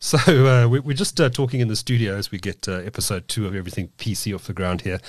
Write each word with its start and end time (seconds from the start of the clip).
So 0.00 0.18
uh, 0.46 0.68
we, 0.68 0.78
we're 0.78 0.96
just 0.96 1.20
uh, 1.20 1.28
talking 1.28 1.58
in 1.58 1.66
the 1.66 1.74
studio 1.74 2.14
as 2.14 2.30
we 2.30 2.38
get 2.38 2.68
uh, 2.68 2.74
episode 2.74 3.26
two 3.26 3.48
of 3.48 3.54
everything 3.56 3.88
PC 3.98 4.32
off 4.32 4.46
the 4.46 4.52
ground 4.52 4.82
here, 4.82 5.00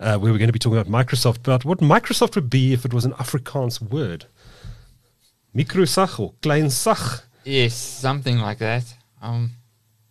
uh, 0.00 0.18
where 0.18 0.30
we're 0.30 0.38
going 0.38 0.48
to 0.48 0.52
be 0.52 0.58
talking 0.58 0.78
about 0.78 0.92
Microsoft, 0.92 1.38
about 1.38 1.64
what 1.64 1.78
Microsoft 1.78 2.34
would 2.34 2.50
be 2.50 2.74
if 2.74 2.84
it 2.84 2.92
was 2.92 3.06
an 3.06 3.12
Afrikaans 3.14 3.80
word. 3.80 4.26
Microsach 5.56 6.20
or 6.20 6.34
Kleinsach. 6.42 7.22
Yes, 7.44 7.74
something 7.74 8.38
like 8.38 8.58
that. 8.58 8.84
Um, 9.22 9.52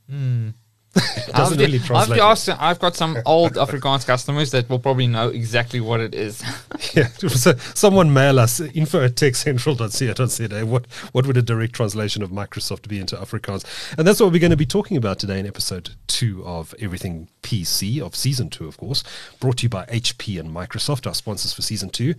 hmm. 0.09 0.49
Have 1.33 1.57
really 1.57 1.77
have 1.77 1.87
translate. 1.87 2.57
I've 2.59 2.79
got 2.79 2.95
some 2.95 3.17
old 3.25 3.53
Afrikaans 3.53 4.05
customers 4.05 4.51
that 4.51 4.69
will 4.69 4.79
probably 4.79 5.07
know 5.07 5.29
exactly 5.29 5.79
what 5.79 5.99
it 5.99 6.13
is. 6.15 6.43
Yeah, 6.93 7.07
so 7.17 7.55
someone 7.73 8.13
mail 8.13 8.39
us 8.39 8.59
info 8.59 9.03
at 9.03 9.15
techcentral.co.za. 9.15 10.65
What 10.65 10.85
what 11.11 11.25
would 11.25 11.37
a 11.37 11.41
direct 11.41 11.73
translation 11.73 12.21
of 12.21 12.29
Microsoft 12.29 12.87
be 12.87 12.99
into 12.99 13.15
Afrikaans? 13.15 13.65
And 13.97 14.07
that's 14.07 14.19
what 14.19 14.31
we're 14.31 14.39
going 14.39 14.51
to 14.51 14.57
be 14.57 14.65
talking 14.65 14.95
about 14.95 15.19
today 15.19 15.39
in 15.39 15.47
episode 15.47 15.91
two 16.07 16.45
of 16.45 16.73
Everything 16.79 17.27
PC 17.41 17.99
of 17.99 18.15
season 18.15 18.49
two, 18.49 18.67
of 18.67 18.77
course, 18.77 19.03
brought 19.39 19.57
to 19.57 19.63
you 19.63 19.69
by 19.69 19.85
HP 19.85 20.39
and 20.39 20.49
Microsoft, 20.49 21.07
our 21.07 21.15
sponsors 21.15 21.53
for 21.53 21.61
season 21.61 21.89
two. 21.89 22.13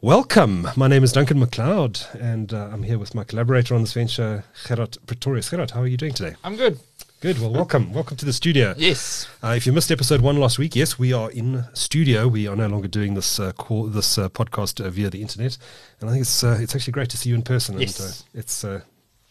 Welcome. 0.00 0.68
My 0.76 0.86
name 0.86 1.02
is 1.02 1.10
Duncan 1.10 1.40
McLeod, 1.40 2.14
and 2.14 2.54
uh, 2.54 2.68
I'm 2.72 2.84
here 2.84 3.00
with 3.00 3.16
my 3.16 3.24
collaborator 3.24 3.74
on 3.74 3.80
this 3.80 3.94
venture, 3.94 4.44
Gerard 4.64 4.96
Pretorius. 5.06 5.50
Gerard, 5.50 5.72
how 5.72 5.80
are 5.80 5.88
you 5.88 5.96
doing 5.96 6.12
today? 6.12 6.36
I'm 6.44 6.54
good. 6.54 6.78
Good. 7.20 7.40
Well, 7.40 7.50
welcome. 7.52 7.92
Welcome 7.92 8.16
to 8.18 8.24
the 8.24 8.32
studio. 8.32 8.74
Yes. 8.78 9.26
Uh, 9.42 9.54
if 9.56 9.66
you 9.66 9.72
missed 9.72 9.90
episode 9.90 10.20
one 10.20 10.36
last 10.36 10.56
week, 10.56 10.76
yes, 10.76 11.00
we 11.00 11.12
are 11.12 11.30
in 11.32 11.64
studio. 11.74 12.28
We 12.28 12.46
are 12.46 12.54
no 12.54 12.68
longer 12.68 12.86
doing 12.86 13.14
this 13.14 13.40
uh, 13.40 13.50
call, 13.52 13.86
this 13.88 14.18
uh, 14.18 14.28
podcast 14.28 14.84
uh, 14.84 14.88
via 14.88 15.10
the 15.10 15.20
internet, 15.20 15.58
and 16.00 16.08
I 16.08 16.12
think 16.12 16.22
it's 16.22 16.44
uh, 16.44 16.58
it's 16.60 16.76
actually 16.76 16.92
great 16.92 17.10
to 17.10 17.16
see 17.16 17.30
you 17.30 17.34
in 17.34 17.42
person. 17.42 17.80
Yes. 17.80 17.98
And, 17.98 18.08
uh, 18.08 18.38
it's 18.40 18.62
uh, 18.64 18.80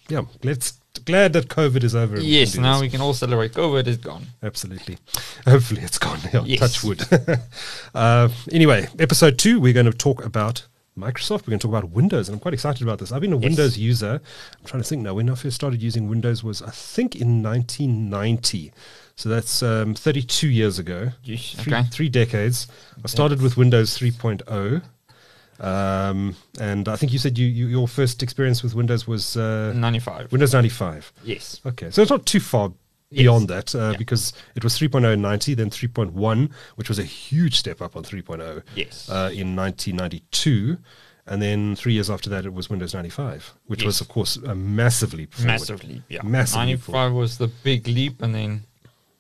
yeah, 0.09 0.23
let's 0.43 0.73
glad 1.05 1.31
that 1.33 1.47
COVID 1.47 1.81
is 1.85 1.95
over. 1.95 2.15
and 2.15 2.23
we 2.25 2.29
Yes, 2.29 2.57
now 2.57 2.73
this. 2.73 2.81
we 2.81 2.89
can 2.89 2.99
all 2.99 3.13
celebrate. 3.13 3.53
COVID 3.53 3.87
is 3.87 3.97
gone. 3.97 4.25
Absolutely. 4.43 4.97
Hopefully, 5.45 5.81
it's 5.81 5.97
gone. 5.97 6.19
Yeah, 6.33 6.43
Yes. 6.43 6.59
Touch 6.59 6.83
wood. 6.83 7.05
uh, 7.95 8.27
anyway, 8.51 8.89
episode 8.99 9.39
two, 9.39 9.61
we're 9.61 9.71
going 9.73 9.85
to 9.85 9.93
talk 9.97 10.25
about 10.25 10.65
Microsoft. 10.97 11.41
We're 11.41 11.51
going 11.51 11.59
to 11.59 11.67
talk 11.67 11.77
about 11.77 11.91
Windows, 11.91 12.27
and 12.27 12.35
I'm 12.35 12.39
quite 12.39 12.53
excited 12.53 12.81
about 12.81 12.99
this. 12.99 13.11
I've 13.11 13.21
been 13.21 13.33
a 13.33 13.37
Windows 13.37 13.77
user. 13.77 14.19
I'm 14.59 14.65
trying 14.65 14.81
to 14.81 14.87
think 14.87 15.03
now. 15.03 15.13
When 15.13 15.29
I 15.29 15.35
first 15.35 15.55
started 15.55 15.81
using 15.81 16.09
Windows 16.09 16.43
was, 16.43 16.61
I 16.61 16.71
think, 16.71 17.15
in 17.15 17.41
1990. 17.43 18.71
So 19.15 19.29
that's 19.29 19.63
um, 19.63 19.95
32 19.95 20.47
years 20.47 20.79
ago. 20.79 21.11
Three, 21.23 21.41
okay. 21.59 21.83
three 21.91 22.09
decades. 22.09 22.67
I 23.03 23.07
started 23.07 23.41
with 23.41 23.57
Windows 23.57 23.97
3.0. 23.97 24.83
Um, 25.59 26.35
and 26.59 26.87
I 26.87 26.95
think 26.95 27.11
you 27.11 27.19
said 27.19 27.37
you, 27.37 27.47
you 27.47 27.65
your 27.65 27.87
first 27.87 28.21
experience 28.21 28.61
with 28.61 28.75
Windows 28.75 29.07
was 29.07 29.35
uh, 29.37 29.73
95. 29.75 30.31
Windows 30.31 30.53
95. 30.53 31.13
Yes. 31.23 31.61
Okay, 31.65 31.89
so 31.89 32.01
it's 32.01 32.11
not 32.11 32.25
too 32.27 32.39
far 32.39 32.71
Yes. 33.09 33.21
beyond 33.23 33.47
that 33.47 33.73
uh, 33.73 33.91
Yeah. 33.91 33.97
because 33.97 34.33
it 34.55 34.63
was 34.63 34.77
3.0 34.77 35.13
in 35.13 35.21
90, 35.21 35.53
then 35.53 35.69
3.1, 35.69 36.49
which 36.75 36.89
was 36.89 36.99
a 36.99 37.03
huge 37.03 37.55
step 37.57 37.81
up 37.81 37.95
on 37.95 38.03
3.0 38.03 38.63
Yes. 38.75 39.09
uh, 39.09 39.29
in 39.33 39.55
1992. 39.55 40.77
And 41.29 41.41
then 41.41 41.75
three 41.75 41.93
years 41.93 42.09
after 42.09 42.29
that, 42.29 42.45
it 42.45 42.53
was 42.53 42.69
Windows 42.69 42.93
95, 42.93 43.53
which 43.65 43.83
was, 43.83 43.99
of 43.99 44.07
course, 44.07 44.37
a 44.37 44.55
massively 44.55 45.25
forward. 45.25 45.47
Massive 45.47 45.83
leap. 45.83 46.03
Yeah. 46.09 46.21
Massive 46.23 46.59
leap 46.61 46.67
95 46.87 47.11
was 47.13 47.37
the 47.37 47.47
big 47.47 47.85
leap, 47.87 48.21
and 48.21 48.33
then 48.33 48.63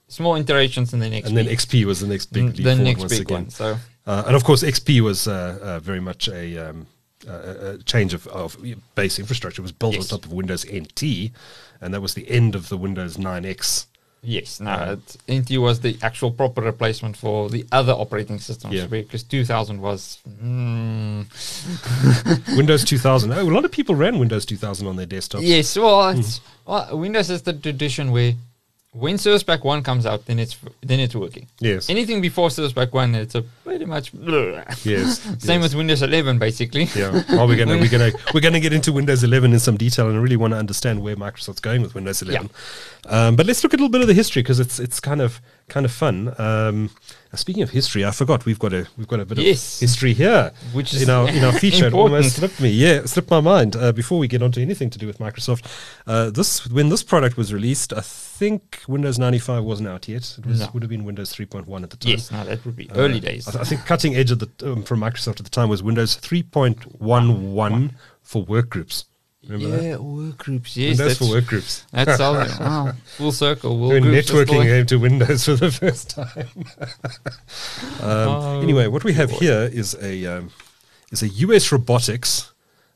small 0.07 0.35
iterations, 0.35 0.93
and 0.93 1.01
then 1.01 1.11
XP. 1.11 1.25
And 1.25 1.35
then 1.37 1.47
XP 1.47 1.83
was 1.85 1.99
the 1.99 2.07
next 2.07 2.27
big 2.31 2.43
Mm, 2.43 2.47
leap 2.47 2.55
the 2.55 2.63
forward 2.63 2.83
next 2.83 2.99
once 3.01 3.11
big 3.11 3.21
again. 3.21 3.41
one. 3.43 3.49
So 3.49 3.77
Uh, 4.05 4.23
and 4.27 4.35
of 4.37 4.43
course, 4.45 4.63
XP 4.63 5.01
was 5.01 5.27
uh, 5.27 5.59
uh, 5.61 5.79
very 5.81 5.99
much 5.99 6.29
a, 6.29 6.57
um, 6.69 6.87
a, 7.27 7.33
a 7.73 7.77
change 7.79 8.13
of, 8.13 8.25
of 8.27 8.55
base 8.95 9.19
infrastructure. 9.19 9.59
It 9.61 9.63
was 9.63 9.73
built 9.73 9.95
Yes. 9.95 10.09
on 10.09 10.19
top 10.19 10.25
of 10.27 10.31
Windows 10.31 10.65
NT, 10.65 11.31
and 11.81 11.93
that 11.93 12.01
was 12.01 12.13
the 12.13 12.29
end 12.29 12.55
of 12.55 12.69
the 12.69 12.77
Windows 12.77 13.17
9X. 13.17 13.85
yes, 14.23 14.59
no, 14.59 14.71
Uh, 14.71 14.95
NT 15.31 15.57
was 15.57 15.79
the 15.81 15.97
actual 16.01 16.31
proper 16.31 16.61
replacement 16.61 17.15
for 17.15 17.49
the 17.49 17.65
other 17.71 17.93
operating 17.93 18.39
systems. 18.39 18.73
Yeah. 18.73 18.87
Because 18.87 19.23
2000 19.23 19.79
was. 19.81 20.19
Mm, 20.43 21.25
Windows 22.57 22.83
2000. 22.83 23.31
Oh, 23.31 23.41
a 23.41 23.43
lot 23.43 23.65
of 23.65 23.71
people 23.71 23.95
ran 23.95 24.19
Windows 24.19 24.45
2000 24.45 24.87
on 24.87 24.95
their 24.95 25.05
desktops. 25.05 25.41
Yes, 25.43 25.77
well, 25.77 26.09
it's, 26.09 26.41
well, 26.65 26.97
Windows 26.97 27.29
is 27.29 27.41
the 27.43 27.53
tradition 27.53 28.11
where 28.11 28.33
when 28.91 29.17
Service 29.17 29.43
Pack 29.43 29.63
One 29.63 29.83
comes 29.83 30.05
out, 30.05 30.25
then 30.25 30.39
it's 30.39 30.57
then 30.81 30.99
it's 30.99 31.13
working. 31.15 31.47
Yes. 31.59 31.89
Anything 31.89 32.21
before 32.21 32.49
Service 32.49 32.73
Pack 32.73 32.93
One, 32.93 33.13
it's 33.15 33.35
a 33.35 33.41
pretty 33.63 33.85
much 33.85 34.11
Yes. 34.83 35.19
same 35.39 35.61
yes. 35.61 35.63
with 35.63 35.75
Windows 35.75 36.01
11, 36.01 36.39
basically. 36.39 36.85
Yeah. 36.95 37.23
Well, 37.29 37.47
we're 37.47 37.57
gonna 37.57 37.77
we're 37.77 37.89
gonna 37.89 38.11
we're 38.33 38.41
gonna 38.41 38.59
get 38.59 38.73
into 38.73 38.91
Windows 38.91 39.23
11 39.23 39.53
in 39.53 39.59
some 39.59 39.77
detail, 39.77 40.07
and 40.07 40.17
I 40.17 40.21
really 40.21 40.37
want 40.37 40.53
to 40.53 40.57
understand 40.57 41.01
where 41.03 41.15
Microsoft's 41.15 41.59
going 41.59 41.81
with 41.81 41.95
Windows 41.95 42.21
11. 42.21 42.49
Um, 43.07 43.35
but 43.35 43.45
let's 43.45 43.63
look 43.63 43.73
at 43.73 43.79
a 43.79 43.83
little 43.83 43.91
bit 43.91 44.01
of 44.01 44.07
the 44.07 44.13
history 44.13 44.41
because 44.41 44.59
it's 44.59 44.79
it's 44.79 44.99
kind 44.99 45.21
of 45.21 45.41
kind 45.67 45.85
of 45.85 45.91
fun. 45.91 46.33
Um, 46.39 46.89
speaking 47.35 47.63
of 47.63 47.69
history, 47.71 48.05
I 48.05 48.11
forgot 48.11 48.45
we've 48.45 48.59
got 48.59 48.73
a 48.73 48.87
we've 48.97 49.07
got 49.07 49.19
a 49.19 49.25
bit 49.25 49.37
Yes. 49.39 49.75
of 49.75 49.81
history 49.81 50.13
here, 50.13 50.51
Which 50.73 50.93
is 50.93 51.01
in 51.01 51.09
our 51.09 51.27
in 51.29 51.43
our 51.43 51.51
feature. 51.53 51.87
It 51.87 51.93
almost 51.93 52.35
slipped 52.37 52.59
me. 52.61 52.69
Yeah, 52.69 53.05
slipped 53.05 53.29
my 53.29 53.41
mind. 53.41 53.75
Uh, 53.75 53.91
before 53.91 54.19
we 54.19 54.27
get 54.27 54.41
onto 54.41 54.59
anything 54.61 54.89
to 54.91 54.97
do 54.97 55.07
with 55.07 55.19
Microsoft, 55.19 55.65
uh, 56.07 56.29
this 56.29 56.67
when 56.69 56.89
this 56.89 57.03
product 57.03 57.37
was 57.37 57.53
released, 57.53 57.91
I 57.93 58.01
think 58.01 58.81
Windows 58.87 59.17
95 59.19 59.63
wasn't 59.63 59.89
out 59.89 60.07
yet. 60.07 60.35
It 60.37 60.45
was 60.45 60.59
No. 60.59 60.69
would 60.73 60.83
have 60.83 60.89
been 60.89 61.03
Windows 61.05 61.33
3.1 61.33 61.83
at 61.83 61.89
the 61.89 61.97
time. 61.97 62.11
Yes, 62.11 62.31
no, 62.31 62.43
that 62.45 62.63
would 62.65 62.75
be 62.75 62.89
early 62.95 63.19
days. 63.19 63.47
Uh, 63.47 63.49
I, 63.49 63.53
th- 63.53 63.61
I 63.61 63.67
think 63.69 63.85
cutting 63.85 64.15
edge 64.15 64.31
of 64.31 64.39
the 64.39 64.49
um, 64.71 64.83
from 64.83 64.99
Microsoft 65.01 65.39
at 65.39 65.43
the 65.45 65.49
time 65.49 65.69
was 65.69 65.81
Windows 65.83 66.15
3.11 66.17 67.91
for 68.21 68.45
workgroups. 68.45 69.05
Remember 69.47 69.77
that? 69.77 69.83
yeah, 69.83 69.95
work 69.97 70.37
groups. 70.37 70.75
Yes, 70.75 70.97
Windows 70.97 71.07
that's, 71.07 71.29
for 71.29 71.35
work 71.35 71.45
groups. 71.45 71.85
that's 71.91 72.19
all. 72.19 72.33
wow, 72.33 72.93
full 73.17 73.31
circle. 73.31 73.79
Work 73.79 73.89
When 73.91 74.03
groups 74.03 74.29
are 74.29 74.33
networking 74.33 74.47
still- 74.47 74.63
came 74.63 74.85
to 74.87 74.97
Windows 74.97 75.45
for 75.45 75.55
the 75.55 75.71
first 75.81 76.09
time. 76.09 76.47
um, 78.01 78.27
Oh, 78.29 78.61
anyway, 78.61 78.87
what 78.87 79.03
we 79.03 79.13
have 79.13 79.31
here 79.31 79.69
is 79.71 79.95
a 80.01 80.25
um, 80.25 80.51
is 81.11 81.21
a 81.23 81.27
US 81.29 81.71
Robotics 81.71 82.51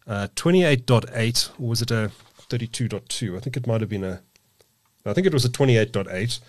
uh, 0.07 0.27
28.8, 0.35 1.49
or 1.59 1.67
was 1.69 1.81
it 1.81 1.91
a 1.91 2.11
32.2? 2.49 3.37
I 3.37 3.39
think 3.39 3.55
it 3.57 3.67
might 3.67 3.81
have 3.81 3.89
been 3.89 4.03
a. 4.03 4.21
I 5.05 5.13
think 5.13 5.25
it 5.27 5.33
was 5.33 5.45
a 5.45 5.49
28.8, 5.49 6.39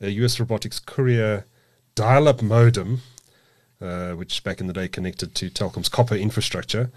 a 0.00 0.10
US 0.10 0.38
Robotics 0.40 0.78
Courier 0.80 1.46
dial-up 1.94 2.42
modem, 2.42 3.00
uh, 3.80 4.12
which 4.12 4.42
back 4.42 4.60
in 4.60 4.66
the 4.66 4.72
day 4.72 4.88
connected 4.88 5.34
to 5.36 5.48
Telkom's 5.48 5.88
copper 5.88 6.16
infrastructure. 6.16 6.90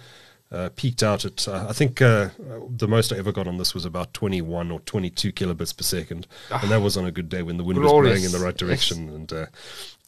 Uh, 0.50 0.70
peaked 0.78 1.04
out 1.04 1.26
at, 1.26 1.46
uh, 1.46 1.66
I 1.68 1.74
think 1.74 2.02
uh, 2.02 2.30
the 2.70 2.88
most 2.88 3.12
I 3.12 3.18
ever 3.18 3.34
got 3.34 3.50
on 3.50 3.58
this 3.58 3.74
was 3.74 3.84
about 3.84 4.14
21 4.14 4.72
or 4.72 4.80
22 4.80 5.34
kilobits 5.34 5.76
per 5.76 5.84
second. 5.84 6.26
And 6.50 6.72
that 6.72 6.82
was 6.82 6.96
on 6.96 7.04
a 7.06 7.12
good 7.12 7.28
day 7.28 7.42
when 7.42 7.58
the 7.58 7.66
wind 7.66 7.80
was 7.80 7.92
blowing 7.92 8.24
in 8.24 8.32
the 8.32 8.40
right 8.40 8.54
Yes. 8.54 8.60
direction 8.60 9.10
and 9.10 9.34
uh, 9.34 9.46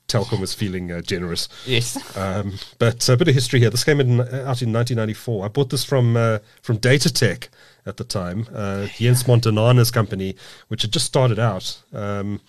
Telkom 0.08 0.40
was 0.40 0.54
feeling 0.54 0.92
uh, 0.94 1.02
generous. 1.02 1.50
Yes. 1.66 1.98
Um, 2.18 2.54
but 2.78 3.08
a 3.10 3.18
bit 3.18 3.28
of 3.28 3.34
history 3.34 3.60
here. 3.60 3.70
This 3.70 3.84
came 3.84 4.00
in, 4.00 4.22
uh, 4.22 4.24
out 4.24 4.62
in 4.62 4.72
1994. 4.72 5.44
I 5.46 5.48
bought 5.50 5.70
this 5.72 5.84
from 5.84 6.16
uh, 6.16 6.40
from 6.62 6.78
Datatec 6.80 7.50
at 7.86 7.98
the 7.98 8.04
time, 8.04 8.48
uh, 8.54 8.88
Jens 8.98 9.24
Montanana's 9.26 9.92
company, 9.92 10.36
which 10.70 10.82
had 10.84 10.92
just 10.94 11.06
started 11.06 11.38
out. 11.38 11.82
Um, 11.94 12.40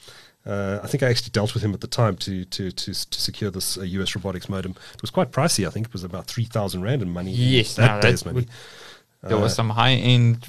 uh, 0.47 0.81
I 0.83 0.87
think 0.87 1.03
I 1.03 1.09
actually 1.11 1.31
dealt 1.31 1.53
with 1.55 1.62
him 1.62 1.75
at 1.75 1.81
the 1.81 1.87
time 1.87 2.17
to 2.19 2.45
to 2.45 2.71
to, 2.71 2.93
to 3.11 3.21
secure 3.21 3.51
this 3.51 3.77
uh, 3.78 3.83
US 3.83 4.15
robotics 4.15 4.49
modem. 4.49 4.73
It 4.95 5.03
was 5.03 5.11
quite 5.11 5.31
pricey. 5.33 5.67
I 5.67 5.71
think 5.71 5.87
it 5.89 5.93
was 5.93 6.05
about 6.05 6.27
three 6.27 6.45
thousand 6.45 6.83
rand 6.83 7.03
in 7.03 7.11
money. 7.11 7.33
Yes, 7.33 7.75
that 7.77 7.97
no, 7.97 8.01
day's 8.11 8.23
that 8.23 8.47
There 9.23 9.37
Uh, 9.37 9.41
was 9.41 9.55
some 9.55 9.71
high 9.71 9.93
end 9.95 10.47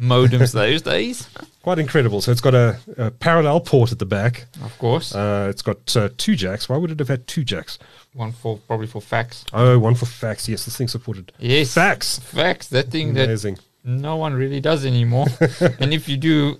modems 0.00 0.52
those 0.52 0.82
days, 0.82 1.28
Quite 1.62 1.78
incredible. 1.78 2.22
So 2.22 2.32
it's 2.32 2.40
got 2.40 2.54
a, 2.54 2.78
a 2.96 3.10
parallel 3.10 3.60
port 3.60 3.92
at 3.92 3.98
the 3.98 4.06
back. 4.06 4.46
of 4.64 4.78
course. 4.78 5.14
Uh, 5.14 5.48
it's 5.50 5.60
got 5.60 5.94
uh, 5.94 6.08
two 6.16 6.34
jacks. 6.34 6.70
Why 6.70 6.78
would 6.78 6.90
it 6.90 6.98
have 6.98 7.08
had 7.08 7.26
two 7.26 7.44
jacks? 7.44 7.78
one 8.14 8.32
for 8.32 8.56
probably 8.66 8.86
for 8.86 9.00
fax. 9.02 9.44
Oh, 9.52 9.78
one 9.78 9.94
for 9.94 10.06
fax. 10.06 10.48
Yes, 10.48 10.64
this 10.64 10.76
thing 10.76 10.88
supported 10.88 11.32
Yes, 11.38 11.74
fax. 11.74 12.18
Fax. 12.18 12.66
That 12.68 12.88
thing 12.90 13.12
that 13.14 13.26
Amazing. 13.26 13.58
no 13.84 14.16
one 14.16 14.32
really 14.34 14.60
does 14.60 14.84
anymore. 14.86 15.26
and 15.78 15.92
if 15.92 16.08
you 16.08 16.16
do, 16.16 16.58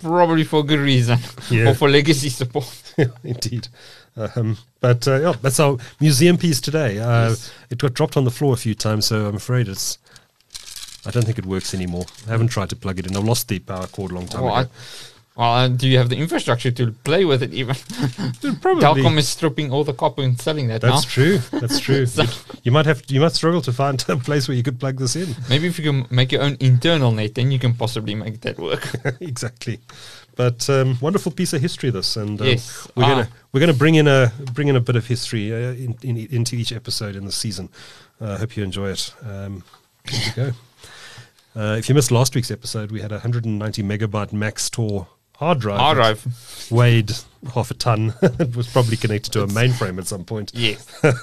probably 0.00 0.44
for 0.44 0.64
good 0.64 0.80
reason 0.80 1.18
Yeah. 1.50 1.70
or 1.70 1.74
for 1.74 1.88
legacy 1.88 2.28
support. 2.28 2.66
Indeed. 3.24 3.68
Um, 4.16 4.58
but 4.80 5.06
uh, 5.06 5.20
yeah, 5.20 5.32
that's 5.40 5.60
our 5.60 5.78
museum 6.00 6.36
piece 6.36 6.60
today. 6.60 6.98
Uh, 6.98 7.30
Yes. 7.30 7.52
It 7.70 7.78
got 7.78 7.94
dropped 7.94 8.16
on 8.16 8.24
the 8.24 8.30
floor 8.30 8.54
a 8.54 8.56
few 8.56 8.74
times, 8.74 9.06
so 9.06 9.26
I'm 9.26 9.36
afraid 9.36 9.68
it's. 9.68 9.98
I 11.06 11.10
don't 11.10 11.24
think 11.24 11.38
it 11.38 11.46
works 11.46 11.72
anymore. 11.72 12.04
I 12.26 12.30
haven't 12.30 12.48
tried 12.48 12.68
to 12.70 12.76
plug 12.76 12.98
it 12.98 13.06
in. 13.06 13.16
I 13.16 13.20
lost 13.20 13.48
the 13.48 13.58
power 13.60 13.86
cord 13.86 14.10
a 14.10 14.14
long 14.14 14.26
time 14.26 14.44
I, 14.44 14.62
ago. 14.62 14.70
Well 15.40 15.54
uh, 15.54 15.68
do 15.68 15.88
you 15.88 15.96
have 15.96 16.10
the 16.10 16.16
infrastructure 16.18 16.70
to 16.70 16.92
play 16.92 17.24
with 17.24 17.42
it 17.42 17.54
even? 17.54 17.74
Probably. 18.60 18.82
Telkom 18.84 19.16
is 19.16 19.26
stripping 19.26 19.72
all 19.72 19.84
the 19.84 19.94
copper 19.94 20.20
and 20.22 20.38
selling 20.38 20.68
that 20.68 20.82
That's 20.82 21.04
now. 21.06 21.08
true. 21.10 21.38
That's 21.60 21.80
true. 21.86 22.04
So- 22.04 22.24
you, 22.62 22.70
might 22.70 22.84
have. 22.84 23.02
You 23.08 23.20
might 23.22 23.32
struggle 23.32 23.62
to 23.62 23.72
find 23.72 24.04
a 24.08 24.16
place 24.18 24.48
where 24.48 24.56
you 24.58 24.62
could 24.62 24.78
plug 24.78 24.98
this 24.98 25.16
in. 25.16 25.34
Maybe 25.48 25.66
if 25.66 25.78
you 25.78 25.84
can 25.90 26.06
make 26.14 26.30
your 26.30 26.42
own 26.42 26.58
internal 26.60 27.10
net, 27.10 27.34
then 27.36 27.50
you 27.50 27.58
can 27.58 27.72
possibly 27.72 28.14
make 28.14 28.42
that 28.42 28.58
work. 28.58 28.86
exactly. 29.20 29.80
But 30.36 30.68
um, 30.68 30.98
wonderful 31.00 31.32
piece 31.32 31.54
of 31.54 31.62
history, 31.62 31.88
this, 31.88 32.16
and 32.18 32.38
um, 32.38 32.46
Yes. 32.46 32.86
we're 32.94 33.04
Ah. 33.04 33.08
gonna 33.08 33.28
we're 33.52 33.60
gonna 33.60 33.72
bring 33.72 33.94
in 33.94 34.06
a 34.08 34.30
bring 34.52 34.68
in 34.68 34.76
a 34.76 34.80
bit 34.80 34.96
of 34.96 35.06
history 35.06 35.52
uh, 35.54 35.72
in, 35.72 35.96
in, 36.02 36.18
into 36.18 36.54
each 36.54 36.70
episode 36.72 37.16
in 37.16 37.24
the 37.24 37.32
season. 37.32 37.70
I 38.20 38.24
uh, 38.24 38.38
hope 38.38 38.58
you 38.58 38.62
enjoy 38.62 38.90
it. 38.90 39.14
Um, 39.24 39.64
here 40.06 40.20
we 40.36 40.42
go. 40.42 40.52
Uh, 41.56 41.76
if 41.78 41.88
you 41.88 41.94
missed 41.94 42.10
last 42.10 42.34
week's 42.34 42.50
episode, 42.50 42.92
we 42.92 43.00
had 43.00 43.10
a 43.10 43.16
190 43.16 43.82
megabyte 43.82 44.32
Maxtor 44.32 45.06
hard 45.40 45.58
drive. 45.58 45.78
Hard 45.80 45.96
drive. 45.96 46.68
Weighed 46.70 47.10
half 47.54 47.70
a 47.72 47.74
ton. 47.74 48.14
it 48.22 48.54
was 48.54 48.68
probably 48.68 48.96
connected 48.96 49.32
to 49.32 49.42
a 49.42 49.46
mainframe 49.48 49.98
at 49.98 50.06
some 50.06 50.24
point. 50.24 50.52
Yes. 50.54 50.86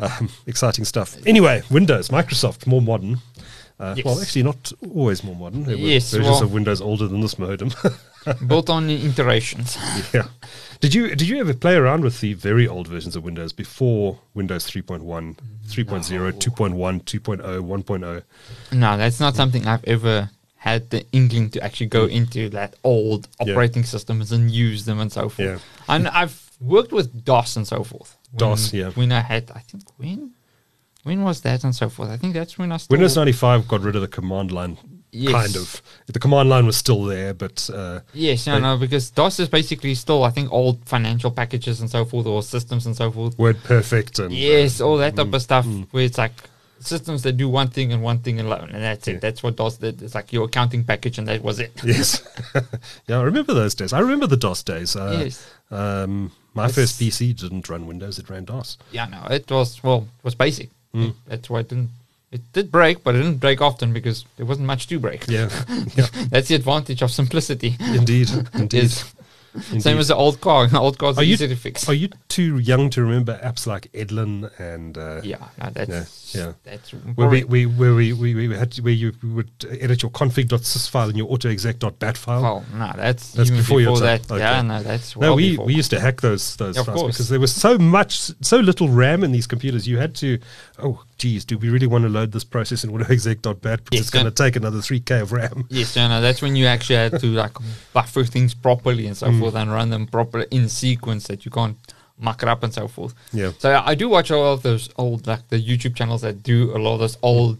Um, 0.00 0.28
exciting 0.46 0.84
stuff. 0.84 1.16
Anyway, 1.26 1.62
Windows, 1.72 2.08
Microsoft, 2.10 2.68
more 2.68 2.80
modern. 2.80 3.16
Uh, 3.80 3.94
Yes. 3.96 4.04
Well, 4.04 4.20
actually, 4.22 4.44
not 4.44 4.72
always 4.94 5.24
more 5.24 5.34
modern. 5.34 5.64
There 5.64 5.76
were 5.76 5.82
Yes, 5.82 6.12
versions 6.12 6.28
well- 6.34 6.42
of 6.44 6.52
Windows 6.52 6.80
older 6.80 7.08
than 7.08 7.20
this 7.20 7.36
modem. 7.36 7.72
Built 8.46 8.70
on 8.70 8.88
iterations. 8.90 9.76
yeah. 10.14 10.28
Did 10.80 10.94
you 10.94 11.16
did 11.16 11.26
you 11.28 11.40
ever 11.40 11.52
play 11.52 11.74
around 11.74 12.04
with 12.04 12.20
the 12.20 12.34
very 12.34 12.68
old 12.68 12.86
versions 12.86 13.16
of 13.16 13.24
Windows 13.24 13.52
before 13.52 14.20
Windows 14.34 14.70
3.1, 14.70 15.02
3.0, 15.66 16.32
2.1, 16.32 17.02
2.0, 17.04 17.42
1.0? 17.42 18.22
No, 18.72 18.96
that's 18.96 19.18
not 19.18 19.34
something 19.34 19.66
I've 19.66 19.82
ever 19.84 20.30
had 20.58 20.90
the 20.90 21.06
inkling 21.12 21.50
to 21.50 21.62
actually 21.62 21.86
go 21.86 22.06
into 22.06 22.48
that 22.50 22.74
old 22.82 23.28
Yeah. 23.40 23.52
operating 23.52 23.84
systems 23.84 24.32
and 24.32 24.50
use 24.50 24.84
them 24.84 24.98
and 24.98 25.10
so 25.12 25.28
forth. 25.28 25.48
Yeah. 25.48 25.58
And 25.88 26.08
I've 26.08 26.50
worked 26.60 26.92
with 26.92 27.24
DOS 27.24 27.56
and 27.56 27.66
so 27.66 27.84
forth. 27.84 28.16
DOS, 28.36 28.72
When- 28.72 28.80
yeah. 28.80 28.90
When 28.90 29.12
I 29.12 29.20
had, 29.20 29.50
I 29.54 29.60
think, 29.60 29.84
when? 29.96 30.32
When 31.04 31.22
was 31.22 31.40
that 31.42 31.62
and 31.64 31.74
so 31.74 31.88
forth? 31.88 32.10
I 32.10 32.16
think 32.16 32.34
that's 32.34 32.58
when 32.58 32.72
I 32.72 32.76
still... 32.76 32.94
Windows 32.94 33.16
95 33.16 33.68
got 33.68 33.82
rid 33.82 33.94
of 33.94 34.02
the 34.02 34.08
command 34.08 34.50
line, 34.50 34.76
Yes. 35.12 35.32
kind 35.32 35.56
of. 35.56 35.80
The 36.06 36.18
command 36.18 36.48
line 36.48 36.66
was 36.66 36.76
still 36.76 37.04
there, 37.04 37.32
but 37.34 37.70
uh, 37.72 38.00
Yes, 38.12 38.46
no, 38.48 38.58
no, 38.58 38.76
because 38.76 39.10
DOS 39.10 39.38
is 39.38 39.48
basically 39.48 39.94
still, 39.94 40.24
I 40.24 40.30
think, 40.30 40.50
old 40.52 40.84
financial 40.86 41.30
packages 41.30 41.80
and 41.80 41.88
so 41.88 42.04
forth, 42.04 42.26
or 42.26 42.42
systems 42.42 42.84
and 42.84 42.96
so 42.96 43.12
forth. 43.12 43.36
WordPerfect 43.38 44.18
and 44.18 44.32
uh, 44.32 44.36
Yes, 44.36 44.80
all 44.80 44.96
that 44.98 45.14
type 45.14 45.28
mm, 45.28 45.34
of 45.34 45.42
stuff 45.42 45.64
mm. 45.64 45.86
where 45.92 46.04
it's 46.04 46.18
like 46.18 46.32
systems 46.80 47.22
that 47.22 47.32
do 47.36 47.48
one 47.48 47.68
thing 47.68 47.92
and 47.92 48.02
one 48.02 48.18
thing 48.20 48.40
alone, 48.40 48.70
and 48.72 48.82
that's 48.82 49.06
Yeah. 49.08 49.14
it. 49.14 49.20
That's 49.20 49.42
what 49.42 49.56
DOS 49.56 49.76
did. 49.78 50.02
It's 50.02 50.14
like 50.14 50.32
your 50.32 50.44
accounting 50.46 50.84
package, 50.84 51.18
and 51.18 51.26
that 51.28 51.42
was 51.42 51.58
it. 51.58 51.72
yes, 51.84 52.22
yeah, 53.06 53.18
I 53.18 53.22
remember 53.22 53.54
those 53.54 53.74
days. 53.74 53.92
I 53.92 54.00
remember 54.00 54.26
the 54.26 54.36
DOS 54.36 54.62
days. 54.62 54.96
Uh, 54.96 55.22
Yes. 55.24 55.46
Um, 55.70 56.32
my 56.54 56.64
It's- 56.64 56.74
first 56.74 56.98
PC 57.00 57.32
didn't 57.36 57.68
run 57.68 57.86
Windows; 57.86 58.18
it 58.18 58.28
ran 58.30 58.44
DOS. 58.44 58.78
Yeah, 58.92 59.06
no, 59.06 59.26
it 59.30 59.50
was 59.50 59.82
well, 59.82 60.06
it 60.18 60.24
was 60.24 60.34
basic. 60.34 60.70
Mm. 60.94 61.14
That's 61.26 61.50
why 61.50 61.60
it 61.60 61.68
didn't. 61.68 61.90
It 62.30 62.42
did 62.52 62.70
break, 62.70 63.02
but 63.02 63.14
it 63.14 63.18
didn't 63.22 63.38
break 63.40 63.62
often 63.62 63.92
because 63.94 64.24
there 64.36 64.44
wasn't 64.44 64.66
much 64.66 64.86
to 64.88 64.98
break. 64.98 65.26
Yeah, 65.28 65.48
yeah, 65.96 66.06
That's 66.28 66.48
the 66.48 66.54
advantage 66.56 67.00
of 67.02 67.10
simplicity. 67.10 67.76
indeed, 67.80 68.28
indeed. 68.54 68.84
Is 68.84 69.04
indeed. 69.54 69.82
same 69.82 69.98
as 69.98 70.08
the 70.08 70.14
old 70.16 70.40
car. 70.40 70.66
The 70.66 70.78
old 70.86 70.98
cars 70.98 71.16
Are 71.16 71.20
are 71.20 71.24
you- 71.24 71.34
easy 71.34 71.48
to 71.48 71.56
fix. 71.56 71.88
Are 71.88 71.94
you 71.94 72.08
too 72.28 72.58
young 72.58 72.90
to 72.90 73.02
remember 73.02 73.38
apps 73.42 73.66
like 73.66 73.90
Edlin 73.92 74.50
and 74.58 74.96
uh, 74.98 75.20
yeah, 75.24 75.38
no, 75.60 75.70
that's 75.70 76.34
Yeah, 76.34 76.46
yeah. 76.46 76.52
that's 76.64 76.90
where 76.90 77.28
we, 77.28 77.44
we 77.44 77.66
where 77.66 77.94
we, 77.94 78.12
we, 78.12 78.34
we 78.34 78.54
had 78.56 78.72
to, 78.72 78.82
where 78.82 78.92
you 78.92 79.12
would 79.22 79.50
edit 79.68 80.02
your 80.02 80.10
config.sys 80.10 80.88
file 80.90 81.08
and 81.08 81.16
your 81.18 81.28
autoexec.bat 81.28 82.16
file? 82.16 82.42
well, 82.42 82.64
no, 82.74 82.92
that's, 82.96 83.32
That's 83.32 83.50
before 83.50 83.78
before, 83.78 83.80
your 83.80 83.94
time. 83.96 84.02
that. 84.04 84.30
Okay. 84.30 84.38
Yeah, 84.42 84.62
no, 84.62 84.82
that's 84.82 85.16
no, 85.16 85.34
we, 85.34 85.50
before. 85.50 85.66
we 85.66 85.74
used 85.74 85.90
to 85.90 86.00
hack 86.00 86.20
those 86.20 86.56
those 86.56 86.76
Of 86.76 86.86
files 86.86 87.02
because 87.06 87.28
there 87.28 87.40
was 87.40 87.52
so 87.54 87.78
much, 87.78 88.30
so 88.42 88.58
little 88.58 88.88
RAM 88.88 89.24
in 89.24 89.32
these 89.32 89.46
computers. 89.46 89.86
You 89.88 89.98
had 89.98 90.14
to, 90.16 90.38
oh, 90.78 91.02
geez, 91.18 91.44
do 91.44 91.58
we 91.58 91.68
really 91.68 91.86
want 91.86 92.02
to 92.04 92.08
load 92.08 92.32
this 92.32 92.44
process 92.44 92.84
in 92.84 92.90
autoexec.bat? 92.90 93.60
Because 93.84 93.88
Yes, 93.92 94.00
it's 94.02 94.10
going 94.10 94.24
to 94.24 94.30
take 94.30 94.56
another 94.56 94.78
3K 94.78 95.22
of 95.22 95.32
RAM. 95.32 95.66
Yes, 95.68 95.96
no, 95.96 96.08
no, 96.08 96.20
that's 96.20 96.40
when 96.40 96.54
you 96.56 96.66
actually 96.66 96.96
had 96.96 97.20
to 97.20 97.26
like 97.26 97.52
buffer 97.92 98.24
things 98.24 98.54
properly 98.54 99.06
and 99.06 99.16
so 99.16 99.26
Mm. 99.28 99.40
forth 99.40 99.54
and 99.56 99.70
run 99.70 99.90
them 99.90 100.06
properly 100.06 100.46
in 100.50 100.68
sequence 100.68 101.26
that 101.26 101.44
you 101.44 101.50
can't 101.50 101.76
muck 102.20 102.42
it 102.42 102.48
up 102.48 102.62
and 102.62 102.72
so 102.72 102.88
forth. 102.88 103.14
Yeah. 103.32 103.52
So 103.58 103.80
I 103.84 103.94
do 103.94 104.08
watch 104.08 104.30
all 104.30 104.52
of 104.52 104.62
those 104.62 104.88
old 104.96 105.26
like 105.26 105.48
the 105.48 105.60
YouTube 105.62 105.94
channels 105.96 106.22
that 106.22 106.42
do 106.42 106.74
a 106.74 106.78
lot 106.78 106.94
of 106.94 107.00
those 107.00 107.18
old 107.22 107.58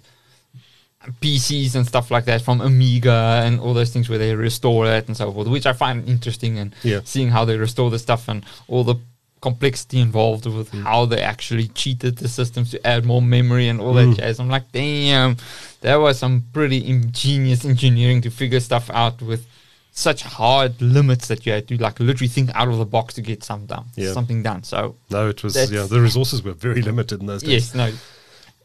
PCs 1.20 1.74
and 1.74 1.86
stuff 1.86 2.10
like 2.10 2.24
that 2.26 2.42
from 2.42 2.60
Amiga 2.60 3.42
and 3.44 3.60
all 3.60 3.72
those 3.72 3.90
things 3.90 4.08
where 4.08 4.18
they 4.18 4.34
restore 4.34 4.86
it 4.86 5.06
and 5.06 5.16
so 5.16 5.32
forth, 5.32 5.48
which 5.48 5.64
I 5.66 5.72
find 5.72 6.06
interesting 6.08 6.58
and 6.58 6.74
Yeah. 6.82 7.00
seeing 7.04 7.30
how 7.30 7.44
they 7.44 7.56
restore 7.56 7.90
the 7.90 7.98
stuff 7.98 8.28
and 8.28 8.44
all 8.66 8.84
the 8.84 8.96
complexity 9.40 10.00
involved 10.00 10.46
with 10.46 10.70
Mm. 10.72 10.82
how 10.82 11.04
they 11.06 11.20
actually 11.20 11.68
cheated 11.68 12.16
the 12.18 12.28
systems 12.28 12.70
to 12.72 12.86
add 12.86 13.04
more 13.04 13.22
memory 13.22 13.68
and 13.68 13.80
all 13.80 13.94
that 13.94 14.08
Mm. 14.08 14.16
jazz. 14.16 14.40
I'm 14.40 14.48
like, 14.48 14.70
damn, 14.72 15.36
that 15.82 15.96
was 15.96 16.18
some 16.18 16.44
pretty 16.52 16.86
ingenious 16.86 17.64
engineering 17.64 18.20
to 18.22 18.30
figure 18.30 18.60
stuff 18.60 18.90
out 18.90 19.22
with 19.22 19.46
such 19.92 20.22
hard 20.22 20.80
limits 20.80 21.26
that 21.28 21.44
you 21.44 21.52
had 21.52 21.66
to 21.68 21.76
like 21.78 21.98
literally 21.98 22.28
think 22.28 22.50
out 22.54 22.68
of 22.68 22.78
the 22.78 22.84
box 22.84 23.14
to 23.14 23.20
get 23.22 23.42
some 23.42 23.66
done, 23.66 23.84
Yeah. 23.96 24.12
something 24.12 24.42
done. 24.42 24.62
So 24.62 24.94
No, 25.10 25.28
it 25.28 25.42
was, 25.42 25.56
yeah, 25.56 25.84
the 25.84 26.00
resources 26.00 26.42
were 26.42 26.52
very 26.54 26.82
limited 26.82 27.20
in 27.20 27.26
those 27.26 27.42
days. 27.42 27.50
yes, 27.50 27.74
no, 27.74 27.90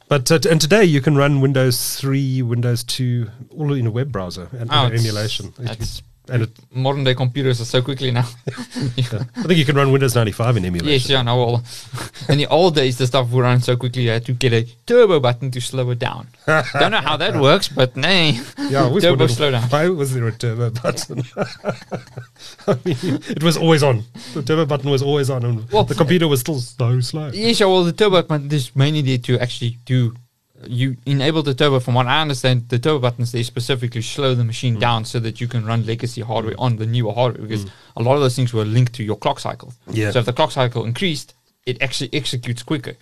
But 0.10 0.30
uh, 0.32 0.38
and 0.52 0.60
today 0.62 0.84
you 0.84 1.02
can 1.02 1.16
run 1.16 1.42
Windows 1.42 1.96
3, 1.96 2.42
Windows 2.44 2.84
2, 2.84 3.30
all 3.58 3.74
in 3.74 3.88
a 3.88 3.92
web 3.92 4.12
browser 4.12 4.48
and 4.52 4.70
Oh, 4.72 4.86
it's- 4.88 5.00
emulation. 5.02 5.54
It- 5.58 5.64
that's- 5.66 6.02
and 6.30 6.44
it, 6.44 6.50
modern 6.72 7.04
day 7.04 7.14
computers 7.14 7.60
are 7.60 7.66
so 7.66 7.82
quickly 7.82 8.12
now. 8.12 8.28
yeah. 8.96 9.24
I 9.36 9.44
think 9.44 9.58
you 9.58 9.66
can 9.66 9.76
run 9.76 9.92
Windows 9.92 10.16
95 10.16 10.58
in 10.58 10.66
emulation. 10.66 10.92
Yes, 10.92 11.10
yeah, 11.10 11.22
no. 11.22 11.38
Well, 11.38 11.64
in 12.30 12.38
the 12.38 12.48
old 12.48 12.76
days, 12.76 12.98
the 12.98 13.08
stuff 13.08 13.30
would 13.32 13.42
run 13.42 13.60
so 13.60 13.76
quickly, 13.76 14.04
you 14.04 14.10
had 14.12 14.26
to 14.26 14.34
get 14.34 14.54
a 14.54 14.64
turbo 14.86 15.20
button 15.20 15.52
to 15.52 15.60
slow 15.60 15.90
it 15.92 16.00
down. 16.00 16.28
Don't 16.48 16.92
know 16.92 17.02
how 17.02 17.18
that 17.18 17.36
works, 17.36 17.68
but 17.68 17.98
nay, 17.98 18.40
Yeah, 18.58 18.88
I 18.88 19.00
turbo 19.00 19.28
slow 19.28 19.52
down. 19.52 19.64
Why 19.70 19.90
was 19.90 20.14
there 20.14 20.28
a 20.28 20.32
turbo 20.32 20.70
button? 20.70 21.24
I 22.68 22.78
mean, 22.86 22.98
it 23.28 23.44
was 23.44 23.58
always 23.58 23.84
on. 23.84 24.04
The 24.34 24.44
turbo 24.44 24.66
button 24.66 24.90
was 24.90 25.04
always 25.04 25.30
on, 25.30 25.44
and 25.44 25.70
Well, 25.72 25.84
the 25.84 25.96
computer 25.96 26.28
was 26.28 26.40
still 26.40 26.60
so 26.60 27.02
slow. 27.02 27.32
Yes, 27.34 27.60
yeah, 27.60 27.66
well, 27.66 27.84
the 27.84 27.94
turbo 27.94 28.22
button 28.22 28.52
is 28.52 28.74
mainly 28.76 29.02
there 29.02 29.18
to 29.18 29.40
actually 29.40 29.78
do. 29.86 30.16
You 30.68 30.98
enable 31.06 31.44
the 31.44 31.54
turbo, 31.54 31.80
from 31.80 31.94
what 31.96 32.08
I 32.08 32.22
understand, 32.22 32.70
the 32.70 32.80
turbo 32.80 33.00
buttons 33.00 33.32
they 33.32 33.44
specifically 33.44 34.02
slow 34.02 34.36
the 34.36 34.44
Mm. 34.44 34.48
machine 34.48 34.80
down 34.80 35.06
so 35.06 35.20
that 35.20 35.40
you 35.42 35.48
can 35.48 35.66
run 35.66 35.86
legacy 35.86 36.22
hardware 36.22 36.56
on 36.60 36.78
the 36.78 36.86
newer 36.86 37.14
hardware 37.14 37.46
because 37.48 37.66
a 37.98 38.02
lot 38.04 38.16
of 38.16 38.22
those 38.22 38.36
things 38.36 38.54
were 38.54 38.66
linked 38.66 38.94
to 38.94 39.04
your 39.04 39.16
clock 39.18 39.40
cycle. 39.40 39.74
Mm. 39.90 39.96
Yeah. 39.96 40.12
So 40.12 40.20
if 40.20 40.26
the 40.26 40.34
clock 40.34 40.52
cycle 40.52 40.86
increased, 40.86 41.34
it 41.66 41.82
actually 41.82 42.10
executes 42.14 42.62
quicker. 42.62 42.96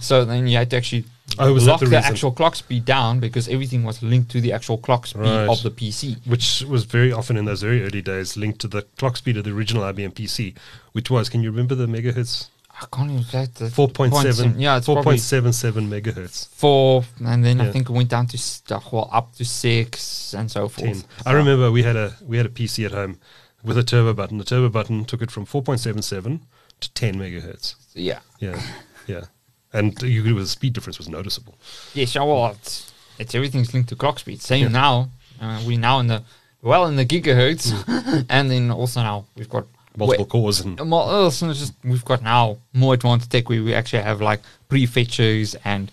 So 0.00 0.24
then 0.24 0.46
you 0.48 0.56
had 0.56 0.70
to 0.70 0.76
actually 0.76 1.04
Mm-hmm. 1.38 1.42
Oh, 1.42 1.52
lock 1.70 1.78
the 1.78 1.86
the, 1.86 1.96
actual 1.98 2.32
clock 2.32 2.56
speed 2.56 2.84
down 2.84 3.20
because 3.20 3.46
everything 3.48 3.84
was 3.84 4.02
linked 4.02 4.32
to 4.32 4.40
the 4.40 4.52
actual 4.52 4.76
clock 4.78 5.06
speed 5.06 5.20
Right. 5.20 5.48
of 5.48 5.62
the 5.62 5.70
PC. 5.70 6.16
Which 6.26 6.64
was 6.68 6.82
very 6.84 7.12
often 7.12 7.36
in 7.36 7.44
those 7.44 7.62
very 7.62 7.84
early 7.84 8.02
days 8.02 8.36
linked 8.36 8.58
to 8.62 8.68
the 8.68 8.82
clock 8.98 9.16
speed 9.16 9.36
of 9.36 9.44
the 9.44 9.52
original 9.52 9.84
IBM 9.84 10.12
PC, 10.12 10.54
which 10.90 11.08
was, 11.08 11.28
can 11.28 11.40
you 11.44 11.52
remember 11.52 11.76
the 11.76 11.86
megahertz? 11.86 12.48
I 12.82 12.86
can't 12.96 13.10
even 13.10 13.24
get 13.30 13.54
the 13.56 13.66
4.7, 13.66 14.54
Yeah, 14.58 14.78
it's 14.78 14.86
probably 14.86 15.16
4.77 15.16 15.88
megahertz. 15.88 16.48
four, 16.48 17.04
and 17.24 17.44
then 17.44 17.58
Yeah. 17.58 17.64
I 17.64 17.72
think 17.72 17.90
it 17.90 17.92
went 17.92 18.08
down 18.08 18.26
to 18.28 18.38
st- 18.38 18.80
well 18.92 19.08
up 19.12 19.34
to 19.36 19.44
six 19.44 20.32
and 20.34 20.50
so 20.50 20.68
forth. 20.68 20.86
10. 21.02 21.04
I 21.26 21.32
remember 21.32 21.70
we 21.70 21.82
had 21.82 21.96
a 21.96 22.14
we 22.26 22.36
had 22.38 22.46
a 22.46 22.50
PC 22.50 22.84
at 22.86 22.92
home 22.92 23.18
with 23.62 23.76
a 23.76 23.82
turbo 23.84 24.14
button. 24.14 24.38
The 24.38 24.44
turbo 24.44 24.68
button 24.70 25.04
took 25.04 25.20
it 25.22 25.30
from 25.30 25.44
4.77 25.46 26.40
to 26.80 26.92
10 26.94 27.16
megahertz. 27.16 27.74
Yeah. 27.94 28.20
Yeah, 28.38 28.60
yeah, 29.06 29.24
and 29.72 30.00
you, 30.02 30.22
the 30.38 30.46
speed 30.46 30.72
difference 30.72 30.96
was 30.98 31.08
noticeable. 31.08 31.58
Yes, 31.92 32.14
yeah, 32.14 32.22
well, 32.22 32.52
it's, 32.52 32.92
it's 33.18 33.34
everything's 33.34 33.74
linked 33.74 33.90
to 33.90 33.96
clock 33.96 34.18
speed. 34.20 34.40
Same 34.40 34.62
Yeah. 34.64 34.68
now. 34.68 35.10
Uh, 35.40 35.62
we 35.66 35.76
now 35.76 35.98
in 36.00 36.06
the 36.06 36.22
well 36.62 36.86
in 36.86 36.96
the 36.96 37.04
gigahertz, 37.04 37.72
and 38.30 38.50
then 38.50 38.70
also 38.70 39.02
now 39.02 39.26
we've 39.36 39.48
got 39.50 39.66
Multiple 40.00 40.26
cores 40.26 40.60
and 40.60 40.78
we- 40.80 40.86
well, 40.88 41.26
it's 41.28 41.40
just 41.40 41.74
we've 41.84 42.04
got 42.04 42.22
now 42.22 42.58
more 42.72 42.94
advanced 42.94 43.30
tech 43.30 43.48
where 43.48 43.62
we 43.62 43.74
actually 43.74 44.02
have 44.02 44.20
like 44.20 44.40
prefetchers 44.68 45.54
and 45.64 45.90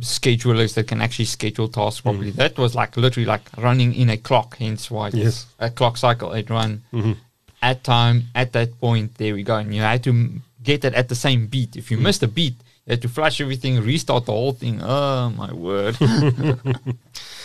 schedulers 0.00 0.74
that 0.74 0.86
can 0.88 1.00
actually 1.02 1.26
schedule 1.26 1.68
tasks 1.68 2.00
properly. 2.00 2.30
That 2.30 2.56
was 2.58 2.74
like 2.74 2.96
literally 2.96 3.26
like 3.26 3.42
running 3.58 3.94
in 3.94 4.08
a 4.10 4.16
clock. 4.16 4.56
Hence 4.58 4.90
why 4.90 5.10
Yes. 5.12 5.46
a 5.58 5.68
clock 5.70 5.96
cycle 5.98 6.32
it 6.32 6.48
run 6.48 6.82
Mhm. 6.92 7.16
at 7.62 7.84
time 7.84 8.24
at 8.34 8.52
that 8.52 8.80
point. 8.80 9.16
There 9.16 9.34
we 9.34 9.42
go, 9.42 9.56
and 9.56 9.74
you 9.74 9.82
had 9.82 10.02
to 10.04 10.40
get 10.62 10.84
it 10.84 10.94
at 10.94 11.08
the 11.08 11.14
same 11.14 11.46
beat. 11.46 11.76
If 11.76 11.86
Mm. 11.86 11.90
you 11.90 11.96
missed 11.98 12.22
a 12.22 12.28
beat, 12.28 12.54
you 12.86 12.92
had 12.92 13.02
to 13.02 13.08
flash 13.08 13.40
everything, 13.40 13.80
restart 13.82 14.24
the 14.26 14.32
whole 14.32 14.52
thing. 14.52 14.80
Oh 14.82 15.30
my 15.30 15.52
word! 15.52 15.96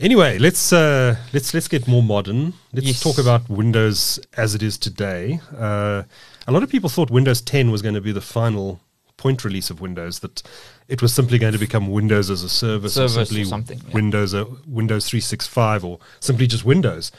Anyway, 0.00 0.38
let's 0.38 0.72
uh, 0.72 1.16
let's 1.32 1.54
let's 1.54 1.68
get 1.68 1.86
more 1.86 2.02
modern. 2.02 2.54
Let's 2.72 2.86
Yes. 2.88 3.00
talk 3.00 3.18
about 3.18 3.48
Windows 3.48 4.18
as 4.36 4.54
it 4.54 4.62
is 4.62 4.76
today. 4.76 5.40
Uh, 5.56 6.02
a 6.46 6.52
lot 6.52 6.62
of 6.62 6.70
people 6.70 6.90
thought 6.90 7.10
Windows 7.10 7.40
10 7.40 7.70
was 7.70 7.80
going 7.80 7.94
to 7.94 8.00
be 8.00 8.12
the 8.12 8.20
final 8.20 8.80
point 9.16 9.44
release 9.44 9.70
of 9.70 9.80
Windows. 9.80 10.18
That 10.18 10.42
it 10.88 11.00
was 11.00 11.14
simply 11.14 11.38
going 11.38 11.52
to 11.52 11.58
become 11.60 11.90
Windows 11.90 12.28
as 12.28 12.42
a 12.42 12.48
service, 12.48 12.94
Service 12.94 13.16
or 13.16 13.24
simply 13.24 13.44
something, 13.44 13.80
yeah. 13.86 13.94
Windows 13.94 14.34
uh, 14.34 14.44
Windows 14.66 15.08
365, 15.08 15.84
or 15.84 15.98
simply 16.20 16.46
just 16.48 16.64
Windows. 16.64 17.12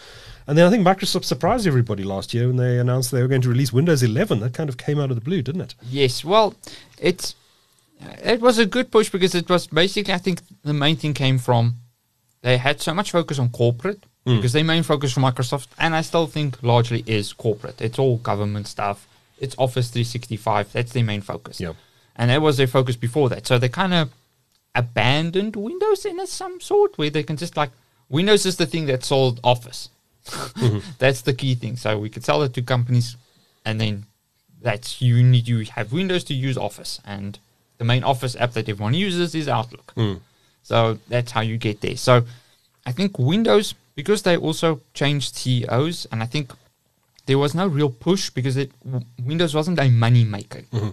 And 0.48 0.58
then 0.58 0.68
I 0.68 0.70
think 0.70 0.86
Microsoft 0.86 1.24
surprised 1.24 1.66
everybody 1.66 2.04
last 2.04 2.34
year 2.34 2.46
when 2.48 2.58
they 2.58 2.78
announced 2.78 3.10
they 3.10 3.22
were 3.22 3.28
going 3.30 3.42
to 3.42 3.50
release 3.50 3.74
Windows 3.74 4.04
11. 4.04 4.42
That 4.42 4.54
kind 4.54 4.70
of 4.70 4.78
came 4.78 5.00
out 5.00 5.10
of 5.10 5.16
the 5.16 5.22
blue, 5.22 5.42
didn't 5.42 5.62
it? 5.62 5.76
yes, 5.90 6.24
well, 6.26 6.54
it's 7.00 7.36
it 8.22 8.42
was 8.42 8.58
a 8.60 8.66
good 8.66 8.92
push 8.92 9.10
because 9.10 9.34
it 9.34 9.50
was 9.50 9.66
basically 9.68 10.14
I 10.14 10.18
think 10.18 10.42
the 10.64 10.74
main 10.74 10.98
thing 10.98 11.14
came 11.14 11.38
from 11.40 11.76
they 12.46 12.58
had 12.68 12.78
so 12.88 12.94
much 13.00 13.10
focus 13.12 13.38
on 13.40 13.50
corporate 13.50 14.02
Mm. 14.28 14.38
because 14.38 14.54
their 14.54 14.64
main 14.74 14.82
focus 14.92 15.14
for 15.14 15.22
Microsoft, 15.30 15.68
and 15.84 15.92
I 16.00 16.02
still 16.10 16.26
think 16.36 16.50
largely 16.64 17.02
is 17.06 17.32
corporate. 17.46 17.80
It's 17.88 18.00
all 18.00 18.18
government 18.32 18.66
stuff. 18.76 18.98
It's 19.44 19.56
Office 19.66 19.88
365. 19.92 20.72
That's 20.74 20.94
their 20.94 21.04
main 21.12 21.22
focus. 21.22 21.60
Yeah. 21.60 21.74
and 22.20 22.30
that 22.32 22.42
was 22.42 22.56
their 22.58 22.72
focus 22.78 22.96
before 23.08 23.28
that. 23.34 23.46
So 23.46 23.54
they 23.60 23.70
kind 23.70 23.94
of 23.94 24.06
abandoned 24.74 25.56
Windows 25.56 26.06
in 26.06 26.20
a 26.20 26.28
some 26.28 26.60
sort 26.62 26.98
where 26.98 27.10
they 27.10 27.24
can 27.24 27.38
just 27.38 27.56
like 27.58 27.72
Windows 28.10 28.46
is 28.46 28.58
the 28.58 28.66
thing 28.66 28.86
that 28.88 29.04
sold 29.04 29.40
Office. 29.44 29.90
That's 31.00 31.22
the 31.22 31.34
key 31.34 31.56
thing. 31.56 31.76
So 31.78 31.98
we 32.00 32.10
could 32.10 32.24
sell 32.26 32.42
it 32.44 32.54
to 32.56 32.62
companies, 32.62 33.16
and 33.66 33.80
then 33.80 34.06
that's 34.62 35.02
you 35.02 35.22
need 35.24 35.46
to 35.48 35.64
have 35.78 35.92
Windows 35.94 36.24
to 36.26 36.34
use 36.34 36.58
Office, 36.58 37.00
and 37.06 37.38
the 37.78 37.86
main 37.86 38.04
Office 38.04 38.36
app 38.44 38.52
that 38.54 38.68
everyone 38.70 38.94
uses 38.96 39.36
is 39.36 39.48
Outlook. 39.48 39.94
So 40.66 40.98
that's 41.08 41.32
how 41.32 41.42
you 41.42 41.58
get 41.58 41.82
there. 41.82 41.96
So 41.96 42.26
I 42.88 42.92
think 42.92 43.20
Windows 43.20 43.76
because 43.94 44.24
they 44.24 44.36
also 44.36 44.82
changed 44.96 45.36
CEOs, 45.36 46.08
and 46.12 46.24
I 46.24 46.26
think 46.26 46.52
there 47.28 47.38
was 47.38 47.54
no 47.54 47.68
real 47.68 47.90
push 47.90 48.32
because 48.32 48.58
it 48.58 48.72
Windows 49.24 49.54
wasn't 49.54 49.80
a 49.80 49.90
money 49.90 50.24
maker. 50.26 50.64
Mm-hmm. 50.74 50.90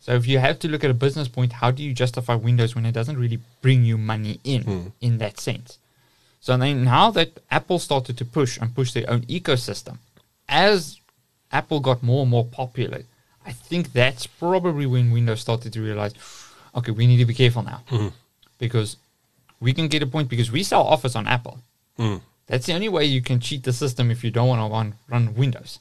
So 0.00 0.12
if 0.14 0.26
you 0.26 0.40
have 0.40 0.58
to 0.58 0.68
look 0.68 0.82
at 0.82 0.90
a 0.90 0.94
business 1.06 1.28
point, 1.28 1.52
how 1.52 1.70
do 1.70 1.82
you 1.82 1.94
justify 1.94 2.34
Windows 2.34 2.74
when 2.74 2.84
it 2.84 2.92
doesn't 2.92 3.16
really 3.16 3.38
bring 3.62 3.84
you 3.84 3.96
money 3.96 4.40
in 4.42 4.62
hmm. 4.62 4.86
in 5.00 5.18
that 5.18 5.38
sense? 5.38 5.78
So 6.40 6.56
then 6.56 6.84
now 6.84 7.12
that 7.12 7.38
Apple 7.52 7.78
started 7.78 8.18
to 8.18 8.24
push 8.24 8.58
and 8.58 8.74
push 8.74 8.92
their 8.92 9.08
own 9.08 9.22
ecosystem, 9.22 9.98
as 10.48 11.00
Apple 11.52 11.78
got 11.78 12.02
more 12.02 12.22
and 12.22 12.30
more 12.30 12.44
popular, 12.44 13.02
I 13.46 13.52
think 13.52 13.92
that's 13.92 14.26
probably 14.26 14.86
when 14.86 15.12
Windows 15.12 15.40
started 15.40 15.72
to 15.72 15.80
realize, 15.80 16.14
okay, 16.74 16.90
we 16.90 17.06
need 17.06 17.18
to 17.18 17.24
be 17.24 17.32
careful 17.32 17.62
now 17.62 17.80
mm-hmm. 17.88 18.08
because 18.58 18.96
we 19.64 19.72
can 19.72 19.88
get 19.88 20.02
a 20.02 20.06
point 20.06 20.28
because 20.28 20.52
we 20.52 20.62
sell 20.62 20.82
Office 20.82 21.16
on 21.16 21.26
Apple. 21.26 21.58
Hmm. 21.96 22.16
That's 22.46 22.66
the 22.66 22.74
only 22.74 22.90
way 22.90 23.06
you 23.06 23.22
can 23.22 23.40
cheat 23.40 23.62
the 23.64 23.72
system 23.72 24.10
if 24.10 24.22
you 24.22 24.30
don't 24.30 24.48
want 24.48 24.60
to 24.60 24.68
run, 24.76 24.94
run 25.08 25.34
Windows. 25.34 25.80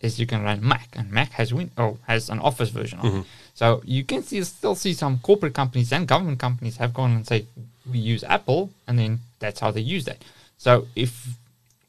Is 0.00 0.18
you 0.18 0.26
can 0.26 0.42
run 0.42 0.66
Mac, 0.66 0.88
and 0.94 1.12
Mac 1.12 1.30
has 1.32 1.52
Win 1.52 1.70
oh, 1.76 1.98
has 2.06 2.30
an 2.30 2.40
Office 2.40 2.70
version 2.70 2.98
of 3.00 3.04
it. 3.04 3.08
Mm-hmm. 3.08 3.20
So 3.54 3.82
you 3.84 4.02
can 4.02 4.22
see, 4.22 4.42
still 4.44 4.74
see 4.74 4.94
some 4.94 5.18
corporate 5.18 5.54
companies 5.54 5.92
and 5.92 6.08
government 6.08 6.38
companies 6.38 6.78
have 6.78 6.94
gone 6.94 7.12
and 7.12 7.26
say 7.26 7.44
we 7.90 7.98
use 7.98 8.24
Apple, 8.24 8.70
and 8.86 8.98
then 8.98 9.20
that's 9.38 9.60
how 9.60 9.70
they 9.70 9.82
use 9.82 10.06
that. 10.06 10.24
So 10.56 10.88
if 10.96 11.12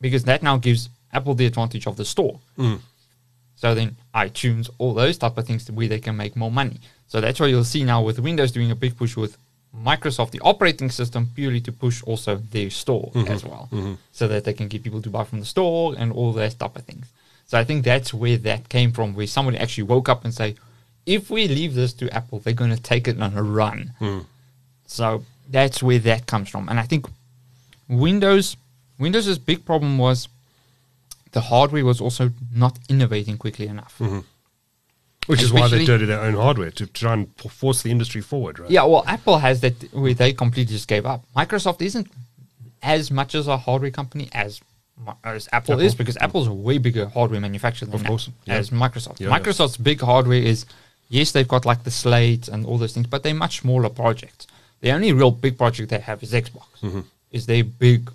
because 0.01 0.25
that 0.25 0.43
now 0.43 0.57
gives 0.57 0.89
Apple 1.13 1.36
the 1.36 1.45
advantage 1.45 1.88
of 1.88 1.95
the 1.95 2.05
store. 2.05 2.39
Mm. 2.57 2.79
So 3.55 3.74
then 3.74 3.95
iTunes, 4.13 4.69
all 4.77 4.93
those 4.93 5.17
type 5.17 5.38
of 5.38 5.48
things 5.48 5.71
where 5.71 5.88
they 5.88 6.00
can 6.00 6.17
make 6.17 6.36
more 6.36 6.51
money. 6.51 6.81
So 7.07 7.21
that's 7.21 7.39
why 7.39 7.48
you'll 7.48 7.63
see 7.63 7.83
now 7.86 8.01
with 8.01 8.19
Windows 8.19 8.51
doing 8.51 8.71
a 8.71 8.75
big 8.75 8.98
push 8.98 9.15
with 9.15 9.38
Microsoft, 9.75 10.31
the 10.31 10.41
operating 10.41 10.89
system, 10.89 11.29
purely 11.33 11.61
to 11.61 11.71
push 11.71 12.03
also 12.03 12.35
their 12.35 12.69
store 12.69 13.11
mm-hmm. 13.13 13.31
as 13.31 13.45
well, 13.45 13.69
mm-hmm. 13.71 13.93
so 14.11 14.27
that 14.27 14.43
they 14.43 14.53
can 14.53 14.67
get 14.67 14.83
people 14.83 15.01
to 15.01 15.09
buy 15.09 15.23
from 15.23 15.39
the 15.39 15.45
store 15.45 15.95
and 15.97 16.11
all 16.11 16.33
that 16.33 16.59
type 16.59 16.75
of 16.75 16.83
things. 16.83 17.07
So 17.47 17.57
I 17.57 17.63
think 17.63 17.83
that's 17.83 18.13
where 18.13 18.37
that 18.37 18.69
came 18.69 18.91
from, 18.91 19.13
where 19.13 19.27
somebody 19.27 19.57
actually 19.57 19.83
woke 19.83 20.09
up 20.09 20.23
and 20.25 20.33
say, 20.33 20.55
if 21.05 21.29
we 21.29 21.47
leave 21.47 21.73
this 21.73 21.93
to 21.93 22.09
Apple, 22.13 22.39
they're 22.39 22.53
going 22.53 22.75
to 22.75 22.81
take 22.81 23.07
it 23.07 23.19
on 23.19 23.35
a 23.35 23.43
run. 23.43 23.93
Mm. 23.99 24.25
So 24.87 25.23
that's 25.49 25.81
where 25.81 25.99
that 25.99 26.27
comes 26.27 26.49
from. 26.49 26.69
And 26.69 26.79
I 26.79 26.83
think 26.83 27.07
Windows, 27.87 28.55
Windows's 28.99 29.39
big 29.39 29.65
problem 29.65 29.97
was 29.97 30.27
the 31.31 31.41
hardware 31.41 31.85
was 31.85 31.99
also 32.01 32.31
not 32.53 32.77
innovating 32.89 33.37
quickly 33.37 33.67
enough. 33.67 33.95
Mm-hmm. 33.99 34.19
Which 35.27 35.41
is 35.41 35.53
why 35.53 35.67
they 35.67 35.85
dirty 35.85 36.05
their 36.05 36.19
own 36.19 36.33
hardware 36.33 36.71
to 36.71 36.87
try 36.87 37.13
and 37.13 37.35
force 37.37 37.83
the 37.83 37.91
industry 37.91 38.21
forward, 38.21 38.59
right? 38.59 38.69
Yeah, 38.71 38.85
well, 38.85 39.03
Apple 39.05 39.37
has 39.37 39.61
that 39.61 39.93
where 39.93 40.13
they 40.13 40.33
completely 40.33 40.73
just 40.73 40.87
gave 40.87 41.05
up. 41.05 41.23
Microsoft 41.35 41.81
isn't 41.81 42.11
as 42.81 43.11
much 43.11 43.35
as 43.35 43.47
a 43.47 43.57
hardware 43.57 43.91
company 43.91 44.29
as 44.33 44.61
as 45.23 45.49
Apple, 45.51 45.79
is 45.79 45.95
because 45.95 46.17
Apple's 46.17 46.47
a 46.47 46.53
way 46.53 46.77
bigger 46.77 47.07
hardware 47.07 47.39
manufacturer 47.39 47.87
than 47.87 48.01
Of 48.01 48.05
course, 48.05 48.29
yeah. 48.45 48.55
as 48.55 48.69
Microsoft. 48.69 49.19
Yeah, 49.19 49.29
yeah. 49.29 49.39
Microsoft's 49.39 49.77
big 49.77 49.99
hardware 50.01 50.37
is 50.37 50.65
yes, 51.09 51.31
they've 51.31 51.47
got 51.47 51.65
like 51.65 51.83
the 51.83 51.91
Slate 51.91 52.47
and 52.47 52.65
all 52.65 52.77
those 52.77 52.93
things, 52.93 53.07
but 53.07 53.23
they're 53.23 53.33
much 53.33 53.61
smaller 53.61 53.89
projects. 53.89 54.47
The 54.81 54.91
only 54.91 55.13
real 55.13 55.31
big 55.31 55.57
project 55.57 55.89
they 55.89 55.99
have 55.99 56.21
is 56.23 56.33
Xbox. 56.33 56.65
Mm-hmm. 56.81 57.01
Is 57.31 57.45
their 57.45 57.63
big? 57.63 58.11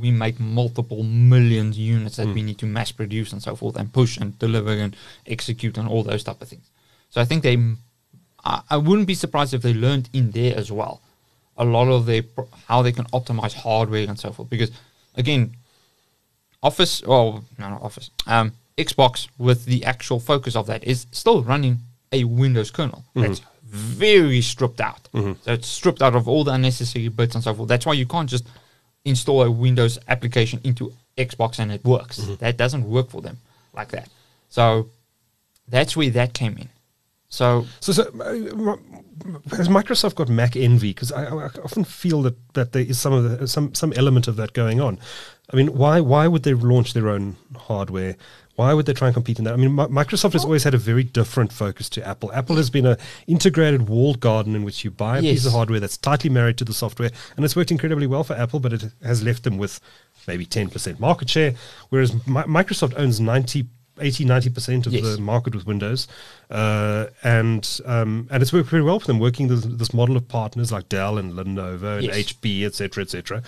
We 0.00 0.10
make 0.10 0.38
multiple 0.38 1.02
millions 1.02 1.78
units 1.78 2.16
that 2.16 2.26
Mm. 2.28 2.34
we 2.34 2.42
need 2.42 2.58
to 2.58 2.66
mass 2.66 2.92
produce 2.92 3.32
and 3.32 3.42
so 3.42 3.56
forth, 3.56 3.76
and 3.76 3.92
push 3.92 4.16
and 4.18 4.38
deliver 4.38 4.72
and 4.72 4.94
execute 5.26 5.78
and 5.78 5.88
all 5.88 6.02
those 6.02 6.22
type 6.24 6.42
of 6.42 6.48
things. 6.48 6.70
So 7.10 7.20
I 7.20 7.24
think 7.24 7.42
they 7.42 7.56
I, 8.44 8.60
I 8.70 8.76
wouldn't 8.76 9.06
be 9.08 9.14
surprised 9.14 9.54
if 9.54 9.62
they 9.62 9.74
learned 9.74 10.08
in 10.12 10.30
there 10.32 10.56
as 10.56 10.70
well 10.70 11.00
a 11.56 11.64
lot 11.64 11.88
of 11.88 12.06
their 12.06 12.22
how 12.66 12.82
they 12.82 12.92
can 12.92 13.06
optimize 13.06 13.54
hardware 13.54 14.06
and 14.08 14.18
so 14.18 14.30
forth. 14.30 14.48
Because 14.50 14.70
again, 15.16 15.54
Office, 16.62 17.02
oh 17.06 17.42
no, 17.58 17.70
not 17.70 17.82
Office, 17.82 18.10
um, 18.26 18.52
Xbox 18.76 19.28
with 19.38 19.64
the 19.64 19.84
actual 19.84 20.20
focus 20.20 20.54
of 20.56 20.66
that 20.66 20.84
is 20.84 21.06
still 21.12 21.42
running 21.42 21.78
a 22.12 22.24
Windows 22.24 22.70
kernel. 22.70 23.04
That's 23.14 23.40
very 23.64 24.40
stripped 24.40 24.80
out. 24.80 25.08
So 25.44 25.52
it's 25.52 25.68
stripped 25.68 26.00
out 26.02 26.14
of 26.14 26.26
all 26.28 26.42
the 26.44 26.52
unnecessary 26.52 27.08
bits 27.08 27.34
and 27.34 27.44
so 27.44 27.54
forth. 27.54 27.68
That's 27.68 27.84
why 27.86 27.92
you 27.94 28.06
can't 28.06 28.28
just 28.30 28.46
install 29.04 29.42
a 29.42 29.50
Windows 29.50 29.98
application 30.08 30.60
into 30.64 30.92
Xbox 31.16 31.58
and 31.58 31.72
it 31.72 31.84
works. 31.84 32.20
Mm-hmm. 32.20 32.34
That 32.36 32.56
doesn't 32.56 32.88
work 32.88 33.10
for 33.10 33.20
them 33.20 33.38
like 33.74 33.88
that. 33.88 34.08
So 34.48 34.90
that's 35.66 35.96
where 35.96 36.10
that 36.10 36.34
came 36.34 36.56
in. 36.58 36.68
So 37.28 37.66
So, 37.80 37.92
so 37.92 38.02
uh, 38.20 38.76
has 39.56 39.68
Microsoft 39.68 40.14
got 40.14 40.28
Mac 40.28 40.56
envy? 40.56 40.90
Because 40.90 41.12
I, 41.12 41.24
I 41.24 41.48
often 41.62 41.84
feel 41.84 42.22
that, 42.22 42.36
that 42.54 42.72
there 42.72 42.82
is 42.82 42.98
some 42.98 43.12
of 43.12 43.38
the, 43.40 43.46
some 43.48 43.74
some 43.74 43.92
element 43.94 44.28
of 44.28 44.36
that 44.36 44.52
going 44.54 44.80
on. 44.80 44.98
I 45.52 45.56
mean, 45.56 45.68
why 45.74 46.00
why 46.00 46.26
would 46.26 46.42
they 46.42 46.54
launch 46.54 46.94
their 46.94 47.08
own 47.08 47.36
hardware? 47.56 48.16
Why 48.56 48.74
would 48.74 48.86
they 48.86 48.92
try 48.92 49.06
and 49.06 49.14
compete 49.14 49.38
in 49.38 49.44
that? 49.44 49.54
I 49.54 49.56
mean, 49.56 49.72
Mi- 49.74 49.84
Microsoft 49.84 50.32
has 50.32 50.44
always 50.44 50.64
had 50.64 50.74
a 50.74 50.78
very 50.78 51.04
different 51.04 51.52
focus 51.52 51.88
to 51.90 52.04
Apple. 52.06 52.32
Apple 52.32 52.56
has 52.56 52.70
been 52.70 52.86
a 52.86 52.98
integrated 53.28 53.88
walled 53.88 54.18
garden 54.18 54.56
in 54.56 54.64
which 54.64 54.82
you 54.82 54.90
buy 54.90 55.18
a 55.18 55.22
piece 55.22 55.46
of 55.46 55.52
hardware 55.52 55.78
that's 55.78 55.96
tightly 55.96 56.28
married 56.28 56.56
to 56.58 56.64
the 56.64 56.74
software, 56.74 57.10
and 57.36 57.44
it's 57.44 57.54
worked 57.54 57.70
incredibly 57.70 58.06
well 58.06 58.24
for 58.24 58.34
Apple. 58.34 58.58
But 58.58 58.72
it 58.72 58.84
has 59.02 59.22
left 59.22 59.44
them 59.44 59.58
with 59.58 59.80
maybe 60.26 60.44
ten 60.46 60.70
percent 60.70 60.98
market 60.98 61.30
share, 61.30 61.54
whereas 61.90 62.14
Mi- 62.26 62.42
Microsoft 62.42 62.94
owns 62.96 63.20
90, 63.20 63.66
80, 64.00 64.24
90 64.24 64.50
percent 64.50 64.86
of 64.86 64.92
Yes. 64.92 65.02
the 65.16 65.20
market 65.20 65.54
with 65.54 65.66
Windows, 65.66 66.08
uh, 66.50 67.06
and 67.22 67.80
um, 67.84 68.28
and 68.30 68.42
it's 68.42 68.52
worked 68.52 68.68
very 68.70 68.82
well 68.82 69.00
for 69.00 69.06
them, 69.06 69.18
working 69.18 69.48
this, 69.48 69.64
this 69.64 69.92
model 69.94 70.16
of 70.16 70.28
partners 70.28 70.72
like 70.72 70.88
Dell 70.88 71.18
and 71.18 71.32
Lenovo 71.32 71.96
and 71.98 72.04
Yes. 72.06 72.16
HP, 72.32 72.64
et 72.64 72.74
cetera, 72.74 73.02
et 73.02 73.10
cetera. 73.10 73.42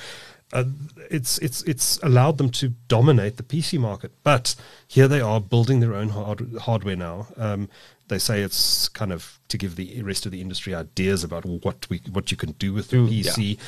Uh, 0.53 0.65
it's 1.11 1.39
it's 1.39 1.63
it's 1.63 1.99
allowed 2.03 2.37
them 2.39 2.51
to 2.51 2.71
dominate 2.89 3.37
the 3.37 3.43
PC 3.45 3.79
market, 3.79 4.11
but 4.25 4.57
here 4.89 5.07
they 5.07 5.21
are 5.21 5.41
building 5.41 5.79
their 5.79 5.95
own 5.95 6.09
hard, 6.09 6.57
hardware 6.63 6.97
now. 6.97 7.29
Um, 7.37 7.69
they 8.11 8.19
say 8.19 8.43
it's 8.43 8.89
kind 8.91 9.13
of 9.13 9.39
to 9.49 9.57
give 9.57 9.77
the 9.77 10.03
rest 10.03 10.27
of 10.27 10.33
the 10.33 10.41
industry 10.41 10.75
ideas 10.75 11.25
about 11.25 11.45
what 11.47 11.89
we 11.89 12.03
what 12.13 12.31
you 12.31 12.37
can 12.37 12.53
do 12.53 12.75
with 12.75 12.89
the 12.91 12.99
Do- 12.99 13.09
PC. 13.09 13.59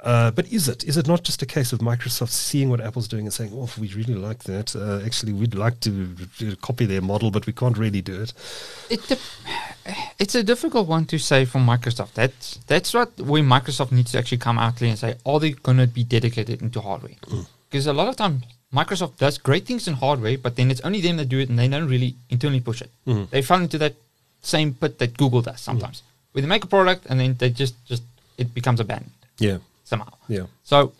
Uh, 0.00 0.30
but 0.32 0.46
is 0.52 0.68
it 0.68 0.84
is 0.84 0.96
it 0.96 1.06
not 1.08 1.22
just 1.22 1.40
a 1.42 1.46
case 1.46 1.72
of 1.72 1.78
Microsoft 1.78 2.30
seeing 2.30 2.68
what 2.68 2.80
Apple's 2.80 3.08
doing 3.08 3.24
and 3.24 3.32
saying, 3.32 3.52
"Oh, 3.54 3.70
we 3.80 3.88
really 3.94 4.14
like 4.14 4.42
that. 4.44 4.76
Uh, 4.76 5.00
actually, 5.06 5.32
we'd 5.32 5.54
like 5.54 5.80
to, 5.80 6.14
to 6.38 6.56
copy 6.56 6.84
their 6.86 7.00
model, 7.00 7.30
but 7.30 7.46
we 7.46 7.52
can't 7.52 7.78
really 7.78 8.02
do 8.02 8.20
it." 8.20 8.34
it 8.90 9.00
dep- 9.08 9.18
it's 10.18 10.34
a 10.34 10.42
difficult 10.42 10.88
one 10.88 11.04
to 11.06 11.18
say 11.18 11.44
for 11.44 11.58
Microsoft. 11.58 12.14
That's 12.14 12.58
that's 12.66 12.92
what 12.94 13.18
where 13.20 13.42
Microsoft 13.42 13.92
needs 13.92 14.12
to 14.12 14.18
actually 14.18 14.38
come 14.38 14.58
out 14.58 14.76
clear 14.76 14.90
and 14.90 14.98
say, 14.98 15.14
are 15.24 15.40
they 15.40 15.52
going 15.52 15.78
to 15.78 15.86
be 15.86 16.04
dedicated 16.04 16.62
into 16.62 16.80
hardware? 16.80 17.14
Because 17.70 17.86
a 17.86 17.92
lot 17.92 18.08
of 18.08 18.16
time 18.16 18.42
Microsoft 18.74 19.18
does 19.18 19.36
great 19.38 19.66
things 19.66 19.86
in 19.86 19.94
hardware, 19.94 20.38
but 20.38 20.56
then 20.56 20.70
it's 20.70 20.80
only 20.80 21.00
them 21.00 21.16
that 21.18 21.28
do 21.28 21.38
it, 21.38 21.48
and 21.50 21.58
they 21.58 21.68
don't 21.68 21.88
really 21.88 22.14
internally 22.30 22.60
push 22.60 22.80
it. 22.80 22.90
Mm-hmm. 23.06 23.24
They 23.30 23.42
fall 23.42 23.60
into 23.60 23.78
that 23.78 23.94
same 24.42 24.72
pit 24.74 24.98
that 24.98 25.16
Google 25.16 25.42
does 25.42 25.60
sometimes, 25.60 25.98
mm-hmm. 25.98 26.28
where 26.32 26.42
they 26.42 26.48
make 26.48 26.64
a 26.64 26.68
product 26.68 27.06
and 27.08 27.20
then 27.20 27.36
they 27.38 27.50
just 27.50 27.74
just 27.86 28.02
it 28.38 28.54
becomes 28.54 28.80
abandoned 28.80 29.12
Yeah, 29.38 29.58
somehow. 29.84 30.12
yeah, 30.26 30.46
So 30.64 30.92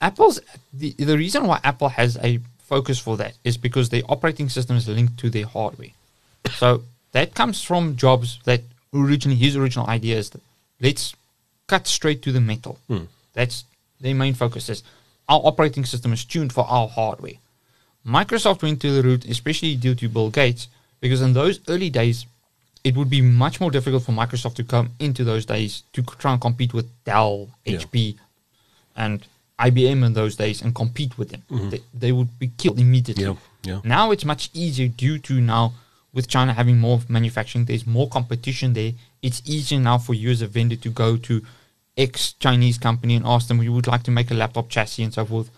Apple's 0.00 0.40
the 0.72 0.92
the 0.92 1.16
reason 1.18 1.46
why 1.46 1.60
Apple 1.64 1.88
has 1.90 2.16
a 2.22 2.38
focus 2.58 2.98
for 2.98 3.16
that 3.16 3.34
is 3.42 3.56
because 3.56 3.88
the 3.88 4.04
operating 4.08 4.48
system 4.48 4.76
is 4.76 4.86
linked 4.88 5.18
to 5.18 5.28
their 5.30 5.46
hardware. 5.46 5.90
So 6.52 6.84
that 7.12 7.34
comes 7.34 7.62
from 7.62 7.96
Jobs 7.96 8.38
that 8.44 8.62
originally 8.94 9.36
his 9.38 9.56
original 9.56 9.86
idea 9.88 10.16
is 10.16 10.30
that 10.30 10.40
let's 10.80 11.14
cut 11.66 11.86
straight 11.86 12.22
to 12.22 12.32
the 12.32 12.40
metal. 12.40 12.78
Mm. 12.88 13.08
That's 13.34 13.64
their 14.00 14.14
main 14.14 14.34
focus 14.34 14.68
is 14.68 14.82
our 15.30 15.40
operating 15.44 15.84
system 15.84 16.12
is 16.12 16.24
tuned 16.24 16.52
for 16.52 16.66
our 16.68 16.88
hardware. 16.88 17.38
Microsoft 18.06 18.62
went 18.62 18.80
to 18.82 18.90
the 18.90 19.02
route, 19.02 19.24
especially 19.26 19.76
due 19.76 19.94
to 19.94 20.08
Bill 20.08 20.28
Gates, 20.30 20.68
because 21.00 21.22
in 21.22 21.32
those 21.32 21.60
early 21.68 21.88
days, 21.88 22.26
it 22.82 22.96
would 22.96 23.08
be 23.08 23.20
much 23.20 23.60
more 23.60 23.70
difficult 23.70 24.02
for 24.02 24.12
Microsoft 24.12 24.54
to 24.54 24.64
come 24.64 24.90
into 24.98 25.22
those 25.22 25.46
days 25.46 25.84
to 25.92 26.02
try 26.02 26.32
and 26.32 26.40
compete 26.40 26.74
with 26.74 26.88
Dell, 27.04 27.48
Yeah. 27.64 27.78
HP, 27.78 28.16
and 28.96 29.24
IBM 29.58 30.04
in 30.04 30.14
those 30.14 30.34
days 30.36 30.62
and 30.62 30.74
compete 30.74 31.16
with 31.16 31.30
them. 31.30 31.42
Mm-hmm. 31.50 31.70
They, 31.70 31.80
they 31.94 32.12
would 32.12 32.38
be 32.38 32.50
killed 32.58 32.80
immediately. 32.80 33.24
Yeah, 33.24 33.34
yeah. 33.62 33.80
Now 33.84 34.10
it's 34.10 34.24
much 34.24 34.50
easier 34.52 34.88
due 34.88 35.18
to 35.18 35.40
now 35.40 35.74
with 36.12 36.26
China 36.26 36.52
having 36.52 36.78
more 36.78 37.00
manufacturing, 37.08 37.66
there's 37.66 37.86
more 37.86 38.08
competition 38.08 38.72
there. 38.72 38.92
It's 39.22 39.42
easier 39.44 39.78
now 39.78 39.98
for 39.98 40.14
you 40.14 40.30
as 40.30 40.42
a 40.42 40.46
vendor 40.48 40.76
to 40.76 40.90
go 40.90 41.16
to 41.18 41.42
X 41.96 42.32
Chinese 42.34 42.78
company 42.78 43.14
and 43.16 43.26
ask 43.26 43.48
them, 43.48 43.58
we 43.58 43.68
would 43.68 43.86
like 43.86 44.02
to 44.04 44.10
make 44.10 44.30
a 44.30 44.34
laptop 44.34 44.68
chassis 44.68 45.02
and 45.02 45.12
so 45.14 45.24
forth. 45.24 45.50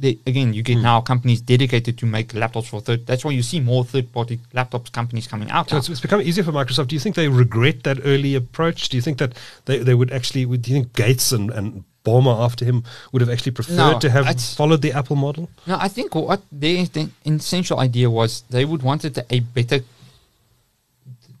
they, 0.00 0.16
again, 0.28 0.54
you 0.54 0.62
get 0.62 0.76
Hmm. 0.76 0.82
now 0.82 1.00
companies 1.00 1.40
dedicated 1.40 1.98
to 1.98 2.06
make 2.06 2.28
laptops 2.32 2.66
for 2.66 2.80
third. 2.80 3.04
That's 3.04 3.24
why 3.24 3.32
you 3.32 3.42
see 3.42 3.58
more 3.58 3.84
third-party 3.84 4.38
laptops 4.54 4.92
companies 4.92 5.26
coming 5.26 5.50
out. 5.50 5.70
So 5.70 5.76
it's, 5.76 5.88
it's 5.88 6.00
become 6.00 6.20
easier 6.22 6.44
for 6.44 6.52
Microsoft. 6.52 6.86
Do 6.86 6.94
you 6.94 7.00
think 7.00 7.16
they 7.16 7.26
regret 7.26 7.82
that 7.82 7.98
early 8.04 8.36
approach? 8.36 8.90
Do 8.90 8.96
you 8.96 9.02
think 9.02 9.18
that 9.18 9.32
they, 9.64 9.78
they 9.78 9.94
would 9.94 10.12
actually, 10.12 10.46
would, 10.46 10.62
do 10.62 10.70
you 10.70 10.76
think 10.82 10.92
Gates 10.92 11.32
and, 11.32 11.50
and 11.50 11.82
Ballmer 12.04 12.38
after 12.44 12.64
him 12.64 12.84
would 13.10 13.22
have 13.22 13.28
actually 13.28 13.50
preferred 13.50 13.76
No, 13.76 13.98
to 13.98 14.08
have 14.08 14.40
followed 14.40 14.82
the 14.82 14.92
Apple 14.92 15.16
model? 15.16 15.50
No, 15.66 15.76
I 15.80 15.88
think 15.88 16.14
what 16.14 16.42
their 16.52 16.84
the 16.86 17.10
essential 17.26 17.80
idea 17.80 18.08
was 18.08 18.44
they 18.50 18.64
would 18.64 18.82
wanted 18.84 19.18
a 19.30 19.40
better 19.40 19.80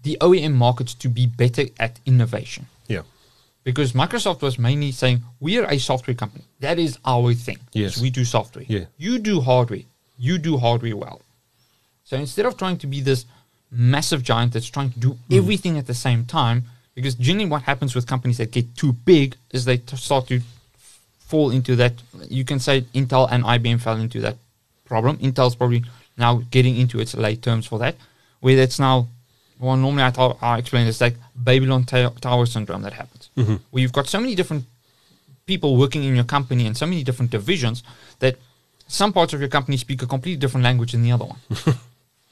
the 0.02 0.16
OEM 0.20 0.54
markets 0.54 0.94
to 0.94 1.08
be 1.08 1.26
better 1.26 1.64
at 1.78 2.00
innovation. 2.06 2.66
Because 3.70 3.92
Microsoft 3.92 4.40
was 4.40 4.58
mainly 4.58 4.92
saying, 4.92 5.20
we 5.40 5.58
are 5.58 5.66
a 5.70 5.78
software 5.78 6.14
company. 6.22 6.44
That 6.60 6.78
is 6.78 6.98
our 7.04 7.34
thing. 7.34 7.58
Yes. 7.74 8.00
We 8.00 8.08
do 8.08 8.24
software. 8.24 8.64
Yeah. 8.66 8.86
You 8.96 9.18
do 9.18 9.42
hardware. 9.42 9.82
You 10.18 10.38
do 10.38 10.56
hardware 10.56 10.96
well. 10.96 11.20
So 12.04 12.16
instead 12.16 12.46
of 12.46 12.56
trying 12.56 12.78
to 12.78 12.86
be 12.86 13.00
this 13.02 13.26
massive 13.70 14.22
giant 14.22 14.54
that's 14.54 14.70
trying 14.76 14.90
to 14.92 14.98
do 15.06 15.10
Mm. 15.10 15.36
everything 15.40 15.74
at 15.76 15.86
the 15.86 15.92
same 16.06 16.24
time, 16.24 16.64
because 16.94 17.14
generally 17.26 17.50
what 17.50 17.62
happens 17.70 17.94
with 17.94 18.06
companies 18.06 18.38
that 18.38 18.50
get 18.52 18.74
too 18.74 18.92
big 19.12 19.36
is 19.52 19.66
they 19.66 19.76
t- 19.76 19.96
start 19.96 20.26
to 20.28 20.40
fall 21.18 21.50
into 21.50 21.76
that. 21.76 21.92
You 22.38 22.44
can 22.46 22.60
say 22.60 22.74
Intel 22.94 23.28
and 23.30 23.44
IBM 23.44 23.80
fell 23.82 23.98
into 23.98 24.18
that 24.22 24.36
problem. 24.86 25.18
Intel's 25.18 25.54
probably 25.54 25.84
now 26.16 26.42
getting 26.50 26.74
into 26.82 26.98
its 27.00 27.14
late 27.14 27.42
terms 27.42 27.66
for 27.66 27.78
that, 27.80 27.96
where 28.40 28.56
that's 28.56 28.78
now, 28.78 29.08
well, 29.58 29.76
normally 29.76 30.02
I, 30.02 30.34
I 30.40 30.58
explain 30.58 30.86
it's 30.86 31.00
like 31.00 31.16
Babylon 31.34 31.84
Tower 31.84 32.46
syndrome 32.46 32.82
that 32.82 32.92
happens, 32.92 33.30
mm-hmm. 33.36 33.56
where 33.70 33.82
you've 33.82 33.92
got 33.92 34.06
so 34.06 34.20
many 34.20 34.34
different 34.34 34.64
people 35.46 35.76
working 35.76 36.04
in 36.04 36.14
your 36.14 36.24
company 36.24 36.66
and 36.66 36.76
so 36.76 36.86
many 36.86 37.02
different 37.02 37.30
divisions 37.30 37.82
that 38.20 38.36
some 38.86 39.12
parts 39.12 39.32
of 39.32 39.40
your 39.40 39.48
company 39.48 39.76
speak 39.76 40.02
a 40.02 40.06
completely 40.06 40.38
different 40.38 40.64
language 40.64 40.92
than 40.92 41.02
the 41.02 41.12
other 41.12 41.24
one. 41.24 41.38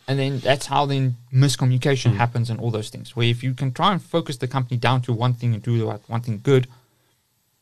and 0.09 0.19
then 0.19 0.39
that's 0.39 0.67
how 0.67 0.87
then 0.87 1.17
miscommunication 1.33 2.11
mm-hmm. 2.11 2.17
happens 2.17 2.51
and 2.51 2.61
all 2.61 2.71
those 2.71 2.91
things. 2.91 3.17
Where 3.17 3.27
if 3.27 3.43
you 3.43 3.55
can 3.55 3.73
try 3.73 3.93
and 3.93 4.03
focus 4.03 4.37
the 4.37 4.49
company 4.49 4.77
down 4.77 5.03
to 5.03 5.13
one 5.13 5.35
thing 5.35 5.55
and 5.55 5.63
do 5.63 5.79
the 5.79 5.87
one 5.87 6.21
thing 6.21 6.41
good, 6.43 6.67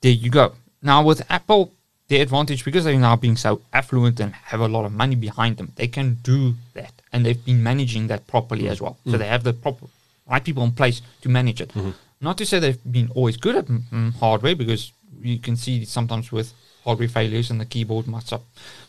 there 0.01 0.13
you 0.13 0.31
go. 0.31 0.55
Now 0.83 1.03
with 1.03 1.23
Apple, 1.31 1.73
their 2.09 2.23
advantage 2.23 2.65
because 2.65 2.85
they're 2.85 2.99
now 2.99 3.17
being 3.17 3.37
so 3.37 3.63
affluent 3.73 4.21
and 4.21 4.33
have 4.35 4.61
a 4.61 4.69
lot 4.69 4.85
of 4.85 4.93
money 4.93 5.17
behind 5.17 5.57
them, 5.57 5.73
they 5.77 5.89
can 5.89 6.19
do 6.23 6.55
that, 6.75 6.93
and 7.13 7.25
they've 7.25 7.45
been 7.45 7.63
managing 7.63 8.09
that 8.09 8.27
properly 8.27 8.69
as 8.69 8.81
well. 8.81 8.99
So 9.07 9.13
mm. 9.13 9.19
they 9.19 9.27
have 9.27 9.45
the 9.45 9.53
proper 9.53 9.87
right 10.29 10.45
people 10.45 10.65
in 10.65 10.73
place 10.73 11.01
to 11.23 11.29
manage 11.29 11.61
it. 11.61 11.71
Mm-hmm. 11.71 11.91
Not 12.21 12.39
to 12.39 12.47
say 12.47 12.59
they've 12.59 12.93
been 12.93 13.11
always 13.15 13.37
good 13.37 13.57
at 13.57 13.67
mm, 13.67 14.15
hardware, 14.15 14.55
because 14.55 14.93
you 15.21 15.39
can 15.39 15.57
see 15.57 15.85
sometimes 15.85 16.31
with 16.31 16.53
hardware 16.85 17.09
failures 17.09 17.51
and 17.51 17.61
the 17.61 17.65
keyboard 17.65 18.07
muck-up, 18.07 18.43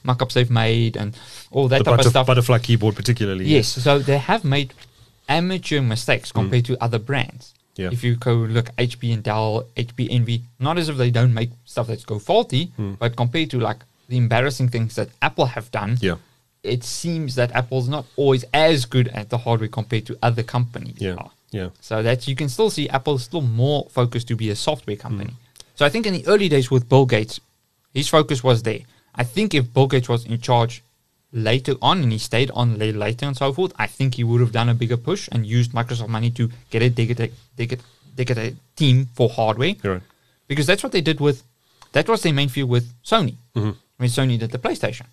muck-ups 0.03 0.33
they've 0.33 0.51
made 0.51 0.97
and 0.97 1.17
all 1.51 1.67
that 1.69 1.79
The 1.79 1.83
type 1.85 1.97
butter, 1.97 2.07
of 2.07 2.11
stuff. 2.11 2.27
butterfly 2.27 2.59
keyboard, 2.59 2.95
particularly. 2.95 3.45
Yes, 3.45 3.67
so 3.69 3.99
they 3.99 4.17
have 4.17 4.43
made 4.43 4.73
amateur 5.29 5.81
mistakes 5.81 6.31
mm. 6.31 6.35
compared 6.35 6.65
to 6.65 6.83
other 6.83 6.99
brands. 6.99 7.53
Yeah. 7.75 7.89
If 7.91 8.03
you 8.03 8.15
go 8.15 8.33
look 8.33 8.67
HP 8.77 9.13
and 9.13 9.23
Dell, 9.23 9.65
HP 9.75 10.07
Envy, 10.09 10.43
not 10.59 10.77
as 10.77 10.89
if 10.89 10.97
they 10.97 11.11
don't 11.11 11.33
make 11.33 11.49
stuff 11.65 11.87
that's 11.87 12.05
go 12.05 12.19
faulty, 12.19 12.71
hmm. 12.77 12.93
but 12.93 13.15
compared 13.15 13.49
to 13.51 13.59
like 13.59 13.79
the 14.07 14.17
embarrassing 14.17 14.69
things 14.69 14.95
that 14.95 15.09
Apple 15.21 15.45
have 15.45 15.69
done, 15.71 15.97
Yeah. 16.01 16.15
it 16.63 16.83
seems 16.83 17.35
that 17.35 17.51
Apple's 17.51 17.89
not 17.89 18.05
always 18.15 18.45
as 18.53 18.85
good 18.85 19.09
at 19.09 19.29
the 19.29 19.39
hardware 19.39 19.67
compared 19.67 20.05
to 20.05 20.17
other 20.21 20.43
companies. 20.43 20.97
Yeah. 20.99 21.15
are. 21.15 21.31
Yeah. 21.51 21.69
So 21.81 22.01
that 22.01 22.27
you 22.27 22.35
can 22.35 22.49
still 22.49 22.69
see 22.69 22.87
Apple's 22.89 23.23
still 23.23 23.41
more 23.41 23.87
focused 23.89 24.27
to 24.29 24.35
be 24.35 24.49
a 24.49 24.55
software 24.55 24.95
hmm. 24.95 25.01
company. 25.01 25.33
So 25.75 25.85
I 25.85 25.89
think 25.89 26.05
in 26.05 26.13
the 26.13 26.25
early 26.27 26.47
days 26.47 26.71
with 26.71 26.87
Bill 26.87 27.05
Gates, 27.05 27.41
his 27.93 28.07
focus 28.07 28.43
was 28.43 28.63
there. 28.63 28.79
I 29.13 29.23
think 29.23 29.53
if 29.53 29.73
Bill 29.73 29.87
Gates 29.87 30.07
was 30.07 30.25
in 30.25 30.39
charge 30.39 30.83
later 31.35 31.75
on 31.81 32.01
and 32.01 32.11
he 32.11 32.17
stayed 32.17 32.49
on 32.51 32.79
later 32.79 33.25
and 33.25 33.37
so 33.37 33.53
forth, 33.53 33.73
I 33.77 33.87
think 33.87 34.15
he 34.15 34.23
would 34.23 34.41
have 34.41 34.53
done 34.53 34.69
a 34.69 34.73
bigger 34.73 34.97
push 34.97 35.27
and 35.31 35.45
used 35.45 35.73
Microsoft 35.73 36.07
money 36.07 36.31
to 36.31 36.49
get 36.71 36.81
a 36.81 36.89
dedicated 36.89 38.57
team 38.75 39.09
for 39.13 39.29
hardware. 39.29 39.75
Right. 39.83 40.01
Because 40.47 40.65
that's 40.65 40.81
what 40.81 40.93
they 40.93 41.01
did 41.01 41.19
with, 41.19 41.43
that 41.91 42.07
was 42.07 42.21
their 42.23 42.33
main 42.33 42.49
field 42.49 42.69
with 42.69 42.91
Sony. 43.03 43.35
Mm-hmm. 43.55 43.71
When 43.97 44.09
Sony 44.09 44.37
did 44.37 44.51
the 44.51 44.57
PlayStation. 44.57 45.05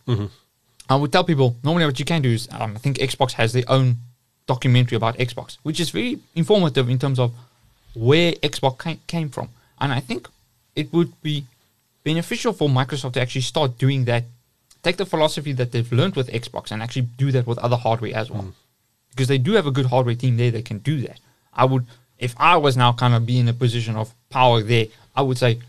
I 0.90 0.96
would 0.96 1.12
tell 1.12 1.24
people 1.24 1.56
normally 1.62 1.86
what 1.86 1.98
you 1.98 2.04
can 2.04 2.22
do 2.22 2.30
is 2.30 2.48
um, 2.50 2.74
I 2.74 2.78
think 2.78 2.98
Xbox 2.98 3.32
has 3.32 3.52
their 3.52 3.62
own 3.68 3.96
documentary 4.46 4.96
about 4.96 5.16
Xbox, 5.18 5.58
which 5.62 5.78
is 5.78 5.90
very 5.90 6.18
informative 6.34 6.88
in 6.88 6.98
terms 6.98 7.18
of 7.20 7.32
where 7.94 8.32
Xbox 8.32 8.98
came 9.06 9.28
from. 9.28 9.50
And 9.80 9.92
I 9.92 10.00
think 10.00 10.28
it 10.74 10.92
would 10.92 11.20
be 11.22 11.46
beneficial 12.02 12.52
for 12.52 12.68
Microsoft 12.68 13.12
to 13.14 13.20
actually 13.20 13.42
start 13.42 13.78
doing 13.78 14.04
that. 14.06 14.24
Take 14.82 14.96
the 14.96 15.06
philosophy 15.06 15.52
that 15.52 15.72
they've 15.72 15.92
learned 15.92 16.16
with 16.16 16.28
Xbox 16.28 16.70
and 16.70 16.82
actually 16.82 17.02
do 17.02 17.30
that 17.32 17.46
with 17.46 17.58
other 17.58 17.76
hardware 17.76 18.14
as 18.16 18.30
well. 18.30 18.52
Because 19.10 19.28
they 19.28 19.38
do 19.38 19.52
have 19.52 19.66
a 19.66 19.70
good 19.70 19.86
hardware 19.86 20.14
team 20.14 20.36
there 20.36 20.50
that 20.50 20.64
can 20.64 20.78
do 20.78 21.00
that. 21.02 21.20
I 21.52 21.64
would, 21.64 21.86
if 22.18 22.34
I 22.38 22.56
was 22.56 22.76
now 22.76 22.92
kind 22.92 23.14
of 23.14 23.26
be 23.26 23.38
in 23.38 23.48
a 23.48 23.52
position 23.52 23.94
of 23.94 24.14
power 24.30 24.62
there, 24.62 24.86
I 25.14 25.22
would 25.22 25.38
say 25.38 25.60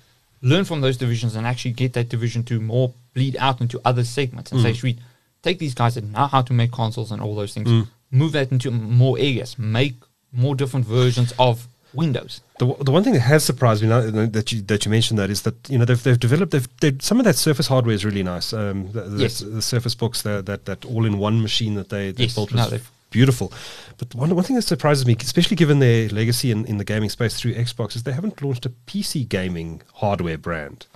learn 0.42 0.66
from 0.66 0.82
those 0.82 0.98
divisions 0.98 1.36
and 1.36 1.46
actually 1.46 1.72
get 1.72 1.94
that 1.94 2.10
division 2.10 2.44
to 2.44 2.60
more 2.60 2.94
bleed 3.14 3.38
out 3.40 3.62
into 3.62 3.80
other 3.86 4.04
segments 4.04 4.52
and 4.52 4.62
say, 4.62 4.72
mm. 4.72 4.76
sweet, 4.76 5.00
take 5.42 5.60
these 5.60 5.74
guys 5.74 5.96
that 5.96 6.04
know 6.04 6.28
how 6.28 6.42
to 6.42 6.54
make 6.54 6.72
consoles 6.72 7.12
and 7.12 7.22
all 7.22 7.36
those 7.36 7.54
things, 7.54 7.70
mm. 7.70 7.88
move 8.12 8.32
that 8.32 8.52
into 8.52 8.72
more 8.72 9.18
areas, 9.20 9.58
make 9.60 9.96
more 10.32 10.56
different 10.56 10.86
versions 10.86 11.34
of 11.38 11.68
Windows. 11.94 12.42
The, 12.60 12.66
the 12.82 12.92
one 12.92 13.04
thing 13.04 13.14
that 13.14 13.20
has 13.22 13.44
surprised 13.44 13.82
me 13.84 13.90
now 13.90 14.02
that 14.26 14.52
you 14.52 14.62
that 14.64 14.86
you 14.86 14.92
mentioned 14.92 15.20
that 15.20 15.30
is 15.30 15.42
that 15.44 15.56
you 15.70 15.78
know 15.78 15.86
they've, 15.86 16.02
they've 16.02 16.20
developed 16.20 16.52
they've, 16.52 16.68
they've 16.80 17.02
some 17.02 17.20
of 17.20 17.26
that 17.26 17.36
Surface 17.36 17.68
hardware 17.68 17.94
is 17.96 18.04
really 18.06 18.24
nice. 18.24 18.54
Um, 18.54 18.92
the, 18.92 19.02
the, 19.02 19.22
Yes. 19.24 19.40
the 19.40 19.62
Surface 19.62 19.96
Books, 19.96 20.22
the, 20.24 20.42
that 20.44 20.66
that 20.66 20.86
all 20.86 21.06
in 21.06 21.18
one 21.18 21.42
machine 21.42 21.76
that 21.76 21.90
they, 21.90 22.12
they 22.12 22.24
Yes, 22.24 22.36
built 22.36 22.52
no, 22.54 22.64
was 22.64 22.72
they've- 22.72 22.92
beautiful. 23.12 23.54
But 24.00 24.16
one 24.16 24.34
one 24.36 24.44
thing 24.44 24.56
that 24.56 24.64
surprises 24.64 25.06
me, 25.06 25.16
especially 25.22 25.56
given 25.56 25.78
their 25.80 26.10
legacy 26.10 26.50
in, 26.52 26.66
in 26.66 26.78
the 26.78 26.84
gaming 26.86 27.10
space 27.10 27.40
through 27.40 27.54
Xbox, 27.54 27.96
is 27.96 28.04
they 28.04 28.12
haven't 28.14 28.42
launched 28.42 28.66
a 28.66 28.70
PC 28.88 29.30
gaming 29.30 29.82
hardware 29.96 30.38
brand. 30.38 30.88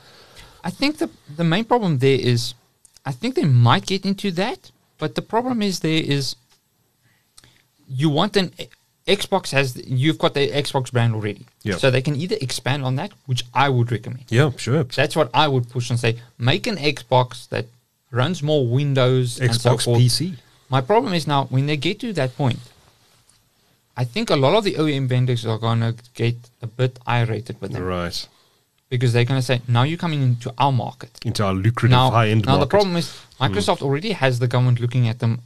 I 0.63 0.71
think 0.71 0.97
the 0.97 1.09
the 1.35 1.43
main 1.43 1.65
problem 1.65 1.99
there 1.99 2.19
is, 2.19 2.55
I 3.05 3.11
think 3.11 3.35
they 3.35 3.45
might 3.45 3.85
get 3.85 4.03
into 4.05 4.31
that, 4.31 4.71
but 4.97 5.13
the 5.13 5.21
problem 5.21 5.61
is 5.61 5.81
there 5.81 6.01
is, 6.03 6.35
you 7.87 8.09
want 8.09 8.35
an 8.35 8.51
Xbox 9.07 9.51
has 9.51 9.75
you've 9.87 10.17
got 10.17 10.33
the 10.33 10.49
Xbox 10.51 10.91
brand 10.91 11.15
already, 11.15 11.45
Yeah. 11.63 11.77
so 11.77 11.89
they 11.89 12.01
can 12.01 12.15
either 12.15 12.35
expand 12.41 12.83
on 12.83 12.95
that, 12.97 13.11
which 13.25 13.43
I 13.53 13.69
would 13.69 13.91
recommend. 13.91 14.25
Yeah, 14.29 14.51
sure. 14.57 14.83
That's 14.83 15.15
what 15.15 15.29
I 15.33 15.47
would 15.47 15.69
push 15.69 15.89
and 15.89 15.99
say, 15.99 16.19
make 16.37 16.67
an 16.67 16.75
Xbox 16.75 17.47
that 17.49 17.65
runs 18.11 18.43
more 18.43 18.67
Windows 18.67 19.39
and 19.39 19.55
so 19.55 19.75
Xbox. 19.77 19.97
PC. 19.97 20.35
My 20.69 20.81
problem 20.81 21.13
is 21.13 21.25
now 21.25 21.45
when 21.45 21.65
they 21.67 21.77
get 21.77 21.99
to 22.01 22.11
that 22.13 22.35
point, 22.35 22.59
I 23.95 24.03
think 24.03 24.29
a 24.29 24.35
lot 24.35 24.55
of 24.55 24.63
the 24.63 24.73
OEM 24.75 25.07
vendors 25.07 25.45
are 25.45 25.57
going 25.57 25.79
to 25.79 25.95
get 26.13 26.35
a 26.61 26.67
bit 26.67 26.99
irritated 27.07 27.59
with 27.61 27.71
them 27.71 27.83
Right. 27.83 28.27
because 28.89 29.13
they're 29.13 29.23
going 29.25 29.39
to 29.39 29.45
say, 29.45 29.61
now 29.67 29.83
you're 29.83 29.97
coming 29.97 30.21
into 30.21 30.53
our 30.57 30.71
market. 30.71 31.17
Into 31.25 31.43
our 31.45 31.53
lucrative 31.53 31.97
high 31.97 32.27
end 32.29 32.45
now 32.45 32.53
market. 32.57 32.65
the 32.65 32.69
problem 32.69 32.95
is 32.97 33.09
hmm. 33.39 33.43
Microsoft 33.43 33.81
already 33.81 34.11
has 34.11 34.39
the 34.39 34.47
government 34.47 34.79
looking 34.79 35.07
at 35.07 35.19
them 35.19 35.41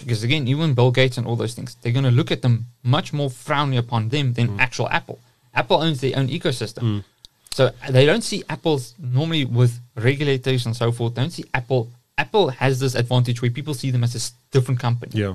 because 0.00 0.22
again, 0.24 0.46
even 0.48 0.74
Bill 0.74 0.90
Gates 0.90 1.16
and 1.18 1.26
all 1.26 1.36
those 1.36 1.54
things, 1.54 1.76
they're 1.82 1.92
going 1.92 2.04
to 2.04 2.10
look 2.10 2.30
at 2.30 2.42
them 2.42 2.66
much 2.82 3.12
more 3.12 3.30
frowning 3.30 3.78
upon 3.78 4.08
them 4.08 4.32
than 4.34 4.58
actual 4.60 4.88
Apple. 4.88 5.18
Apple 5.54 5.78
owns 5.82 6.00
their 6.00 6.16
own 6.16 6.28
ecosystem, 6.28 7.04
so 7.52 7.70
they 7.90 8.06
don't 8.06 8.22
see 8.22 8.42
Apple's 8.48 8.94
normally 8.98 9.44
with 9.44 9.78
regulators 9.96 10.66
and 10.66 10.74
so 10.76 10.92
forth. 10.92 11.14
They 11.14 11.22
don't 11.22 11.30
see 11.30 11.44
Apple. 11.54 11.88
Apple 12.16 12.50
has 12.50 12.78
this 12.80 12.94
advantage 12.94 13.40
where 13.42 13.50
people 13.50 13.74
see 13.74 13.90
them 13.90 14.04
as 14.04 14.14
a 14.14 14.22
different 14.52 14.78
company, 14.80 15.12
yeah. 15.14 15.34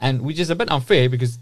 and 0.00 0.22
which 0.22 0.38
is 0.38 0.50
a 0.50 0.54
bit 0.54 0.70
unfair 0.70 1.08
because 1.08 1.38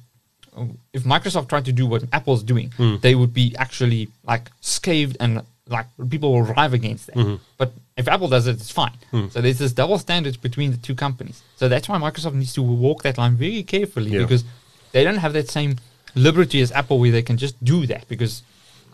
uh, 0.56 0.64
if 0.92 1.04
Microsoft 1.04 1.48
tried 1.48 1.64
to 1.66 1.72
do 1.72 1.86
what 1.86 2.02
Apple's 2.12 2.42
doing, 2.42 2.70
Hmm. 2.76 2.96
they 3.00 3.14
would 3.14 3.32
be 3.34 3.54
actually 3.58 4.08
like 4.24 4.50
scathed 4.60 5.16
and 5.20 5.42
like 5.68 5.86
people 6.10 6.32
will 6.32 6.42
rive 6.42 6.74
against 6.74 7.06
that. 7.06 7.16
Mm-hmm. 7.16 7.36
But 7.56 7.72
if 7.96 8.06
Apple 8.08 8.28
does 8.28 8.46
it, 8.46 8.56
it's 8.56 8.70
fine. 8.70 8.92
Hmm. 9.10 9.28
So 9.28 9.40
there's 9.40 9.58
this 9.58 9.72
double 9.72 9.98
standards 9.98 10.36
between 10.36 10.70
the 10.72 10.76
two 10.76 10.94
companies. 10.94 11.42
So 11.56 11.68
that's 11.68 11.88
why 11.88 11.98
Microsoft 11.98 12.34
needs 12.34 12.52
to 12.54 12.62
walk 12.62 13.02
that 13.02 13.16
line 13.18 13.36
very 13.36 13.62
carefully 13.62 14.10
Yeah. 14.10 14.20
because 14.22 14.44
they 14.92 15.04
don't 15.04 15.16
have 15.16 15.32
that 15.32 15.48
same 15.48 15.76
liberty 16.14 16.60
as 16.60 16.70
Apple 16.72 16.98
where 17.00 17.10
they 17.10 17.22
can 17.22 17.36
just 17.38 17.62
do 17.64 17.86
that. 17.86 18.06
Because 18.08 18.42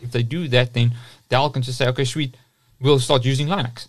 if 0.00 0.12
they 0.12 0.22
do 0.22 0.46
that, 0.48 0.72
then 0.74 0.92
Dell 1.28 1.50
can 1.50 1.62
just 1.62 1.78
say, 1.78 1.88
okay, 1.88 2.04
sweet, 2.04 2.36
we'll 2.80 3.00
start 3.00 3.24
using 3.24 3.48
Linux. 3.48 3.88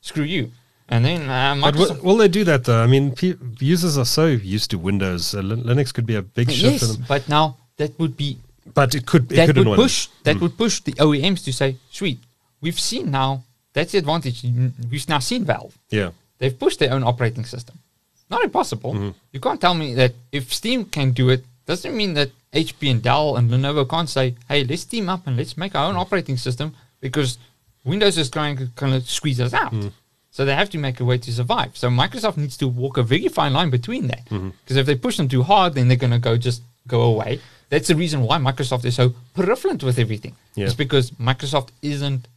Screw 0.00 0.24
you. 0.24 0.50
And 0.88 1.04
then 1.04 1.28
uh. 1.28 1.56
But 1.60 1.74
Microsoft. 1.74 1.96
will, 2.02 2.02
will 2.04 2.16
they 2.16 2.28
do 2.28 2.44
that 2.44 2.64
though? 2.64 2.82
I 2.82 2.86
mean, 2.86 3.12
pe- 3.12 3.34
users 3.58 3.98
are 3.98 4.04
so 4.04 4.26
used 4.26 4.70
to 4.70 4.78
Windows. 4.78 5.34
Uh, 5.34 5.42
Linux 5.42 5.92
could 5.92 6.06
be 6.06 6.14
a 6.14 6.22
big 6.22 6.50
shift 6.50 6.78
for 6.80 6.86
yes, 6.86 6.96
them. 6.96 7.04
but 7.08 7.28
now 7.28 7.56
that 7.76 7.98
would 7.98 8.16
be 8.16 8.38
But 8.76 8.94
it 8.94 9.04
could 9.10 9.24
it 9.32 9.36
that 9.36 9.46
could 9.48 9.56
would 9.56 9.66
annoy 9.66 9.76
them. 9.76 9.84
push 9.84 9.98
that 10.26 10.36
would 10.42 10.56
push 10.64 10.74
the 10.88 10.92
OEMs 11.06 11.40
to 11.46 11.52
say, 11.60 11.68
"Sweet, 11.98 12.18
we've 12.62 12.78
seen 12.90 13.10
now. 13.10 13.30
That's 13.74 13.92
the 13.92 13.98
advantage. 14.04 14.38
We've 14.92 15.08
now 15.08 15.18
seen 15.30 15.42
Valve. 15.44 15.74
Yeah. 15.90 16.10
They've 16.38 16.58
pushed 16.64 16.78
their 16.82 16.92
own 16.96 17.02
operating 17.10 17.44
system. 17.54 17.76
Not 18.34 18.44
impossible. 18.48 18.92
Mm-hmm. 18.94 19.10
You 19.34 19.40
can't 19.46 19.60
tell 19.60 19.74
me 19.82 19.88
that 20.00 20.12
if 20.38 20.44
Steam 20.60 20.84
can 20.96 21.08
do 21.20 21.28
it, 21.34 21.44
doesn't 21.70 21.96
mean 21.96 22.12
that 22.14 22.30
HP 22.52 22.90
and 22.90 23.02
Dell 23.02 23.36
and 23.36 23.50
Lenovo 23.50 23.82
can't 23.88 24.10
say, 24.16 24.34
"Hey, 24.48 24.60
let's 24.64 24.84
team 24.84 25.08
up 25.08 25.26
and 25.26 25.36
let's 25.36 25.56
make 25.56 25.74
our 25.74 25.86
own 25.88 25.96
operating 25.96 26.36
system," 26.36 26.68
because 27.00 27.38
Windows 27.84 28.18
is 28.18 28.28
trying 28.30 28.56
to 28.58 28.66
kind 28.76 28.94
of 28.94 29.08
squeeze 29.08 29.40
us 29.40 29.54
out. 29.54 29.72
Mm. 29.72 29.92
So 30.30 30.44
they 30.44 30.54
have 30.54 30.70
to 30.70 30.78
make 30.86 31.00
a 31.00 31.04
way 31.10 31.18
to 31.18 31.32
survive. 31.32 31.70
So 31.78 31.88
Microsoft 31.88 32.36
needs 32.36 32.56
to 32.58 32.68
walk 32.68 32.98
a 32.98 33.02
very 33.02 33.28
fine 33.28 33.52
line 33.58 33.70
between 33.70 34.08
that. 34.08 34.24
Because 34.24 34.40
Mm-hmm. 34.42 34.78
if 34.82 34.86
they 34.86 34.96
push 34.96 35.16
them 35.16 35.28
too 35.28 35.42
hard, 35.44 35.70
then 35.74 35.88
they're 35.88 35.96
going 36.06 36.12
to 36.12 36.18
go 36.30 36.36
just 36.36 36.60
go 36.86 37.02
away. 37.02 37.40
That's 37.68 37.88
the 37.88 37.96
reason 37.96 38.22
why 38.22 38.38
Microsoft 38.38 38.84
is 38.84 38.94
so 38.94 39.14
prevalent 39.34 39.82
with 39.82 39.98
everything. 39.98 40.34
Yeah. 40.54 40.66
It's 40.66 40.74
because 40.74 41.10
Microsoft 41.12 41.70
isn't, 41.82 42.28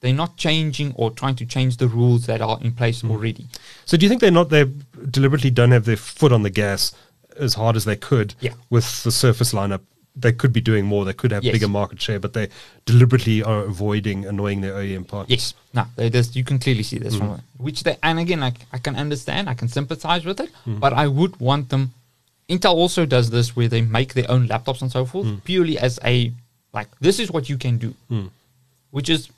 they're 0.00 0.14
not 0.14 0.36
changing 0.36 0.92
or 0.96 1.10
trying 1.10 1.36
to 1.36 1.46
change 1.46 1.76
the 1.76 1.88
rules 1.88 2.26
that 2.26 2.40
are 2.40 2.58
in 2.62 2.72
place 2.72 3.02
Mm. 3.02 3.10
already. 3.10 3.46
So 3.84 3.96
do 3.96 4.04
you 4.04 4.08
think 4.08 4.20
they're 4.20 4.30
not 4.30 4.48
they 4.48 4.64
deliberately 5.10 5.50
don't 5.50 5.70
have 5.72 5.84
their 5.84 5.96
foot 5.96 6.32
on 6.32 6.42
the 6.42 6.50
gas 6.50 6.92
as 7.38 7.54
hard 7.54 7.76
as 7.76 7.84
they 7.84 7.96
could 7.96 8.34
Yeah. 8.40 8.54
with 8.70 9.02
the 9.04 9.12
Surface 9.12 9.52
lineup? 9.52 9.80
They 10.14 10.32
could 10.32 10.52
be 10.52 10.60
doing 10.60 10.84
more. 10.86 11.04
They 11.06 11.14
could 11.14 11.30
have 11.32 11.42
Yes. 11.44 11.52
bigger 11.52 11.68
market 11.68 12.00
share, 12.00 12.18
but 12.20 12.32
they 12.34 12.48
deliberately 12.84 13.42
are 13.42 13.64
avoiding 13.64 14.26
annoying 14.26 14.60
their 14.60 14.74
OEM 14.74 15.04
partners. 15.04 15.30
Yes, 15.30 15.54
no, 15.72 15.86
they 15.96 16.10
just, 16.10 16.34
you 16.36 16.44
can 16.44 16.58
clearly 16.58 16.82
see 16.82 16.98
Mm. 16.98 17.02
this 17.02 17.14
from 17.16 17.42
which 17.58 17.82
they 17.82 17.96
and 18.02 18.18
again 18.18 18.42
I, 18.42 18.52
I 18.72 18.78
can 18.78 18.96
understand, 18.96 19.48
I 19.48 19.54
can 19.54 19.68
sympathize 19.68 20.24
with 20.24 20.40
it, 20.40 20.50
Mm. 20.66 20.80
but 20.80 20.92
I 20.92 21.06
would 21.08 21.38
want 21.40 21.68
them. 21.70 21.92
Intel 22.52 22.74
also 22.82 23.02
does 23.06 23.26
this 23.36 23.46
where 23.56 23.68
they 23.74 23.82
make 23.98 24.10
their 24.14 24.30
own 24.34 24.42
laptops 24.52 24.80
and 24.82 24.90
so 24.96 25.02
forth 25.10 25.26
Mm. 25.26 25.44
purely 25.44 25.76
as 25.86 25.98
a 26.12 26.32
like 26.78 26.88
this 27.06 27.16
is 27.22 27.28
what 27.34 27.44
you 27.50 27.56
can 27.64 27.74
do, 27.84 27.90
which 28.96 29.08
is 29.10 29.28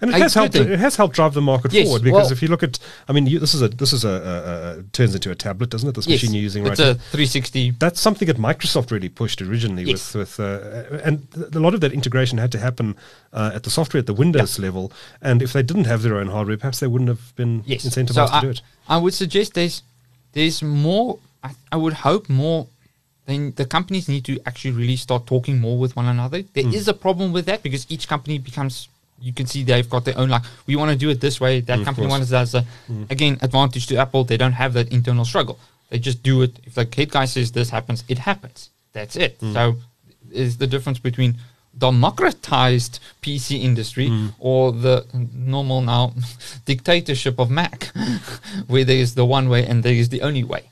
And 0.00 0.10
it 0.10 0.14
I 0.16 0.18
has 0.18 0.34
helped. 0.34 0.52
think- 0.52 0.68
It 0.68 0.78
has 0.86 0.94
helped 0.96 1.14
drive 1.16 1.32
the 1.34 1.40
market 1.40 1.72
Yes, 1.72 1.84
forward 1.86 2.02
because 2.08 2.24
well- 2.26 2.32
if 2.36 2.42
you 2.42 2.48
look 2.48 2.62
at, 2.62 2.78
I 3.08 3.12
mean, 3.14 3.26
you, 3.26 3.38
this 3.44 3.54
is 3.54 3.62
a 3.62 3.68
this 3.82 3.92
is 3.92 4.04
a, 4.04 4.14
a, 4.32 4.34
a 4.78 4.82
turns 4.96 5.14
into 5.14 5.30
a 5.30 5.34
tablet, 5.34 5.70
doesn't 5.70 5.88
it? 5.88 5.94
This 5.94 6.06
yes, 6.06 6.16
machine 6.22 6.34
you're 6.34 6.42
using 6.50 6.62
right 6.64 6.72
it's 6.72 6.80
now. 6.80 6.90
a 6.90 6.94
360. 6.94 7.70
that's 7.84 8.00
something 8.00 8.26
that 8.30 8.36
Microsoft 8.48 8.90
really 8.90 9.08
pushed 9.08 9.40
originally 9.42 9.84
Yes. 9.84 10.14
with 10.14 10.38
with 10.38 10.40
uh, 10.40 10.98
and 11.08 11.26
a 11.58 11.60
lot 11.66 11.72
of 11.74 11.80
that 11.80 11.92
integration 11.92 12.36
had 12.38 12.52
to 12.52 12.58
happen 12.58 12.94
uh, 13.32 13.50
at 13.56 13.62
the 13.66 13.70
software 13.70 14.00
at 14.00 14.06
the 14.06 14.14
Windows 14.24 14.58
level. 14.66 14.84
And 15.28 15.40
if 15.42 15.52
they 15.54 15.62
didn't 15.70 15.86
have 15.92 16.02
their 16.02 16.16
own 16.20 16.28
hardware, 16.28 16.58
perhaps 16.58 16.78
they 16.80 16.86
wouldn't 16.92 17.08
have 17.14 17.24
been 17.36 17.62
Yes, 17.66 17.82
incentivized 17.86 18.14
so 18.14 18.26
to 18.26 18.34
I, 18.34 18.40
do 18.46 18.50
it. 18.50 18.60
I 18.88 18.96
would 19.02 19.14
suggest 19.14 19.54
there's 19.54 19.82
there's 20.34 20.62
more. 20.62 21.18
I, 21.42 21.50
I 21.70 21.76
would 21.76 21.94
hope 21.94 22.28
more. 22.28 22.68
Then 23.26 23.52
the 23.56 23.64
companies 23.64 24.08
need 24.08 24.24
to 24.24 24.40
actually 24.46 24.72
really 24.72 24.96
start 24.96 25.26
talking 25.26 25.60
more 25.60 25.78
with 25.78 25.94
one 25.94 26.06
another. 26.06 26.42
There 26.42 26.64
hmm. 26.64 26.74
is 26.74 26.84
Hmm. 26.86 26.90
a 26.90 26.94
problem 26.94 27.32
with 27.32 27.46
that 27.46 27.62
because 27.62 27.86
each 27.88 28.08
company 28.08 28.38
becomes. 28.38 28.88
You 29.20 29.32
can 29.32 29.46
see 29.46 29.62
they've 29.62 29.88
got 29.88 30.04
their 30.04 30.18
own 30.18 30.30
like 30.30 30.42
we 30.66 30.74
want 30.74 30.90
to 30.90 30.96
do 30.96 31.08
it 31.08 31.20
this 31.20 31.40
way. 31.40 31.60
That 31.60 31.78
mm, 31.78 31.82
of 31.82 31.84
company 31.86 32.08
wants 32.08 32.30
that. 32.30 32.48
So 32.48 32.62
mm. 32.90 33.08
again, 33.08 33.38
advantage 33.40 33.86
to 33.86 33.96
Apple. 33.96 34.24
They 34.24 34.36
don't 34.36 34.54
have 34.54 34.72
that 34.72 34.90
internal 34.90 35.24
struggle. 35.24 35.60
They 35.90 36.00
just 36.00 36.24
do 36.24 36.42
it. 36.42 36.58
If 36.64 36.74
the 36.74 36.88
head 36.96 37.10
guy 37.10 37.26
says 37.26 37.52
this 37.52 37.70
happens, 37.70 38.02
it 38.08 38.18
happens. 38.18 38.70
That's 38.92 39.14
it. 39.14 39.38
Mm. 39.38 39.52
So 39.52 39.76
is 40.32 40.56
the 40.56 40.66
difference 40.66 40.98
between 40.98 41.36
democratized 41.76 43.00
PC 43.22 43.62
industry 43.62 44.10
or 44.38 44.72
the 44.72 45.06
normal 45.34 45.80
now 45.80 46.14
dictatorship 46.64 47.38
of 47.38 47.50
Mac, 47.50 47.84
where 48.66 48.84
there 48.84 48.96
is 48.96 49.14
the 49.14 49.24
one 49.24 49.48
way 49.48 49.64
and 49.66 49.82
there 49.82 49.94
is 49.94 50.08
the 50.08 50.22
only 50.22 50.44
way. 50.44 50.64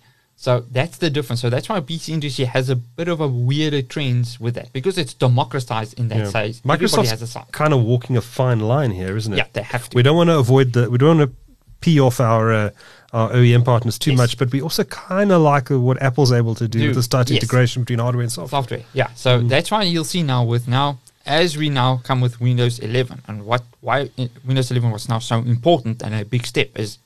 So 0.46 0.64
that's 0.70 0.96
the 0.96 1.11
difference. 1.11 1.42
So 1.42 1.50
that's 1.50 1.68
why 1.68 1.79
PC 1.81 2.09
industry 2.14 2.46
has 2.46 2.70
a 2.70 2.76
bit 2.76 3.09
of 3.09 3.20
a 3.20 3.29
weirder 3.29 3.83
trends 3.83 4.40
with 4.40 4.55
that 4.55 4.72
because 4.72 4.96
it's 4.96 5.12
democratized 5.12 5.98
in 6.00 6.09
that 6.09 6.16
Yeah. 6.18 6.29
Everybody 6.29 6.87
Microsoft's 6.87 7.11
has 7.11 7.20
a 7.20 7.26
side. 7.26 7.53
kind 7.53 7.74
of 7.74 7.83
walking 7.83 8.16
a 8.16 8.22
fine 8.22 8.61
line 8.61 8.90
here, 8.90 9.18
isn't 9.18 9.35
it? 9.35 9.37
Yeah, 9.37 9.48
they 9.53 9.62
have 9.62 9.90
to. 9.90 9.94
We 9.96 10.03
don't 10.03 10.16
want 10.16 10.31
to 10.31 10.38
avoid 10.38 10.72
the. 10.72 10.88
We 10.90 10.96
don't 10.96 11.18
want 11.18 11.31
to 11.31 11.37
pee 11.83 12.00
off 12.00 12.20
our 12.20 12.44
uh, 12.53 12.70
our 13.12 13.29
OEM 13.33 13.64
partners 13.66 13.98
too 13.98 14.12
Yes. 14.12 14.18
much, 14.18 14.38
but 14.38 14.50
we 14.50 14.62
also 14.62 14.83
kind 14.85 15.31
of 15.31 15.42
like 15.42 15.70
uh, 15.70 15.79
what 15.79 16.00
Apple's 16.00 16.33
able 16.33 16.55
to 16.55 16.66
do, 16.68 16.79
Do, 16.79 16.87
with 16.88 16.96
this 16.96 17.09
tight 17.09 17.29
yes. 17.29 17.37
integration 17.42 17.83
between 17.83 17.98
hardware 17.98 18.22
and 18.22 18.33
software. 18.33 18.62
software. 18.62 18.85
Yeah. 18.94 19.09
So 19.16 19.40
that's 19.42 19.70
why 19.70 19.83
you'll 19.83 20.05
see 20.05 20.22
now 20.22 20.42
with 20.44 20.66
now 20.66 21.00
as 21.26 21.59
we 21.59 21.68
now 21.68 22.00
come 22.03 22.22
with 22.22 22.40
Windows 22.40 22.79
11 22.79 23.22
and 23.29 23.44
what 23.44 23.62
why 23.83 24.09
Windows 24.46 24.70
11 24.70 24.90
was 24.90 25.07
now 25.07 25.18
so 25.18 25.37
important 25.40 26.03
and 26.03 26.14
a 26.14 26.24
big 26.24 26.46
step 26.46 26.70
is 26.79 26.96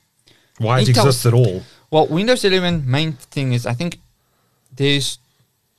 Why 0.58 0.78
it 0.80 0.82
Intel- 0.86 0.88
exists 0.90 1.26
at 1.26 1.34
all? 1.34 1.62
Well 1.94 2.06
Windows 2.08 2.44
11 2.44 2.90
main 2.90 3.12
thing 3.34 3.52
is 3.52 3.64
I 3.66 3.74
think 3.80 3.98
there's 4.74 5.18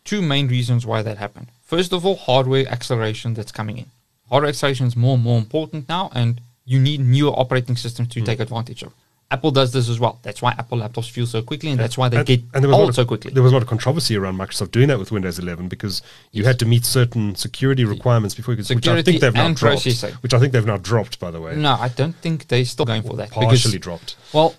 two 0.06 0.22
main 0.22 0.48
reasons 0.48 0.86
why 0.86 1.02
that 1.02 1.18
happened. 1.18 1.48
First 1.66 1.92
of 1.92 2.06
all, 2.06 2.16
hardware 2.16 2.66
acceleration 2.76 3.34
that's 3.34 3.52
coming 3.52 3.78
in. 3.80 3.88
Hardware 4.30 4.50
acceleration 4.50 4.88
is 4.88 4.96
more 4.96 5.16
and 5.16 5.24
more 5.24 5.38
important 5.38 5.90
now, 5.90 6.10
and 6.14 6.40
you 6.64 6.80
need 6.80 7.02
newer 7.02 7.32
operating 7.32 7.76
systems 7.76 8.08
to 8.10 8.20
hmm. 8.20 8.26
take 8.26 8.40
advantage 8.40 8.82
of. 8.84 8.94
Apple 9.32 9.52
does 9.52 9.74
this 9.74 9.90
as 9.90 10.00
well. 10.00 10.20
That's 10.22 10.42
why 10.42 10.52
Apple 10.58 10.78
laptops 10.78 11.10
feel 11.10 11.26
so 11.26 11.42
quickly, 11.42 11.72
and 11.72 11.80
that's 11.80 11.98
why 11.98 12.08
they 12.10 12.18
And- 12.18 12.26
get 12.26 12.42
and 12.54 12.64
there 12.64 12.70
was 12.70 12.76
a 12.76 12.78
lot 12.78 12.82
old 12.82 12.90
of- 12.90 12.96
so 12.96 13.06
quickly. 13.06 13.32
There 13.32 13.44
was 13.44 13.52
a 13.52 13.56
lot 13.56 13.64
of 13.64 13.68
controversy 13.68 14.16
around 14.16 14.38
Microsoft 14.38 14.72
doing 14.72 14.88
that 14.88 15.00
with 15.00 15.12
Windows 15.12 15.40
11 15.40 15.68
because 15.68 16.02
you 16.32 16.46
had 16.46 16.60
to 16.60 16.66
meet 16.66 16.86
certain 16.86 17.36
security 17.36 17.84
requirements 17.84 18.36
before 18.36 18.54
you 18.54 18.58
could. 18.58 18.70
Which 18.70 18.88
I 18.88 19.02
Security 19.02 19.12
think 19.12 19.22
they've 19.22 19.34
now 19.34 19.48
and 19.48 19.56
dropped. 19.56 19.84
processing. 19.84 20.14
Which 20.22 20.34
I 20.34 20.40
think 20.40 20.54
they've 20.54 20.66
now 20.66 20.78
dropped, 20.78 21.20
by 21.20 21.32
the 21.32 21.42
way. 21.42 21.56
No, 21.56 21.74
I 21.74 21.90
don't 21.90 22.16
think 22.16 22.48
they're 22.48 22.64
still 22.66 22.86
going 22.86 23.02
for 23.02 23.18
that. 23.18 23.30
because- 23.30 23.64
partially 23.64 23.80
dropped. 23.80 24.16
Well, 24.32 24.54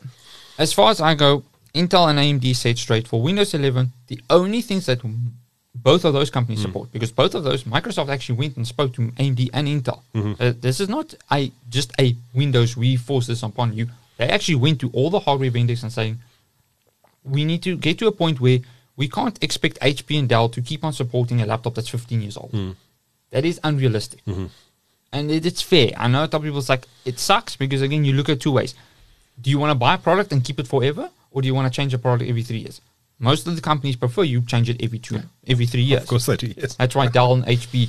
as 0.59 0.73
far 0.73 0.91
as 0.91 1.01
I 1.01 1.15
go, 1.15 1.45
Intel 1.75 2.09
and 2.09 2.19
AMD 2.19 2.55
said 2.57 2.79
straight 2.79 3.07
for 3.07 3.21
Windows 3.23 3.53
11, 3.55 3.93
the 4.09 4.21
only 4.31 4.63
things 4.63 4.87
that 4.87 5.01
both 5.75 6.05
of 6.05 6.15
those 6.15 6.31
companies 6.31 6.61
Hmm. 6.61 6.67
support, 6.67 6.93
because 6.93 7.13
both 7.13 7.35
of 7.35 7.45
those, 7.45 7.65
Microsoft 7.65 8.09
actually 8.09 8.39
went 8.39 8.57
and 8.57 8.67
spoke 8.67 8.95
to 8.95 9.13
AMD 9.19 9.51
and 9.53 9.69
Intel. 9.69 10.01
Mm-hmm. 10.15 10.43
Uh, 10.43 10.53
this 10.61 10.81
is 10.81 10.89
not 10.89 11.15
a 11.31 11.53
just 11.69 11.93
a 12.01 12.17
Windows, 12.35 12.77
we 12.77 12.97
force 12.97 13.27
this 13.27 13.43
upon 13.43 13.75
you. 13.75 13.89
They 14.17 14.29
actually 14.29 14.55
went 14.55 14.81
to 14.81 14.91
all 14.93 15.11
the 15.11 15.21
hardware 15.21 15.51
vendors 15.51 15.83
and 15.83 15.93
saying, 15.93 16.19
we 17.23 17.45
need 17.45 17.63
to 17.65 17.77
get 17.77 17.99
to 17.99 18.07
a 18.07 18.13
point 18.13 18.41
where 18.41 18.61
we 18.97 19.09
can't 19.09 19.37
expect 19.43 19.79
HP 19.81 20.19
and 20.19 20.29
Dell 20.29 20.49
to 20.49 20.63
keep 20.63 20.83
on 20.83 20.93
supporting 20.95 21.43
a 21.43 21.47
laptop 21.47 21.75
that's 21.75 21.89
15 21.91 22.23
years 22.23 22.37
old. 22.39 22.51
Hmm. 22.53 22.71
That 23.31 23.45
is 23.45 23.61
unrealistic. 23.63 24.25
Mm-hmm. 24.25 24.47
And 25.13 25.31
it, 25.31 25.45
it's 25.45 25.61
fair. 25.61 25.91
I 25.99 26.09
know 26.09 26.21
a 26.21 26.23
lot 26.23 26.35
of 26.35 26.43
people's 26.43 26.69
like, 26.71 26.87
it 27.05 27.19
sucks 27.19 27.57
because, 27.57 27.83
again, 27.83 28.05
you 28.05 28.15
look 28.15 28.29
at 28.31 28.41
two 28.41 28.53
ways. 28.53 28.75
Do 29.41 29.51
you 29.51 29.59
want 29.59 29.71
to 29.71 29.75
buy 29.75 29.95
a 29.95 29.99
product 29.99 30.33
and 30.33 30.43
keep 30.43 30.59
it 30.59 30.67
forever, 30.67 31.11
or 31.31 31.43
do 31.43 31.47
you 31.49 31.55
want 31.55 31.71
to 31.71 31.75
change 31.77 31.93
a 31.95 31.99
product 31.99 32.29
every 32.29 32.43
three 32.43 32.59
years? 32.59 32.81
Most 33.19 33.47
of 33.47 33.55
the 33.57 33.63
companies 33.63 33.97
prefer 33.97 34.23
you 34.25 34.43
change 34.43 34.69
it 34.69 34.83
every 34.83 34.99
two, 34.99 35.21
every 35.47 35.67
three 35.67 35.83
years. 35.83 36.03
Of 36.03 36.09
course 36.09 36.27
they 36.27 36.37
do. 36.37 36.53
Yes. 36.57 36.75
That's 36.77 36.95
why 36.95 37.09
Dell 37.09 37.33
and 37.35 37.45
HP, 37.47 37.89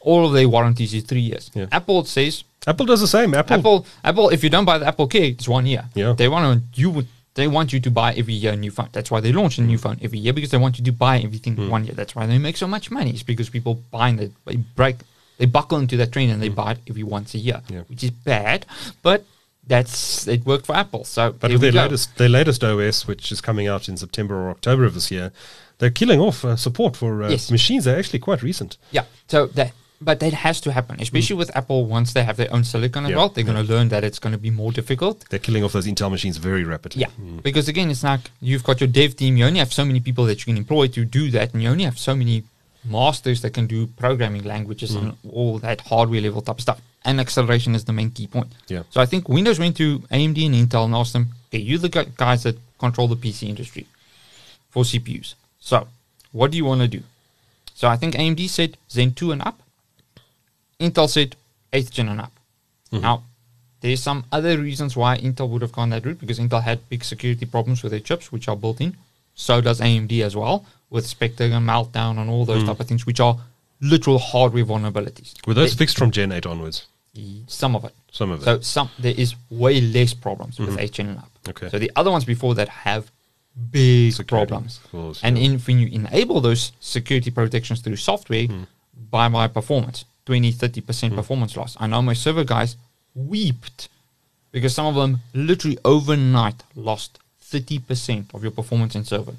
all 0.00 0.26
of 0.26 0.32
their 0.32 0.48
warranties 0.48 0.92
is 0.94 1.04
three 1.04 1.20
years. 1.20 1.50
Yeah. 1.54 1.66
Apple 1.72 2.04
says 2.04 2.44
Apple 2.66 2.86
does 2.86 3.00
the 3.00 3.06
same. 3.06 3.34
Apple. 3.34 3.56
Apple, 3.56 3.86
Apple, 4.04 4.28
if 4.30 4.44
you 4.44 4.50
don't 4.50 4.64
buy 4.64 4.78
the 4.78 4.86
Apple 4.86 5.06
Care, 5.08 5.24
it's 5.24 5.48
one 5.48 5.64
year. 5.66 5.84
Yeah. 5.94 6.12
They 6.12 6.28
want 6.28 6.44
to 6.74 6.80
you 6.80 6.90
would 6.90 7.06
they 7.34 7.48
want 7.48 7.72
you 7.72 7.80
to 7.80 7.90
buy 7.90 8.12
every 8.14 8.34
year 8.34 8.52
a 8.52 8.56
new 8.56 8.70
phone. 8.70 8.90
That's 8.92 9.10
why 9.10 9.20
they 9.20 9.32
launch 9.32 9.56
a 9.58 9.62
new 9.62 9.78
phone 9.78 9.98
every 10.02 10.18
year 10.18 10.34
because 10.34 10.50
they 10.50 10.58
want 10.58 10.78
you 10.78 10.84
to 10.84 10.92
buy 10.92 11.18
everything 11.20 11.54
Hmm. 11.56 11.70
one 11.70 11.84
year. 11.86 11.94
That's 11.94 12.14
why 12.14 12.26
they 12.26 12.36
make 12.38 12.58
so 12.58 12.66
much 12.66 12.90
money. 12.90 13.10
It's 13.10 13.22
because 13.22 13.48
people 13.48 13.80
buying 13.90 14.18
it, 14.18 14.32
they 14.44 14.56
break, 14.56 14.96
they 15.38 15.46
buckle 15.46 15.78
into 15.78 15.96
that 15.96 16.12
train 16.12 16.28
and 16.28 16.42
they 16.42 16.50
buy 16.50 16.72
it 16.72 16.78
every 16.90 17.04
once 17.04 17.32
a 17.34 17.38
year. 17.38 17.62
Yeah. 17.70 17.80
which 17.88 18.04
is 18.04 18.10
bad. 18.10 18.66
But 19.02 19.24
that's 19.72 20.28
it 20.28 20.44
worked 20.52 20.66
for 20.66 20.74
Apple. 20.84 21.02
So 21.04 21.22
But 21.40 21.50
here 21.50 21.56
with 21.58 21.62
we 21.64 21.70
their 21.70 21.82
latest, 21.84 22.16
their 22.22 22.28
latest 22.38 22.60
OS, 22.62 23.06
which 23.10 23.32
is 23.34 23.40
coming 23.48 23.66
out 23.72 23.88
in 23.90 23.96
September 23.96 24.34
or 24.42 24.50
October 24.50 24.84
of 24.84 24.94
this 24.98 25.10
year, 25.10 25.32
they're 25.78 25.96
killing 26.00 26.20
off 26.20 26.44
uh, 26.44 26.56
support 26.56 26.92
for 26.96 27.10
uh, 27.22 27.30
Yes. 27.30 27.50
machines. 27.50 27.84
They're 27.84 27.98
actually 28.02 28.18
quite 28.28 28.40
recent. 28.42 28.76
Yeah. 28.90 29.04
So 29.28 29.38
that, 29.58 29.72
but 30.08 30.20
that 30.20 30.34
has 30.46 30.60
to 30.66 30.72
happen, 30.78 30.94
especially 31.00 31.36
with 31.42 31.50
Apple. 31.60 31.80
Once 31.98 32.12
they 32.12 32.24
have 32.30 32.36
their 32.36 32.52
own 32.54 32.64
silicon 32.64 33.06
as. 33.06 33.14
Well, 33.16 33.30
they're 33.30 33.48
going 33.52 33.62
to 33.66 33.72
learn 33.74 33.88
that 33.94 34.02
it's 34.08 34.18
going 34.24 34.34
to 34.38 34.42
be 34.48 34.50
more 34.50 34.72
difficult. 34.80 35.24
They're 35.30 35.44
killing 35.48 35.64
off 35.64 35.72
those 35.72 35.86
Intel 35.86 36.10
machines 36.10 36.36
very 36.48 36.64
rapidly. 36.64 37.00
Yeah, 37.04 37.12
because 37.48 37.66
again, 37.68 37.88
it's 37.90 38.04
like 38.12 38.24
you've 38.48 38.64
got 38.68 38.76
your 38.82 38.88
dev 38.98 39.10
team. 39.20 39.36
You 39.38 39.46
only 39.46 39.60
have 39.64 39.72
so 39.72 39.84
many 39.84 40.00
people 40.00 40.24
that 40.26 40.38
you 40.40 40.46
can 40.52 40.56
employ 40.58 40.88
to 40.88 41.04
do 41.04 41.30
that, 41.36 41.46
and 41.54 41.62
you 41.62 41.68
only 41.70 41.84
have 41.84 41.98
so 41.98 42.14
many 42.14 42.36
masters 42.84 43.40
that 43.42 43.52
can 43.58 43.66
do 43.66 43.86
programming 44.04 44.42
languages 44.54 44.94
and 44.94 45.16
all 45.30 45.58
that 45.60 45.80
hardware 45.82 46.20
level 46.20 46.42
type 46.42 46.60
stuff. 46.60 46.80
And 47.04 47.20
acceleration 47.20 47.74
is 47.74 47.84
the 47.84 47.92
main 47.92 48.10
key 48.10 48.26
point. 48.28 48.52
Yeah. 48.68 48.82
So 48.90 49.00
I 49.00 49.06
think 49.06 49.28
Windows 49.28 49.58
went 49.58 49.76
to 49.78 49.98
AMD 50.10 50.46
and 50.46 50.54
Intel 50.54 50.84
and 50.84 50.94
asked 50.94 51.12
them, 51.12 51.34
"Okay, 51.48 51.58
you 51.58 51.78
the 51.78 51.88
guys 51.88 52.44
that 52.44 52.56
control 52.78 53.08
the 53.08 53.16
PC 53.16 53.48
industry 53.48 53.86
for 54.70 54.84
CPUs. 54.84 55.34
So 55.58 55.88
what 56.30 56.50
do 56.50 56.56
you 56.56 56.64
want 56.64 56.80
to 56.82 56.88
do?" 56.88 57.02
So 57.74 57.88
I 57.88 57.96
think 57.96 58.14
AMD 58.14 58.48
said 58.48 58.76
Zen 58.90 59.14
two 59.14 59.32
and 59.32 59.42
up. 59.42 59.60
Intel 60.78 61.08
said 61.08 61.36
eighth 61.72 61.90
gen 61.90 62.08
and 62.08 62.20
up. 62.20 62.32
Mm-hmm. 62.92 63.02
Now, 63.02 63.22
there's 63.80 64.02
some 64.02 64.24
other 64.30 64.58
reasons 64.58 64.96
why 64.96 65.18
Intel 65.18 65.48
would 65.48 65.62
have 65.62 65.72
gone 65.72 65.90
that 65.90 66.04
route 66.04 66.20
because 66.20 66.38
Intel 66.38 66.62
had 66.62 66.88
big 66.88 67.02
security 67.02 67.46
problems 67.46 67.82
with 67.82 67.90
their 67.90 68.00
chips, 68.00 68.30
which 68.30 68.48
are 68.48 68.56
built 68.56 68.80
in. 68.80 68.96
So 69.34 69.60
does 69.60 69.80
AMD 69.80 70.22
as 70.22 70.36
well, 70.36 70.64
with 70.90 71.06
Spectre 71.06 71.44
and 71.44 71.66
Meltdown 71.68 72.18
and 72.18 72.30
all 72.30 72.44
those 72.44 72.62
mm. 72.62 72.66
type 72.66 72.80
of 72.80 72.86
things, 72.86 73.06
which 73.06 73.18
are 73.18 73.38
literal 73.82 74.18
hardware 74.18 74.64
vulnerabilities. 74.64 75.34
Were 75.46 75.54
those 75.54 75.74
fixed 75.74 75.98
from 75.98 76.10
Gen 76.10 76.32
8 76.32 76.46
onwards? 76.46 76.86
some 77.46 77.76
of 77.76 77.84
it. 77.84 77.92
Some 78.10 78.30
of 78.30 78.40
it. 78.40 78.44
So 78.44 78.60
some 78.60 78.90
there 78.98 79.14
is 79.16 79.34
way 79.50 79.80
less 79.80 80.14
problems 80.14 80.58
with 80.58 80.70
mm-hmm. 80.70 80.78
eighth 80.78 80.92
gen 80.92 81.08
and 81.08 81.18
up. 81.18 81.30
Okay. 81.48 81.68
So 81.68 81.78
the 81.78 81.90
other 81.96 82.10
ones 82.10 82.24
before 82.24 82.54
that 82.54 82.68
have 82.68 83.10
big 83.70 84.12
Security, 84.12 84.48
problems. 84.48 84.80
course, 84.90 85.20
and 85.22 85.36
yeah. 85.36 85.44
in, 85.44 85.58
when 85.60 85.78
you 85.78 85.88
enable 85.88 86.40
those 86.40 86.72
security 86.80 87.30
protections 87.30 87.80
through 87.80 87.96
software, 87.96 88.46
hmm. 88.46 88.62
by 89.10 89.28
my 89.28 89.46
performance, 89.46 90.04
20, 90.26 90.52
30% 90.52 91.08
hmm. 91.08 91.14
performance 91.14 91.56
loss. 91.56 91.76
I 91.78 91.86
know 91.86 92.00
my 92.00 92.14
server 92.14 92.44
guys 92.44 92.76
weeped 93.14 93.88
because 94.52 94.74
some 94.74 94.86
of 94.86 94.94
them 94.94 95.20
literally 95.34 95.78
overnight 95.84 96.62
lost 96.74 97.18
30% 97.44 98.34
of 98.34 98.42
your 98.42 98.52
performance 98.52 98.94
in 98.94 99.04
server. 99.04 99.34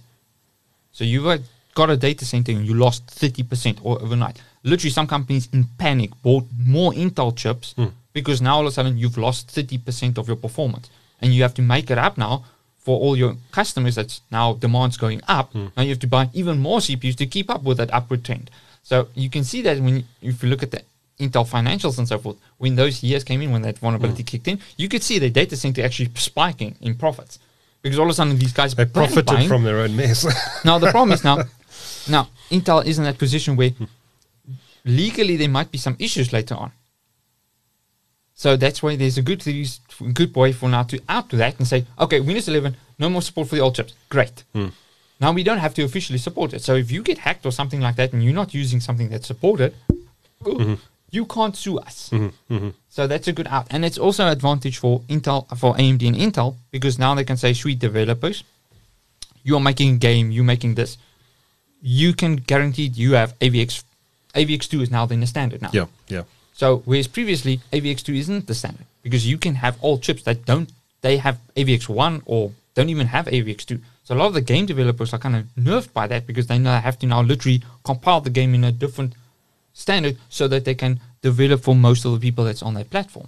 So 0.91 1.03
you've 1.03 1.23
got- 1.23 1.39
got 1.73 1.89
a 1.89 1.97
data 1.97 2.25
center 2.25 2.51
and 2.51 2.65
you 2.65 2.73
lost 2.73 3.07
30% 3.07 3.79
or 3.83 4.01
overnight. 4.01 4.41
Literally, 4.63 4.91
some 4.91 5.07
companies 5.07 5.49
in 5.51 5.65
panic 5.77 6.11
bought 6.21 6.45
more 6.57 6.91
Intel 6.93 7.35
chips 7.35 7.73
hmm. 7.73 7.87
because 8.13 8.41
now 8.41 8.55
all 8.55 8.61
of 8.61 8.67
a 8.67 8.71
sudden 8.71 8.97
you've 8.97 9.17
lost 9.17 9.47
30% 9.49 10.17
of 10.17 10.27
your 10.27 10.37
performance 10.37 10.89
and 11.21 11.33
you 11.33 11.41
have 11.41 11.53
to 11.55 11.61
make 11.61 11.89
it 11.89 11.97
up 11.97 12.17
now 12.17 12.45
for 12.77 12.99
all 12.99 13.15
your 13.15 13.35
customers 13.51 13.95
that's 13.95 14.21
now 14.29 14.53
demand's 14.53 14.97
going 14.97 15.21
up 15.27 15.51
hmm. 15.53 15.67
now 15.77 15.83
you 15.83 15.89
have 15.89 15.99
to 15.99 16.07
buy 16.07 16.29
even 16.33 16.59
more 16.59 16.79
cpus 16.79 17.15
to 17.15 17.25
keep 17.25 17.49
up 17.49 17.63
with 17.63 17.77
that 17.77 17.93
upward 17.93 18.25
trend 18.25 18.51
so 18.83 19.07
you 19.15 19.29
can 19.29 19.45
see 19.45 19.61
that 19.61 19.79
when 19.79 19.97
you, 19.97 20.03
if 20.21 20.43
you 20.43 20.49
look 20.49 20.61
at 20.61 20.71
the 20.71 20.81
intel 21.17 21.47
financials 21.47 21.97
and 21.97 22.07
so 22.09 22.17
forth 22.17 22.35
when 22.57 22.75
those 22.75 23.01
years 23.01 23.23
came 23.23 23.41
in 23.41 23.51
when 23.51 23.61
that 23.61 23.77
vulnerability 23.79 24.21
hmm. 24.21 24.27
kicked 24.27 24.47
in 24.49 24.59
you 24.75 24.89
could 24.89 25.01
see 25.01 25.17
the 25.17 25.29
data 25.29 25.55
center 25.55 25.81
actually 25.81 26.09
spiking 26.15 26.75
in 26.81 26.93
profits 26.93 27.39
because 27.83 27.99
all 27.99 28.05
of 28.05 28.11
a 28.11 28.13
sudden 28.13 28.39
these 28.39 28.53
guys 28.53 28.73
They 28.73 28.85
profited 28.85 29.25
buying. 29.25 29.47
from 29.47 29.63
their 29.63 29.79
own 29.79 29.95
mess. 29.95 30.25
Now 30.65 30.79
the 30.79 30.89
problem 30.89 31.11
is 31.11 31.23
now, 31.23 31.43
now 32.09 32.29
Intel 32.49 32.85
is 32.85 32.97
in 32.97 33.05
that 33.05 33.17
position 33.17 33.55
where 33.55 33.71
legally 34.85 35.37
there 35.37 35.49
might 35.49 35.71
be 35.71 35.77
some 35.77 35.95
issues 35.99 36.33
later 36.33 36.55
on. 36.55 36.71
So 38.35 38.57
that's 38.57 38.81
why 38.83 38.95
there's 38.95 39.17
a 39.17 39.21
good 39.21 39.43
good 40.13 40.35
way 40.35 40.51
for 40.51 40.67
now 40.69 40.83
to 40.83 40.99
out 41.07 41.29
to 41.29 41.37
that 41.37 41.57
and 41.59 41.67
say, 41.67 41.85
okay, 41.99 42.19
Windows 42.19 42.47
11, 42.47 42.75
no 42.99 43.09
more 43.09 43.21
support 43.21 43.47
for 43.47 43.55
the 43.55 43.61
old 43.61 43.75
chips. 43.75 43.93
Great. 44.09 44.43
Hmm. 44.53 44.69
Now 45.19 45.31
we 45.31 45.43
don't 45.43 45.59
have 45.59 45.73
to 45.75 45.83
officially 45.83 46.19
support 46.19 46.53
it. 46.53 46.61
So 46.61 46.75
if 46.75 46.91
you 46.91 47.03
get 47.03 47.19
hacked 47.19 47.45
or 47.45 47.51
something 47.51 47.79
like 47.79 47.95
that, 47.95 48.11
and 48.11 48.23
you're 48.23 48.33
not 48.33 48.53
using 48.53 48.81
something 48.81 49.09
that's 49.09 49.27
supported, 49.27 49.73
mm-hmm. 50.43 50.73
you 51.11 51.25
can't 51.25 51.55
sue 51.55 51.77
us. 51.77 52.09
Mm-hmm. 52.09 52.53
Mm-hmm. 52.53 52.69
So 52.89 53.07
that's 53.07 53.27
a 53.27 53.33
good 53.33 53.47
out, 53.47 53.67
and 53.69 53.85
it's 53.85 53.97
also 53.97 54.25
an 54.25 54.33
advantage 54.33 54.79
for 54.79 55.01
Intel, 55.01 55.47
for 55.57 55.75
AMD 55.75 56.05
and 56.07 56.17
Intel, 56.17 56.55
because 56.71 56.99
now 56.99 57.15
they 57.15 57.23
can 57.23 57.37
say, 57.37 57.53
"Sweet 57.53 57.79
developers, 57.79 58.43
you 59.43 59.55
are 59.55 59.61
making 59.61 59.95
a 59.95 59.97
game, 59.97 60.31
you're 60.31 60.43
making 60.43 60.75
this, 60.75 60.97
you 61.83 62.13
can 62.13 62.37
guarantee 62.37 62.87
you 62.95 63.13
have 63.13 63.37
AVX. 63.39 63.83
AVX2 64.33 64.81
is 64.81 64.89
now 64.89 65.05
then 65.05 65.19
the 65.19 65.27
standard 65.27 65.61
now. 65.61 65.69
yeah, 65.73 65.85
yeah. 66.07 66.23
So 66.53 66.81
whereas 66.85 67.07
previously 67.07 67.59
AVX2 67.71 68.17
isn't 68.17 68.47
the 68.47 68.55
standard 68.55 68.87
because 69.03 69.27
you 69.27 69.37
can 69.37 69.55
have 69.55 69.77
old 69.83 70.01
chips 70.01 70.23
that 70.23 70.45
don't 70.45 70.71
they 71.01 71.17
have 71.17 71.37
AVX1 71.55 72.21
or 72.25 72.51
don't 72.73 72.89
even 72.89 73.07
have 73.07 73.25
AVX2. 73.25 73.81
So 74.05 74.15
a 74.15 74.17
lot 74.17 74.27
of 74.27 74.33
the 74.33 74.41
game 74.41 74.65
developers 74.65 75.13
are 75.13 75.19
kind 75.19 75.35
of 75.35 75.43
nerfed 75.59 75.93
by 75.93 76.07
that 76.07 76.25
because 76.25 76.47
they 76.47 76.57
now 76.57 76.79
have 76.79 76.97
to 76.99 77.05
now 77.05 77.21
literally 77.21 77.61
compile 77.83 78.21
the 78.21 78.29
game 78.29 78.55
in 78.55 78.63
a 78.63 78.71
different 78.71 79.13
standard 79.73 80.17
so 80.29 80.47
that 80.47 80.65
they 80.65 80.75
can 80.75 80.99
develop 81.21 81.61
for 81.61 81.75
most 81.75 82.05
of 82.05 82.13
the 82.13 82.19
people 82.19 82.45
that's 82.45 82.63
on 82.63 82.73
that 82.75 82.89
platform. 82.89 83.27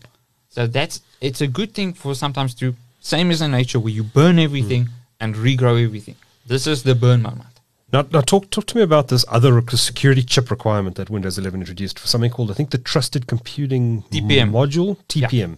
So 0.50 0.68
that's 0.68 1.02
it's 1.22 1.42
a 1.42 1.48
good 1.48 1.74
thing 1.74 1.94
for 1.94 2.16
sometimes 2.16 2.54
to 2.56 2.76
same 3.02 3.30
as 3.32 3.42
in 3.42 3.52
nature 3.52 3.80
where 3.80 3.94
you 3.94 4.04
burn 4.04 4.40
everything 4.40 4.86
mm. 4.86 4.92
and 5.20 5.36
regrow 5.36 5.84
everything. 5.84 6.16
This 6.48 6.68
is 6.68 6.84
the 6.84 6.96
burn 6.96 7.22
moment. 7.22 7.55
Now, 7.96 8.06
now 8.12 8.20
talk 8.20 8.50
talk 8.50 8.66
to 8.68 8.76
me 8.78 8.84
about 8.84 9.08
this 9.08 9.24
other 9.30 9.62
security 9.70 10.22
chip 10.22 10.52
requirement 10.52 10.98
that 10.98 11.10
Windows 11.10 11.38
11 11.38 11.62
introduced 11.62 11.98
for 11.98 12.08
something 12.08 12.30
called 12.30 12.52
I 12.52 12.54
think 12.54 12.72
the 12.72 12.78
Trusted 12.78 13.26
Computing 13.26 14.04
TPM. 14.12 14.52
module 14.52 14.98
Yeah. 15.14 15.30
TPM, 15.30 15.58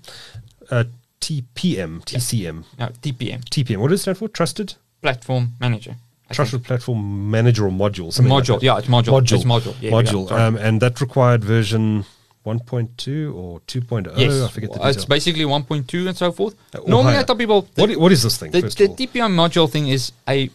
uh, 0.70 0.84
TPM 1.20 2.04
TCM 2.06 2.64
Now 2.78 2.90
TPM, 2.90 3.44
TPM. 3.50 3.78
What 3.78 3.90
does 3.90 4.02
it 4.02 4.04
stand 4.04 4.18
for? 4.20 4.28
Trusted 4.28 4.76
platform 5.02 5.54
manager. 5.60 5.96
I 6.30 6.34
think. 6.34 6.36
Trusted 6.36 6.64
Platform 6.66 7.32
Manager 7.32 7.66
or 7.66 7.72
module. 7.72 8.12
something 8.12 8.32
like 8.34 8.44
Module, 8.44 8.60
that. 8.60 8.66
yeah, 8.66 8.78
it's 8.78 8.88
module. 8.88 9.14
Module. 9.22 9.36
It's 9.38 9.46
module. 9.46 9.76
Yeah, 9.82 9.90
yeah, 9.90 9.96
module. 9.98 10.32
um, 10.32 10.58
and 10.58 10.82
that 10.82 11.00
required 11.00 11.42
version 11.44 12.04
1.2 12.46 13.34
or 13.34 13.62
2.0. 13.62 14.12
Yes, 14.18 14.42
I 14.42 14.50
forget 14.50 14.74
the 14.74 14.80
Well, 14.80 14.90
it's 14.90 15.06
basically 15.06 15.46
1.2 15.46 16.08
and 16.10 16.18
so 16.18 16.34
forth. 16.34 16.56
Uh, 16.76 16.80
Normally, 16.86 17.14
higher. 17.14 17.22
I 17.22 17.24
tell 17.24 17.38
people 17.38 17.68
What, 17.76 17.96
what 17.96 18.12
is 18.12 18.24
this 18.24 18.36
thing? 18.38 18.52
the, 18.52 18.60
the? 18.62 18.90
TPM 19.00 19.32
module 19.42 19.70
thing 19.72 19.88
is 19.88 20.12
a 20.28 20.50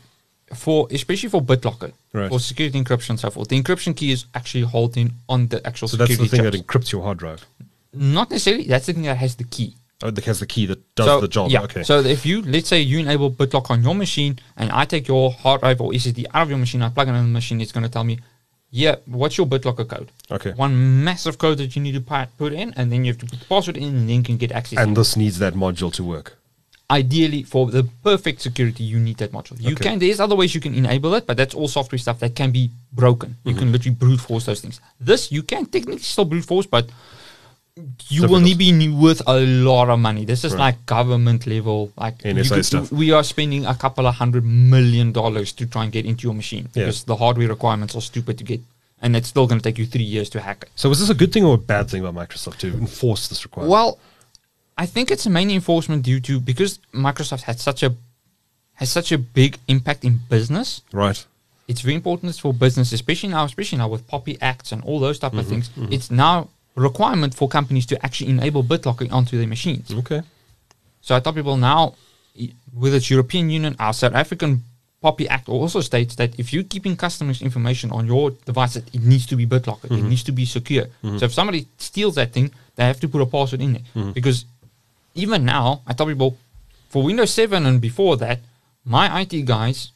for 0.55 0.87
especially 0.91 1.29
for 1.29 1.43
BitLocker 1.43 1.93
Right. 2.13 2.29
for 2.29 2.39
security 2.39 2.79
encryption 2.83 3.11
and 3.11 3.21
so 3.21 3.31
forth. 3.31 3.49
The 3.49 3.61
encryption 3.63 3.97
key 3.97 4.13
is 4.13 4.27
actually 4.35 4.65
holding 4.65 5.13
on 5.29 5.49
the 5.49 5.67
actual 5.67 5.89
so 5.89 5.97
that's 5.97 6.17
the 6.17 6.27
thing 6.29 6.43
that 6.43 6.55
encrypts 6.55 6.93
your 6.93 7.03
hard 7.03 7.19
drive. 7.19 7.47
Not 7.95 8.31
necessarily. 8.31 8.65
That's 8.65 8.87
the 8.87 8.93
thing 8.93 9.05
that 9.05 9.17
has 9.17 9.37
the 9.37 9.45
key. 9.45 9.75
Oh, 10.03 10.11
that 10.11 10.25
has 10.25 10.41
the 10.41 10.47
key 10.47 10.67
that 10.67 10.95
does 10.95 11.07
so, 11.07 11.21
the 11.21 11.29
job. 11.29 11.51
Yeah. 11.51 11.63
Okay. 11.63 11.83
So 11.85 12.01
if 12.01 12.27
you 12.27 12.43
let's 12.43 12.69
say 12.69 12.81
you 12.81 12.99
enable 12.99 13.31
BitLock 13.31 13.71
on 13.71 13.83
your 13.83 13.95
machine, 13.95 14.39
and 14.57 14.71
I 14.73 14.85
take 14.85 15.07
your 15.09 15.31
hard 15.31 15.61
drive 15.61 15.81
or 15.81 15.93
SSD 15.93 16.27
out 16.35 16.43
of 16.43 16.49
your 16.51 16.59
machine, 16.59 16.83
I 16.83 16.89
plug 16.89 17.09
it 17.09 17.13
in 17.13 17.17
the 17.19 17.23
machine, 17.23 17.61
it's 17.61 17.73
going 17.73 17.85
to 17.85 17.91
tell 17.91 18.05
me, 18.05 18.19
yeah, 18.71 18.97
what's 19.07 19.39
your 19.39 19.47
BitLocker 19.47 19.87
code? 19.89 20.11
Okay. 20.31 20.53
One 20.53 21.05
massive 21.05 21.39
code 21.39 21.59
that 21.59 21.77
you 21.77 21.83
need 21.83 21.93
to 21.95 22.27
put 22.37 22.53
in, 22.53 22.73
and 22.77 22.91
then 22.91 23.05
you 23.05 23.13
have 23.13 23.21
to 23.21 23.27
put 23.27 23.39
the 23.41 23.47
password 23.47 23.77
in, 23.77 23.85
and 23.85 24.09
then 24.09 24.17
you 24.17 24.23
can 24.23 24.39
get 24.39 24.51
access. 24.53 24.79
and 24.79 24.97
this 24.97 25.17
needs 25.17 25.39
that 25.39 25.55
module 25.55 25.93
to 25.93 26.03
work. 26.03 26.39
Ideally 27.01 27.43
for 27.53 27.63
the 27.77 27.83
perfect 28.09 28.39
security 28.49 28.83
you 28.93 28.99
need 29.07 29.17
that 29.23 29.31
module 29.37 29.57
you 29.67 29.73
Okay. 29.75 29.85
can 29.89 29.99
there's 30.03 30.21
other 30.27 30.37
ways 30.41 30.51
you 30.57 30.61
can 30.67 30.75
enable 30.83 31.13
it 31.19 31.23
but 31.29 31.37
that's 31.41 31.55
all 31.59 31.69
software 31.79 31.99
stuff 32.07 32.19
that 32.25 32.33
can 32.41 32.51
be 32.59 32.65
broken 33.03 33.29
you 33.31 33.37
Mm-hmm. 33.53 33.59
can 33.61 33.73
literally 33.75 33.97
brute 34.05 34.21
force 34.29 34.45
those 34.51 34.61
things 34.65 34.77
this 35.11 35.23
you 35.37 35.43
can 35.53 35.63
technically 35.75 35.99
still 36.15 36.27
brute 36.33 36.45
force 36.53 36.67
but 36.77 36.87
you 38.09 38.21
will 38.23 38.41
Difficult. 38.41 38.43
need 38.43 38.59
be 38.59 38.73
ne- 38.73 38.89
worth 39.05 39.23
a 39.27 39.41
lot 39.71 39.89
of 39.89 39.99
money 40.09 40.25
this 40.33 40.45
is 40.45 40.53
Right. 40.53 40.61
like 40.67 40.87
government 40.87 41.47
level 41.47 41.79
like 41.97 42.19
NSA 42.19 42.55
could- 42.57 42.67
stuff. 42.67 42.93
we 42.93 43.11
are 43.13 43.25
spending 43.25 43.65
a 43.65 43.75
couple 43.75 44.07
of 44.07 44.15
hundred 44.17 44.45
million 44.45 45.11
dollars 45.13 45.53
to 45.59 45.65
try 45.67 45.85
and 45.85 45.93
get 45.93 46.05
into 46.05 46.23
your 46.27 46.35
machine 46.35 46.65
Yeah. 46.65 46.71
because 46.85 47.05
the 47.05 47.17
hardware 47.17 47.49
requirements 47.49 47.97
are 47.97 48.03
stupid 48.13 48.37
to 48.39 48.45
get 48.45 48.61
and 49.01 49.17
it's 49.17 49.29
still 49.29 49.47
going 49.49 49.59
to 49.61 49.67
take 49.69 49.79
you 49.79 49.87
three 49.87 50.05
years 50.17 50.29
to 50.35 50.41
hack 50.41 50.59
it 50.65 50.71
So 50.77 50.91
is 50.91 50.99
this 51.01 51.09
a 51.09 51.15
good 51.23 51.33
thing 51.33 51.45
or 51.45 51.55
a 51.55 51.65
bad 51.75 51.85
thing 51.91 52.05
about 52.05 52.15
Microsoft 52.23 52.59
to 52.59 52.69
enforce 52.87 53.23
this 53.29 53.41
requirement? 53.47 53.71
well, 53.77 53.99
I 54.79 54.87
think 54.87 55.11
it's 55.11 55.27
a 55.27 55.31
main 55.31 55.51
enforcement 55.51 56.03
due 56.03 56.21
to 56.21 56.41
because 56.41 56.79
Microsoft 56.95 57.43
had 57.43 57.61
such 57.61 57.83
a 57.83 57.95
has 58.75 58.91
such 58.91 59.13
a 59.13 59.19
big 59.19 59.59
impact 59.69 60.05
in 60.05 60.21
business. 60.29 60.83
right. 60.93 61.25
It's 61.69 61.81
very 61.81 61.95
important 61.95 62.35
for 62.37 62.53
business, 62.53 62.93
especially 62.93 63.29
now, 63.31 63.45
especially 63.45 63.79
now 63.79 63.89
with 63.89 64.07
POPI 64.09 64.37
Acts 64.41 64.73
and 64.73 64.83
all 64.83 64.99
those 64.99 65.19
type 65.19 65.31
Mm-hmm, 65.33 65.39
of 65.41 65.47
things. 65.47 65.69
Mm-hmm. 65.71 65.93
It's 65.93 66.11
now 66.11 66.49
a 66.77 66.81
requirement 66.81 67.35
for 67.35 67.49
companies 67.49 67.87
to 67.87 68.05
actually 68.05 68.31
enable 68.31 68.65
BitLocker 68.65 69.11
onto 69.13 69.39
their 69.39 69.47
machines. 69.47 69.93
Okay. 69.95 70.23
So 71.01 71.15
I 71.15 71.21
tell 71.21 71.33
people 71.33 71.57
now, 71.57 71.95
with 72.75 72.95
its 72.95 73.09
European 73.11 73.49
Union, 73.49 73.77
our 73.79 73.93
South 73.93 74.13
African 74.15 74.65
POPI 75.03 75.29
Act 75.29 75.49
also 75.49 75.81
states 75.81 76.17
that 76.17 76.39
if 76.39 76.53
you're 76.53 76.65
keeping 76.65 76.97
customers' 76.97 77.43
information 77.43 77.91
on 77.93 78.07
your 78.07 78.31
device, 78.45 78.75
that 78.75 78.93
it 78.95 79.03
needs 79.03 79.27
to 79.27 79.37
be 79.37 79.47
BitLocker. 79.47 79.85
It 79.85 79.93
mm-hmm. 79.93 80.09
needs 80.09 80.25
to 80.25 80.33
be 80.33 80.45
secure. 80.45 80.87
Mm-hmm. 81.05 81.19
So 81.19 81.27
if 81.27 81.33
somebody 81.33 81.67
steals 81.79 82.17
that 82.17 82.33
thing, 82.33 82.51
they 82.77 82.85
have 82.85 83.01
to 83.01 83.09
put 83.09 83.21
a 83.23 83.27
password 83.27 83.61
in 83.63 83.73
there. 83.75 84.13
Because 84.13 84.45
even 85.15 85.45
now, 85.45 85.83
I 85.87 85.93
tell 85.93 86.07
people, 86.07 86.37
for 86.89 87.03
Windows 87.03 87.33
7 87.33 87.65
and 87.67 87.81
before 87.81 88.17
that, 88.19 88.41
my 88.85 89.21
IT 89.21 89.45
guys, 89.45 89.91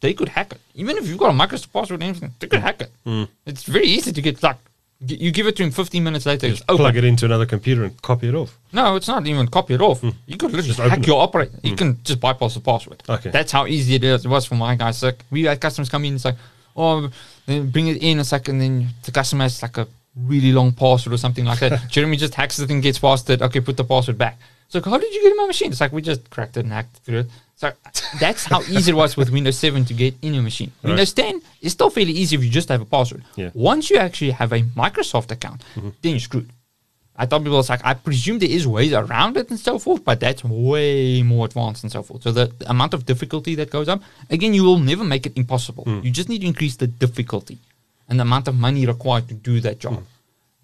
they 0.00 0.14
could 0.14 0.28
hack 0.30 0.52
it. 0.52 0.60
Even 0.74 0.96
if 0.98 1.08
you've 1.08 1.18
got 1.18 1.30
a 1.30 1.32
Microsoft 1.32 1.72
password 1.72 2.02
and 2.02 2.10
everything, 2.10 2.34
they 2.38 2.46
could 2.46 2.60
mm. 2.60 2.62
hack 2.62 2.82
it. 2.82 2.90
Mm. 3.06 3.28
It's 3.46 3.64
very 3.64 3.86
easy 3.86 4.12
to 4.12 4.22
get. 4.22 4.40
G- 4.40 5.16
You 5.16 5.30
give 5.30 5.46
it 5.46 5.56
to 5.56 5.62
him 5.62 5.70
15 5.70 6.02
minutes 6.02 6.26
later, 6.26 6.46
it's 6.46 6.62
open. 6.62 6.78
Plug 6.78 6.96
it 6.96 7.04
into 7.04 7.24
another 7.24 7.46
computer 7.46 7.84
and 7.84 8.00
copy 8.02 8.28
it 8.28 8.34
off. 8.34 8.58
No, 8.72 8.96
it's 8.96 9.08
not 9.08 9.26
even 9.26 9.46
copy 9.48 9.74
it 9.74 9.80
off. 9.80 10.00
Mm. 10.02 10.14
You 10.26 10.36
could 10.36 10.50
literally 10.50 10.68
Just 10.68 10.80
hack 10.80 11.06
your 11.06 11.20
operator. 11.22 11.58
You 11.62 11.76
can 11.76 11.98
just 12.02 12.20
bypass 12.20 12.54
the 12.54 12.60
password. 12.60 13.02
Okay. 13.08 13.30
That's 13.30 13.52
how 13.52 13.66
easy 13.66 13.94
it 13.94 14.04
is. 14.04 14.24
It 14.24 14.28
was 14.28 14.44
for 14.46 14.56
my 14.56 14.74
guys. 14.74 15.02
Like 15.02 15.24
we 15.30 15.44
had 15.44 15.60
customers 15.60 15.88
come 15.88 16.04
in, 16.04 16.16
it's 16.16 16.24
like, 16.24 16.36
oh, 16.76 17.10
bring 17.46 17.88
it 17.88 18.02
in 18.02 18.18
a 18.18 18.24
second, 18.24 18.58
then 18.58 18.88
the 19.04 19.12
customer 19.12 19.44
has 19.44 19.62
like 19.62 19.78
a 19.78 19.86
really 20.22 20.52
long 20.52 20.72
password 20.72 21.14
or 21.14 21.18
something 21.18 21.44
like 21.44 21.60
that. 21.60 21.88
Jeremy 21.90 22.16
just 22.16 22.34
hacks 22.34 22.56
the 22.56 22.66
thing, 22.66 22.80
gets 22.80 22.98
past 22.98 23.28
it. 23.30 23.42
Okay, 23.42 23.60
put 23.60 23.76
the 23.76 23.84
password 23.84 24.18
back. 24.18 24.38
It's 24.66 24.74
like, 24.74 24.84
how 24.84 24.98
did 24.98 25.12
you 25.14 25.22
get 25.22 25.30
in 25.32 25.36
my 25.38 25.46
machine? 25.46 25.70
It's 25.70 25.80
like 25.80 25.92
we 25.92 26.02
just 26.02 26.28
cracked 26.28 26.56
it 26.56 26.60
and 26.60 26.72
hacked 26.72 26.96
through 26.98 27.20
it. 27.20 27.26
So 27.56 27.72
that's 28.20 28.44
how 28.44 28.60
easy 28.68 28.92
it 28.92 28.94
was 28.94 29.16
with 29.16 29.30
Windows 29.30 29.58
7 29.58 29.84
to 29.86 29.94
get 29.94 30.14
in 30.20 30.34
your 30.34 30.42
machine. 30.42 30.72
Right. 30.82 30.90
Windows 30.90 31.12
10 31.14 31.40
is 31.62 31.72
still 31.72 31.90
fairly 31.90 32.12
easy 32.12 32.36
if 32.36 32.44
you 32.44 32.50
just 32.50 32.68
have 32.68 32.80
a 32.80 32.84
password. 32.84 33.24
Yeah. 33.34 33.50
Once 33.54 33.90
you 33.90 33.96
actually 33.96 34.32
have 34.32 34.52
a 34.52 34.62
Microsoft 34.62 35.30
account, 35.30 35.62
then 35.74 35.92
you're 36.12 36.20
screwed. 36.20 36.50
I 37.16 37.26
thought 37.26 37.40
people 37.42 37.56
was 37.56 37.68
like, 37.68 37.84
I 37.84 37.94
presume 37.94 38.38
there 38.38 38.48
is 38.48 38.64
ways 38.66 38.92
around 38.92 39.36
it 39.36 39.50
and 39.50 39.58
so 39.58 39.80
forth, 39.80 40.04
but 40.04 40.20
that's 40.20 40.44
way 40.44 41.22
more 41.24 41.46
advanced 41.46 41.82
and 41.82 41.90
so 41.90 42.02
forth. 42.04 42.22
So 42.22 42.30
the, 42.30 42.46
the 42.58 42.70
amount 42.70 42.94
of 42.94 43.06
difficulty 43.06 43.56
that 43.56 43.70
goes 43.70 43.88
up, 43.88 44.00
again, 44.30 44.54
you 44.54 44.62
will 44.62 44.78
never 44.78 45.02
make 45.02 45.26
it 45.26 45.36
impossible. 45.36 45.82
Hmm. 45.82 46.00
You 46.04 46.12
just 46.12 46.28
need 46.28 46.42
to 46.42 46.46
increase 46.46 46.76
the 46.76 46.86
difficulty 46.86 47.58
and 48.08 48.18
the 48.18 48.22
amount 48.22 48.48
of 48.48 48.54
money 48.54 48.86
required 48.86 49.28
to 49.28 49.34
do 49.34 49.60
that 49.60 49.78
job. 49.78 49.94
Hmm. 49.94 50.02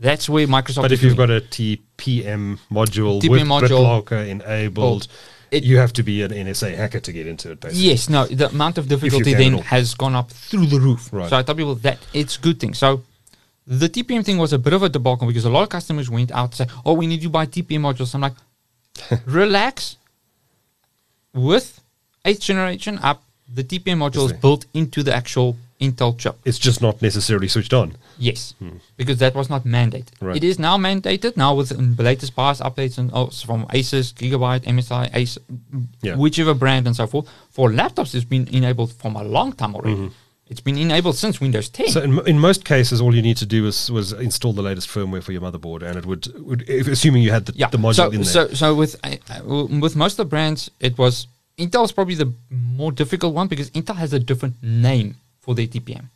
That's 0.00 0.28
where 0.28 0.46
Microsoft. 0.46 0.82
But 0.82 0.92
if 0.92 1.02
you've 1.02 1.16
got 1.16 1.30
a 1.30 1.40
TPM 1.40 2.58
module 2.70 3.20
TPM 3.20 3.30
with 3.30 3.42
module 3.42 4.02
BitLocker 4.04 4.28
enabled, 4.28 5.06
It- 5.50 5.62
you 5.62 5.78
have 5.78 5.92
to 5.94 6.02
be 6.02 6.22
an 6.22 6.32
NSA 6.32 6.74
hacker 6.76 6.98
to 7.00 7.12
get 7.12 7.26
into 7.28 7.52
it, 7.52 7.60
basically. 7.60 7.84
Yes, 7.90 8.08
no, 8.08 8.26
the 8.26 8.48
amount 8.48 8.76
of 8.78 8.88
difficulty 8.88 9.34
then 9.34 9.58
has 9.58 9.94
gone 9.94 10.14
up 10.16 10.30
through 10.30 10.66
the 10.66 10.80
roof. 10.80 11.10
Right. 11.12 11.30
So 11.30 11.36
I 11.36 11.42
tell 11.42 11.54
people 11.54 11.76
that 11.76 11.98
it's 12.12 12.36
a 12.36 12.40
good 12.40 12.58
thing. 12.58 12.74
So 12.74 13.02
the 13.66 13.88
TPM 13.88 14.24
thing 14.24 14.36
was 14.38 14.52
a 14.52 14.58
bit 14.58 14.72
of 14.72 14.82
a 14.82 14.88
debacle 14.88 15.26
because 15.28 15.44
a 15.44 15.50
lot 15.50 15.62
of 15.62 15.68
customers 15.68 16.10
went 16.10 16.32
out 16.32 16.46
and 16.46 16.54
said, 16.54 16.70
"Oh, 16.84 16.94
we 16.94 17.06
need 17.06 17.22
to 17.22 17.28
buy 17.30 17.46
TPM 17.46 17.82
modules." 17.82 18.14
I'm 18.14 18.20
like, 18.22 18.34
relax. 19.26 19.96
With 21.32 21.80
eighth 22.24 22.40
generation 22.40 22.98
up, 23.02 23.22
the 23.52 23.64
TPM 23.64 23.98
module 23.98 24.26
is 24.26 24.32
built 24.32 24.66
into 24.74 25.02
the 25.02 25.14
actual 25.14 25.56
Intel 25.84 26.16
chip. 26.18 26.36
It's 26.44 26.58
just 26.58 26.80
not 26.80 27.02
necessarily 27.02 27.48
switched 27.48 27.74
on. 27.74 27.96
Yes, 28.18 28.54
because 28.96 29.18
that 29.18 29.34
was 29.34 29.50
not 29.50 29.64
mandated. 29.64 30.08
Right. 30.20 30.36
It 30.36 30.44
is 30.44 30.58
now 30.58 30.76
mandated 30.78 31.36
now 31.36 31.54
with 31.54 31.68
the 31.96 32.02
latest 32.02 32.34
BIOS 32.36 32.60
updates 32.60 32.98
and 32.98 33.10
oh, 33.12 33.26
from 33.26 33.66
Asus, 33.66 34.12
Gigabyte, 34.14 34.64
MSI, 34.64 35.10
Ace, 35.14 35.38
Yeah. 36.02 36.16
whichever 36.16 36.54
brand 36.54 36.86
and 36.86 36.94
so 36.96 37.06
forth. 37.06 37.28
For 37.50 37.70
laptops, 37.70 38.14
it's 38.14 38.24
been 38.24 38.46
enabled 38.48 38.92
from 38.92 39.16
a 39.16 39.24
long 39.24 39.52
time 39.52 39.74
already. 39.74 39.96
Mm-hmm. 39.96 40.08
It's 40.46 40.60
been 40.60 40.76
enabled 40.76 41.16
since 41.16 41.40
Windows 41.40 41.70
10. 41.70 41.88
So 41.88 42.02
in, 42.02 42.26
in 42.28 42.38
most 42.38 42.64
cases, 42.66 43.00
all 43.00 43.14
you 43.14 43.22
need 43.22 43.38
to 43.38 43.46
do 43.46 43.66
is 43.66 43.90
was 43.90 44.12
install 44.12 44.52
the 44.52 44.62
latest 44.62 44.88
firmware 44.88 45.22
for 45.22 45.32
your 45.32 45.40
motherboard, 45.40 45.82
and 45.82 45.96
it 45.96 46.04
would, 46.04 46.28
would 46.38 46.68
if, 46.68 46.86
assuming 46.86 47.22
you 47.22 47.30
had 47.30 47.46
the, 47.46 47.54
yeah. 47.56 47.68
the 47.68 47.78
module 47.78 47.94
so, 47.94 48.10
in 48.10 48.22
there. 48.22 48.24
so 48.24 48.48
so 48.48 48.74
with 48.74 48.94
uh, 49.02 49.16
uh, 49.30 49.64
with 49.80 49.96
most 49.96 50.12
of 50.12 50.16
the 50.18 50.26
brands, 50.26 50.70
it 50.80 50.98
was 50.98 51.28
Intel's 51.58 51.92
probably 51.92 52.14
the 52.14 52.32
more 52.50 52.92
difficult 52.92 53.34
one 53.34 53.48
because 53.48 53.70
Intel 53.70 53.96
has 53.96 54.12
a 54.12 54.18
different 54.18 54.62
name 54.62 55.16
for 55.44 55.54
their 55.54 55.66
TPM. 55.66 56.06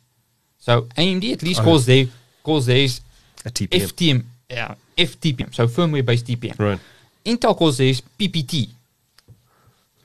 So 0.59 0.87
AMD 0.97 1.31
at 1.33 1.43
least 1.43 1.61
Oh. 1.61 1.63
calls 1.63 1.85
their 1.85 2.05
calls 2.43 2.65
theirs 2.65 3.01
a 3.45 3.49
TPM. 3.49 3.81
FTM, 3.81 4.23
yeah, 4.49 4.75
FTPM, 4.97 5.53
so 5.53 5.67
firmware 5.67 6.05
based 6.05 6.25
TPM. 6.27 6.57
right. 6.59 6.79
Intel 7.25 7.55
calls 7.55 7.77
theirs 7.77 8.01
PTT. 8.17 8.69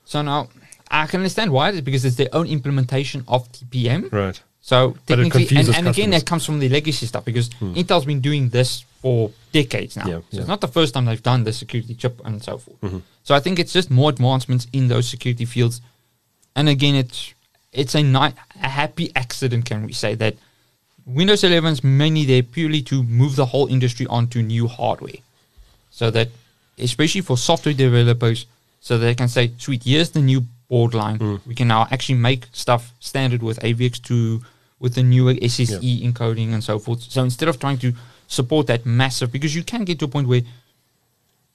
So 0.05 0.23
now 0.23 0.49
I 0.91 1.07
can 1.07 1.21
understand 1.21 1.51
why 1.51 1.71
it 1.71 1.77
is 1.77 1.81
because 1.81 2.05
it's 2.05 2.17
their 2.17 2.29
own 2.33 2.47
implementation 2.47 3.25
of 3.27 3.51
TPM. 3.53 4.13
Right. 4.13 4.41
So 4.61 4.97
technically, 5.07 5.47
and, 5.57 5.69
and 5.75 5.89
again, 5.89 6.11
that 6.11 6.25
comes 6.25 6.45
from 6.47 6.59
the 6.59 6.69
legacy 6.71 7.07
stuff 7.07 7.25
because 7.25 7.51
Intel's 7.61 8.07
been 8.07 8.21
doing 8.21 8.49
this 8.49 8.85
for 9.03 9.31
decades 9.53 9.97
now. 9.97 10.07
Yeah, 10.07 10.07
so 10.07 10.13
yeah. 10.13 10.19
Mm-hmm. 10.21 10.39
it's 10.39 10.49
not 10.49 10.61
the 10.63 10.69
first 10.69 10.95
time 10.95 11.05
they've 11.05 11.23
done 11.23 11.45
the 11.45 11.53
security 11.53 11.95
chip 11.95 12.21
and 12.25 12.43
so 12.43 12.57
forth. 12.59 13.03
So 13.25 13.35
I 13.35 13.41
think 13.41 13.59
it's 13.59 13.73
just 13.73 13.91
more 13.91 14.09
advancements 14.11 14.67
in 14.73 14.89
those 14.89 15.07
security 15.09 15.45
fields. 15.45 15.83
And 16.57 16.69
again, 16.69 16.95
it's 16.95 17.34
it's 17.75 17.95
a, 17.95 18.03
ni- 18.03 18.35
a 18.63 18.69
happy 18.69 19.13
accident, 19.15 19.65
can 19.65 19.85
we 19.85 19.93
say, 19.93 20.15
that 20.15 20.37
Windows 21.07 21.43
11's 21.43 21.85
mainly 21.85 22.25
there 22.25 22.43
purely 22.43 22.81
to 22.83 23.03
move 23.03 23.37
the 23.37 23.47
whole 23.47 23.67
industry 23.67 24.07
onto 24.07 24.41
new 24.41 24.67
hardware. 24.67 25.21
So 25.91 26.11
that, 26.11 26.29
especially 26.79 27.21
for 27.21 27.37
software 27.37 27.75
developers, 27.75 28.47
so 28.81 28.99
they 28.99 29.15
can 29.15 29.29
say, 29.29 29.53
sweet, 29.59 29.83
here's 29.85 30.11
the 30.11 30.21
new 30.21 30.45
board 30.69 30.95
line. 30.95 31.19
Mm. 31.19 31.47
We 31.47 31.55
can 31.55 31.69
now 31.69 31.87
actually 31.91 32.17
make 32.17 32.47
stuff 32.53 32.93
standard 33.01 33.43
with 33.43 33.59
AVX2, 33.61 34.43
with 34.79 34.95
the 34.95 35.03
newer 35.03 35.35
SSE 35.35 36.03
encoding 36.03 36.53
and 36.53 36.63
so 36.63 36.79
forth. 36.79 37.03
So 37.03 37.23
instead 37.23 37.49
of 37.49 37.59
trying 37.59 37.79
to 37.79 37.93
support 38.27 38.67
that 38.69 38.87
massive, 38.87 39.31
because 39.31 39.55
you 39.55 39.63
can 39.63 39.85
get 39.85 39.99
to 40.01 40.07
a 40.07 40.09
point 40.09 40.29
where, 40.29 40.43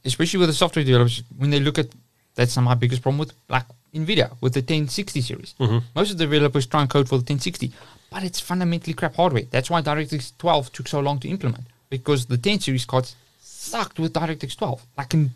especially 0.05 0.39
with 0.39 0.49
the 0.49 0.53
software 0.53 0.85
developers, 0.85 1.23
when 1.37 1.49
they 1.49 1.59
look 1.59 1.77
at 1.79 1.87
that's 2.35 2.55
my 2.57 2.73
biggest 2.73 3.01
problem 3.01 3.19
with 3.19 3.33
like 3.49 3.65
NVIDIA 3.93 4.35
with 4.41 4.53
the 4.53 4.61
1060 4.61 5.21
series. 5.21 5.55
Mm-hmm. 5.59 5.79
Most 5.95 6.11
of 6.11 6.17
the 6.17 6.25
developers 6.25 6.65
try 6.67 6.81
and 6.81 6.89
code 6.89 7.07
for 7.07 7.15
the 7.15 7.23
1060, 7.23 7.71
but 8.11 8.23
it's 8.23 8.39
fundamentally 8.39 8.93
crap 8.93 9.15
hardware. 9.15 9.43
That's 9.49 9.69
why 9.69 9.81
DirectX 9.81 10.33
12 10.37 10.71
took 10.73 10.87
so 10.87 10.99
long 10.99 11.19
to 11.19 11.29
implement 11.29 11.65
because 11.89 12.25
the 12.27 12.37
10 12.37 12.59
series 12.59 12.85
cards 12.85 13.15
sucked 13.41 13.99
with 13.99 14.13
DirectX 14.13 14.57
12, 14.57 14.81
like 14.97 15.13
in 15.13 15.31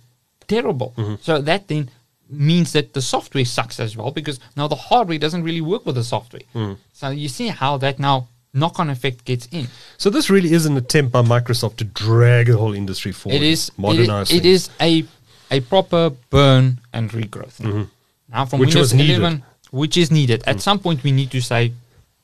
terrible. 0.48 0.94
Mm-hmm. 0.98 1.16
So 1.22 1.42
that 1.42 1.68
then 1.68 1.90
means 2.30 2.74
that 2.74 2.94
the 2.94 3.02
software 3.02 3.46
sucks 3.46 3.80
as 3.80 3.96
well 3.98 4.12
because 4.12 4.40
now 4.56 4.68
the 4.68 4.76
hardware 4.76 5.18
doesn't 5.18 5.44
really 5.44 5.62
work 5.62 5.86
with 5.86 5.96
the 5.96 6.04
software. 6.04 6.42
Mm. 6.56 6.78
So 6.94 7.10
you 7.10 7.30
see 7.30 7.48
how 7.48 7.78
that 7.78 8.00
now 8.00 8.28
knock-on 8.54 8.90
effect 8.90 9.26
gets 9.26 9.48
in. 9.52 9.68
So 9.98 10.10
this 10.10 10.30
really 10.30 10.54
is 10.54 10.66
an 10.66 10.78
attempt 10.78 11.12
by 11.12 11.22
Microsoft 11.22 11.78
to 11.78 11.86
drag 11.86 12.48
the 12.48 12.58
whole 12.58 12.74
industry 12.74 13.12
forward. 13.12 13.38
It 13.38 13.44
is 13.44 13.72
modernize. 13.78 14.32
It, 14.32 14.46
is 14.46 14.70
a 14.80 15.06
a 15.52 15.62
proper 15.62 16.12
burn 16.30 16.80
and 16.92 17.12
regrowth. 17.12 17.60
Now, 17.60 17.88
now 18.34 18.46
from. 18.46 18.60
Which 18.60 18.70
Windows 18.76 18.92
was 18.92 18.94
needed. 18.96 19.18
11, 19.20 19.44
which 19.72 19.96
is 19.98 20.12
needed. 20.12 20.44
At 20.48 20.62
some 20.62 20.80
point, 20.80 21.04
we 21.04 21.12
need 21.12 21.32
to 21.32 21.42
say 21.42 21.72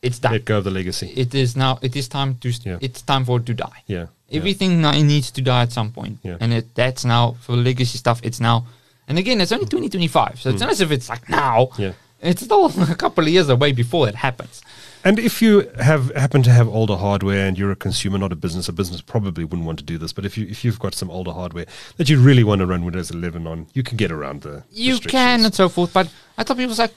it's 0.02 0.20
done. 0.20 0.34
let 0.34 0.46
go 0.46 0.58
of 0.58 0.64
the 0.64 0.72
legacy. 0.72 1.14
It 1.16 1.34
is 1.36 1.56
now. 1.56 1.80
It 1.82 1.96
is 1.96 2.08
time 2.08 2.36
to. 2.42 2.52
st- 2.52 2.66
Yeah. 2.66 2.78
It's 2.82 3.02
time 3.02 3.24
for 3.26 3.38
it 3.40 3.46
to 3.46 3.54
die. 3.54 3.84
yeah. 3.88 4.08
yeah. 4.30 4.38
Everything 4.40 4.82
now 4.82 4.92
needs 4.92 5.32
to 5.32 5.42
die 5.42 5.62
at 5.64 5.72
some 5.72 5.92
point. 5.92 6.20
Yeah. 6.24 6.38
and 6.40 6.54
it, 6.54 6.74
that's 6.76 7.04
now 7.06 7.36
for 7.42 7.56
legacy 7.56 7.98
stuff. 7.98 8.20
It's 8.24 8.40
now, 8.40 8.66
and 9.08 9.18
again, 9.18 9.42
it's 9.42 9.52
only 9.52 9.66
2025, 9.66 10.40
so 10.42 10.50
it's 10.50 10.62
not 10.62 10.70
as 10.72 10.82
if 10.82 10.92
it's 10.92 11.10
like 11.10 11.28
now. 11.30 11.66
Mm. 11.74 11.80
Yeah. 11.80 11.92
It's 12.22 12.44
still 12.44 12.66
a 12.92 12.96
couple 12.96 13.24
of 13.24 13.30
years 13.30 13.50
away 13.50 13.72
before 13.72 14.08
it 14.10 14.16
happens. 14.16 14.62
And 15.04 15.18
if 15.18 15.42
you 15.42 15.70
have 15.80 16.14
happen 16.16 16.44
to 16.44 16.52
have 16.52 16.68
older 16.68 16.98
hardware 16.98 17.48
and 17.48 17.58
you're 17.58 17.72
a 17.72 17.76
consumer, 17.76 18.18
not 18.18 18.32
a 18.32 18.36
business, 18.36 18.68
a 18.68 18.74
business 18.74 19.02
probably 19.02 19.44
wouldn't 19.44 19.66
want 19.66 19.80
to 19.80 19.86
do 19.86 19.98
this. 19.98 20.12
But 20.12 20.26
if 20.26 20.38
you 20.38 20.46
if 20.48 20.66
you've 20.66 20.80
got 20.80 20.94
some 20.94 21.10
older 21.10 21.32
hardware 21.32 21.66
that 21.98 22.10
you 22.10 22.20
really 22.20 22.44
want 22.44 22.60
to 22.60 22.66
run 22.66 22.84
Windows 22.84 23.10
11 23.10 23.48
on, 23.48 23.68
you 23.74 23.84
can 23.84 23.98
get 23.98 24.12
around 24.12 24.42
the 24.42 24.64
You 24.72 25.00
can 25.00 25.46
and 25.46 25.54
so 25.54 25.70
forth, 25.70 25.94
but 25.94 26.10
I 26.38 26.44
thought 26.44 26.58
people 26.58 26.70
was 26.70 26.80
like, 26.80 26.94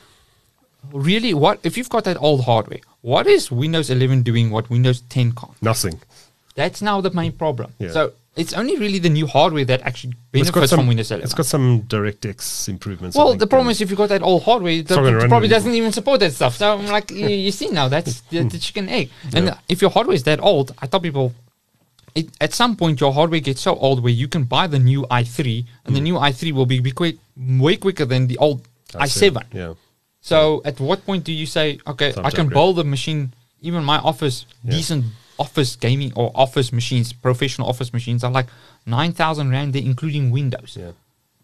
really, 0.93 1.33
what 1.35 1.61
if 1.63 1.77
you've 1.77 1.91
got 1.91 2.05
that 2.05 2.17
old 2.21 2.45
hardware? 2.45 2.81
What 3.03 3.27
is 3.27 3.51
Windows 3.51 3.91
11 3.91 4.23
doing? 4.23 4.51
What 4.51 4.69
Windows 4.71 5.01
10 5.03 5.33
can't? 5.33 5.63
nothing. 5.63 6.01
That's 6.55 6.83
now 6.83 7.01
the 7.01 7.11
main 7.11 7.33
problem. 7.33 7.73
Yeah. 7.79 7.93
So 7.93 8.13
it's 8.35 8.55
only 8.55 8.79
really 8.79 8.99
the 8.99 9.11
new 9.11 9.27
hardware 9.27 9.65
that 9.67 9.83
actually 9.83 10.15
benefits 10.31 10.71
some 10.71 10.79
from 10.81 10.87
Windows 10.89 11.11
11. 11.11 11.25
It's 11.25 11.35
got 11.35 11.45
some 11.47 11.83
DirectX 11.83 12.69
improvements. 12.69 13.17
Well, 13.17 13.35
the 13.35 13.47
problem 13.47 13.69
is 13.71 13.81
if 13.83 13.91
you've 13.91 13.99
got 13.99 14.09
that 14.09 14.23
old 14.23 14.43
hardware, 14.45 14.83
the, 14.83 15.19
it 15.19 15.29
probably 15.29 15.49
doesn't 15.49 15.73
even 15.75 15.93
support 15.93 16.21
that 16.21 16.33
stuff. 16.33 16.57
So 16.57 16.73
I'm 16.79 16.87
like, 16.87 17.11
you, 17.11 17.29
you 17.29 17.51
see 17.53 17.69
now, 17.69 17.89
that's 17.89 18.21
the, 18.31 18.43
the 18.45 18.59
chicken 18.59 18.89
egg. 18.89 19.11
And 19.35 19.47
Yeah. 19.47 19.59
if 19.69 19.83
your 19.83 19.91
hardware 19.91 20.15
is 20.15 20.23
that 20.25 20.41
old, 20.41 20.75
I 20.81 20.87
tell 20.87 21.01
people, 21.01 21.35
it, 22.15 22.29
at 22.41 22.55
some 22.55 22.75
point 22.77 23.01
your 23.01 23.13
hardware 23.13 23.41
gets 23.41 23.61
so 23.61 23.75
old 23.77 24.03
where 24.03 24.13
you 24.13 24.29
can 24.29 24.45
buy 24.45 24.67
the 24.67 24.79
new 24.79 25.03
i3, 25.11 25.65
and 25.85 25.95
the 25.95 26.01
Mm. 26.01 26.05
new 26.05 26.15
i3 26.15 26.53
will 26.53 26.67
be, 26.67 26.81
be 26.81 26.91
quick, 26.93 27.17
way 27.37 27.77
quicker 27.77 28.07
than 28.07 28.29
the 28.29 28.39
old 28.39 28.63
i7. 28.95 29.43
Yeah. 29.53 29.75
So 30.23 30.63
at 30.65 30.81
what 30.81 31.05
point 31.05 31.25
do 31.25 31.33
you 31.33 31.45
say, 31.47 31.81
okay, 31.87 32.15
I 32.17 32.31
can 32.31 32.49
build 32.49 32.79
a 32.79 32.85
machine, 32.85 33.35
even 33.61 33.85
my 33.85 33.99
office, 33.99 34.47
Yeah. 34.65 34.71
decent 34.77 35.05
office 35.45 35.71
gaming 35.87 36.13
or 36.21 36.27
office 36.45 36.69
machines, 36.79 37.13
professional 37.29 37.67
office 37.73 37.91
machines 37.99 38.21
are 38.27 38.31
like 38.39 38.47
9,000 38.87 39.51
Rand 39.51 39.73
there, 39.75 39.83
including 39.93 40.25
Windows. 40.39 40.77
Yeah. 40.81 40.93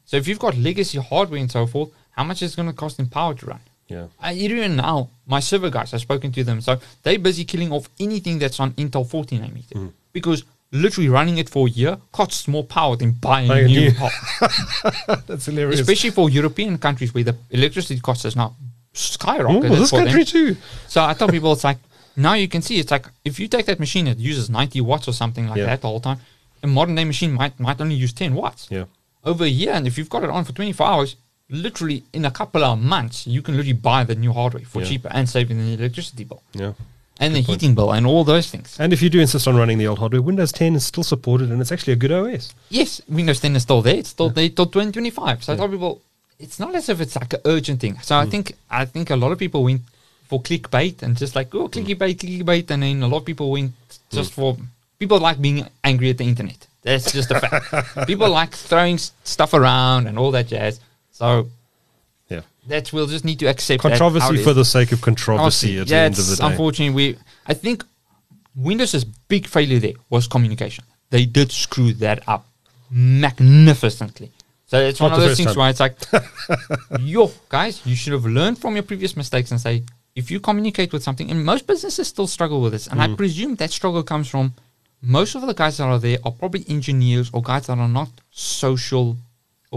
So 0.05 0.17
if 0.21 0.25
you've 0.29 0.39
got 0.47 0.57
legacy 0.69 0.99
hardware 1.11 1.41
and 1.41 1.51
so 1.59 1.67
forth, 1.67 1.91
how 2.17 2.25
much 2.25 2.43
is 2.43 2.53
it 2.53 2.57
going 2.57 2.69
to 2.75 2.75
cost 2.85 2.99
in 2.99 3.07
power 3.19 3.35
to 3.35 3.47
run? 3.47 3.61
Yeah. 3.89 4.07
I, 4.21 4.35
even 4.35 4.77
now, 4.77 4.97
my 5.35 5.41
server 5.41 5.71
guys, 5.71 5.93
I've 5.95 6.01
spoken 6.11 6.31
to 6.33 6.43
them. 6.45 6.61
So 6.61 6.73
they're 7.03 7.19
busy 7.19 7.45
killing 7.53 7.73
off 7.73 7.89
anything 8.07 8.39
that's 8.39 8.61
on 8.61 8.73
Intel 8.83 9.05
14 9.07 9.41
nanometer 9.43 9.73
Hmm. 9.79 9.87
because 10.13 10.45
literally 10.71 11.09
running 11.09 11.39
it 11.39 11.49
for 11.49 11.67
a 11.67 11.71
year 11.71 11.95
costs 12.13 12.47
more 12.55 12.65
power 12.65 12.95
than 13.01 13.13
buying 13.13 13.51
a 13.51 13.63
new 13.67 13.91
hard- 14.01 15.23
That's 15.27 15.47
hilarious. 15.47 15.81
Especially 15.81 16.11
for 16.11 16.29
European 16.41 16.77
countries 16.79 17.15
where 17.15 17.25
the 17.25 17.35
electricity 17.51 18.01
cost 18.01 18.25
is 18.27 18.37
now 18.37 18.55
oh, 18.59 18.65
skyrocketed. 18.95 19.71
this 19.79 19.91
for 19.91 19.97
them. 19.97 20.07
country 20.07 20.25
too. 20.25 20.57
So 20.87 21.03
I 21.03 21.15
tell 21.15 21.29
people 21.37 21.53
it's 21.55 21.65
like 21.65 21.79
now 22.27 22.35
you 22.43 22.49
can 22.49 22.63
see 22.63 22.79
it's 22.79 22.91
like 22.97 23.07
if 23.25 23.39
you 23.41 23.47
take 23.49 23.67
that 23.67 23.79
machine 23.81 24.05
that 24.07 24.19
uses 24.19 24.51
90 24.51 24.81
watts 24.83 25.07
or 25.09 25.13
something 25.23 25.47
like 25.49 25.59
Yeah. 25.59 25.67
that 25.67 25.81
the 25.83 25.89
whole 25.89 26.01
time, 26.01 26.19
a 26.63 26.67
modern 26.67 26.95
day 26.99 27.05
machine 27.05 27.33
might 27.41 27.55
might 27.67 27.81
only 27.81 27.95
use 28.05 28.13
10 28.13 28.35
watts. 28.35 28.67
Yeah. 28.71 28.85
Over 29.25 29.45
a 29.45 29.55
year, 29.61 29.73
and 29.77 29.87
if 29.87 29.97
you've 29.99 30.09
got 30.15 30.23
it 30.25 30.31
on 30.31 30.45
for 30.45 30.53
24 30.53 30.87
hours, 30.87 31.17
literally 31.51 32.03
in 32.13 32.25
a 32.25 32.31
couple 32.31 32.63
of 32.65 32.79
months, 32.95 33.27
you 33.27 33.41
can 33.43 33.55
literally 33.57 33.73
buy 33.91 34.05
the 34.05 34.15
new 34.15 34.33
hardware 34.33 34.65
for 34.73 34.81
Yeah. 34.83 34.89
cheaper 34.89 35.09
and 35.13 35.29
saving 35.29 35.57
the 35.59 35.75
electricity 35.75 36.25
bill 36.25 36.43
Yeah. 36.53 36.73
and 37.21 37.35
the 37.35 37.43
point. 37.43 37.61
heating 37.61 37.75
bill 37.75 37.91
and 37.93 38.07
all 38.07 38.25
those 38.25 38.49
things. 38.51 38.77
And 38.79 38.93
if 38.93 39.01
you 39.03 39.11
do 39.11 39.21
insist 39.21 39.47
on 39.49 39.57
running 39.57 39.79
the 39.79 39.87
old 39.87 39.99
hardware, 39.99 40.23
Windows 40.23 40.53
10 40.53 40.75
is 40.77 40.85
still 40.85 41.05
supported 41.05 41.51
and 41.51 41.61
it's 41.61 41.73
actually 41.73 41.95
a 41.95 41.97
good 42.05 42.13
OS. 42.13 42.53
Yes, 42.71 43.01
Windows 43.09 43.41
10 43.41 43.57
is 43.57 43.63
still 43.63 43.83
there. 43.83 43.97
It's 43.97 44.11
still 44.11 44.31
there 44.31 44.49
till 44.49 44.67
2025. 44.67 45.43
So 45.45 45.53
I 45.53 45.57
tell 45.57 45.69
people 45.69 46.01
it's 46.39 46.59
not 46.61 46.75
as 46.75 46.89
if 46.89 47.01
it's 47.01 47.17
like 47.17 47.33
an 47.35 47.41
urgent 47.45 47.81
thing. 47.81 47.99
So 48.03 48.17
I 48.19 48.27
Mm. 48.27 48.31
think 48.31 48.53
I 48.71 48.85
think 48.85 49.11
a 49.11 49.17
lot 49.17 49.33
of 49.33 49.39
people 49.39 49.63
went 49.65 49.83
for 50.29 50.41
clickbait 50.43 51.03
and 51.03 51.17
just 51.17 51.35
like 51.35 51.55
oh 51.55 51.69
mm. 51.69 51.85
clickbait, 51.85 52.17
clickbait, 52.17 52.71
and 52.71 52.83
then 52.83 53.03
a 53.03 53.09
lot 53.09 53.19
of 53.19 53.25
people 53.25 53.51
went 53.51 53.73
mm. 53.73 53.99
just 54.11 54.33
for 54.33 54.57
people 54.99 55.19
like 55.19 55.41
being 55.41 55.67
angry 55.85 56.11
at 56.11 56.19
the 56.19 56.25
internet. 56.25 56.67
That's 56.83 57.13
just 57.13 57.31
a 57.31 57.41
fact. 57.41 58.07
people 58.07 58.31
like 58.31 58.53
throwing 58.55 58.99
stuff 58.99 59.55
around 59.55 60.07
and 60.07 60.19
all 60.19 60.31
that 60.33 60.47
jazz. 60.47 60.81
So 61.11 61.49
Yeah. 62.29 62.43
that 62.69 62.93
we'll 62.93 63.07
just 63.07 63.25
need 63.25 63.39
to 63.41 63.47
accept 63.47 63.83
Controversy 63.83 64.41
it 64.41 64.45
for 64.45 64.53
the 64.53 64.65
sake 64.65 64.93
of 64.93 65.01
controversy 65.01 65.79
at 65.79 65.89
the 65.89 65.95
yeah, 65.95 66.03
end 66.03 66.19
of 66.19 66.27
the 66.27 66.33
it's 66.33 66.41
day. 66.41 66.47
unfortunately 66.47 66.95
we. 66.95 67.19
I 67.47 67.55
think 67.55 67.85
Windows's 68.55 69.05
big 69.05 69.47
failure 69.47 69.79
there 69.79 69.95
was 70.11 70.27
communication. 70.27 70.85
They 71.11 71.25
did 71.25 71.51
screw 71.53 71.93
that 71.95 72.29
up 72.29 72.47
magnificently. 72.91 74.33
So 74.67 74.79
it's 74.79 75.01
Not 75.01 75.13
one 75.13 75.21
of 75.21 75.27
those 75.27 75.37
things 75.37 75.55
time. 75.55 75.59
where 75.59 75.71
it's 75.71 75.81
like, 75.81 75.97
yo, 77.01 77.33
guys, 77.49 77.81
you 77.87 77.97
should 77.97 78.13
have 78.13 78.27
learned 78.27 78.59
from 78.59 78.75
your 78.75 78.83
previous 78.83 79.17
mistakes 79.17 79.51
and 79.51 79.59
say, 79.59 79.83
if 80.21 80.31
you 80.33 80.39
communicate 80.49 80.91
with 80.93 81.03
something, 81.07 81.31
and 81.31 81.39
most 81.53 81.65
businesses 81.73 82.09
still 82.09 82.27
struggle 82.37 82.61
with 82.63 82.73
this, 82.73 82.87
and 82.91 82.99
Mm. 82.99 83.05
I 83.05 83.17
presume 83.23 83.53
that 83.61 83.71
struggle 83.71 84.03
comes 84.13 84.27
from 84.35 84.47
most 85.01 85.33
of 85.37 85.43
the 85.51 85.55
guys 85.63 85.75
that 85.79 85.89
are 85.95 86.03
there 86.07 86.19
are 86.25 86.35
probably 86.41 86.65
engineers 86.77 87.27
or 87.33 87.41
guys 87.53 87.65
that 87.69 87.79
are 87.79 87.95
not 88.01 88.11
social 88.33 89.07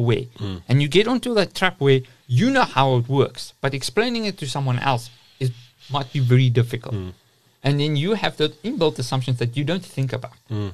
aware. 0.02 0.26
Mm. 0.40 0.58
And 0.68 0.76
you 0.82 0.88
get 0.98 1.08
onto 1.14 1.32
that 1.40 1.50
trap 1.60 1.76
where 1.86 2.02
you 2.40 2.50
know 2.56 2.68
how 2.78 2.88
it 3.00 3.08
works, 3.22 3.54
but 3.62 3.72
explaining 3.80 4.24
it 4.26 4.36
to 4.40 4.46
someone 4.56 4.80
else 4.92 5.04
is 5.44 5.52
might 5.96 6.10
be 6.16 6.22
very 6.34 6.50
difficult. 6.50 6.96
Mm. 6.96 7.14
And 7.66 7.74
then 7.80 7.92
you 8.04 8.12
have 8.24 8.34
the 8.42 8.50
inbuilt 8.68 8.98
assumptions 9.04 9.38
that 9.42 9.52
you 9.58 9.64
don't 9.64 9.86
think 9.96 10.12
about. 10.20 10.38
Mm. 10.50 10.72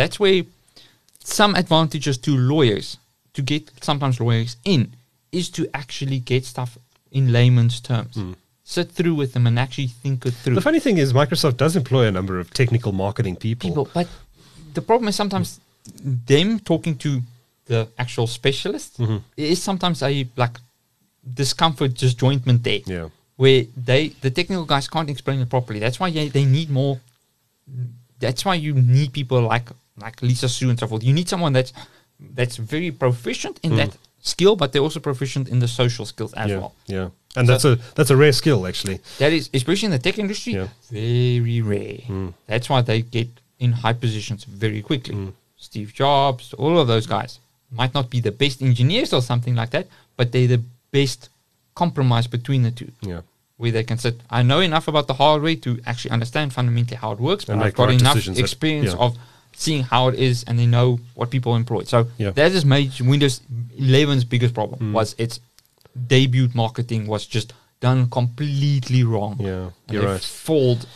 That's 0.00 0.18
where 0.18 0.44
some 1.22 1.52
advantages 1.62 2.16
to 2.26 2.30
lawyers 2.52 2.96
to 3.34 3.42
get 3.42 3.62
sometimes 3.82 4.18
lawyers 4.18 4.56
in 4.64 4.82
is 5.30 5.50
to 5.56 5.62
actually 5.74 6.20
get 6.32 6.42
stuff 6.46 6.78
in 7.12 7.32
layman's 7.36 7.80
terms. 7.80 8.16
Sit 8.76 8.88
through 8.96 9.16
with 9.22 9.30
them 9.34 9.44
and 9.48 9.58
actually 9.58 9.88
think 10.02 10.16
it 10.28 10.34
through. 10.42 10.54
The 10.60 10.66
funny 10.70 10.82
thing 10.86 10.96
is, 11.02 11.12
Microsoft 11.22 11.56
does 11.64 11.74
employ 11.82 12.04
a 12.06 12.12
number 12.18 12.34
of 12.42 12.46
technical 12.62 12.92
marketing 13.04 13.34
people. 13.46 13.66
people. 13.68 13.86
But 13.98 14.08
the 14.74 14.82
problem 14.90 15.08
is 15.10 15.16
sometimes 15.22 15.48
them 16.32 16.48
talking 16.70 16.94
to 17.04 17.10
the 17.70 17.80
actual 18.04 18.26
specialist 18.38 18.90
Mm-hmm. 18.98 19.18
is 19.36 19.58
sometimes 19.70 19.98
a 20.02 20.10
like 20.36 20.56
discomfort 21.42 21.92
disjointment 22.02 22.60
there. 22.68 22.82
Yeah. 22.96 23.08
where 23.42 23.62
they 23.88 24.02
the 24.24 24.30
technical 24.38 24.64
guys 24.72 24.86
can't 24.94 25.10
explain 25.14 25.38
it 25.44 25.48
properly. 25.56 25.78
That's 25.84 25.98
why 26.00 26.08
they, 26.16 26.28
they 26.28 26.44
need 26.56 26.68
more. 26.80 26.94
That's 28.24 28.42
why 28.46 28.54
you 28.66 28.72
need 28.74 29.08
people 29.12 29.40
like 29.54 29.68
like 30.04 30.16
Lisa 30.28 30.48
Su 30.56 30.68
and 30.70 30.78
so 30.78 30.86
forth. 30.90 31.02
You 31.08 31.14
need 31.18 31.28
someone 31.34 31.52
that's 31.58 31.72
that's 32.38 32.56
very 32.74 32.90
proficient 33.04 33.56
in 33.66 33.72
that 33.80 33.92
skill, 34.32 34.54
but 34.60 34.66
they're 34.72 34.86
also 34.88 35.00
proficient 35.00 35.48
in 35.48 35.58
the 35.64 35.68
social 35.80 36.04
skills 36.12 36.32
as 36.34 36.50
yeah, 36.50 36.58
well. 36.58 36.72
yeah, 36.96 37.08
and 37.36 37.46
So- 37.46 37.52
that's 37.52 37.64
a 37.64 37.78
that's 37.94 38.10
a 38.10 38.16
rare 38.16 38.32
skill 38.32 38.66
actually. 38.66 38.98
That 39.18 39.32
is, 39.32 39.48
especially 39.54 39.86
in 39.86 39.92
the 39.92 39.98
tech 39.98 40.18
industry, 40.18 40.54
Yeah. 40.54 40.68
very 40.90 41.60
rare. 41.62 42.00
That's 42.46 42.68
why 42.68 42.80
they 42.82 43.02
get 43.02 43.28
in 43.58 43.72
high 43.72 43.92
positions 43.94 44.44
very 44.44 44.82
quickly. 44.82 45.16
Steve 45.58 45.92
Jobs, 45.94 46.54
all 46.54 46.78
of 46.78 46.86
those 46.88 47.06
guys 47.06 47.38
might 47.70 47.92
not 47.94 48.10
be 48.10 48.20
the 48.20 48.32
best 48.32 48.62
engineers 48.62 49.12
or 49.12 49.22
something 49.22 49.54
like 49.54 49.70
that, 49.70 49.86
but 50.16 50.32
they're 50.32 50.48
the 50.56 50.62
best 50.90 51.28
compromise 51.74 52.26
between 52.26 52.62
the 52.62 52.70
two. 52.70 52.90
Yeah, 53.02 53.20
Where 53.58 53.70
they 53.70 53.84
can 53.84 53.98
sit, 53.98 54.16
I 54.30 54.42
know 54.42 54.60
enough 54.60 54.88
about 54.88 55.06
the 55.06 55.14
hardware 55.14 55.54
to 55.56 55.78
actually 55.86 56.10
understand 56.12 56.52
fundamentally 56.54 56.96
how 56.96 57.12
it 57.12 57.20
works, 57.20 57.44
but 57.44 57.52
And 57.54 57.62
I've 57.62 57.74
got 57.74 57.90
enough 57.90 58.14
decisions 58.14 58.38
that- 58.38 58.42
experience 58.42 58.92
yeah. 58.92 59.04
of 59.04 59.16
seeing 59.54 59.82
how 59.84 60.08
it 60.08 60.18
is 60.18 60.42
and 60.44 60.58
they 60.58 60.64
know 60.66 60.98
what 61.14 61.30
people 61.30 61.54
employ. 61.54 61.82
So 61.84 62.08
Yeah. 62.18 62.30
that 62.30 62.52
has 62.52 62.64
made 62.64 62.98
Windows 63.00 63.40
11's 63.78 64.24
biggest 64.24 64.54
problem 64.54 64.80
Mm. 64.80 64.92
was 64.92 65.14
its 65.18 65.38
debut 66.06 66.48
marketing 66.54 67.06
was 67.06 67.26
just 67.26 67.52
done 67.80 68.08
completely 68.10 69.04
wrong. 69.04 69.36
Yeah, 69.40 69.70
you're 69.90 70.04
right. 70.04 70.20
Fold. 70.20 70.86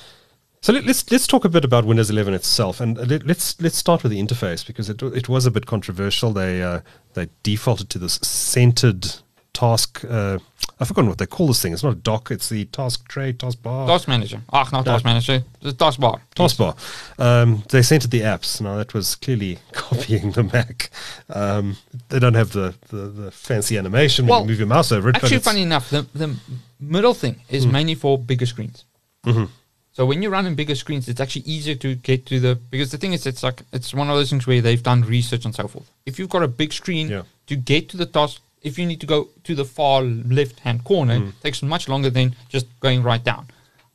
So 0.61 0.73
let, 0.73 0.87
us 0.89 1.11
let's 1.11 1.27
talk 1.27 1.45
a 1.45 1.51
bit 1.51 1.65
about 1.65 1.85
Windows 1.85 2.09
11 2.09 2.33
itself, 2.33 2.81
and 2.81 2.97
let, 2.97 3.27
let's 3.27 3.61
let's 3.61 3.77
start 3.77 4.03
with 4.03 4.13
the 4.13 4.23
interface 4.23 4.67
because 4.67 4.89
it 4.89 5.03
it 5.03 5.29
was 5.29 5.45
a 5.47 5.51
bit 5.51 5.67
controversial. 5.67 6.33
They 6.33 6.63
uh, 6.63 6.81
they 7.13 7.29
defaulted 7.43 7.91
to 7.91 7.99
this 7.99 8.15
centered 8.23 9.17
task. 9.55 10.05
Uh, 10.09 10.39
I've 10.81 10.89
forgotten 10.89 11.09
what 11.09 11.19
they 11.19 11.27
call 11.27 11.47
this 11.47 11.63
thing. 11.63 11.73
It's 11.73 11.83
not 11.85 11.93
a 11.93 11.97
dock. 11.97 12.31
It's 12.31 12.49
the 12.49 12.65
task 12.67 13.09
tray, 13.09 13.33
task 13.33 13.63
bar. 13.63 13.87
Task 13.87 14.09
manager. 14.09 14.41
Ach, 14.53 14.71
not 14.73 14.85
No. 14.85 14.93
task 14.93 15.05
manager. 15.05 15.45
The 15.63 15.73
taskbar. 15.73 16.21
taskbar. 16.37 16.75
Um, 17.19 17.63
they 17.71 17.81
centered 17.83 18.11
the 18.11 18.21
apps. 18.23 18.61
Now 18.61 18.77
that 18.77 18.93
was 18.93 19.15
clearly 19.15 19.59
copying 19.73 20.33
the 20.33 20.43
Mac. 20.43 20.91
Um, 21.31 21.77
they 22.09 22.19
don't 22.19 22.35
have 22.35 22.53
the, 22.53 22.75
the, 22.89 22.97
the 23.09 23.31
fancy 23.31 23.79
animation 23.79 24.27
when 24.27 24.43
you 24.43 24.49
move 24.49 24.59
your 24.59 24.67
mouse 24.69 24.91
over 24.93 25.09
it. 25.11 25.17
Actually, 25.17 25.39
funny 25.39 25.63
enough, 25.63 25.89
the, 25.91 26.03
the 26.15 26.35
middle 26.81 27.15
thing 27.15 27.37
is 27.49 27.67
mainly 27.67 27.95
for 27.95 28.19
bigger 28.19 28.47
screens. 28.47 28.85
Mhm. 29.25 29.49
So 29.93 30.05
when 30.05 30.23
you 30.23 30.29
run 30.29 30.45
in 30.45 30.57
bigger 30.57 30.75
screens, 30.75 31.09
it's 31.09 31.21
actually 31.21 31.43
easier 31.43 31.77
to 31.77 31.95
get 31.95 32.27
to 32.27 32.41
the 32.41 32.57
because 32.57 32.91
the 32.91 32.99
thing 32.99 33.13
is, 33.13 33.27
it's 33.27 33.45
like 33.45 33.63
it's 33.73 33.95
one 33.95 34.11
of 34.11 34.17
those 34.17 34.29
things 34.29 34.45
where 34.45 34.61
they've 34.61 34.83
done 34.83 35.03
research 35.03 35.45
and 35.45 35.55
so 35.55 35.69
forth. 35.69 35.89
If 36.05 36.19
you've 36.19 36.31
got 36.31 36.43
a 36.43 36.49
big 36.49 36.73
screen 36.73 37.09
Yeah. 37.09 37.23
to 37.47 37.55
get 37.55 37.89
to 37.91 37.97
the 37.97 38.05
task, 38.07 38.41
if 38.65 38.79
you 38.79 38.87
need 38.87 39.01
to 39.01 39.07
go 39.07 39.29
to 39.47 39.55
the 39.55 39.65
far 39.65 40.03
left 40.39 40.57
hand 40.61 40.79
corner, 40.85 41.17
Mm. 41.21 41.29
it 41.29 41.37
takes 41.43 41.63
much 41.63 41.85
longer 41.93 42.11
than 42.11 42.35
just 42.49 42.67
going 42.81 43.03
right 43.11 43.23
down. 43.33 43.45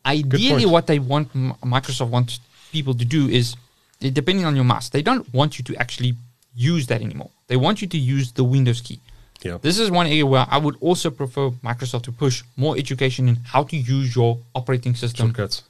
Ideally, 0.05 0.65
what 0.65 0.85
they 0.87 0.99
want 0.99 1.27
Microsoft 1.77 2.09
wants 2.09 2.39
people 2.71 2.93
to 3.01 3.05
do 3.05 3.27
is, 3.39 3.55
depending 3.99 4.45
on 4.45 4.55
your 4.55 4.63
mouse, 4.73 4.87
they 4.89 5.01
don't 5.09 5.25
want 5.33 5.57
you 5.57 5.63
to 5.69 5.75
actually 5.83 6.13
use 6.55 6.87
that 6.87 7.01
anymore. 7.01 7.31
They 7.47 7.57
want 7.57 7.81
you 7.81 7.87
to 7.95 7.97
use 7.97 8.31
the 8.39 8.43
Windows 8.43 8.81
key. 8.81 8.99
yeah. 9.43 9.57
This 9.61 9.77
is 9.79 9.89
one 9.89 10.05
area 10.07 10.25
where 10.33 10.45
I 10.55 10.57
would 10.57 10.75
also 10.87 11.09
prefer 11.09 11.45
Microsoft 11.69 12.03
to 12.03 12.11
push 12.11 12.43
more 12.63 12.73
education 12.77 13.23
in 13.31 13.35
how 13.53 13.63
to 13.71 13.75
use 13.77 14.07
your 14.15 14.31
operating 14.59 14.95
system 14.95 15.27
Shortcuts. 15.27 15.63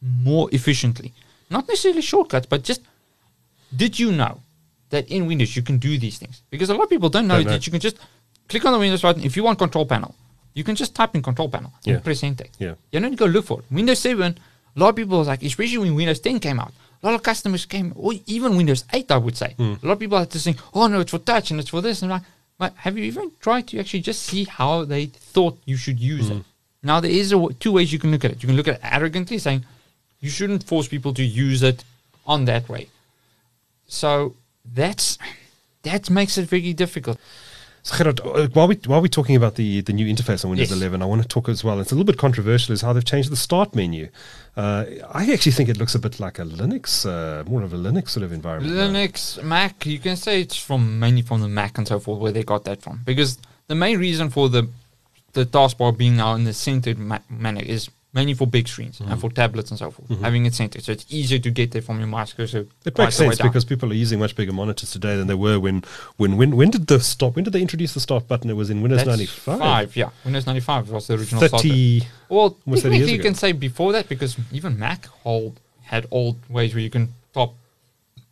more 0.00 0.46
efficiently. 0.52 1.12
Not 1.50 1.62
necessarily 1.68 2.02
shortcuts, 2.02 2.46
but 2.52 2.60
just 2.70 2.80
did 3.82 3.98
you 3.98 4.10
know 4.12 4.40
that 4.90 5.08
in 5.08 5.26
Windows 5.26 5.54
you 5.56 5.62
can 5.62 5.78
do 5.78 5.92
these 5.98 6.18
things? 6.18 6.42
Because 6.50 6.68
a 6.70 6.74
lot 6.74 6.84
of 6.84 6.90
people 6.90 7.08
don't 7.08 7.26
know 7.26 7.36
Don't 7.36 7.46
know. 7.46 7.52
that 7.52 7.66
you 7.66 7.70
can 7.72 7.80
just 7.80 7.96
click 8.48 8.64
on 8.64 8.72
the 8.72 8.78
Windows 8.78 9.02
button. 9.02 9.22
If 9.24 9.36
you 9.36 9.44
want 9.44 9.58
control 9.58 9.86
panel, 9.86 10.14
you 10.54 10.64
can 10.64 10.74
just 10.76 10.94
type 10.94 11.14
in 11.14 11.22
control 11.22 11.48
panel 11.48 11.72
Yeah. 11.84 11.94
and 11.94 12.04
press 12.04 12.22
enter. 12.22 12.46
Yeah. 12.58 12.74
You 12.92 13.00
don't 13.00 13.10
need 13.10 13.18
to 13.18 13.24
go 13.24 13.30
look 13.30 13.46
for 13.46 13.60
it. 13.60 13.64
Windows 13.70 13.98
7, 14.00 14.38
a 14.76 14.78
lot 14.80 14.90
of 14.90 14.96
people 14.96 15.18
was 15.18 15.28
like, 15.28 15.42
especially 15.42 15.78
when 15.78 15.94
Windows 15.94 16.20
10 16.20 16.40
came 16.40 16.60
out, 16.60 16.72
a 17.02 17.06
lot 17.06 17.14
of 17.14 17.22
customers 17.22 17.66
came, 17.66 17.92
or 17.96 18.12
even 18.26 18.56
Windows 18.56 18.84
8, 18.92 19.10
I 19.10 19.16
would 19.18 19.36
say. 19.36 19.54
Hmm. 19.56 19.74
A 19.82 19.86
lot 19.86 19.92
of 19.94 19.98
people 19.98 20.18
had 20.18 20.30
to 20.30 20.38
think, 20.38 20.58
oh 20.74 20.86
no, 20.86 21.00
it's 21.00 21.10
for 21.10 21.18
touch 21.18 21.50
and 21.50 21.60
it's 21.60 21.70
for 21.70 21.80
this. 21.82 22.02
And 22.02 22.12
I'm 22.12 22.20
like, 22.20 22.26
but 22.56 22.72
have 22.76 22.96
you 22.96 23.04
even 23.04 23.32
tried 23.40 23.66
to 23.68 23.78
actually 23.80 24.00
just 24.00 24.22
see 24.22 24.44
how 24.44 24.84
they 24.84 25.06
thought 25.06 25.58
you 25.64 25.76
should 25.76 25.98
use 25.98 26.28
Hmm. 26.28 26.38
it? 26.38 26.44
Now, 26.82 27.00
there 27.00 27.10
is 27.10 27.32
a, 27.32 27.36
w- 27.36 27.54
two 27.58 27.72
ways 27.72 27.92
you 27.92 27.98
can 27.98 28.10
look 28.10 28.24
at 28.24 28.30
it. 28.30 28.42
You 28.42 28.46
can 28.46 28.56
look 28.56 28.68
at 28.68 28.74
it 28.74 28.80
arrogantly, 28.84 29.38
saying, 29.38 29.64
you 30.20 30.30
shouldn't 30.30 30.64
force 30.64 30.86
people 30.86 31.12
to 31.14 31.22
use 31.24 31.62
it 31.62 31.82
on 32.26 32.44
that 32.44 32.68
way. 32.68 32.88
So 33.86 34.34
that's 34.74 35.18
that 35.82 36.08
makes 36.08 36.38
it 36.38 36.48
very 36.48 36.72
difficult. 36.72 37.18
So 37.86 37.96
Gerard, 37.98 38.20
uh, 38.20 38.48
while 38.54 38.66
we 38.66 38.76
while 38.86 39.02
we're 39.02 39.08
talking 39.08 39.36
about 39.36 39.56
the 39.56 39.82
the 39.82 39.92
new 39.92 40.06
interface 40.12 40.42
on 40.42 40.50
Windows 40.50 40.70
Yes. 40.70 40.78
11, 40.78 41.02
I 41.02 41.04
want 41.04 41.20
to 41.20 41.28
talk 41.28 41.50
as 41.50 41.62
well. 41.62 41.80
It's 41.80 41.92
a 41.92 41.94
little 41.94 42.06
bit 42.06 42.16
controversial, 42.16 42.72
is 42.72 42.80
how 42.80 42.94
they've 42.94 43.04
changed 43.04 43.30
the 43.30 43.36
start 43.36 43.74
menu. 43.74 44.08
Uh, 44.56 44.86
I 45.12 45.30
actually 45.30 45.52
think 45.52 45.68
it 45.68 45.76
looks 45.76 45.94
a 45.94 45.98
bit 45.98 46.18
like 46.18 46.38
a 46.38 46.44
Linux, 46.46 47.04
uh, 47.04 47.44
more 47.48 47.62
of 47.62 47.74
a 47.74 47.76
Linux 47.76 48.08
sort 48.10 48.24
of 48.24 48.32
environment. 48.32 48.74
now. 48.74 48.86
Linux, 48.88 49.42
Mac, 49.42 49.84
you 49.84 49.98
can 49.98 50.16
say 50.16 50.40
it's 50.40 50.56
from 50.56 50.98
mainly 50.98 51.20
from 51.20 51.42
the 51.42 51.48
Mac 51.48 51.76
and 51.76 51.86
so 51.86 52.00
forth 52.00 52.20
where 52.20 52.32
they 52.32 52.42
got 52.42 52.64
that 52.64 52.80
from. 52.80 53.02
Because 53.04 53.36
the 53.66 53.74
main 53.74 53.98
reason 53.98 54.30
for 54.30 54.48
the 54.48 54.66
the 55.34 55.44
taskbar 55.44 55.94
being 55.94 56.16
now 56.16 56.34
in 56.36 56.44
the 56.44 56.54
centered 56.54 56.98
ma- 56.98 57.18
manner 57.28 57.60
is 57.62 57.90
mainly 58.14 58.32
for 58.34 58.46
big 58.46 58.68
screens 58.68 58.98
Mm-hmm. 59.00 59.10
and 59.12 59.20
for 59.20 59.28
tablets 59.30 59.70
and 59.70 59.78
so 59.78 59.90
forth. 59.90 60.20
Having 60.20 60.46
it 60.46 60.54
centered, 60.54 60.82
so 60.84 60.92
it's 60.92 61.04
easier 61.10 61.38
to 61.40 61.50
get 61.50 61.72
there 61.72 61.82
from 61.82 61.98
your 61.98 62.06
mouse 62.06 62.32
cursor. 62.32 62.66
It 62.84 62.96
makes 62.96 63.16
sense 63.16 63.38
because 63.40 63.64
people 63.64 63.90
are 63.90 63.94
using 63.94 64.18
much 64.20 64.36
bigger 64.36 64.52
monitors 64.52 64.90
today 64.92 65.16
than 65.16 65.26
they 65.26 65.34
were 65.34 65.58
when 65.58 65.82
when 66.16 66.36
when 66.36 66.56
when 66.56 66.70
did 66.70 66.86
the 66.86 67.00
stop? 67.00 67.34
When 67.36 67.44
did 67.44 67.52
they 67.52 67.60
introduce 67.60 67.92
the 67.94 68.00
start 68.00 68.28
button? 68.28 68.48
It 68.50 68.54
was 68.56 68.70
in 68.70 68.82
Windows 68.82 69.04
95. 69.04 69.96
yeah. 69.96 70.10
Windows 70.24 70.46
95 70.46 70.90
was 70.90 71.06
the 71.08 71.14
original. 71.14 71.40
30. 71.48 72.02
Well, 72.28 72.56
Almost 72.66 72.82
30 72.82 72.82
technically 72.82 73.12
you 73.12 73.14
ago. 73.20 73.22
can 73.24 73.34
say 73.34 73.52
before 73.52 73.92
that 73.92 74.08
because 74.08 74.36
even 74.52 74.78
Mac 74.78 75.06
hold 75.06 75.58
had 75.82 76.06
old 76.10 76.36
ways 76.48 76.72
where 76.74 76.82
you 76.82 76.90
can 76.90 77.08
top 77.32 77.54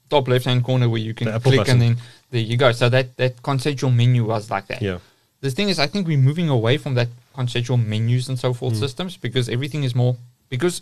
top 0.09 0.28
left 0.28 0.45
hand 0.45 0.62
corner 0.64 0.89
where 0.89 1.01
you 1.01 1.14
can 1.14 1.28
click 1.41 1.57
button. 1.59 1.72
and 1.72 1.83
then 1.83 1.97
there 2.30 2.41
you 2.41 2.57
go. 2.57 2.72
So 2.72 2.89
that 2.89 3.16
that 3.16 3.43
conceptual 3.43 3.91
menu 3.91 4.24
was 4.24 4.51
like 4.51 4.66
that. 4.68 4.80
Yeah. 4.80 4.99
The 5.41 5.51
thing 5.51 5.68
is, 5.70 5.78
I 5.80 5.89
think 5.89 6.07
we're 6.07 6.18
moving 6.18 6.49
away 6.49 6.76
from 6.78 6.95
that 6.95 7.09
conceptual 7.35 7.76
menus 7.76 8.28
and 8.28 8.39
so 8.39 8.53
Mm. 8.53 8.57
forth 8.57 8.76
systems 8.76 9.16
because 9.16 9.49
everything 9.49 9.85
is 9.85 9.95
more 9.95 10.16
because 10.49 10.80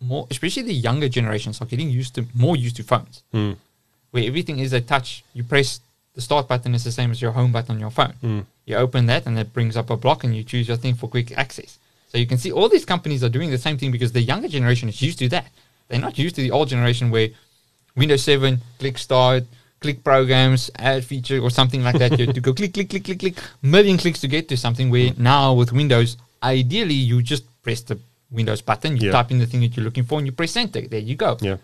more, 0.00 0.26
especially 0.30 0.62
the 0.62 0.72
younger 0.74 1.08
generations 1.08 1.60
are 1.60 1.66
getting 1.66 1.90
used 1.90 2.14
to 2.14 2.24
more 2.34 2.56
used 2.56 2.76
to 2.76 2.82
phones 2.84 3.22
Mm. 3.34 3.56
where 4.12 4.24
everything 4.24 4.58
is 4.60 4.72
a 4.72 4.80
touch. 4.80 5.24
You 5.34 5.42
press 5.42 5.80
the 6.14 6.20
start 6.20 6.46
button 6.48 6.74
is 6.74 6.84
the 6.84 6.92
same 6.92 7.10
as 7.10 7.20
your 7.20 7.32
home 7.32 7.52
button 7.52 7.74
on 7.76 7.80
your 7.80 7.90
phone. 7.90 8.14
Mm. 8.22 8.46
You 8.64 8.76
open 8.76 9.06
that 9.06 9.26
and 9.26 9.38
it 9.38 9.52
brings 9.52 9.76
up 9.76 9.90
a 9.90 9.96
block 9.96 10.24
and 10.24 10.34
you 10.36 10.42
choose 10.44 10.68
your 10.68 10.76
thing 10.76 10.94
for 10.94 11.08
quick 11.08 11.32
access. 11.36 11.78
So 12.10 12.18
you 12.18 12.26
can 12.26 12.38
see 12.38 12.52
all 12.52 12.68
these 12.68 12.84
companies 12.84 13.22
are 13.24 13.28
doing 13.28 13.50
the 13.50 13.58
same 13.58 13.76
thing 13.76 13.90
because 13.90 14.12
the 14.12 14.22
younger 14.22 14.48
generation 14.48 14.88
is 14.88 15.02
used 15.02 15.18
to 15.18 15.28
that. 15.30 15.48
They're 15.88 16.00
not 16.00 16.16
used 16.18 16.36
to 16.36 16.42
the 16.42 16.52
old 16.52 16.68
generation 16.68 17.10
where 17.10 17.28
Windows 17.96 18.22
7, 18.22 18.60
click 18.78 18.98
start, 18.98 19.44
click 19.86 20.02
programs, 20.02 20.70
add 20.90 21.04
feature 21.04 21.38
or 21.46 21.50
something 21.50 21.82
like 21.86 21.98
that. 22.02 22.18
you 22.18 22.26
have 22.26 22.34
to 22.34 22.44
go 22.48 22.52
click, 22.52 22.72
click, 22.74 22.90
click, 22.90 23.04
click, 23.06 23.20
click, 23.22 23.36
million 23.62 23.96
clicks 24.02 24.20
to 24.24 24.28
get 24.36 24.48
to 24.50 24.56
something 24.56 24.90
where 24.90 25.10
mm. 25.10 25.18
now 25.18 25.54
with 25.60 25.70
Windows, 25.80 26.16
ideally 26.42 27.00
you 27.10 27.22
just 27.22 27.44
press 27.62 27.80
the 27.82 27.96
Windows 28.38 28.62
button, 28.68 28.96
you 28.96 29.06
Yeah. 29.06 29.12
type 29.16 29.30
in 29.30 29.38
the 29.38 29.46
thing 29.46 29.60
that 29.62 29.72
you're 29.76 29.84
looking 29.88 30.06
for 30.08 30.18
and 30.18 30.26
you 30.26 30.34
press 30.40 30.56
enter. 30.56 30.82
There 30.92 30.98
you 31.10 31.16
go 31.26 31.30
Yeah. 31.40 31.58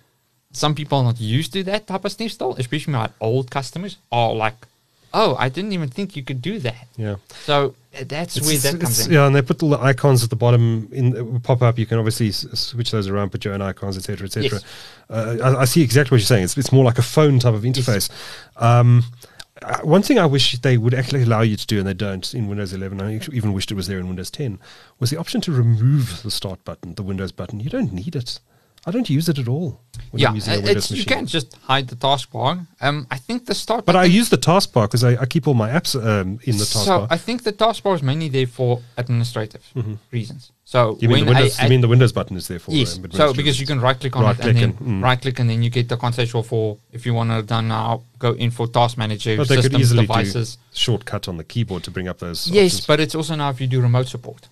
some 0.52 0.74
people 0.74 0.98
are 0.98 1.04
not 1.10 1.20
used 1.20 1.50
to 1.54 1.60
that 1.64 1.82
type 1.90 2.04
of 2.04 2.12
stuff 2.12 2.30
still, 2.30 2.54
especially 2.62 2.92
my 2.92 3.08
old 3.28 3.50
customers 3.50 3.96
are 4.12 4.32
like, 4.44 4.58
oh, 5.14 5.36
I 5.38 5.48
didn't 5.48 5.72
even 5.72 5.88
think 5.88 6.16
you 6.16 6.22
could 6.22 6.40
do 6.42 6.58
that. 6.60 6.88
Yeah. 6.96 7.16
So 7.44 7.74
uh, 7.98 8.04
that's 8.06 8.40
where 8.40 8.56
that 8.58 8.80
comes 8.80 9.06
in. 9.06 9.12
Yeah, 9.12 9.26
and 9.26 9.34
they 9.34 9.42
put 9.42 9.62
all 9.62 9.70
the 9.70 9.80
icons 9.80 10.24
at 10.24 10.30
the 10.30 10.36
bottom 10.36 10.88
in 10.92 11.40
pop 11.40 11.62
up. 11.62 11.78
You 11.78 11.86
can 11.86 11.98
obviously 11.98 12.28
s- 12.28 12.46
switch 12.54 12.90
those 12.90 13.08
around, 13.08 13.30
put 13.30 13.44
your 13.44 13.54
own 13.54 13.62
icons, 13.62 13.96
etc., 13.96 14.26
etc. 14.26 14.50
Yes. 14.50 14.64
Uh, 15.10 15.38
I, 15.42 15.60
I 15.60 15.64
see 15.64 15.82
exactly 15.82 16.14
what 16.14 16.20
you're 16.20 16.26
saying. 16.26 16.44
It's 16.44 16.56
it's 16.56 16.72
more 16.72 16.84
like 16.84 16.98
a 16.98 17.02
phone 17.02 17.38
type 17.38 17.54
of 17.54 17.62
interface. 17.62 18.10
Um, 18.56 19.04
uh, 19.60 19.78
one 19.82 20.02
thing 20.02 20.18
I 20.18 20.26
wish 20.26 20.58
they 20.60 20.76
would 20.76 20.94
actually 20.94 21.22
allow 21.22 21.42
you 21.42 21.56
to 21.56 21.66
do, 21.66 21.78
and 21.78 21.86
they 21.86 21.94
don't 21.94 22.32
in 22.34 22.48
Windows 22.48 22.72
11. 22.72 23.00
I 23.00 23.20
even 23.32 23.52
wished 23.52 23.70
it 23.70 23.74
was 23.74 23.86
there 23.86 23.98
in 23.98 24.06
Windows 24.08 24.30
10. 24.30 24.58
Was 24.98 25.10
the 25.10 25.18
option 25.18 25.40
to 25.42 25.52
remove 25.52 26.22
the 26.22 26.30
start 26.30 26.64
button, 26.64 26.94
the 26.94 27.02
Windows 27.02 27.30
button. 27.32 27.60
You 27.60 27.70
don't 27.70 27.92
need 27.92 28.16
it. 28.16 28.40
I 28.84 28.90
don't 28.90 29.08
use 29.08 29.28
it 29.28 29.38
at 29.38 29.46
all 29.46 29.80
when 30.10 30.20
yeah, 30.20 30.28
I'm 30.28 30.34
using 30.34 30.54
a 30.54 30.70
it's, 30.70 30.90
you 30.90 31.04
can't 31.04 31.28
just 31.28 31.54
hide 31.62 31.86
the 31.88 31.94
taskbar. 31.94 32.66
Um, 32.80 33.06
I 33.10 33.16
think 33.16 33.46
the 33.46 33.54
start. 33.54 33.86
but 33.86 33.94
I 33.94 34.04
use 34.04 34.28
the 34.28 34.38
taskbar 34.38 34.84
because 34.88 35.04
I, 35.04 35.22
I 35.22 35.26
keep 35.26 35.46
all 35.46 35.54
my 35.54 35.70
apps 35.70 35.94
um, 35.94 36.40
in 36.42 36.56
the 36.58 36.64
taskbar. 36.64 36.84
So. 36.84 37.06
I 37.08 37.16
think 37.16 37.44
the 37.44 37.52
taskbar 37.52 37.94
is 37.94 38.02
mainly 38.02 38.28
there 38.28 38.46
for 38.46 38.82
administrative 38.96 39.64
reasons. 40.10 40.50
So 40.64 40.96
you 41.00 41.08
mean, 41.08 41.26
when 41.26 41.26
the 41.26 41.32
Windows, 41.32 41.60
I, 41.60 41.64
you 41.64 41.70
mean 41.70 41.80
the 41.80 41.88
Windows 41.88 42.12
button 42.12 42.36
is 42.36 42.48
there 42.48 42.58
for 42.58 42.72
Yes. 42.72 42.98
um, 42.98 43.10
So 43.12 43.34
because 43.34 43.60
you 43.60 43.66
can 43.66 43.80
right 43.80 43.98
click 43.98 44.16
on 44.16 44.24
Right 44.24 44.38
it 44.38 44.46
and 44.46 44.58
then 44.58 44.72
mm. 44.72 45.02
right 45.02 45.20
click 45.20 45.38
and 45.38 45.48
then 45.48 45.62
you 45.62 45.70
get 45.70 45.88
the 45.88 45.96
conceptual 45.96 46.42
for 46.42 46.78
if 46.92 47.04
you 47.04 47.14
want 47.14 47.30
to 47.30 47.42
done 47.42 47.68
now 47.68 48.02
go 48.18 48.32
in 48.32 48.50
for 48.50 48.66
task 48.66 48.96
manager 48.96 49.36
But 49.36 49.48
they 49.48 49.56
could 49.56 49.64
systems 49.64 49.82
easily 49.82 50.06
devices. 50.06 50.58
shortcut 50.72 51.28
on 51.28 51.36
the 51.36 51.44
keyboard 51.44 51.84
to 51.84 51.90
bring 51.90 52.08
up 52.08 52.18
those. 52.20 52.48
Yes, 52.48 52.72
options. 52.72 52.86
but 52.86 53.00
it's 53.00 53.14
also 53.14 53.34
now 53.34 53.50
if 53.50 53.60
you 53.60 53.66
do 53.66 53.80
remote 53.80 54.08
support, 54.08 54.48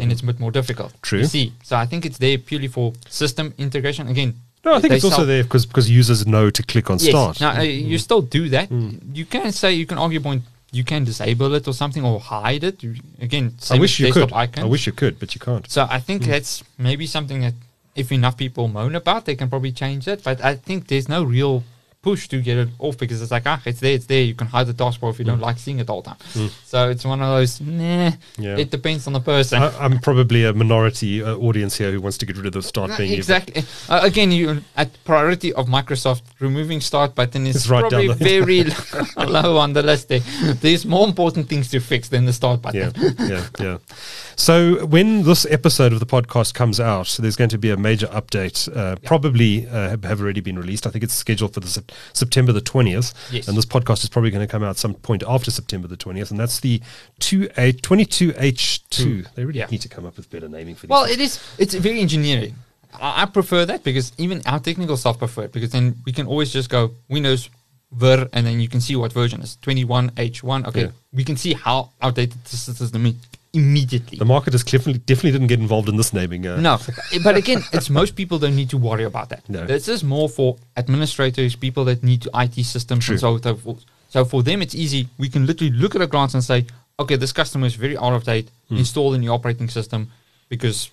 then 0.00 0.10
it's 0.10 0.22
a 0.22 0.26
bit 0.26 0.40
more 0.40 0.50
difficult. 0.50 0.94
True. 1.02 1.20
You 1.20 1.26
see, 1.26 1.52
so 1.62 1.76
I 1.76 1.86
think 1.86 2.06
it's 2.06 2.18
there 2.18 2.38
purely 2.38 2.68
for 2.68 2.92
system 3.08 3.54
integration. 3.58 4.08
Again, 4.08 4.34
no, 4.64 4.74
I 4.74 4.80
think 4.80 4.94
it's 4.94 5.04
also 5.04 5.24
there 5.24 5.42
because 5.42 5.66
because 5.66 5.90
users 5.90 6.26
know 6.26 6.50
to 6.50 6.62
click 6.62 6.88
on 6.90 6.98
Yes. 6.98 7.10
start. 7.10 7.40
Now 7.40 7.50
uh, 7.50 7.64
mm. 7.64 7.86
you 7.86 7.98
still 7.98 8.22
do 8.22 8.48
that. 8.50 8.70
Mm. 8.70 9.16
You 9.16 9.24
can 9.24 9.52
say 9.52 9.72
you 9.72 9.86
can 9.86 9.98
argue 9.98 10.20
point 10.20 10.42
you 10.72 10.84
can 10.84 11.04
disable 11.04 11.54
it 11.54 11.68
or 11.68 11.74
something 11.74 12.04
or 12.04 12.18
hide 12.18 12.64
it. 12.64 12.82
You, 12.82 12.94
again, 13.20 13.54
I 13.70 13.78
wish 13.78 14.00
you 14.00 14.12
could. 14.12 14.32
icons. 14.32 14.64
I 14.64 14.68
wish 14.68 14.86
you 14.86 14.92
could, 14.92 15.18
but 15.18 15.34
you 15.34 15.40
can't. 15.40 15.70
So 15.70 15.86
I 15.88 16.00
think 16.00 16.22
mm. 16.22 16.26
that's 16.26 16.64
maybe 16.78 17.06
something 17.06 17.42
that 17.42 17.54
if 17.94 18.10
enough 18.10 18.38
people 18.38 18.68
moan 18.68 18.94
about, 18.94 19.26
they 19.26 19.36
can 19.36 19.50
probably 19.50 19.72
change 19.72 20.08
it. 20.08 20.24
But 20.24 20.42
I 20.42 20.54
think 20.56 20.88
there's 20.88 21.08
no 21.08 21.22
real 21.22 21.62
push 22.02 22.26
to 22.28 22.40
get 22.42 22.58
it 22.58 22.68
off 22.80 22.98
because 22.98 23.22
it's 23.22 23.30
like, 23.30 23.44
ah, 23.46 23.62
it's 23.64 23.78
there, 23.80 23.94
it's 23.94 24.06
there. 24.06 24.22
You 24.22 24.34
can 24.34 24.48
hide 24.48 24.66
the 24.66 24.74
taskbar 24.74 25.10
if 25.10 25.18
you 25.20 25.24
don't 25.24 25.40
like 25.40 25.56
seeing 25.56 25.78
it 25.78 25.88
all 25.88 26.02
the 26.02 26.10
time. 26.10 26.50
So 26.64 26.90
it's 26.90 27.04
one 27.04 27.22
of 27.22 27.28
those, 27.28 27.60
nah, 27.60 28.10
Yeah. 28.38 28.56
it 28.58 28.70
depends 28.70 29.06
on 29.06 29.12
the 29.12 29.20
person. 29.20 29.62
I, 29.62 29.70
I'm 29.78 30.00
probably 30.00 30.44
a 30.44 30.52
minority 30.52 31.22
uh, 31.22 31.36
audience 31.36 31.78
here 31.78 31.92
who 31.92 32.00
wants 32.00 32.18
to 32.18 32.26
get 32.26 32.36
rid 32.36 32.46
of 32.46 32.52
the 32.54 32.62
start 32.62 32.90
No, 32.90 32.96
exactly. 32.96 33.62
Uh, 33.88 34.00
again, 34.02 34.32
you 34.32 34.62
at 34.76 34.88
priority 35.04 35.52
of 35.52 35.68
Microsoft 35.68 36.22
removing 36.40 36.80
start 36.80 37.14
button 37.14 37.46
is 37.46 37.56
It's 37.56 37.66
probably 37.68 38.08
very 38.08 38.64
low 39.16 39.56
on 39.58 39.72
the 39.72 39.82
list. 39.82 40.08
There. 40.08 40.20
There's 40.54 40.84
more 40.84 41.06
important 41.06 41.48
things 41.48 41.70
to 41.70 41.78
fix 41.80 42.08
than 42.08 42.24
the 42.24 42.32
start 42.32 42.62
button. 42.62 42.92
Yeah, 42.96 43.12
yeah, 43.28 43.46
yeah. 43.60 43.78
So 44.36 44.86
when 44.86 45.22
this 45.24 45.44
episode 45.46 45.92
of 45.92 46.00
the 46.00 46.06
podcast 46.06 46.54
comes 46.54 46.80
out, 46.80 47.16
there's 47.20 47.36
going 47.36 47.50
to 47.50 47.58
be 47.58 47.70
a 47.70 47.76
major 47.76 48.06
update. 48.08 48.74
Uh, 48.74 48.96
Probably 49.04 49.66
uh, 49.68 49.90
have, 49.90 50.04
have 50.04 50.20
already 50.20 50.40
been 50.40 50.58
released. 50.58 50.86
I 50.86 50.90
think 50.90 51.04
it's 51.04 51.14
scheduled 51.14 51.54
for 51.54 51.60
the 51.60 51.66
sep- 51.68 51.92
September 52.12 52.52
the 52.52 52.60
twentieth, 52.60 53.12
Yes. 53.30 53.48
and 53.48 53.56
this 53.56 53.66
podcast 53.66 54.02
is 54.02 54.08
probably 54.08 54.30
going 54.30 54.46
to 54.46 54.50
come 54.50 54.62
out 54.62 54.76
some 54.76 54.94
point 54.94 55.22
after 55.26 55.50
September 55.50 55.86
the 55.88 55.96
twentieth, 55.96 56.30
and 56.30 56.40
that's 56.40 56.60
the 56.60 56.80
two 57.18 57.48
a 57.56 57.72
twenty 57.72 58.04
two 58.04 58.32
H 58.36 58.82
two. 58.88 59.24
They 59.34 59.44
really 59.44 59.58
Yeah. 59.60 59.66
need 59.70 59.82
to 59.82 59.88
come 59.88 60.06
up 60.06 60.16
with 60.16 60.30
better 60.30 60.48
naming 60.48 60.74
for 60.74 60.86
these. 60.86 60.90
Well, 60.90 61.04
things. 61.06 61.18
it 61.18 61.22
is. 61.22 61.40
It's 61.58 61.74
very 61.74 62.00
engineering. 62.00 62.54
I, 63.00 63.22
I 63.22 63.24
prefer 63.26 63.64
that 63.66 63.84
because 63.84 64.12
even 64.18 64.42
our 64.46 64.60
technical 64.60 64.96
staff 64.96 65.18
prefer 65.18 65.44
it 65.44 65.52
because 65.52 65.70
then 65.70 65.96
we 66.04 66.12
can 66.12 66.26
always 66.26 66.52
just 66.52 66.68
go 66.70 66.92
Windows 67.08 67.48
ver 67.92 68.26
and 68.32 68.46
then 68.46 68.58
you 68.60 68.68
can 68.68 68.80
see 68.80 68.96
what 68.96 69.12
version 69.12 69.42
is 69.42 69.58
21H1. 69.62 70.66
Okay, 70.68 70.82
Yeah. 70.84 70.90
we 71.12 71.24
can 71.24 71.36
see 71.36 71.52
how 71.52 71.90
outdated 72.00 72.42
this 72.44 72.62
system 72.62 72.84
is 73.06 73.14
immediately. 73.54 74.18
the 74.18 74.24
market 74.24 74.54
is 74.54 74.62
definitely 74.64 75.00
definitely 75.00 75.32
didn't 75.32 75.48
get 75.48 75.60
involved 75.60 75.88
in 75.88 75.96
this 75.96 76.12
naming. 76.12 76.46
Uh, 76.46 76.56
No, 76.60 76.78
but 77.24 77.36
again, 77.36 77.62
it's 77.72 77.90
most 77.90 78.16
people 78.16 78.38
don't 78.38 78.56
need 78.56 78.70
to 78.70 78.78
worry 78.78 79.04
about 79.04 79.28
that. 79.28 79.48
No. 79.48 79.66
This 79.66 79.88
is 79.88 80.02
more 80.02 80.28
for 80.28 80.56
administrators, 80.76 81.54
people 81.56 81.84
that 81.86 82.02
need 82.02 82.22
to 82.22 82.30
IT 82.34 82.64
systems 82.64 83.04
True. 83.04 83.14
and 83.14 83.20
so 83.20 83.38
so 83.38 83.54
forth. 83.56 83.84
So 84.08 84.24
for 84.24 84.42
them, 84.42 84.60
it's 84.62 84.74
easy. 84.74 85.08
We 85.18 85.28
can 85.28 85.46
literally 85.46 85.72
look 85.72 85.94
at 85.94 86.02
a 86.02 86.06
glance 86.06 86.34
and 86.34 86.44
say, 86.44 86.66
okay, 86.98 87.16
this 87.16 87.32
customer 87.32 87.66
is 87.66 87.74
very 87.74 87.96
out 87.96 88.12
of 88.12 88.24
date. 88.24 88.48
Hmm. 88.68 88.76
Install 88.76 89.12
new 89.12 89.30
operating 89.32 89.68
system 89.68 90.10
because 90.48 90.90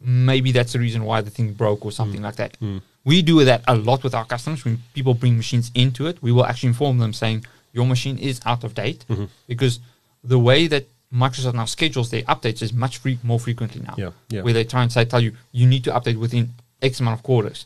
maybe 0.00 0.52
that's 0.52 0.72
the 0.74 0.78
reason 0.78 1.04
why 1.04 1.20
the 1.22 1.30
thing 1.30 1.52
broke 1.54 1.84
or 1.84 1.92
something 1.92 2.22
like 2.22 2.36
that. 2.36 2.56
We 3.04 3.22
do 3.22 3.42
that 3.44 3.62
a 3.66 3.74
lot 3.74 4.02
with 4.04 4.14
our 4.14 4.24
customers. 4.26 4.64
When 4.64 4.78
people 4.94 5.14
bring 5.14 5.36
machines 5.36 5.70
into 5.74 6.06
it, 6.06 6.16
we 6.22 6.30
will 6.30 6.44
actually 6.44 6.68
inform 6.68 6.98
them 6.98 7.12
saying 7.12 7.46
your 7.72 7.86
machine 7.86 8.18
is 8.18 8.40
out 8.44 8.64
of 8.64 8.74
date 8.74 9.04
Mm-hmm. 9.08 9.24
because 9.46 9.80
the 10.22 10.38
way 10.38 10.66
that 10.68 10.84
Microsoft 11.12 11.54
now 11.54 11.64
schedules 11.64 12.10
their 12.10 12.22
updates 12.22 12.60
is 12.62 12.72
much 12.72 12.98
free, 12.98 13.18
more 13.22 13.40
frequently 13.40 13.80
now 13.80 13.94
Yeah, 13.96 14.10
yeah. 14.28 14.42
where 14.42 14.52
they 14.52 14.64
try 14.64 14.82
and 14.82 14.92
say, 14.92 15.04
tell 15.06 15.20
you, 15.20 15.32
you 15.52 15.66
need 15.66 15.84
to 15.84 15.90
update 15.92 16.16
within 16.18 16.50
X 16.82 17.00
amount 17.00 17.18
of 17.18 17.22
quarters. 17.22 17.64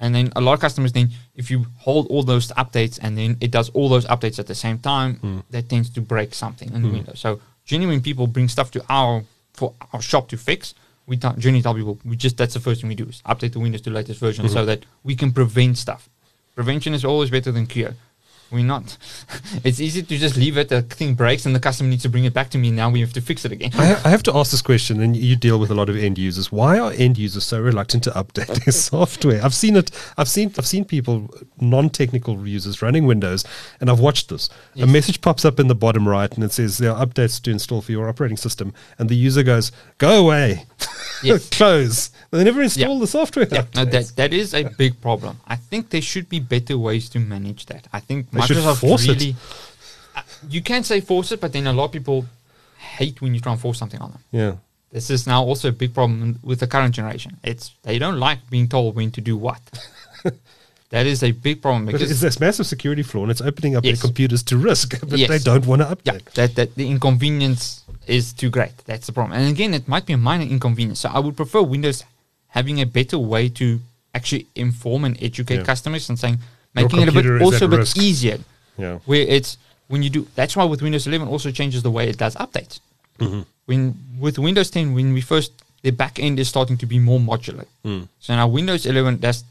And 0.00 0.12
then 0.12 0.32
a 0.34 0.40
lot 0.40 0.54
of 0.54 0.60
customers 0.60 0.92
then, 0.92 1.10
if 1.36 1.48
you 1.48 1.66
hold 1.78 2.08
all 2.08 2.24
those 2.24 2.48
updates 2.52 2.98
and 3.00 3.16
then 3.16 3.36
it 3.40 3.52
does 3.52 3.68
all 3.70 3.88
those 3.88 4.04
updates 4.06 4.40
at 4.40 4.48
the 4.48 4.54
same 4.56 4.78
time, 4.78 5.14
Hmm. 5.16 5.38
that 5.50 5.68
tends 5.68 5.90
to 5.90 6.00
break 6.00 6.34
something 6.34 6.72
in 6.72 6.82
Windows. 6.90 7.20
So 7.20 7.40
generally, 7.64 7.94
when 7.94 8.02
people 8.02 8.26
bring 8.26 8.48
stuff 8.48 8.70
to 8.72 8.84
our 8.88 9.22
for 9.54 9.74
our 9.92 10.02
shop 10.02 10.28
to 10.30 10.36
fix, 10.36 10.74
we 11.06 11.16
t- 11.18 11.28
generally 11.38 11.62
tell 11.62 11.74
people 11.74 11.98
we 12.04 12.16
just 12.16 12.36
that's 12.36 12.54
the 12.54 12.60
first 12.60 12.80
thing 12.80 12.88
we 12.88 12.96
do 12.96 13.04
is 13.04 13.22
update 13.26 13.52
the 13.52 13.60
Windows 13.60 13.82
to 13.82 13.90
the 13.90 13.94
latest 13.96 14.18
version 14.18 14.44
Mm-hmm. 14.44 14.54
so 14.54 14.64
that 14.66 14.84
we 15.04 15.14
can 15.14 15.30
prevent 15.30 15.78
stuff. 15.78 16.08
Prevention 16.56 16.94
is 16.94 17.04
always 17.04 17.30
better 17.30 17.52
than 17.52 17.66
cure. 17.66 17.94
We're 18.52 18.64
not. 18.64 18.96
it's 19.64 19.80
easy 19.80 20.02
to 20.02 20.18
just 20.18 20.36
leave 20.36 20.58
it. 20.58 20.68
The 20.68 20.82
thing 20.82 21.14
breaks 21.14 21.46
and 21.46 21.54
the 21.54 21.60
customer 21.60 21.88
needs 21.88 22.02
to 22.02 22.08
bring 22.08 22.24
it 22.24 22.34
back 22.34 22.50
to 22.50 22.58
me. 22.58 22.70
Now 22.70 22.90
we 22.90 23.00
have 23.00 23.12
to 23.14 23.20
fix 23.20 23.44
it 23.44 23.52
again. 23.52 23.70
I, 23.78 23.86
ha- 23.86 24.02
I 24.04 24.10
have 24.10 24.22
to 24.24 24.36
ask 24.36 24.50
this 24.50 24.62
question, 24.62 25.00
and 25.00 25.16
you 25.16 25.36
deal 25.36 25.58
with 25.58 25.70
a 25.70 25.74
lot 25.74 25.88
of 25.88 25.96
end 25.96 26.18
users. 26.18 26.52
Why 26.52 26.78
are 26.78 26.92
end 26.92 27.16
users 27.18 27.44
so 27.44 27.60
reluctant 27.60 28.04
to 28.04 28.10
update 28.10 28.64
their 28.64 28.72
software? 28.90 29.42
I've 29.42 29.54
seen 29.54 29.76
it. 29.76 29.90
I've 30.18 30.28
seen. 30.28 30.52
I've 30.58 30.66
seen 30.66 30.84
people, 30.84 31.30
non-technical 31.60 32.46
users, 32.46 32.82
running 32.82 33.06
Windows, 33.06 33.44
and 33.80 33.88
I've 33.90 34.00
watched 34.00 34.28
this. 34.28 34.50
A 34.80 34.86
message 34.86 35.20
pops 35.20 35.44
up 35.44 35.58
in 35.58 35.68
the 35.68 35.74
bottom 35.74 36.06
right, 36.08 36.32
and 36.34 36.44
it 36.44 36.52
says 36.52 36.78
there 36.78 36.92
are 36.92 37.06
updates 37.06 37.40
to 37.42 37.50
install 37.50 37.80
for 37.80 37.92
your 37.92 38.08
operating 38.08 38.36
system, 38.36 38.74
and 38.98 39.08
the 39.08 39.14
user 39.16 39.42
goes, 39.42 39.72
"Go 39.98 40.24
away, 40.24 40.66
Yes. 41.22 41.48
close." 41.58 42.10
They 42.30 42.44
never 42.44 42.62
install 42.62 42.94
Yeah. 42.94 43.00
the 43.00 43.06
software. 43.06 43.46
Yeah, 43.50 43.64
no, 43.74 43.84
that 43.86 44.12
that 44.16 44.32
is 44.32 44.54
a 44.54 44.64
big 44.64 45.00
problem. 45.00 45.40
I 45.46 45.56
think 45.56 45.90
there 45.90 46.02
should 46.02 46.28
be 46.28 46.40
better 46.40 46.76
ways 46.78 47.08
to 47.10 47.18
manage 47.18 47.66
that. 47.66 47.86
I 47.92 48.00
think 48.00 48.30
They 48.30 48.40
should 48.46 48.78
force 48.78 49.04
it. 49.08 49.12
really. 49.20 49.36
Uh, 50.16 50.22
you 50.48 50.60
can 50.62 50.82
say 50.84 51.00
force 51.00 51.32
it, 51.32 51.40
but 51.40 51.52
then 51.52 51.66
a 51.66 51.72
lot 51.72 51.86
of 51.86 51.92
people 51.92 52.26
hate 52.96 53.20
when 53.22 53.34
you 53.34 53.40
try 53.40 53.52
and 53.52 53.60
force 53.60 53.78
something 53.78 54.00
on 54.00 54.10
them. 54.12 54.20
yeah. 54.30 54.52
This 54.90 55.08
is 55.08 55.26
now 55.26 55.42
also 55.42 55.68
a 55.68 55.72
big 55.72 55.94
problem 55.94 56.38
with 56.42 56.60
the 56.60 56.66
current 56.66 56.94
generation. 56.94 57.38
It's 57.42 57.70
they 57.82 57.98
don't 57.98 58.18
like 58.20 58.40
being 58.50 58.68
told 58.68 58.94
when 58.94 59.10
to 59.12 59.22
do 59.22 59.38
what. 59.38 59.58
that 60.90 61.06
is 61.06 61.22
a 61.22 61.30
big 61.32 61.62
problem 61.62 61.86
But 61.86 61.92
because 61.92 62.10
it's 62.10 62.20
this 62.20 62.38
massive 62.38 62.66
security 62.66 63.02
flaw, 63.02 63.22
and 63.22 63.30
it's 63.30 63.40
opening 63.40 63.74
up 63.74 63.84
Yes. 63.84 63.98
their 64.00 64.08
computers 64.08 64.42
to 64.44 64.58
risk, 64.58 65.00
but 65.08 65.18
Yes. 65.18 65.30
they 65.30 65.38
don't 65.38 65.64
want 65.66 65.80
to 65.80 65.88
yeah, 65.88 65.94
update. 66.12 66.24
that 66.34 66.54
that 66.56 66.74
the 66.74 66.86
inconvenience 66.90 67.84
is 68.06 68.34
too 68.34 68.50
great. 68.50 68.76
That's 68.84 69.06
the 69.06 69.12
problem. 69.14 69.38
And 69.38 69.48
again, 69.50 69.72
it 69.72 69.88
might 69.88 70.04
be 70.04 70.12
a 70.12 70.18
minor 70.18 70.44
inconvenience. 70.44 71.00
So 71.00 71.08
I 71.08 71.20
would 71.20 71.36
prefer 71.36 71.62
Windows 71.62 72.04
having 72.48 72.78
a 72.80 72.84
better 72.84 73.18
way 73.18 73.48
to 73.48 73.80
actually 74.14 74.46
inform 74.54 75.04
and 75.06 75.16
educate 75.22 75.56
Yeah. 75.60 75.62
customers 75.64 76.10
and 76.10 76.18
saying 76.18 76.38
making 76.74 77.00
it 77.02 77.08
a 77.08 77.12
bit 77.12 77.42
also 77.42 77.66
a 77.66 77.68
bit 77.68 77.78
risk. 77.78 77.96
easier. 77.98 78.38
Yeah. 78.78 78.98
Where 79.04 79.20
it's 79.22 79.58
when 79.88 80.02
you 80.02 80.10
do 80.10 80.26
that's 80.34 80.56
why 80.56 80.64
with 80.64 80.82
Windows 80.82 81.06
11 81.06 81.28
also 81.28 81.50
changes 81.50 81.82
the 81.82 81.90
way 81.90 82.08
it 82.08 82.18
does 82.18 82.34
updates. 82.36 82.80
Mm-hmm. 83.18 83.42
When 83.66 83.94
with 84.18 84.38
Windows 84.38 84.70
10, 84.70 84.94
when 84.94 85.12
we 85.12 85.20
first 85.20 85.52
the 85.82 85.90
back 85.90 86.18
end 86.18 86.38
is 86.38 86.48
starting 86.48 86.76
to 86.78 86.86
be 86.86 86.98
more 86.98 87.18
modular. 87.20 87.66
Mm. 87.84 88.08
So 88.20 88.34
now 88.34 88.48
Windows 88.48 88.86
11 88.86 89.18
that's 89.18 89.44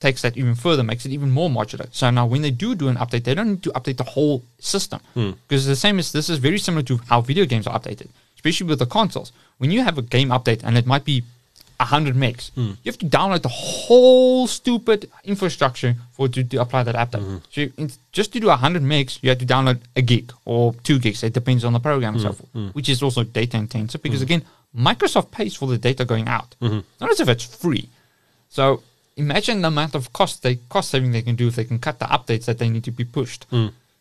takes 0.00 0.22
that 0.22 0.34
even 0.36 0.54
further, 0.54 0.82
makes 0.82 1.04
it 1.04 1.12
even 1.12 1.30
more 1.30 1.50
modular. 1.50 1.86
So 1.92 2.08
now 2.10 2.24
when 2.26 2.40
they 2.40 2.50
do 2.50 2.74
do 2.74 2.88
an 2.88 2.96
update, 2.96 3.24
they 3.24 3.34
don't 3.34 3.50
need 3.50 3.62
to 3.64 3.70
update 3.72 3.98
the 3.98 4.04
whole 4.04 4.42
system 4.58 5.00
Hmm. 5.14 5.32
because 5.46 5.66
the 5.66 5.76
same 5.76 5.98
as 5.98 6.10
this 6.12 6.30
is 6.30 6.38
very 6.38 6.58
similar 6.58 6.82
to 6.84 7.00
how 7.08 7.20
video 7.20 7.44
games 7.44 7.66
are 7.66 7.78
updated, 7.78 8.08
especially 8.34 8.66
with 8.66 8.78
the 8.78 8.86
consoles. 8.86 9.30
When 9.58 9.70
you 9.70 9.82
have 9.82 9.98
a 9.98 10.02
game 10.02 10.30
update 10.30 10.62
and 10.64 10.78
it 10.78 10.86
might 10.86 11.04
be 11.04 11.22
100 11.80 12.14
megs, 12.14 12.50
Hmm. 12.52 12.72
you 12.82 12.86
have 12.92 12.98
to 12.98 13.06
download 13.06 13.42
the 13.42 13.48
whole 13.48 14.46
stupid 14.46 15.10
infrastructure 15.24 15.96
for 16.12 16.28
to, 16.28 16.44
to 16.44 16.56
apply 16.60 16.82
that 16.84 16.94
update. 16.94 17.22
Mm-hmm. 17.22 17.36
So 17.50 17.60
you, 17.62 17.88
just 18.12 18.32
to 18.34 18.40
do 18.40 18.46
100 18.48 18.82
megs, 18.82 19.18
you 19.22 19.28
have 19.30 19.38
to 19.38 19.46
download 19.46 19.78
a 19.96 20.02
gig 20.02 20.32
or 20.44 20.74
two 20.84 20.98
gigs. 20.98 21.22
It 21.22 21.32
depends 21.32 21.64
on 21.64 21.72
the 21.72 21.80
program 21.80 22.14
and 22.14 22.22
so 22.22 22.30
Mm-hmm. 22.30 22.68
which 22.68 22.88
is 22.88 23.02
also 23.02 23.24
data 23.24 23.56
intensive 23.56 24.02
because 24.02 24.22
again, 24.22 24.42
Microsoft 24.76 25.30
pays 25.32 25.54
for 25.56 25.66
the 25.66 25.78
data 25.78 26.04
going 26.04 26.28
out. 26.28 26.54
Mm-hmm. 26.62 26.80
Not 27.00 27.10
as 27.10 27.20
if 27.20 27.28
it's 27.28 27.44
free. 27.44 27.88
So 28.50 28.82
imagine 29.16 29.62
the 29.62 29.68
amount 29.68 29.94
of 29.94 30.12
cost 30.12 30.42
they 30.42 30.56
cost 30.68 30.90
saving 30.90 31.12
they 31.12 31.22
can 31.22 31.36
do 31.36 31.48
if 31.48 31.56
they 31.56 31.64
can 31.64 31.78
cut 31.78 31.98
the 31.98 32.06
updates 32.06 32.44
that 32.44 32.58
they 32.58 32.68
need 32.68 32.84
to 32.84 32.90
be 32.92 33.04
pushed. 33.04 33.46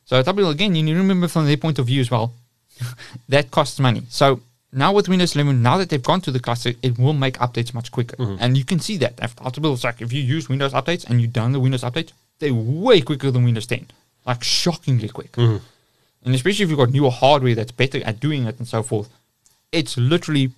So 0.05 0.19
at 0.19 0.25
W 0.25 0.47
again, 0.49 0.75
you 0.75 0.83
need 0.83 0.93
to 0.93 0.97
remember 0.99 1.27
from 1.27 1.45
their 1.45 1.57
point 1.57 1.77
of 1.79 1.85
view 1.87 2.01
as 2.01 2.09
well, 2.11 2.33
that 3.29 3.51
costs 3.51 3.79
money. 3.79 4.03
So 4.09 4.41
now 4.71 4.93
with 4.93 5.09
Windows 5.09 5.35
11, 5.35 5.61
now 5.61 5.77
that 5.77 5.89
they've 5.89 6.01
gone 6.03 6.21
to 6.21 6.31
the 6.31 6.39
cluster, 6.39 6.73
it 6.83 6.99
will 6.99 7.13
make 7.13 7.37
updates 7.39 7.73
much 7.73 7.91
quicker, 7.91 8.15
and 8.39 8.57
you 8.57 8.63
can 8.63 8.79
see 8.79 8.97
that. 8.97 9.19
After 9.21 9.43
Ultimate, 9.43 9.83
like 9.83 10.01
if 10.01 10.13
you 10.13 10.21
use 10.21 10.47
Windows 10.47 10.73
updates 10.73 11.09
and 11.09 11.19
you 11.21 11.27
download 11.27 11.53
the 11.53 11.59
Windows 11.59 11.81
updates, 11.83 12.11
they're 12.39 12.53
way 12.53 13.01
quicker 13.01 13.31
than 13.31 13.43
Windows 13.43 13.65
10, 13.67 13.87
like 14.25 14.43
shockingly 14.43 15.09
quick. 15.09 15.35
And 16.23 16.35
especially 16.35 16.63
if 16.63 16.69
you've 16.69 16.77
got 16.77 16.91
newer 16.91 17.09
hardware 17.11 17.55
that's 17.55 17.71
better 17.71 18.03
at 18.03 18.19
doing 18.19 18.45
it 18.45 18.57
and 18.59 18.67
so 18.67 18.83
forth, 18.83 19.09
it's 19.71 19.97
literally 19.97 20.51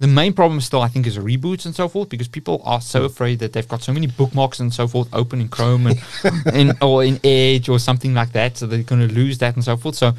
the 0.00 0.06
main 0.06 0.32
problem 0.32 0.60
still 0.60 0.82
I 0.82 0.88
think 0.88 1.06
is 1.06 1.18
reboots 1.18 1.66
and 1.66 1.74
so 1.74 1.88
forth 1.88 2.08
because 2.08 2.28
people 2.28 2.60
are 2.64 2.80
so 2.80 3.04
afraid 3.04 3.38
that 3.38 3.52
they've 3.52 3.68
got 3.68 3.82
so 3.82 3.92
many 3.92 4.06
bookmarks 4.06 4.60
and 4.60 4.72
so 4.72 4.88
forth 4.88 5.08
open 5.12 5.40
in 5.40 5.48
Chrome 5.48 5.86
and 5.86 6.02
in 6.52 6.72
or 6.80 7.04
in 7.04 7.20
Edge 7.24 7.68
or 7.68 7.78
something 7.78 8.14
like 8.14 8.32
that, 8.32 8.56
so 8.56 8.66
they're 8.66 8.82
going 8.82 9.06
to 9.06 9.14
lose 9.14 9.38
that 9.38 9.54
and 9.54 9.64
so 9.64 9.76
forth. 9.76 9.94
So 9.96 10.12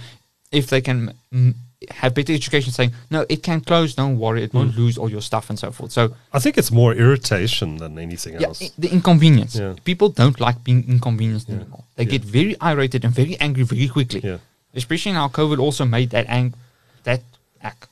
if 0.51 0.67
they 0.67 0.81
can 0.81 1.13
mm, 1.33 1.53
have 1.91 2.13
better 2.15 2.33
education, 2.33 2.71
saying 2.71 2.91
no, 3.11 3.25
it 3.29 3.43
can 3.43 3.61
close, 3.61 3.93
don't 3.95 4.17
worry, 4.17 4.43
it 4.43 4.53
won't 4.53 4.75
lose 4.77 4.97
all 4.97 5.09
your 5.09 5.21
stuff 5.21 5.49
and 5.49 5.59
so 5.59 5.71
forth. 5.71 5.91
So 5.91 6.13
I 6.33 6.39
think 6.39 6.57
it's 6.57 6.71
more 6.71 6.93
irritation 6.93 7.77
than 7.77 7.99
anything 7.99 8.33
yeah, 8.39 8.47
else. 8.47 8.61
i- 8.63 8.71
the 8.77 8.89
inconvenience. 8.91 9.55
Yeah. 9.55 9.75
People 9.83 10.09
don't 10.09 10.39
like 10.39 10.63
being 10.63 10.83
inconvenienced 10.87 11.47
Yeah. 11.49 11.55
anymore. 11.55 11.83
They 11.95 12.05
get 12.05 12.23
very 12.23 12.55
irritated 12.61 13.05
and 13.05 13.13
very 13.13 13.37
angry 13.39 13.63
very 13.63 13.87
quickly. 13.87 14.21
Yeah. 14.23 14.37
Especially 14.73 15.11
now, 15.13 15.27
COVID 15.29 15.59
also 15.59 15.85
made 15.85 16.09
that 16.11 16.25
ang- 16.27 16.53
that 17.03 17.21
act. 17.61 17.87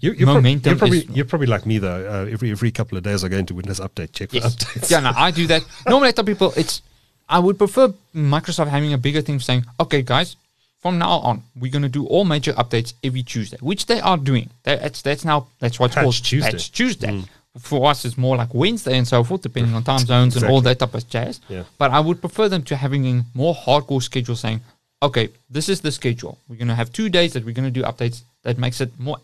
You, 0.00 0.12
you're, 0.12 0.26
prob- 0.26 0.36
Momentum 0.36 0.70
you're 0.70 0.78
probably 0.78 1.08
you're 1.14 1.24
probably 1.24 1.46
like 1.46 1.64
me 1.66 1.78
though. 1.78 2.00
Uh, 2.26 2.30
every 2.32 2.50
every 2.50 2.70
couple 2.70 2.98
of 2.98 3.04
days, 3.04 3.24
I 3.24 3.28
go 3.28 3.38
into 3.38 3.54
Windows 3.54 3.80
Update, 3.80 4.12
check 4.12 4.30
for 4.30 4.36
Yes. 4.36 4.54
updates. 4.56 4.90
Yeah, 4.90 5.00
no, 5.00 5.12
I 5.16 5.30
do 5.30 5.46
that. 5.46 5.62
Normally, 5.88 6.08
I 6.08 6.12
tell 6.12 6.24
people 6.24 6.52
it's. 6.56 6.82
I 7.28 7.38
would 7.38 7.56
prefer 7.56 7.88
Microsoft 8.14 8.68
having 8.68 8.92
a 8.92 8.98
bigger 8.98 9.22
thing 9.22 9.40
saying, 9.40 9.64
"Okay, 9.80 10.02
guys, 10.02 10.36
from 10.84 10.98
now 10.98 11.16
on, 11.20 11.42
we're 11.56 11.72
going 11.72 11.88
to 11.90 11.94
do 12.00 12.04
all 12.04 12.26
major 12.26 12.52
updates 12.52 12.92
every 13.02 13.22
Tuesday," 13.22 13.56
which 13.60 13.86
they 13.86 14.00
are 14.00 14.18
doing. 14.18 14.50
That's 14.64 15.00
that's 15.00 15.24
now 15.24 15.46
that's 15.58 15.80
what's 15.80 15.94
Patch 15.94 16.04
called 16.04 16.14
Tuesday. 16.22 16.50
Mm. 16.50 16.52
Patch 16.52 16.72
Tuesday. 16.72 17.24
For 17.58 17.88
us, 17.88 18.04
it's 18.04 18.18
more 18.18 18.36
like 18.36 18.52
Wednesday 18.52 18.98
and 18.98 19.08
so 19.08 19.24
forth, 19.24 19.40
depending 19.40 19.74
on 19.74 19.82
time 19.82 20.04
zones 20.04 20.36
and 20.36 20.44
all 20.44 20.60
that 20.60 20.80
type 20.80 20.92
of 20.92 21.08
jazz. 21.08 21.40
Yeah. 21.48 21.62
But 21.78 21.90
I 21.92 22.00
would 22.00 22.20
prefer 22.20 22.48
them 22.50 22.64
to 22.64 22.76
having 22.76 23.06
a 23.06 23.24
more 23.32 23.54
hardcore 23.54 24.02
schedule 24.02 24.36
saying, 24.36 24.60
okay, 25.00 25.28
this 25.48 25.68
is 25.68 25.80
the 25.80 25.92
schedule. 25.92 26.36
We're 26.48 26.56
going 26.56 26.74
to 26.74 26.74
have 26.74 26.92
two 26.92 27.08
days 27.08 27.32
that 27.32 27.44
we're 27.44 27.54
going 27.54 27.72
to 27.72 27.80
do 27.80 27.86
updates. 27.86 28.24
That 28.42 28.58
makes 28.58 28.80
it 28.80 28.90
more 28.98 29.18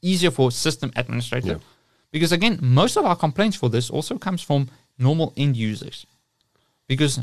easier 0.00 0.30
for 0.30 0.52
system 0.52 0.92
administrator. 0.94 1.58
Yeah. 1.58 1.58
Because 2.12 2.32
again, 2.32 2.58
most 2.62 2.96
of 2.96 3.04
our 3.04 3.16
complaints 3.16 3.56
for 3.56 3.68
this 3.68 3.90
also 3.90 4.16
comes 4.16 4.42
from 4.42 4.68
normal 4.96 5.32
end 5.36 5.56
users. 5.56 6.06
Because 6.86 7.18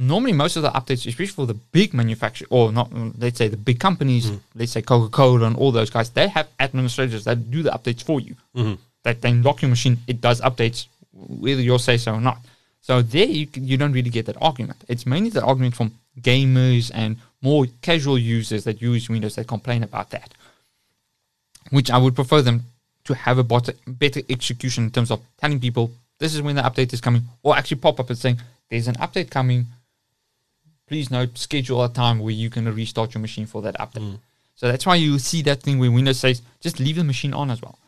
normally 0.00 0.32
most 0.32 0.56
of 0.56 0.62
the 0.62 0.70
updates, 0.70 1.06
especially 1.06 1.26
for 1.26 1.46
the 1.46 1.54
big 1.54 1.92
manufacturer 1.94 2.48
or 2.50 2.72
not, 2.72 2.90
mm, 2.90 3.14
let's 3.18 3.36
say 3.38 3.48
the 3.48 3.56
big 3.56 3.78
companies, 3.78 4.30
let's 4.54 4.72
say 4.72 4.82
Coca 4.82 5.10
Cola 5.10 5.46
and 5.46 5.56
all 5.56 5.70
those 5.70 5.90
guys, 5.90 6.10
they 6.10 6.26
have 6.28 6.48
administrators 6.58 7.24
that 7.24 7.50
do 7.50 7.62
the 7.62 7.70
updates 7.70 8.02
for 8.02 8.18
you. 8.18 8.34
That 9.02 9.20
then 9.20 9.42
lock 9.42 9.62
your 9.62 9.68
machine, 9.68 9.98
it 10.06 10.20
does 10.20 10.40
updates 10.40 10.86
whether 11.12 11.60
you'll 11.60 11.78
say 11.78 11.98
so 11.98 12.14
or 12.14 12.20
not. 12.20 12.38
So 12.80 13.02
there 13.02 13.26
you 13.26 13.46
you 13.54 13.76
don't 13.76 13.92
really 13.92 14.10
get 14.10 14.26
that 14.26 14.38
argument. 14.40 14.84
It's 14.88 15.04
mainly 15.04 15.30
the 15.30 15.44
argument 15.44 15.76
from 15.76 15.92
gamers 16.20 16.90
and 16.94 17.16
more 17.42 17.66
casual 17.82 18.18
users 18.18 18.64
that 18.64 18.80
use 18.80 19.08
Windows 19.08 19.36
that 19.36 19.46
complain 19.46 19.82
about 19.82 20.10
that. 20.10 20.32
Which 21.70 21.90
I 21.90 21.98
would 21.98 22.14
prefer 22.14 22.40
them 22.42 22.64
to 23.04 23.14
have 23.14 23.38
a 23.38 23.44
better, 23.44 23.74
better 23.86 24.22
execution 24.28 24.84
in 24.84 24.90
terms 24.90 25.10
of 25.10 25.20
telling 25.38 25.60
people 25.60 25.92
this 26.18 26.34
is 26.34 26.42
when 26.42 26.56
the 26.56 26.62
update 26.62 26.92
is 26.92 27.00
coming, 27.00 27.22
or 27.42 27.56
actually 27.56 27.78
pop 27.78 28.00
up 28.00 28.10
and 28.10 28.18
saying 28.18 28.40
there's 28.68 28.88
an 28.88 28.96
update 28.96 29.30
coming. 29.30 29.66
Please 30.90 31.08
note, 31.08 31.38
schedule 31.38 31.84
a 31.84 31.88
time 31.88 32.18
where 32.18 32.34
you 32.34 32.50
can 32.50 32.64
restart 32.74 33.14
your 33.14 33.20
machine 33.20 33.46
for 33.46 33.62
that 33.62 33.78
update. 33.78 34.10
Mm. 34.10 34.18
So 34.56 34.66
that's 34.66 34.84
why 34.84 34.96
you 34.96 35.20
see 35.20 35.40
that 35.42 35.62
thing 35.62 35.78
where 35.78 35.88
Windows 35.88 36.18
says 36.18 36.42
just 36.60 36.80
leave 36.80 36.96
the 36.96 37.04
machine 37.04 37.32
on 37.32 37.48
as 37.48 37.62
well. 37.62 37.78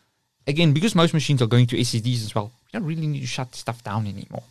Again, 0.46 0.72
because 0.72 0.94
most 0.94 1.12
machines 1.12 1.42
are 1.42 1.48
going 1.48 1.66
to 1.66 1.76
SSDs 1.76 2.22
as 2.22 2.32
well, 2.32 2.52
you 2.72 2.78
don't 2.78 2.86
really 2.86 3.08
need 3.08 3.22
to 3.22 3.26
shut 3.26 3.56
stuff 3.56 3.82
down 3.82 4.06
anymore. 4.06 4.44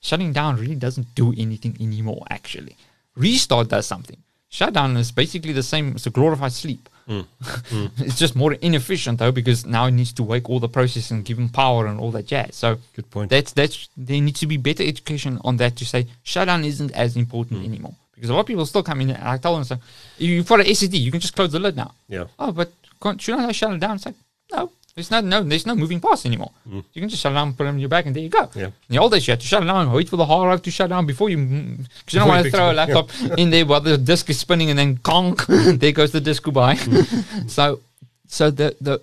Shutting 0.00 0.32
down 0.32 0.54
really 0.54 0.76
doesn't 0.76 1.16
do 1.16 1.34
anything 1.36 1.76
anymore, 1.80 2.24
actually. 2.30 2.76
Restart 3.16 3.70
does 3.70 3.86
something. 3.86 4.18
Shutdown 4.50 4.96
is 4.96 5.10
basically 5.10 5.52
the 5.52 5.64
same 5.64 5.96
as 5.96 6.06
a 6.06 6.10
glorified 6.10 6.52
sleep. 6.52 6.88
It's 7.08 8.18
just 8.18 8.34
more 8.34 8.54
inefficient 8.54 9.18
though 9.18 9.30
because 9.30 9.64
now 9.64 9.86
it 9.86 9.92
needs 9.92 10.12
to 10.12 10.22
wake 10.22 10.50
all 10.50 10.58
the 10.58 10.68
process 10.68 11.10
and 11.10 11.24
give 11.24 11.36
them 11.36 11.48
power 11.48 11.86
and 11.86 12.00
all 12.00 12.10
that 12.10 12.26
jazz. 12.26 12.56
So 12.56 12.78
Good 12.94 13.10
point. 13.10 13.30
that's 13.30 13.52
that's 13.52 13.88
there 13.96 14.20
needs 14.20 14.40
to 14.40 14.46
be 14.46 14.56
better 14.56 14.82
education 14.82 15.40
on 15.44 15.56
that 15.58 15.76
to 15.76 15.84
say 15.84 16.06
shutdown 16.24 16.64
isn't 16.64 16.90
as 16.92 17.16
important 17.16 17.60
hmm. 17.60 17.66
anymore 17.66 17.94
because 18.14 18.30
a 18.30 18.34
lot 18.34 18.40
of 18.40 18.46
people 18.46 18.66
still 18.66 18.82
come 18.82 19.00
in 19.02 19.10
and 19.10 19.22
I 19.22 19.38
tell 19.38 19.54
them 19.54 19.64
so 19.64 19.78
you've 20.18 20.48
got 20.48 20.60
an 20.60 20.66
SSD 20.66 21.00
you 21.00 21.12
can 21.12 21.20
just 21.20 21.36
close 21.36 21.52
the 21.52 21.60
lid 21.60 21.76
now. 21.76 21.94
Yeah. 22.08 22.24
Oh, 22.38 22.50
but 22.50 22.72
can't, 23.00 23.20
shouldn't 23.20 23.46
I 23.46 23.52
shut 23.52 23.72
it 23.72 23.80
down? 23.80 23.96
It's 23.96 24.06
like 24.06 24.16
no, 24.50 24.72
there's 24.96 25.10
no 25.10 25.20
no 25.20 25.42
there's 25.42 25.66
no 25.66 25.74
moving 25.76 26.00
parts 26.00 26.24
anymore. 26.24 26.50
You 26.64 26.82
can 26.94 27.10
just 27.10 27.22
shut 27.22 27.32
it 27.32 27.34
down, 27.34 27.52
put 27.52 27.66
it 27.66 27.68
in 27.68 27.78
your 27.78 27.90
bag, 27.90 28.06
and 28.06 28.16
there 28.16 28.22
you 28.22 28.30
go. 28.30 28.48
Yeah. 28.54 28.66
In 28.66 28.72
the 28.88 28.98
old 28.98 29.12
days, 29.12 29.28
you 29.28 29.32
had 29.32 29.40
to 29.40 29.46
shut 29.46 29.62
it 29.62 29.66
down, 29.66 29.92
wait 29.92 30.08
for 30.08 30.16
the 30.16 30.24
hard 30.24 30.46
drive 30.46 30.62
to 30.62 30.70
shut 30.70 30.88
down 30.88 31.04
before 31.04 31.28
you, 31.28 31.36
because 31.36 32.14
you 32.14 32.20
don't 32.20 32.28
want 32.28 32.44
to 32.44 32.50
throw 32.50 32.70
a 32.70 32.72
laptop 32.72 33.10
in 33.36 33.50
there 33.50 33.66
while 33.66 33.82
the 33.82 33.98
disk 33.98 34.30
is 34.30 34.38
spinning 34.38 34.70
and 34.70 34.78
then 34.78 34.96
conk, 34.96 35.44
there 35.48 35.92
goes 35.92 36.12
the 36.12 36.20
disk 36.20 36.44
goodbye. 36.44 36.76
so, 37.46 37.80
so 38.26 38.50
the 38.50 38.74
the 38.80 38.98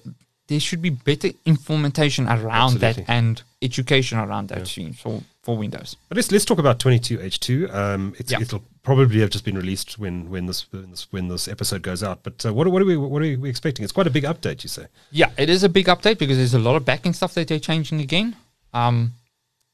there 0.48 0.60
should 0.60 0.82
be 0.82 0.90
better 0.90 1.30
implementation 1.46 2.28
around 2.28 2.80
that 2.80 3.08
and 3.08 3.44
education 3.62 4.18
around 4.18 4.50
that 4.50 4.68
scene 4.68 4.94
for 4.94 5.22
for 5.44 5.58
Windows. 5.58 5.96
But 6.10 6.16
let's 6.18 6.32
let's 6.32 6.46
talk 6.46 6.58
about 6.58 6.80
22H2. 6.80 7.74
Um, 7.74 8.16
it's, 8.18 8.32
Yeah. 8.32 8.40
It'll 8.42 8.64
probably 8.82 9.20
have 9.20 9.30
just 9.30 9.46
been 9.46 9.58
released 9.58 10.00
when 10.00 10.30
when 10.30 10.46
this 10.46 10.66
when 10.72 10.90
this, 10.92 11.08
when 11.12 11.28
this 11.28 11.48
episode 11.48 11.82
goes 11.82 12.02
out. 12.02 12.20
But 12.24 12.46
uh, 12.46 12.54
what, 12.54 12.66
are- 12.66 12.70
what 12.70 12.82
are 12.82 12.86
we 12.86 12.96
what 12.98 13.22
are 13.22 13.38
we 13.38 13.50
expecting? 13.50 13.84
It's 13.84 13.92
quite 13.94 14.08
a 14.08 14.12
big 14.12 14.24
update, 14.24 14.64
you 14.64 14.70
say? 14.70 14.88
Yeah, 15.12 15.32
it 15.38 15.50
is 15.50 15.64
a 15.64 15.70
big 15.70 15.88
update 15.88 16.18
because 16.18 16.38
there's 16.38 16.54
a 16.54 16.60
lot 16.60 16.76
of 16.76 16.86
backend 16.86 17.16
stuff 17.16 17.34
that 17.36 17.48
they're 17.50 17.60
changing 17.60 18.00
again. 18.02 18.36
Um, 18.74 19.14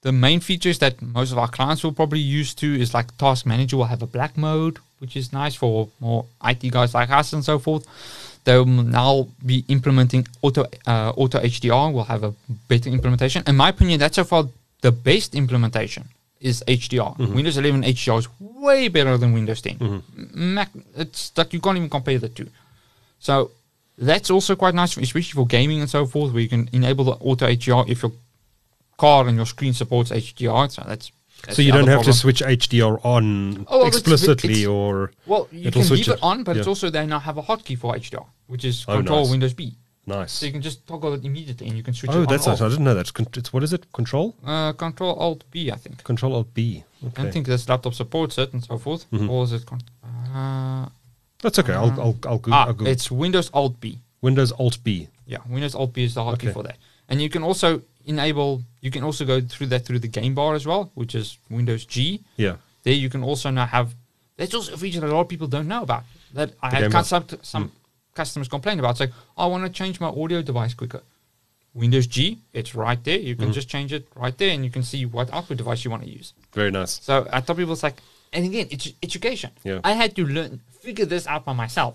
the 0.02 0.12
main 0.12 0.40
features 0.40 0.80
that 0.80 1.02
most 1.02 1.32
of 1.32 1.38
our 1.38 1.48
clients 1.50 1.84
will 1.84 1.92
probably 1.92 2.20
use 2.20 2.54
to 2.56 2.68
is 2.80 2.94
like 2.94 3.16
Task 3.18 3.46
Manager 3.46 3.78
will 3.78 3.86
have 3.86 4.02
a 4.02 4.08
black 4.08 4.38
mode, 4.38 4.78
which 5.00 5.16
is 5.18 5.32
nice 5.34 5.56
for 5.56 5.90
more 6.00 6.26
IT 6.44 6.72
guys 6.72 6.94
like 6.94 7.10
us 7.12 7.34
and 7.34 7.44
so 7.44 7.60
forth. 7.60 7.86
They'll 8.46 8.66
now 8.66 9.28
be 9.46 9.66
implementing 9.68 10.26
auto 10.42 10.66
uh, 10.88 11.12
auto 11.16 11.40
HDR. 11.40 11.94
Will 11.94 12.06
have 12.06 12.24
a 12.24 12.34
better 12.70 12.90
implementation. 12.90 13.44
In 13.46 13.56
my 13.58 13.70
opinion, 13.70 14.00
that's 14.00 14.16
so 14.16 14.24
far 14.24 14.46
the 14.82 14.92
best 14.92 15.36
implementation 15.36 16.10
is 16.40 16.64
HDR. 16.68 17.18
Mm-hmm. 17.18 17.34
Windows 17.36 17.58
11 17.58 17.84
HDR 17.84 18.20
is 18.20 18.28
way 18.40 18.88
better 18.88 19.18
than 19.18 19.34
Windows 19.34 19.62
10. 19.62 19.78
Mm-hmm. 19.78 20.20
M- 20.40 20.54
Mac, 20.54 20.70
it's 20.96 21.32
like 21.38 21.52
you 21.54 21.60
can't 21.60 21.78
even 21.78 21.90
compare 21.90 22.18
the 22.18 22.30
two. 22.30 22.48
So 23.20 23.52
that's 23.98 24.30
also 24.30 24.56
quite 24.56 24.74
nice, 24.74 24.96
especially 24.96 25.36
for 25.36 25.46
gaming 25.46 25.82
and 25.82 25.90
so 25.90 26.06
forth, 26.06 26.32
where 26.32 26.42
you 26.42 26.48
can 26.50 26.70
enable 26.72 27.04
the 27.04 27.12
auto 27.12 27.46
HDR 27.48 27.90
if 27.90 28.02
your 28.04 28.14
car 28.98 29.28
and 29.28 29.36
your 29.36 29.46
screen 29.46 29.74
supports 29.74 30.12
HDR. 30.12 30.72
So 30.72 30.84
that's, 30.88 31.12
that's 31.44 31.58
so 31.58 31.62
you 31.62 31.74
don't 31.74 31.88
have 31.88 32.04
to 32.04 32.14
switch 32.14 32.42
HDR 32.42 33.00
on 33.04 33.66
Oh, 33.68 33.80
well, 33.80 33.88
it's- 33.88 33.98
explicitly, 34.00 34.52
it's- 34.62 34.68
or 34.68 35.12
Well, 35.26 35.50
you 35.52 35.72
can 35.72 35.82
leave 35.90 36.08
it 36.08 36.14
it. 36.14 36.20
on, 36.24 36.44
but 36.44 36.56
it's 36.56 36.68
also 36.68 36.90
they 36.90 37.06
now 37.06 37.20
have 37.20 37.38
a 37.38 37.42
hotkey 37.44 37.78
for 37.78 37.94
HDR, 37.96 38.26
which 38.48 38.64
is 38.64 38.86
Oh, 38.88 38.96
Control 38.96 39.22
nice. 39.24 39.32
Windows 39.32 39.54
B. 39.54 39.74
nice. 40.18 40.32
So 40.34 40.46
you 40.48 40.52
can 40.52 40.62
just 40.70 40.80
toggle 40.88 41.14
it 41.18 41.24
immediately, 41.30 41.68
and 41.68 41.76
you 41.78 41.84
can 41.84 41.94
switch 41.94 42.12
Oh, 42.14 42.24
it 42.24 42.30
that's 42.30 42.48
nice. 42.48 42.62
I 42.62 42.68
didn't 42.70 42.84
know 42.88 42.94
that. 42.96 43.02
It's, 43.08 43.12
con- 43.12 43.28
it's 43.42 43.52
what 43.54 43.64
is 43.64 43.72
it? 43.74 43.84
Control 44.00 44.36
Uh, 44.46 44.72
Control 44.74 45.14
Alt 45.26 45.42
B, 45.52 45.72
I 45.72 45.76
think. 45.84 46.04
Control 46.04 46.34
Alt 46.36 46.54
B. 46.54 46.84
I 47.04 47.08
Okay, 47.08 47.24
don't 47.24 47.32
think 47.32 47.46
this 47.48 47.68
laptop 47.70 47.94
supports 47.94 48.38
it 48.38 48.52
and 48.54 48.62
so 48.70 48.78
forth. 48.78 49.02
Mhm. 49.12 49.30
Or 49.30 49.44
is 49.46 49.54
it? 49.54 49.64
Con- 49.66 49.82
uh, 50.36 50.90
that's 51.42 51.58
okay. 51.60 51.74
I'll 51.74 51.92
I'll 52.06 52.18
I'll, 52.32 52.38
go- 52.40 52.52
ah, 52.52 52.66
I'll 52.68 52.74
go. 52.74 52.86
it's 52.86 53.10
Windows 53.10 53.50
Alt 53.54 53.80
B. 53.80 54.00
Windows 54.22 54.52
Alt 54.54 54.78
B. 54.84 55.08
Yeah, 55.26 55.38
Windows 55.48 55.76
Alt 55.76 55.94
B 55.94 56.04
is 56.04 56.14
the 56.16 56.22
hotkey 56.22 56.34
Okay. 56.50 56.52
for 56.52 56.64
that. 56.64 56.78
And 57.08 57.22
you 57.22 57.30
can 57.30 57.44
also 57.44 57.82
enable, 58.06 58.62
you 58.82 58.92
can 58.92 59.04
also 59.04 59.24
go 59.26 59.40
through 59.42 59.68
that 59.68 59.86
through 59.86 60.00
the 60.00 60.08
game 60.20 60.34
bar 60.36 60.56
as 60.56 60.66
well, 60.66 60.92
which 60.96 61.14
is 61.16 61.38
Windows 61.50 61.86
G. 61.86 62.22
Yeah. 62.38 62.56
There 62.84 62.94
you 62.94 63.10
can 63.10 63.24
also 63.24 63.50
now 63.50 63.66
have, 63.66 63.94
that's 64.38 64.54
also 64.54 64.74
a 64.74 64.78
feature 64.78 65.00
that 65.02 65.10
a 65.10 65.14
lot 65.14 65.22
of 65.22 65.30
people 65.30 65.48
don't 65.48 65.68
know 65.68 65.84
about. 65.84 66.04
That 66.34 66.50
I 66.62 66.70
The 66.70 66.76
had 66.78 66.92
cus- 66.92 67.08
some, 67.08 67.26
some 67.42 67.72
customers 68.20 68.50
complain 68.56 68.78
about, 68.80 68.98
saying, 68.98 69.14
I 69.38 69.46
want 69.52 69.64
to 69.68 69.72
change 69.82 69.96
my 70.06 70.12
audio 70.22 70.40
device 70.52 70.74
quicker. 70.82 71.02
Windows 71.84 72.08
G, 72.16 72.20
it's 72.60 72.72
right 72.86 73.02
there. 73.08 73.20
You 73.30 73.36
can 73.42 73.50
Mm. 73.50 73.58
just 73.60 73.70
change 73.76 73.92
it 73.98 74.04
right 74.24 74.36
there 74.42 74.52
and 74.56 74.62
you 74.66 74.72
can 74.78 74.84
see 74.92 75.02
what 75.16 75.26
output 75.36 75.58
device 75.64 75.82
you 75.86 75.92
want 75.94 76.04
to 76.08 76.12
use. 76.20 76.28
Very 76.60 76.72
nice. 76.80 76.94
So 77.08 77.14
I 77.36 77.38
tell 77.42 77.56
people 77.60 77.74
it's 77.78 77.84
like, 77.90 77.98
and 78.34 78.42
again, 78.50 78.68
it's 78.74 78.86
education. 79.08 79.52
Yeah. 79.70 79.80
I 79.92 79.94
had 80.02 80.12
to 80.18 80.24
learn, 80.38 80.52
figure 80.86 81.06
this 81.14 81.26
out 81.34 81.44
by 81.50 81.54
myself. 81.64 81.94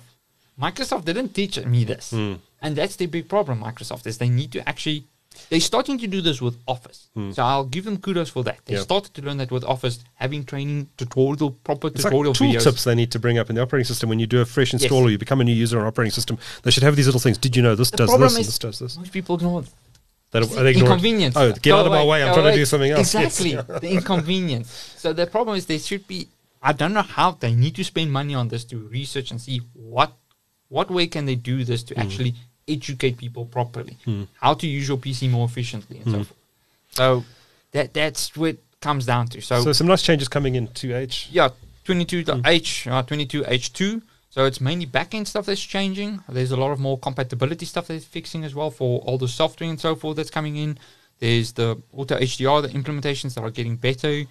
Microsoft 0.66 1.04
didn't 1.10 1.30
teach 1.40 1.54
me 1.74 1.80
this, 1.92 2.04
Hmm. 2.16 2.34
and 2.62 2.70
that's 2.78 2.96
the 3.00 3.06
big 3.16 3.24
problem. 3.34 3.56
Microsoft 3.68 4.04
is 4.10 4.14
they 4.18 4.28
need 4.40 4.50
to 4.56 4.60
actually. 4.72 5.00
They're 5.50 5.60
starting 5.60 5.98
to 5.98 6.06
do 6.06 6.20
this 6.20 6.40
with 6.40 6.56
Office, 6.66 7.08
so 7.32 7.42
I'll 7.42 7.64
give 7.64 7.84
them 7.84 7.96
kudos 7.98 8.30
for 8.30 8.42
that. 8.44 8.58
They 8.64 8.74
Hmm. 8.74 8.78
Yeah. 8.78 8.82
started 8.84 9.14
to 9.14 9.22
learn 9.22 9.36
that 9.38 9.50
with 9.50 9.64
Office, 9.64 9.98
having 10.14 10.44
training, 10.44 10.88
tutorial, 10.96 11.50
proper 11.50 11.88
It's 11.88 12.04
like 12.04 12.10
tutorial 12.12 12.34
tool 12.34 12.52
videos. 12.52 12.62
tips 12.64 12.84
they 12.84 12.94
need 12.94 13.10
to 13.12 13.18
bring 13.18 13.38
up 13.38 13.48
in 13.50 13.56
the 13.56 13.62
operating 13.62 13.84
system 13.86 14.08
when 14.08 14.18
you 14.18 14.26
do 14.26 14.40
a 14.40 14.44
fresh 14.44 14.72
Yes. 14.72 14.82
install 14.82 15.02
or 15.06 15.10
you 15.10 15.18
become 15.18 15.40
a 15.40 15.44
new 15.44 15.52
user 15.54 15.78
on 15.80 15.86
operating 15.86 16.12
system. 16.12 16.38
They 16.62 16.70
should 16.70 16.82
have 16.82 16.96
these 16.96 17.06
little 17.06 17.20
things. 17.20 17.36
Did 17.38 17.56
you 17.56 17.62
know 17.62 17.74
this 17.74 17.90
The 17.90 17.98
does 17.98 18.10
this 18.10 18.32
and 18.34 18.40
is 18.40 18.46
this 18.46 18.58
does 18.58 18.78
this? 18.78 18.96
most 18.96 19.12
people 19.12 19.36
ignore. 19.36 19.62
They 20.30 20.40
don't- 20.40 20.50
It's 20.50 20.54
they 20.56 20.74
inconvenience. 20.74 21.36
Oh, 21.36 21.52
get 21.52 21.62
Go 21.62 21.78
out 21.78 21.86
of 21.86 21.92
my 21.92 22.04
way! 22.04 22.22
I'm 22.22 22.32
trying 22.34 22.46
away. 22.46 22.52
to 22.52 22.58
do 22.58 22.64
something 22.66 22.90
else. 22.90 23.14
Yes. 23.14 23.40
Exactly, 23.40 23.78
the 23.88 23.90
inconvenience. 23.94 24.68
So 24.96 25.12
the 25.12 25.26
problem 25.26 25.56
is 25.56 25.66
there 25.66 25.78
should 25.78 26.06
be. 26.08 26.28
I 26.62 26.72
don't 26.72 26.92
know 26.94 27.02
how 27.02 27.32
they 27.32 27.54
need 27.54 27.74
to 27.76 27.84
spend 27.84 28.10
money 28.10 28.34
on 28.34 28.48
this 28.48 28.64
to 28.64 28.78
research 28.78 29.30
and 29.30 29.40
see 29.40 29.58
what 29.74 30.12
what 30.68 30.90
way 30.90 31.06
can 31.06 31.26
they 31.26 31.36
do 31.36 31.62
this 31.64 31.82
Hmm. 31.82 31.86
to 31.88 31.98
actually 32.00 32.34
educate 32.68 33.16
people 33.18 33.44
properly, 33.46 33.96
how 34.40 34.54
to 34.54 34.66
use 34.66 34.88
your 34.88 34.96
PC 34.98 35.28
more 35.30 35.46
efficiently, 35.46 35.98
and 35.98 36.06
Hmm. 36.06 36.12
so 36.12 36.18
forth. 36.24 36.38
So 36.92 37.24
that 37.72 37.92
that's 37.94 38.36
what 38.36 38.50
it 38.50 38.58
comes 38.80 39.06
down 39.06 39.28
to. 39.28 39.40
So, 39.40 39.62
So 39.64 39.72
some 39.72 39.86
nice 39.86 40.02
changes 40.02 40.28
coming 40.28 40.54
in 40.54 40.68
2H. 40.68 41.28
yeah, 41.32 41.48
22H, 41.84 42.86
uh, 42.90 43.02
22H2. 43.02 44.02
So 44.30 44.44
it's 44.46 44.60
mainly 44.60 44.86
backend 44.86 45.26
stuff 45.28 45.46
that's 45.46 45.60
changing. 45.62 46.20
There's 46.28 46.50
a 46.50 46.56
lot 46.56 46.72
of 46.72 46.80
more 46.80 46.98
compatibility 46.98 47.66
stuff 47.66 47.86
that's 47.86 48.04
fixing 48.04 48.42
as 48.44 48.54
well 48.54 48.70
for 48.70 48.98
all 49.00 49.16
the 49.16 49.28
software 49.28 49.70
and 49.70 49.80
so 49.80 49.94
forth 49.94 50.16
that's 50.16 50.30
coming 50.30 50.56
in. 50.56 50.76
There's 51.20 51.52
the 51.52 51.80
auto 51.92 52.16
HDR, 52.18 52.62
the 52.62 52.68
implementations 52.70 53.34
that 53.34 53.42
are 53.42 53.50
getting 53.50 53.76
better. 53.76 54.24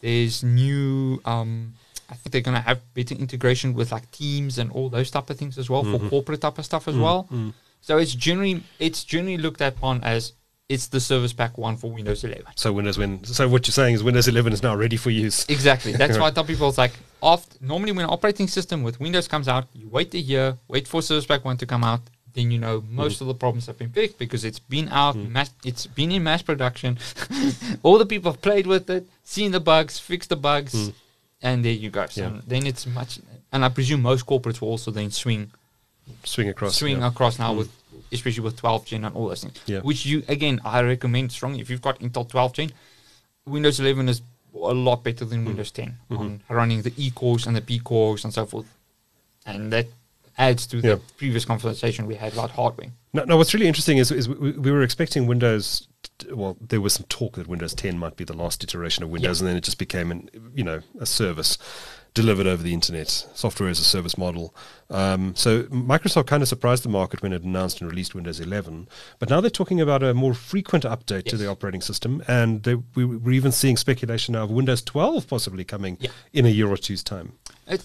There's 0.00 0.44
new, 0.44 1.20
um, 1.24 1.74
I 2.08 2.14
think 2.14 2.30
they're 2.32 2.40
going 2.40 2.54
to 2.56 2.60
have 2.62 2.80
better 2.94 3.16
integration 3.16 3.74
with 3.74 3.90
like 3.90 4.08
Teams 4.12 4.58
and 4.58 4.70
all 4.70 4.88
those 4.88 5.10
type 5.10 5.28
of 5.28 5.36
things 5.36 5.58
as 5.58 5.68
well 5.68 5.82
for 5.82 5.98
corporate 6.08 6.40
type 6.40 6.58
of 6.58 6.64
stuff 6.64 6.86
as 6.86 6.96
well. 6.96 7.28
So 7.88 7.96
it's 7.96 8.14
generally 8.14 8.62
it's 8.78 9.02
generally 9.02 9.38
looked 9.38 9.62
upon 9.62 10.04
as 10.04 10.34
it's 10.68 10.88
the 10.88 11.00
service 11.00 11.32
pack 11.32 11.56
one 11.56 11.78
for 11.78 11.90
Windows 11.90 12.22
11. 12.22 12.44
So 12.54 12.70
Windows 12.70 12.98
when 12.98 13.24
so 13.24 13.48
what 13.48 13.66
you're 13.66 13.72
saying 13.72 13.94
is 13.94 14.04
Windows 14.04 14.28
11 14.28 14.52
is 14.52 14.62
now 14.62 14.76
ready 14.76 14.98
for 14.98 15.08
use. 15.08 15.46
Exactly. 15.48 15.92
That's 15.92 16.18
why 16.20 16.26
I 16.26 16.30
tell 16.30 16.44
people 16.44 16.68
it's 16.68 16.76
like 16.76 16.92
oft 17.22 17.62
normally 17.62 17.92
when 17.92 18.04
an 18.04 18.10
operating 18.10 18.46
system 18.46 18.82
with 18.82 19.00
Windows 19.00 19.26
comes 19.26 19.48
out, 19.48 19.68
you 19.72 19.88
wait 19.88 20.12
a 20.12 20.18
year, 20.18 20.58
wait 20.68 20.86
for 20.86 21.00
Service 21.00 21.24
Pack 21.24 21.46
1 21.46 21.56
to 21.56 21.64
come 21.64 21.82
out, 21.82 22.02
then 22.34 22.50
you 22.50 22.58
know 22.58 22.84
most 22.90 23.16
mm. 23.16 23.20
of 23.22 23.28
the 23.28 23.34
problems 23.34 23.64
have 23.64 23.78
been 23.78 23.88
fixed 23.88 24.18
because 24.18 24.44
it's 24.44 24.58
been 24.58 24.90
out, 24.90 25.16
mm. 25.16 25.30
mass, 25.30 25.50
it's 25.64 25.86
been 25.86 26.12
in 26.12 26.22
mass 26.22 26.42
production. 26.42 26.98
All 27.82 27.96
the 27.96 28.04
people 28.04 28.30
have 28.32 28.42
played 28.42 28.66
with 28.66 28.90
it, 28.90 29.06
seen 29.24 29.50
the 29.50 29.60
bugs, 29.60 29.98
fixed 29.98 30.28
the 30.28 30.36
bugs, 30.36 30.74
mm. 30.74 30.92
and 31.40 31.64
there 31.64 31.72
you 31.72 31.88
go. 31.88 32.04
So 32.04 32.20
Yeah. 32.20 32.40
then 32.46 32.66
it's 32.66 32.86
much, 32.86 33.18
and 33.50 33.64
I 33.64 33.70
presume 33.70 34.02
most 34.02 34.26
corporates 34.26 34.60
will 34.60 34.68
also 34.68 34.90
then 34.90 35.10
swing 35.10 35.52
Swing 36.24 36.48
across. 36.48 36.76
swing 36.76 36.98
yeah. 36.98 37.08
across 37.08 37.38
now 37.38 37.52
mm. 37.52 37.58
with 37.58 37.72
especially 38.12 38.42
with 38.42 38.56
12 38.56 38.86
gen 38.86 39.04
and 39.04 39.14
all 39.14 39.28
those 39.28 39.42
things. 39.42 39.56
Yeah. 39.66 39.80
Which 39.80 40.06
you 40.06 40.22
again 40.28 40.60
I 40.64 40.82
recommend 40.82 41.32
strongly 41.32 41.60
if 41.60 41.70
you've 41.70 41.82
got 41.82 42.00
Intel 42.00 42.28
12 42.28 42.52
gen, 42.52 42.72
Windows 43.46 43.80
11 43.80 44.08
is 44.08 44.22
a 44.54 44.74
lot 44.74 45.04
better 45.04 45.24
than 45.24 45.44
mm. 45.44 45.48
Windows 45.48 45.70
10 45.70 45.86
mm-hmm. 46.10 46.16
on 46.22 46.42
running 46.48 46.82
the 46.82 46.92
E 46.96 47.10
cores 47.10 47.46
and 47.46 47.54
the 47.54 47.60
P 47.60 47.78
cores 47.78 48.24
and 48.24 48.32
so 48.32 48.46
forth. 48.46 48.66
and 49.46 49.72
that 49.72 49.86
adds 50.38 50.66
to 50.68 50.80
the 50.80 50.88
Yeah. 50.88 50.96
previous 51.16 51.44
conversation 51.44 52.06
we 52.06 52.14
had 52.14 52.32
about 52.32 52.50
hardware. 52.52 52.92
No, 53.12 53.24
no. 53.24 53.36
What's 53.36 53.52
really 53.52 53.66
interesting 53.66 53.98
is, 53.98 54.10
is 54.12 54.28
we, 54.28 54.52
we 54.52 54.70
were 54.70 54.82
expecting 54.82 55.26
Windows. 55.26 55.88
Well, 56.30 56.56
there 56.60 56.80
was 56.80 56.94
some 56.94 57.06
talk 57.08 57.34
that 57.36 57.48
Windows 57.48 57.74
10 57.74 57.98
might 57.98 58.16
be 58.16 58.24
the 58.24 58.36
last 58.36 58.62
iteration 58.62 59.02
of 59.02 59.10
Windows, 59.10 59.40
and 59.40 59.48
then 59.48 59.56
it 59.56 59.64
just 59.64 59.78
became 59.78 60.10
an 60.10 60.30
you 60.54 60.64
know 60.64 60.80
a 61.00 61.06
service 61.06 61.58
delivered 62.18 62.46
over 62.48 62.62
the 62.62 62.74
internet, 62.74 63.08
software 63.08 63.68
as 63.68 63.78
a 63.78 63.84
service 63.84 64.18
model. 64.18 64.52
Um, 64.90 65.34
so 65.36 65.62
Microsoft 65.64 66.26
kind 66.26 66.42
of 66.42 66.48
surprised 66.48 66.82
the 66.84 66.88
market 66.88 67.22
when 67.22 67.32
it 67.32 67.42
announced 67.44 67.80
and 67.80 67.88
released 67.90 68.12
Windows 68.14 68.40
11, 68.40 68.88
but 69.20 69.30
now 69.30 69.40
they're 69.40 69.50
talking 69.60 69.80
about 69.80 70.02
a 70.02 70.12
more 70.14 70.34
frequent 70.34 70.84
update 70.84 71.24
to 71.26 71.36
the 71.36 71.46
operating 71.48 71.80
system, 71.80 72.22
and 72.26 72.64
they, 72.64 72.74
we, 72.96 73.04
we're 73.04 73.32
even 73.32 73.52
seeing 73.52 73.76
speculation 73.76 74.32
now 74.32 74.42
of 74.44 74.50
Windows 74.50 74.82
12 74.82 75.28
possibly 75.28 75.64
coming 75.64 75.96
Yeah. 76.00 76.10
in 76.32 76.44
a 76.44 76.48
year 76.48 76.68
or 76.68 76.76
two's 76.76 77.04
time. 77.04 77.32
It, 77.68 77.84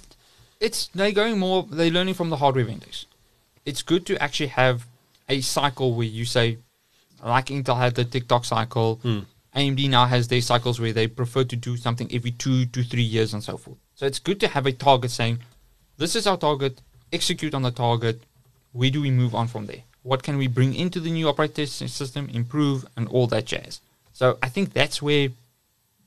it's 0.60 0.88
they're 0.96 1.12
going 1.12 1.38
more. 1.40 1.68
They're 1.70 1.92
learning 1.92 2.16
from 2.16 2.30
the 2.32 2.38
hardware 2.38 2.66
vendors. 2.66 3.06
It's 3.66 3.84
good 3.84 4.06
to 4.08 4.22
actually 4.22 4.48
have 4.48 4.88
a 5.30 5.42
cycle 5.42 5.94
where 5.94 6.08
you 6.08 6.26
say, 6.26 6.58
like 7.24 7.46
Intel 7.48 7.78
had 7.78 7.96
the 7.96 8.06
tick-tock 8.06 8.46
cycle. 8.46 9.00
AMD 9.56 9.90
now 9.90 10.06
has 10.08 10.28
their 10.30 10.42
cycles 10.42 10.80
where 10.80 10.94
they 10.94 11.08
prefer 11.08 11.44
to 11.44 11.56
do 11.56 11.78
something 11.78 12.08
every 12.12 12.32
two 12.32 12.66
to 12.66 12.84
three 12.84 13.04
years 13.04 13.34
and 13.36 13.44
so 13.44 13.56
forth. 13.58 13.78
So 14.04 14.08
it's 14.08 14.20
good 14.20 14.42
to 14.42 14.50
have 14.50 14.66
a 14.66 14.74
target 14.74 15.12
saying, 15.12 15.40
this 15.98 16.14
is 16.14 16.28
our 16.28 16.36
target. 16.36 16.82
Execute 17.14 17.54
on 17.54 17.62
the 17.62 17.72
target. 17.72 18.22
Where 18.74 18.90
do 18.90 19.02
we 19.02 19.10
move 19.10 19.34
on 19.34 19.48
from 19.48 19.66
there? 19.68 19.84
What 20.02 20.24
can 20.24 20.38
we 20.38 20.48
bring 20.48 20.76
into 20.76 21.00
the 21.00 21.10
new 21.10 21.30
operating 21.30 21.68
system, 21.68 22.28
improve, 22.28 22.86
and 22.98 23.08
all 23.08 23.28
that 23.28 23.46
jazz. 23.46 23.80
So 24.12 24.38
I 24.44 24.50
think 24.50 24.74
that's 24.74 25.02
where 25.02 25.30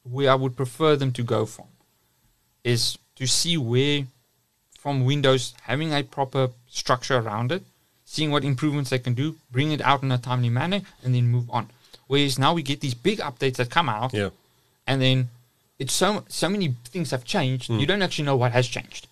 where 0.03 0.31
I 0.31 0.35
would 0.35 0.59
prefer 0.59 0.95
them 0.97 1.11
to 1.13 1.23
go 1.23 1.47
from 1.47 1.69
is 2.63 2.99
to 3.15 3.27
see 3.27 3.57
where 3.57 4.05
from 4.79 5.07
Windows 5.07 5.55
having 5.63 5.95
a 5.95 6.03
proper 6.03 6.51
structure 6.69 7.17
around 7.17 7.51
it, 7.51 7.63
seeing 8.05 8.31
what 8.31 8.45
improvements 8.45 8.91
they 8.91 8.99
can 8.99 9.15
do, 9.15 9.37
bring 9.51 9.73
it 9.73 9.81
out 9.81 10.03
in 10.03 10.13
a 10.13 10.19
timely 10.19 10.51
manner, 10.51 10.83
and 11.03 11.15
then 11.15 11.29
move 11.29 11.49
on. 11.49 11.71
Whereas 12.09 12.39
now 12.39 12.53
we 12.53 12.63
get 12.63 12.83
these 12.83 12.93
big 12.93 13.21
updates 13.21 13.57
that 13.57 13.71
come 13.71 13.89
out, 13.89 14.13
Yeah. 14.13 14.29
and 14.87 15.01
then 15.01 15.31
it's 15.79 15.93
so 15.93 16.25
so 16.29 16.49
many 16.49 16.75
things 16.85 17.11
have 17.11 17.25
changed. 17.25 17.69
Hmm. 17.69 17.79
You 17.79 17.87
don't 17.87 18.03
actually 18.03 18.25
know 18.25 18.37
what 18.37 18.53
has 18.53 18.67
changed, 18.67 19.09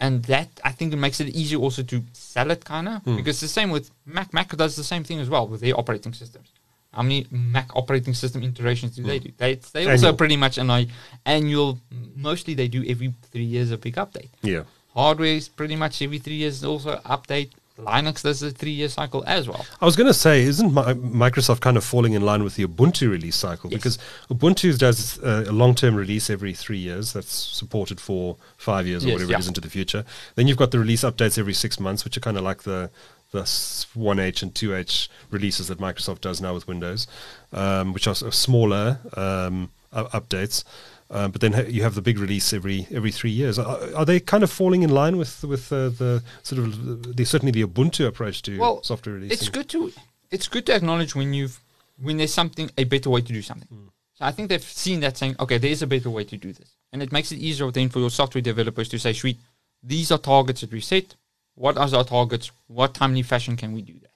and 0.00 0.24
that 0.24 0.48
I 0.64 0.72
think 0.72 0.92
it 0.92 0.96
makes 0.96 1.20
it 1.20 1.28
easier 1.28 1.58
also 1.58 1.82
to 1.84 2.02
sell 2.12 2.50
it 2.50 2.64
kind 2.64 2.88
of 2.88 3.02
hmm. 3.02 3.16
because 3.16 3.40
the 3.40 3.48
same 3.48 3.70
with 3.70 3.90
Mac. 4.04 4.32
Mac 4.32 4.48
does 4.56 4.76
the 4.76 4.84
same 4.84 5.04
thing 5.04 5.18
as 5.20 5.28
well 5.28 5.46
with 5.46 5.60
their 5.60 5.78
operating 5.78 6.12
systems. 6.12 6.48
How 6.92 7.02
many 7.02 7.26
Mac 7.30 7.76
operating 7.76 8.14
system 8.14 8.42
iterations 8.42 8.96
do 8.96 9.02
they 9.02 9.18
hmm. 9.18 9.26
do? 9.26 9.32
They 9.36 9.54
they 9.72 9.90
also 9.90 10.08
Annual. 10.08 10.16
pretty 10.16 10.36
much 10.36 10.58
an 10.58 10.88
annual. 11.24 11.78
Mostly 12.16 12.54
they 12.54 12.68
do 12.68 12.84
every 12.88 13.12
three 13.30 13.44
years 13.44 13.70
a 13.70 13.76
big 13.76 13.96
update. 13.96 14.30
Yeah. 14.42 14.62
Hardware 14.94 15.36
is 15.36 15.48
pretty 15.48 15.76
much 15.76 16.00
every 16.00 16.18
three 16.18 16.36
years 16.36 16.64
also 16.64 16.96
update. 17.04 17.50
Linux 17.78 18.22
does 18.22 18.42
a 18.42 18.50
three 18.50 18.70
year 18.70 18.88
cycle 18.88 19.22
as 19.26 19.48
well. 19.48 19.64
I 19.80 19.84
was 19.84 19.96
going 19.96 20.06
to 20.06 20.14
say, 20.14 20.42
isn't 20.42 20.72
Mi- 20.72 20.82
Microsoft 20.82 21.60
kind 21.60 21.76
of 21.76 21.84
falling 21.84 22.14
in 22.14 22.22
line 22.22 22.42
with 22.42 22.56
the 22.56 22.66
Ubuntu 22.66 23.10
release 23.10 23.36
cycle? 23.36 23.70
Yes. 23.70 23.78
Because 23.78 23.98
Ubuntu 24.30 24.78
does 24.78 25.18
uh, 25.22 25.44
a 25.48 25.52
long 25.52 25.74
term 25.74 25.94
release 25.94 26.30
every 26.30 26.54
three 26.54 26.78
years 26.78 27.12
that's 27.12 27.32
supported 27.32 28.00
for 28.00 28.36
five 28.56 28.86
years 28.86 29.04
or 29.04 29.08
Yes, 29.08 29.14
whatever 29.14 29.30
yeah. 29.32 29.36
it 29.36 29.40
is 29.40 29.48
into 29.48 29.60
the 29.60 29.70
future. 29.70 30.04
Then 30.36 30.46
you've 30.48 30.56
got 30.56 30.70
the 30.70 30.78
release 30.78 31.02
updates 31.02 31.38
every 31.38 31.54
six 31.54 31.78
months, 31.78 32.04
which 32.04 32.16
are 32.16 32.20
kind 32.20 32.36
of 32.36 32.42
like 32.44 32.62
the 32.62 32.90
the 33.32 33.42
1H 33.42 34.42
and 34.42 34.54
2H 34.54 35.08
releases 35.30 35.66
that 35.66 35.78
Microsoft 35.78 36.20
does 36.20 36.40
now 36.40 36.54
with 36.54 36.68
Windows, 36.68 37.08
um, 37.52 37.92
which 37.92 38.06
are 38.06 38.14
smaller 38.14 39.00
um, 39.16 39.68
updates. 39.92 40.62
Um, 41.08 41.30
but 41.30 41.40
then 41.40 41.66
you 41.68 41.82
have 41.82 41.94
the 41.94 42.02
big 42.02 42.18
release 42.18 42.52
every 42.52 42.88
every 42.90 43.12
three 43.12 43.30
years. 43.30 43.58
Are, 43.58 43.78
are 43.94 44.04
they 44.04 44.18
kind 44.18 44.42
of 44.42 44.50
falling 44.50 44.82
in 44.82 44.90
line 44.90 45.16
with 45.16 45.44
with 45.44 45.72
uh, 45.72 45.90
the 45.90 46.22
sort 46.42 46.60
of 46.60 47.16
the 47.16 47.24
certainly 47.24 47.52
the 47.52 47.64
Ubuntu 47.64 48.06
approach 48.06 48.42
to 48.42 48.58
Well, 48.58 48.82
software 48.82 49.14
releasing? 49.14 49.34
It's 49.34 49.48
good 49.48 49.68
to 49.70 49.92
it's 50.30 50.48
good 50.48 50.66
to 50.66 50.74
acknowledge 50.74 51.14
when 51.14 51.32
you've 51.32 51.60
when 52.00 52.16
there's 52.16 52.34
something 52.34 52.70
a 52.76 52.84
better 52.84 53.10
way 53.10 53.20
to 53.20 53.32
do 53.32 53.42
something. 53.42 53.68
So 54.14 54.24
I 54.24 54.32
think 54.32 54.48
they've 54.48 54.62
seen 54.62 55.00
that 55.00 55.16
saying, 55.16 55.36
okay, 55.38 55.58
there 55.58 55.70
is 55.70 55.82
a 55.82 55.86
better 55.86 56.10
way 56.10 56.24
to 56.24 56.36
do 56.36 56.52
this, 56.52 56.70
and 56.92 57.02
it 57.02 57.12
makes 57.12 57.30
it 57.30 57.38
easier 57.38 57.70
then 57.70 57.88
for 57.88 58.00
your 58.00 58.10
software 58.10 58.42
developers 58.42 58.88
to 58.88 58.98
say, 58.98 59.12
sweet, 59.12 59.38
these 59.82 60.10
are 60.10 60.18
targets 60.18 60.62
that 60.62 60.72
we 60.72 60.80
set. 60.80 61.14
What 61.54 61.78
are 61.78 61.94
our 61.94 62.04
targets? 62.04 62.50
What 62.66 62.94
timely 62.94 63.22
fashion 63.22 63.56
can 63.56 63.72
we 63.72 63.82
do 63.82 63.94
that? 64.00 64.10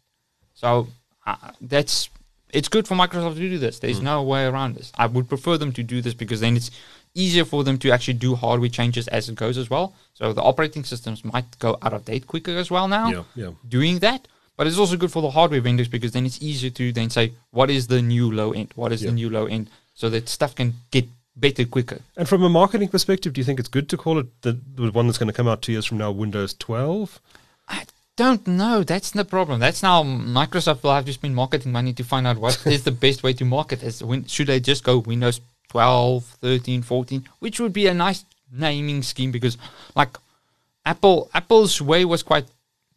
So 0.54 0.88
uh, 1.26 1.36
that's 1.60 2.10
it's 2.52 2.68
good 2.68 2.86
for 2.86 2.94
Microsoft 2.94 3.34
to 3.34 3.40
do 3.40 3.58
this. 3.58 3.78
There's 3.78 3.98
hmm. 3.98 4.04
no 4.04 4.22
way 4.22 4.44
around 4.46 4.74
this. 4.74 4.92
I 4.96 5.06
would 5.06 5.28
prefer 5.28 5.56
them 5.56 5.72
to 5.72 5.82
do 5.82 6.00
this 6.00 6.14
because 6.14 6.40
then 6.40 6.56
it's 6.56 6.70
easier 7.14 7.44
for 7.44 7.64
them 7.64 7.78
to 7.78 7.90
actually 7.90 8.14
do 8.14 8.34
hardware 8.34 8.68
changes 8.68 9.08
as 9.08 9.28
it 9.28 9.34
goes 9.34 9.58
as 9.58 9.68
well. 9.68 9.94
So 10.14 10.32
the 10.32 10.42
operating 10.42 10.84
systems 10.84 11.24
might 11.24 11.58
go 11.58 11.78
out 11.82 11.92
of 11.92 12.04
date 12.04 12.26
quicker 12.26 12.56
as 12.56 12.70
well 12.70 12.86
now 12.88 13.10
Yeah, 13.10 13.22
yeah. 13.34 13.50
doing 13.68 13.98
that. 14.00 14.28
But 14.56 14.66
it's 14.66 14.78
also 14.78 14.96
good 14.96 15.10
for 15.10 15.22
the 15.22 15.30
hardware 15.30 15.60
vendors 15.60 15.88
because 15.88 16.12
then 16.12 16.26
it's 16.26 16.40
easier 16.42 16.70
to 16.70 16.92
then 16.92 17.10
say 17.10 17.32
what 17.50 17.70
is 17.70 17.86
the 17.86 18.02
new 18.02 18.30
low 18.30 18.52
end, 18.52 18.72
what 18.74 18.92
is 18.92 19.02
Yeah. 19.02 19.08
the 19.10 19.14
new 19.14 19.30
low 19.30 19.46
end, 19.46 19.70
so 19.94 20.10
that 20.10 20.28
stuff 20.28 20.54
can 20.54 20.74
get 20.90 21.08
better 21.34 21.64
quicker. 21.64 22.00
And 22.16 22.28
from 22.28 22.42
a 22.42 22.48
marketing 22.48 22.88
perspective, 22.88 23.32
do 23.32 23.40
you 23.40 23.44
think 23.44 23.58
it's 23.58 23.68
good 23.68 23.88
to 23.88 23.96
call 23.96 24.18
it 24.18 24.26
the, 24.42 24.58
the 24.74 24.90
one 24.90 25.06
that's 25.06 25.18
going 25.18 25.28
to 25.28 25.32
come 25.32 25.48
out 25.48 25.62
two 25.62 25.72
years 25.72 25.86
from 25.86 25.98
now, 25.98 26.10
Windows 26.10 26.54
12? 26.54 27.20
I 27.68 27.84
don't 28.24 28.44
know. 28.62 28.76
That's 28.92 29.10
the 29.20 29.24
problem. 29.36 29.56
That's 29.64 29.82
now 29.90 29.98
Microsoft 30.40 30.82
will 30.82 30.94
have 30.98 31.06
to 31.10 31.12
spend 31.20 31.34
marketing 31.42 31.72
money 31.78 31.92
to 31.98 32.04
find 32.12 32.24
out 32.28 32.38
what 32.44 32.54
is 32.76 32.82
the 32.84 32.96
best 33.06 33.18
way 33.24 33.32
to 33.40 33.44
market. 33.58 33.78
As 33.88 34.02
when 34.10 34.20
should 34.34 34.48
they 34.50 34.60
just 34.60 34.82
go 34.84 34.98
Windows 35.12 35.40
12, 35.68 36.24
13, 36.40 36.82
14, 36.82 37.28
which 37.38 37.56
would 37.60 37.72
be 37.72 37.86
a 37.86 37.94
nice 38.06 38.20
naming 38.52 39.00
scheme 39.02 39.30
because 39.38 39.56
like 40.00 40.12
Apple 40.92 41.18
Apple's 41.40 41.80
way 41.90 42.02
was 42.04 42.22
quite 42.22 42.46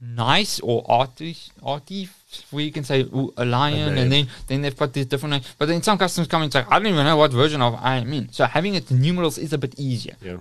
nice 0.02 0.60
or 0.70 0.78
arty 1.02 1.38
arty 1.76 2.10
where 2.52 2.66
you 2.68 2.72
can 2.78 2.84
say 2.84 3.02
ooh, 3.02 3.32
a 3.38 3.46
lion 3.46 3.98
and 4.00 4.12
then 4.12 4.28
then 4.48 4.62
they've 4.62 4.78
got 4.84 4.92
this 4.94 5.06
different 5.12 5.32
name. 5.36 5.44
But 5.58 5.68
then 5.70 5.82
some 5.84 5.98
customers 5.98 6.28
come 6.28 6.42
and 6.44 6.52
say, 6.52 6.64
I 6.70 6.74
don't 6.80 6.88
even 6.94 7.06
know 7.06 7.18
what 7.22 7.32
version 7.32 7.62
of 7.62 7.76
I 7.76 7.94
am 8.04 8.12
in. 8.20 8.26
So 8.38 8.42
having 8.46 8.74
it 8.76 8.90
in 8.92 9.00
numerals 9.06 9.38
is 9.38 9.54
a 9.54 9.58
bit 9.66 9.74
easier 9.90 10.16
Yeah. 10.22 10.38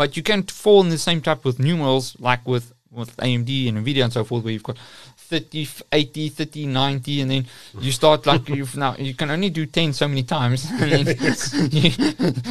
but 0.00 0.16
you 0.16 0.22
can 0.22 0.40
fall 0.44 0.80
in 0.86 0.90
the 0.90 0.98
same 1.08 1.20
trap 1.26 1.40
with 1.46 1.56
numerals 1.58 2.06
like 2.28 2.42
with 2.46 2.66
with 2.90 3.16
AMD 3.16 3.68
and 3.68 3.78
Nvidia 3.78 4.04
and 4.04 4.12
so 4.12 4.24
forth 4.24 4.44
where 4.44 4.52
you've 4.52 4.62
got 4.62 4.76
30 5.16 5.68
80 5.92 6.28
30 6.28 6.66
90 6.66 7.20
and 7.20 7.30
then 7.30 7.46
you 7.78 7.92
start 7.92 8.26
like 8.26 8.48
you've 8.56 8.76
now 8.76 8.96
you 8.98 9.14
can 9.14 9.30
only 9.30 9.48
do 9.48 9.64
10 9.64 9.92
so 9.92 10.08
many 10.08 10.24
times 10.24 10.68
and 10.68 10.90
then 10.90 11.06
you, 11.70 11.90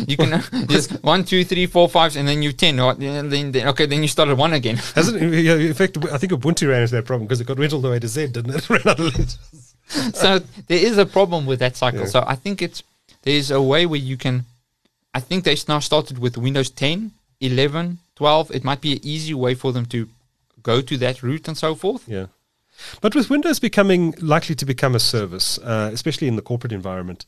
you 0.08 0.16
can 0.16 0.42
just 0.68 0.92
one 1.04 1.26
two 1.26 1.44
three 1.44 1.66
four 1.66 1.90
five 1.90 2.16
and 2.16 2.28
then 2.28 2.42
you 2.42 2.54
10 2.54 2.80
or 2.80 2.92
and 2.92 3.32
then, 3.32 3.52
then 3.52 3.68
okay 3.68 3.86
then 3.86 4.02
you 4.02 4.08
start 4.08 4.30
at 4.30 4.38
one 4.38 4.54
again 4.54 4.78
Hasn't 4.96 5.22
in 5.22 5.74
fact, 5.74 5.98
I 6.12 6.18
think 6.18 6.32
Ubuntu 6.32 6.70
ran 6.70 6.82
into 6.82 6.96
that 6.96 7.06
problem 7.06 7.28
because 7.28 7.42
it 7.42 7.48
got 7.48 7.58
read 7.58 7.74
all 7.74 7.82
the 7.82 7.90
way 7.90 8.00
to 8.00 8.08
Z, 8.08 8.28
didn't 8.28 8.56
it? 8.56 8.70
Ran 8.70 8.82
out 8.86 9.00
of 9.00 9.06
letters. 9.06 9.38
so 10.14 10.40
there 10.68 10.84
is 10.86 10.98
a 10.98 11.06
problem 11.06 11.46
with 11.46 11.60
that 11.60 11.76
cycle. 11.76 12.02
Yeah. 12.02 12.06
So 12.08 12.24
I 12.26 12.36
think 12.36 12.62
it's 12.62 12.84
there's 13.24 13.52
a 13.52 13.62
way 13.62 13.86
where 13.86 14.00
you 14.00 14.18
can. 14.18 14.46
I 15.14 15.20
think 15.20 15.44
they 15.44 15.56
now 15.68 15.80
started 15.80 16.20
with 16.20 16.38
Windows 16.38 16.70
10, 16.70 17.12
11, 17.42 17.98
12. 18.16 18.52
It 18.52 18.64
might 18.64 18.82
be 18.82 18.94
an 18.94 19.00
easy 19.02 19.34
way 19.34 19.56
for 19.56 19.72
them 19.72 19.86
to 19.88 20.08
go 20.64 20.82
to 20.82 20.97
that 20.97 21.24
route 21.24 21.47
and 21.47 21.57
so 21.57 21.76
forth. 21.76 22.07
Yeah. 22.07 22.28
But 23.01 23.16
with 23.16 23.30
Windows 23.30 23.60
becoming 23.60 24.14
likely 24.20 24.55
to 24.55 24.66
become 24.66 24.95
a 24.95 24.99
service, 24.99 25.57
uh, 25.60 25.89
especially 25.93 26.28
in 26.28 26.36
the 26.36 26.41
corporate 26.41 26.72
environment, 26.72 27.26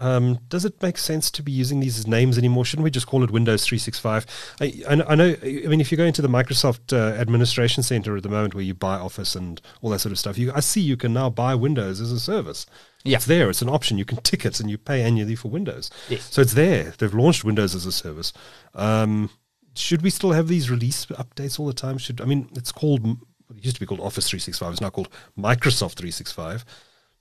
um, 0.00 0.40
does 0.48 0.64
it 0.64 0.82
make 0.82 0.98
sense 0.98 1.30
to 1.30 1.42
be 1.42 1.52
using 1.52 1.80
these 1.80 2.06
names 2.06 2.36
anymore? 2.36 2.64
Shouldn't 2.64 2.84
we 2.84 2.90
just 2.90 3.06
call 3.06 3.22
it 3.22 3.30
Windows 3.30 3.64
365? 3.64 4.26
I, 4.60 4.82
I, 4.88 5.02
I 5.08 5.14
know, 5.14 5.36
I 5.42 5.66
mean, 5.66 5.80
if 5.80 5.92
you 5.92 5.96
go 5.96 6.04
into 6.04 6.22
the 6.22 6.28
Microsoft 6.28 6.92
uh, 6.92 7.16
Administration 7.18 7.82
Center 7.82 8.16
at 8.16 8.22
the 8.22 8.28
moment 8.28 8.54
where 8.54 8.64
you 8.64 8.74
buy 8.74 8.96
Office 8.96 9.36
and 9.36 9.60
all 9.82 9.90
that 9.90 10.00
sort 10.00 10.12
of 10.12 10.18
stuff, 10.18 10.36
you, 10.36 10.52
I 10.54 10.60
see 10.60 10.80
you 10.80 10.96
can 10.96 11.12
now 11.12 11.30
buy 11.30 11.54
Windows 11.54 12.00
as 12.00 12.10
a 12.10 12.20
service. 12.20 12.66
Yeah. 13.04 13.16
It's 13.16 13.26
there, 13.26 13.50
it's 13.50 13.62
an 13.62 13.68
option. 13.68 13.98
You 13.98 14.04
can 14.04 14.18
tick 14.18 14.44
it 14.44 14.58
and 14.60 14.70
you 14.70 14.78
pay 14.78 15.02
annually 15.02 15.36
for 15.36 15.48
Windows. 15.48 15.90
Yes. 16.08 16.32
So 16.32 16.42
it's 16.42 16.54
there. 16.54 16.94
They've 16.98 17.14
launched 17.14 17.44
Windows 17.44 17.74
as 17.74 17.86
a 17.86 17.92
service. 17.92 18.32
Um, 18.74 19.30
should 19.76 20.02
we 20.02 20.10
still 20.10 20.32
have 20.32 20.48
these 20.48 20.70
release 20.70 21.06
updates 21.06 21.58
all 21.58 21.66
the 21.66 21.74
time? 21.74 21.98
Should 21.98 22.20
I 22.20 22.24
mean 22.24 22.48
it's 22.54 22.72
called 22.72 23.04
it 23.04 23.64
used 23.64 23.76
to 23.76 23.80
be 23.80 23.86
called 23.86 24.00
Office 24.00 24.28
365. 24.28 24.72
It's 24.72 24.80
now 24.80 24.90
called 24.90 25.08
Microsoft 25.38 25.94
365. 25.94 26.64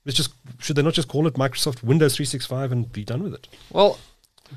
It's 0.05 0.17
just 0.17 0.33
should 0.59 0.75
they 0.75 0.81
not 0.81 0.93
just 0.93 1.07
call 1.07 1.27
it 1.27 1.35
Microsoft 1.35 1.83
Windows 1.83 2.15
365 2.15 2.71
and 2.71 2.91
be 2.91 3.03
done 3.03 3.23
with 3.23 3.33
it? 3.33 3.47
Well, 3.71 3.99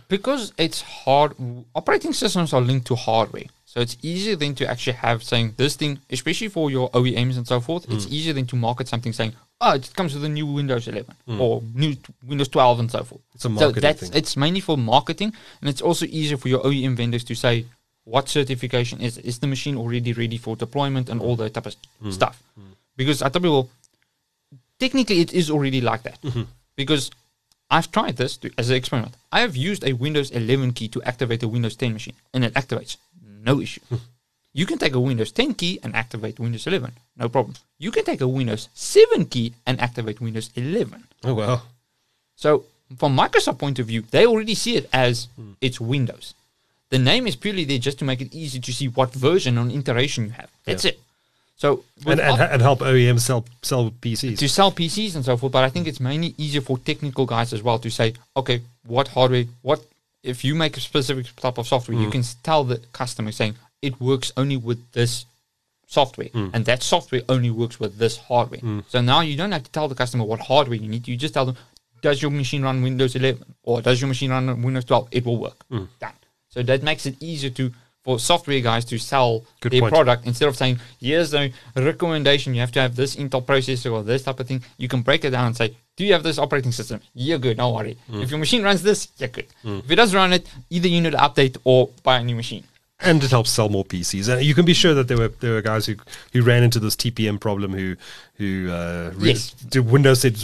because 0.09 0.53
it's 0.59 0.83
hard, 0.83 1.35
operating 1.75 2.13
systems 2.13 2.53
are 2.53 2.61
linked 2.61 2.87
to 2.89 2.95
hardware. 2.95 3.45
So 3.65 3.81
it's 3.81 3.97
easier 4.03 4.37
then 4.37 4.55
to 4.57 4.69
actually 4.69 4.95
have 4.95 5.23
saying 5.23 5.55
this 5.57 5.77
thing, 5.77 6.01
especially 6.11 6.49
for 6.49 6.71
your 6.71 6.91
OEMs 6.91 7.37
and 7.37 7.47
so 7.47 7.61
forth. 7.61 7.91
It's 7.91 8.07
hmm. 8.07 8.13
easier 8.13 8.33
than 8.33 8.47
to 8.47 8.57
market 8.57 8.89
something 8.89 9.13
saying, 9.13 9.35
oh, 9.61 9.75
it 9.75 9.93
comes 9.95 10.15
with 10.15 10.25
a 10.25 10.29
new 10.29 10.47
Windows 10.47 10.89
11 10.89 11.15
hmm. 11.27 11.41
or 11.41 11.63
new 11.75 11.95
t- 11.95 12.15
Windows 12.27 12.49
12 12.49 12.81
and 12.81 12.91
so 12.91 13.05
forth. 13.05 13.21
It's 13.35 13.45
a 13.45 13.49
so 13.49 13.51
marketing 13.51 13.83
that's 13.83 14.01
thing. 14.01 14.11
it's 14.15 14.37
mainly 14.37 14.61
for 14.61 14.79
marketing, 14.79 15.33
and 15.61 15.69
it's 15.69 15.83
also 15.83 16.07
easier 16.07 16.37
for 16.37 16.49
your 16.49 16.61
OEM 16.61 16.97
vendors 16.97 17.25
to 17.25 17.35
say 17.35 17.67
what 18.07 18.29
certification 18.29 19.01
is 19.01 19.19
is 19.19 19.41
the 19.41 19.49
machine 19.49 19.77
already 19.77 20.13
ready 20.13 20.39
for 20.39 20.57
deployment 20.57 21.09
and 21.11 21.21
all 21.21 21.37
that 21.37 21.55
type 21.55 21.67
of 21.67 21.75
s- 21.75 21.89
hmm. 22.01 22.11
stuff. 22.11 22.41
Hmm. 22.55 22.73
Because 22.97 23.21
I 23.21 23.29
tell 23.29 23.43
people, 23.43 23.69
technically 24.79 25.21
it 25.21 25.33
is 25.35 25.51
already 25.51 25.81
like 25.81 26.03
that. 26.05 26.23
Mm-hmm. 26.23 26.43
Because 26.77 27.11
I've 27.69 27.91
tried 27.91 28.17
this 28.17 28.37
to, 28.39 28.51
as 28.57 28.71
an 28.71 28.77
experiment. 28.77 29.17
I 29.33 29.41
have 29.41 29.57
used 29.57 29.83
a 29.85 29.93
Windows 29.93 30.31
11 30.31 30.73
key 30.73 30.89
to 30.89 31.03
activate 31.03 31.43
a 31.43 31.49
Windows 31.49 31.75
10 31.77 31.93
machine, 31.93 32.15
and 32.33 32.45
it 32.45 32.55
activates. 32.55 32.97
No 33.43 33.61
issue. 33.61 33.83
Hmm. 33.89 33.97
You 34.53 34.67
can 34.67 34.79
take 34.79 34.95
a 34.95 35.01
Windows 35.01 35.33
10 35.33 35.55
key 35.55 35.79
and 35.83 35.95
activate 35.95 36.39
Windows 36.39 36.67
11. 36.67 36.93
No 37.17 37.29
problem. 37.29 37.57
You 37.79 37.91
can 37.91 38.05
take 38.05 38.21
a 38.23 38.29
Windows 38.29 38.69
7 38.73 39.27
key 39.27 39.53
and 39.67 39.81
activate 39.81 40.21
Windows 40.21 40.51
11. 40.55 41.05
Oh 41.25 41.35
wow. 41.35 41.63
So 42.37 42.65
from 42.97 43.17
Microsoft 43.17 43.59
point 43.59 43.79
of 43.81 43.87
view, 43.87 44.03
they 44.11 44.27
already 44.27 44.55
see 44.55 44.77
it 44.77 44.89
as 44.93 45.29
it's 45.61 45.81
Windows. 45.81 46.35
The 46.91 46.99
name 46.99 47.27
is 47.27 47.37
purely 47.37 47.65
there 47.65 47.79
just 47.79 47.99
to 47.99 48.05
make 48.05 48.21
it 48.21 48.35
easy 48.35 48.61
to 48.61 48.73
see 48.73 48.89
what 48.89 49.13
version 49.13 49.59
and 49.59 49.73
iteration 49.73 50.27
you 50.27 50.31
have. 50.31 50.51
That's 50.65 50.85
Yeah. 50.85 50.93
it. 50.93 51.01
So 51.57 51.85
And, 52.05 52.21
and, 52.21 52.41
and 52.41 52.63
help 52.63 52.81
OEMs 52.81 53.21
sell 53.21 53.45
sell 53.63 53.91
PCs. 53.91 54.39
to 54.39 54.49
sell 54.49 54.71
PCs 54.71 55.15
and 55.17 55.25
so 55.25 55.37
forth, 55.37 55.53
but 55.53 55.65
I 55.65 55.71
think 55.71 55.87
it's 55.87 56.01
mainly 56.01 56.35
easier 56.37 56.61
for 56.61 56.79
technical 56.79 57.25
guys 57.25 57.53
as 57.53 57.63
well 57.63 57.79
to 57.79 57.91
say, 57.91 58.15
okay, 58.37 58.61
what 58.87 59.09
hardware, 59.09 59.45
what 59.63 59.81
if 60.23 60.45
you 60.45 60.55
make 60.55 60.77
a 60.77 60.81
specific 60.81 61.35
type 61.37 61.57
of 61.57 61.67
software, 61.67 61.97
you 61.97 62.09
mm. 62.09 62.13
can 62.13 62.25
tell 62.43 62.63
the 62.65 62.79
customer 62.93 63.33
saying 63.33 63.55
it 63.81 63.99
works 64.01 64.33
only 64.37 64.57
with 64.57 64.81
this 64.93 65.25
software, 65.87 66.29
mm. 66.29 66.51
and 66.53 66.65
that 66.67 66.83
software 66.83 67.23
only 67.29 67.51
works 67.51 67.81
with 67.81 67.97
this 67.97 68.17
hardware. 68.17 68.61
Mm. 68.61 68.85
So 68.89 69.01
now 69.01 69.21
you 69.21 69.37
don't 69.37 69.53
have 69.53 69.65
to 69.65 69.71
tell 69.71 69.89
the 69.89 69.95
customer 69.95 70.25
what 70.25 70.41
hardware 70.41 70.77
you 70.77 70.89
need. 70.89 71.09
You 71.09 71.17
just 71.17 71.35
tell 71.35 71.47
them, 71.47 71.57
does 72.03 72.21
your 72.21 72.31
machine 72.31 72.63
run 72.63 72.83
Windows 72.83 73.17
11 73.17 73.55
or 73.63 73.81
does 73.81 74.01
your 74.01 74.09
machine 74.09 74.31
run 74.31 74.63
Windows 74.63 74.85
12? 74.85 75.09
It 75.13 75.25
will 75.25 75.39
work. 75.39 75.65
Done. 75.71 76.13
So 76.49 76.63
that 76.63 76.83
makes 76.83 77.07
it 77.07 77.17
easier 77.21 77.51
to 77.51 77.73
for 78.05 78.21
software 78.21 78.61
guys 78.61 78.85
to 78.85 78.99
sell 78.99 79.45
Good 79.61 79.73
their 79.73 79.81
point. 79.81 79.93
product 79.93 80.27
instead 80.27 80.49
of 80.49 80.57
saying 80.57 80.79
here's 81.01 81.35
a 81.35 81.51
recommendation. 81.75 82.55
You 82.55 82.61
have 82.61 82.71
to 82.73 82.81
have 82.81 82.95
this 82.95 83.17
intel 83.17 83.45
processor 83.45 83.93
or 83.93 84.03
this 84.05 84.23
type 84.23 84.39
of 84.39 84.47
thing. 84.47 84.63
You 84.79 84.87
can 84.89 85.03
break 85.03 85.25
it 85.25 85.31
down 85.31 85.47
and 85.49 85.57
say 85.57 85.77
do 85.97 86.05
you 86.05 86.13
have 86.13 86.23
this 86.23 86.39
operating 86.39 86.73
system? 86.73 87.01
You're 87.15 87.39
good. 87.39 87.57
Don't 87.57 87.75
worry. 87.75 87.97
If 88.13 88.31
your 88.31 88.39
machine 88.39 88.63
runs 88.63 88.83
this 88.83 89.09
you're 89.19 89.29
good. 89.29 89.47
If 89.65 89.91
it 89.91 89.97
doesn't 89.97 90.17
run 90.17 90.33
it 90.33 90.49
either 90.71 90.89
you 90.89 91.01
need 91.01 91.13
to 91.13 91.19
update 91.19 91.57
or 91.65 91.91
buy 92.05 92.19
a 92.19 92.25
new 92.25 92.37
machine. 92.37 92.65
And 93.01 93.23
it 93.23 93.31
helps 93.31 93.51
sell 93.51 93.69
more 93.69 93.85
PCs. 93.85 94.29
And 94.33 94.43
you 94.43 94.55
can 94.55 94.65
be 94.65 94.73
sure 94.73 94.95
that 94.95 95.09
there 95.09 95.19
were 95.19 95.29
there 95.41 95.55
were 95.55 95.63
guys 95.63 95.85
who 95.87 95.97
who 96.33 96.43
ran 96.43 96.63
into 96.63 96.79
this 96.79 96.95
TPM 96.97 97.41
problem 97.41 97.73
who 97.73 97.97
who 98.35 98.71
uh, 98.71 99.13
Yes. 99.19 99.51
the 99.71 99.83
Windows 99.83 100.21
said 100.21 100.37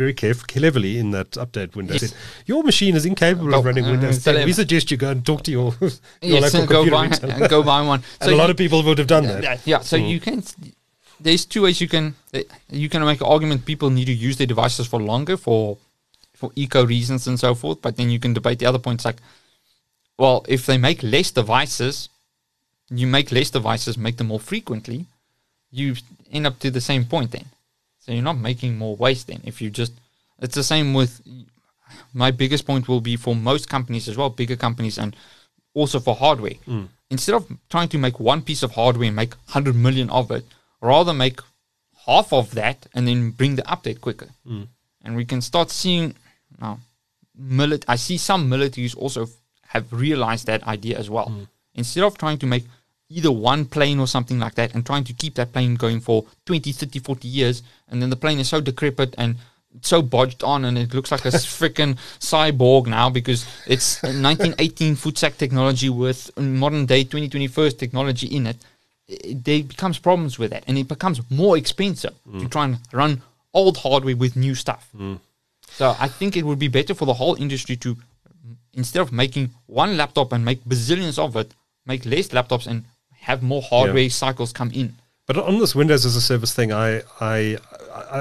very 0.00 0.14
caref- 0.22 0.46
cleverly 0.52 0.92
in 1.02 1.10
that 1.16 1.30
update 1.44 1.76
window 1.78 1.94
Yes. 1.94 2.02
said 2.02 2.14
your 2.50 2.62
machine 2.70 2.94
is 3.00 3.04
incapable 3.12 3.54
of 3.58 3.64
running 3.68 3.84
uh, 3.86 3.90
Windows 3.94 4.22
tell 4.24 4.34
10. 4.34 4.46
We 4.50 4.54
suggest 4.62 4.90
you 4.90 4.96
go 5.06 5.10
and 5.14 5.24
talk 5.30 5.42
to 5.48 5.50
your, 5.56 5.68
your 5.80 5.90
yes 6.22 6.54
local 6.54 6.66
go 6.74 6.82
computer 6.90 7.26
buy 7.40 7.48
go 7.54 7.62
buy 7.62 7.80
one 7.92 8.02
and 8.20 8.32
a 8.32 8.36
lot 8.36 8.46
you- 8.46 8.50
of 8.52 8.56
people 8.64 8.82
would 8.86 8.98
have 9.02 9.06
done 9.16 9.24
that. 9.32 9.42
Yeah, 9.48 9.58
yeah. 9.72 9.80
So 9.90 9.96
you 9.96 10.20
can. 10.26 10.42
There's 11.26 11.44
two 11.44 11.62
ways 11.64 11.80
you 11.84 11.88
can 11.96 12.14
you 12.82 12.88
can 12.92 13.04
make 13.04 13.20
an 13.20 13.26
argument. 13.36 13.66
People 13.72 13.90
need 13.90 14.06
to 14.06 14.16
use 14.28 14.36
their 14.38 14.46
devices 14.54 14.86
for 14.92 14.98
longer 15.12 15.36
for 15.46 15.76
for 16.40 16.50
eco 16.56 16.80
reasons 16.94 17.26
and 17.28 17.38
so 17.38 17.54
forth. 17.54 17.78
But 17.82 17.96
then 17.98 18.08
you 18.14 18.18
can 18.24 18.32
debate 18.32 18.58
the 18.60 18.66
other 18.70 18.78
points 18.86 19.04
like, 19.04 19.18
well, 20.22 20.38
if 20.48 20.64
they 20.64 20.78
make 20.78 21.02
less 21.02 21.30
devices, 21.30 22.08
you 23.00 23.06
make 23.06 23.30
less 23.38 23.50
devices, 23.50 23.98
make 23.98 24.16
them 24.16 24.28
more 24.28 24.40
frequently, 24.40 25.04
you 25.70 25.96
end 26.32 26.46
up 26.46 26.58
to 26.60 26.70
the 26.70 26.80
same 26.80 27.04
point 27.04 27.30
then. 27.32 27.46
So 28.10 28.14
you're 28.14 28.24
not 28.24 28.38
making 28.38 28.76
more 28.76 28.96
waste 28.96 29.28
then. 29.28 29.40
If 29.44 29.62
you 29.62 29.70
just, 29.70 29.92
it's 30.40 30.56
the 30.56 30.64
same 30.64 30.94
with. 30.94 31.20
My 32.12 32.32
biggest 32.32 32.66
point 32.66 32.88
will 32.88 33.00
be 33.00 33.14
for 33.14 33.36
most 33.36 33.68
companies 33.68 34.08
as 34.08 34.16
well, 34.16 34.30
bigger 34.30 34.56
companies, 34.56 34.98
and 34.98 35.14
also 35.74 36.00
for 36.00 36.16
hardware. 36.16 36.58
Mm. 36.66 36.88
Instead 37.08 37.36
of 37.36 37.46
trying 37.68 37.88
to 37.90 37.98
make 37.98 38.18
one 38.18 38.42
piece 38.42 38.64
of 38.64 38.72
hardware 38.72 39.06
and 39.06 39.14
make 39.14 39.34
100 39.46 39.76
million 39.76 40.10
of 40.10 40.32
it, 40.32 40.44
rather 40.80 41.14
make 41.14 41.38
half 42.04 42.32
of 42.32 42.50
that 42.56 42.84
and 42.94 43.06
then 43.06 43.30
bring 43.30 43.54
the 43.54 43.62
update 43.62 44.00
quicker. 44.00 44.30
Mm. 44.44 44.66
And 45.04 45.14
we 45.14 45.24
can 45.24 45.40
start 45.40 45.70
seeing 45.70 46.16
now, 46.60 46.80
milit- 47.40 47.84
I 47.86 47.94
see 47.94 48.18
some 48.18 48.50
militaries 48.50 48.96
also 48.96 49.28
have 49.68 49.92
realized 49.92 50.48
that 50.48 50.66
idea 50.66 50.98
as 50.98 51.08
well. 51.08 51.26
Mm. 51.26 51.46
Instead 51.74 52.02
of 52.02 52.18
trying 52.18 52.38
to 52.38 52.46
make 52.46 52.64
either 53.10 53.32
one 53.32 53.64
plane 53.64 53.98
or 53.98 54.06
something 54.06 54.38
like 54.38 54.54
that 54.54 54.74
and 54.74 54.86
trying 54.86 55.04
to 55.04 55.12
keep 55.12 55.34
that 55.34 55.52
plane 55.52 55.74
going 55.74 56.00
for 56.00 56.24
20, 56.46 56.72
30, 56.72 57.00
40 57.00 57.28
years, 57.28 57.62
and 57.88 58.00
then 58.00 58.08
the 58.08 58.16
plane 58.16 58.38
is 58.38 58.48
so 58.48 58.60
decrepit 58.60 59.14
and 59.18 59.36
so 59.82 60.02
bodged 60.02 60.46
on 60.46 60.64
and 60.64 60.78
it 60.78 60.94
looks 60.94 61.12
like 61.12 61.24
a 61.24 61.28
freaking 61.58 61.96
cyborg 62.18 62.86
now 62.86 63.10
because 63.10 63.46
it's 63.66 64.02
1918 64.02 64.96
footsack 64.96 65.36
technology 65.36 65.88
with 65.88 66.30
modern 66.38 66.86
day 66.86 67.04
2021st 67.04 67.78
technology 67.78 68.26
in 68.28 68.46
it. 68.46 68.56
It, 69.06 69.44
there 69.44 69.62
becomes 69.62 69.98
problems 69.98 70.38
with 70.38 70.50
that 70.50 70.64
and 70.66 70.78
it 70.78 70.88
becomes 70.88 71.20
more 71.30 71.56
expensive 71.56 72.14
to 72.24 72.30
mm. 72.30 72.50
try 72.50 72.64
and 72.64 72.78
run 72.92 73.22
old 73.52 73.76
hardware 73.76 74.16
with 74.16 74.36
new 74.36 74.54
stuff. 74.54 74.88
Mm. 74.96 75.20
So 75.72 75.94
i 76.00 76.08
think 76.08 76.36
it 76.36 76.44
would 76.44 76.58
be 76.58 76.68
better 76.68 76.94
for 76.94 77.06
the 77.06 77.14
whole 77.14 77.36
industry 77.36 77.76
to 77.76 77.96
instead 78.74 79.00
of 79.00 79.12
making 79.12 79.50
one 79.66 79.96
laptop 79.96 80.32
and 80.32 80.44
make 80.44 80.64
bazillions 80.64 81.18
of 81.18 81.36
it 81.36 81.54
make 81.86 82.04
less 82.04 82.28
laptops 82.28 82.66
and 82.66 82.84
have 83.20 83.42
more 83.42 83.62
hardware 83.62 84.10
cycles 84.10 84.52
come 84.52 84.70
in 84.72 84.96
But 85.26 85.36
on 85.36 85.58
this 85.60 85.74
Windows 85.76 86.04
as 86.04 86.16
a 86.16 86.20
service 86.20 86.52
thing, 86.52 86.72
I 86.72 87.02
I 87.20 87.56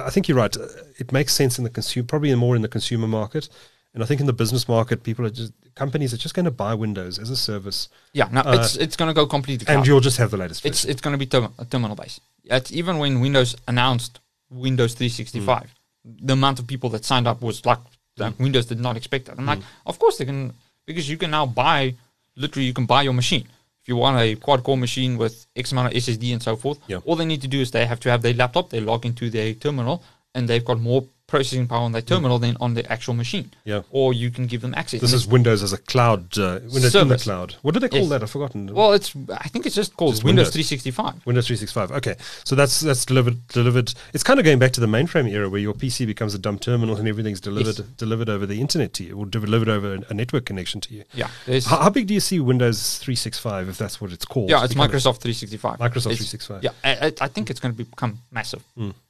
I, 0.08 0.10
think 0.12 0.28
you're 0.28 0.38
right. 0.38 0.56
It 1.00 1.12
makes 1.12 1.34
sense 1.34 1.58
in 1.58 1.64
the 1.64 1.70
consumer, 1.70 2.06
probably 2.06 2.34
more 2.36 2.56
in 2.56 2.62
the 2.62 2.68
consumer 2.68 3.08
market, 3.08 3.50
and 3.94 4.04
I 4.04 4.06
think 4.06 4.20
in 4.20 4.28
the 4.28 4.34
business 4.34 4.68
market, 4.68 5.02
people 5.04 5.26
are 5.26 5.32
just 5.32 5.54
companies 5.74 6.14
are 6.14 6.18
just 6.18 6.36
going 6.36 6.46
to 6.46 6.52
buy 6.52 6.74
Windows 6.76 7.18
as 7.18 7.30
a 7.32 7.36
service, 7.36 7.90
yeah 8.14 8.28
no 8.32 8.42
uh, 8.42 8.58
it's 8.58 8.76
it's 8.76 8.96
going 8.96 9.10
to 9.10 9.14
go 9.14 9.26
completely 9.26 9.66
Uh, 9.66 9.72
and 9.72 9.78
cloud. 9.78 9.88
you'll 9.88 10.02
just 10.10 10.18
have 10.18 10.30
the 10.30 10.38
latest. 10.38 10.66
it's 10.66 10.82
version. 10.82 10.92
it's 10.92 11.02
going 11.02 11.14
to 11.14 11.18
be 11.18 11.26
term- 11.26 11.54
terminal 11.72 11.96
based. 11.96 12.22
It's 12.44 12.72
even 12.72 13.00
when 13.00 13.22
Windows 13.22 13.56
announced 13.68 14.20
Windows 14.52 14.94
365, 14.94 15.64
mm. 15.64 16.28
the 16.28 16.34
amount 16.34 16.60
of 16.60 16.68
people 16.68 16.90
that 16.92 17.06
signed 17.06 17.28
up 17.28 17.42
was 17.42 17.66
like, 17.66 17.80
like 18.18 18.36
mm. 18.36 18.44
Windows 18.46 18.66
did 18.68 18.80
not 18.80 18.98
expect 18.98 19.26
that. 19.26 19.40
I'm 19.40 19.46
mm. 19.46 19.54
like, 19.54 19.64
of 19.86 19.98
course 19.98 20.18
they 20.18 20.26
can 20.26 20.54
because 20.86 21.10
you 21.10 21.18
can 21.18 21.32
now 21.32 21.46
buy 21.48 21.96
literally 22.36 22.68
you 22.68 22.74
can 22.74 22.86
buy 22.86 23.02
your 23.02 23.14
machine. 23.14 23.48
You 23.90 23.96
want 23.96 24.18
a 24.22 24.36
quad 24.36 24.62
core 24.64 24.78
machine 24.78 25.18
with 25.18 25.48
X 25.56 25.72
amount 25.72 25.88
of 25.88 25.94
SSD 26.04 26.32
and 26.32 26.44
so 26.44 26.56
forth, 26.56 26.78
Yeah. 26.88 27.00
all 27.06 27.16
they 27.16 27.26
need 27.26 27.42
to 27.42 27.48
do 27.48 27.60
is 27.60 27.72
they 27.72 27.88
have 27.88 28.00
to 28.02 28.10
have 28.12 28.22
their 28.22 28.36
laptop, 28.36 28.70
they 28.70 28.80
log 28.80 29.04
into 29.04 29.32
their 29.32 29.52
terminal, 29.56 30.04
and 30.36 30.48
they've 30.48 30.64
got 30.64 30.80
more 30.80 31.06
processing 31.30 31.68
power 31.68 31.82
on 31.82 31.92
their 31.92 32.02
terminal 32.02 32.40
than 32.40 32.58
on 32.60 32.74
the 32.74 32.84
actual 32.92 33.14
machine. 33.14 33.52
Yeah. 33.64 33.82
Or 33.92 34.14
you 34.14 34.30
can 34.32 34.48
give 34.48 34.62
them 34.62 34.74
access. 34.76 35.00
This 35.02 35.14
And 35.14 35.22
is 35.22 35.28
Windows 35.28 35.64
as 35.64 35.72
a 35.74 35.78
cloud, 35.78 36.38
uh, 36.38 36.60
Windows 36.74 36.96
in 36.96 37.08
the 37.08 37.18
cloud. 37.18 37.56
What 37.62 37.74
do 37.74 37.80
they 37.80 37.90
call 37.90 38.00
Yes. 38.02 38.10
that? 38.10 38.24
I've 38.24 38.32
forgotten. 38.32 38.74
well, 38.74 38.94
it's 38.94 39.14
I 39.46 39.48
think 39.48 39.66
it's 39.66 39.76
just 39.76 39.96
called 39.96 40.14
Just 40.16 40.24
Windows 40.24 40.48
Windows. 40.48 40.54
365. 40.70 41.26
Windows 41.26 41.48
365. 41.48 41.92
Okay, 42.00 42.16
so 42.44 42.56
that's 42.56 42.80
that's 42.82 43.06
delivered 43.06 43.48
delivered. 43.50 43.94
It's 44.14 44.24
kind 44.24 44.40
of 44.40 44.46
going 44.46 44.60
back 44.60 44.72
to 44.74 44.82
the 44.82 44.88
mainframe 44.88 45.30
era 45.30 45.48
where 45.50 45.62
your 45.62 45.74
PC 45.74 46.06
becomes 46.06 46.34
a 46.34 46.40
dumb 46.40 46.60
terminal 46.60 46.96
and 46.98 47.08
everything's 47.08 47.40
delivered 47.40 47.78
Yes. 47.80 47.88
delivered 47.98 48.30
over 48.30 48.46
the 48.46 48.60
internet 48.60 48.94
to 48.96 49.04
you, 49.04 49.18
or 49.18 49.26
delivered 49.26 49.70
over 49.70 50.00
a 50.10 50.14
network 50.14 50.46
connection 50.46 50.82
to 50.82 50.94
you. 50.94 51.04
Yeah. 51.14 51.30
How, 51.66 51.78
how 51.84 51.90
big 51.90 52.08
do 52.08 52.14
you 52.14 52.20
see 52.20 52.40
Windows 52.40 52.98
365 52.98 53.70
if 53.70 53.78
that's 53.78 54.02
what 54.02 54.12
it's 54.12 54.26
called? 54.26 54.50
Yeah, 54.50 54.64
it's 54.64 54.74
Microsoft 54.74 55.20
365. 55.22 55.78
Microsoft 55.80 56.12
It's- 56.12 56.30
365. 56.30 56.64
Yeah, 56.64 56.72
I, 56.84 57.08
I- 57.08 57.14
I 57.22 57.28
think 57.28 57.50
it's 57.50 57.60
going 57.60 57.76
to 57.76 57.84
become 57.84 58.20
massive. 58.32 58.64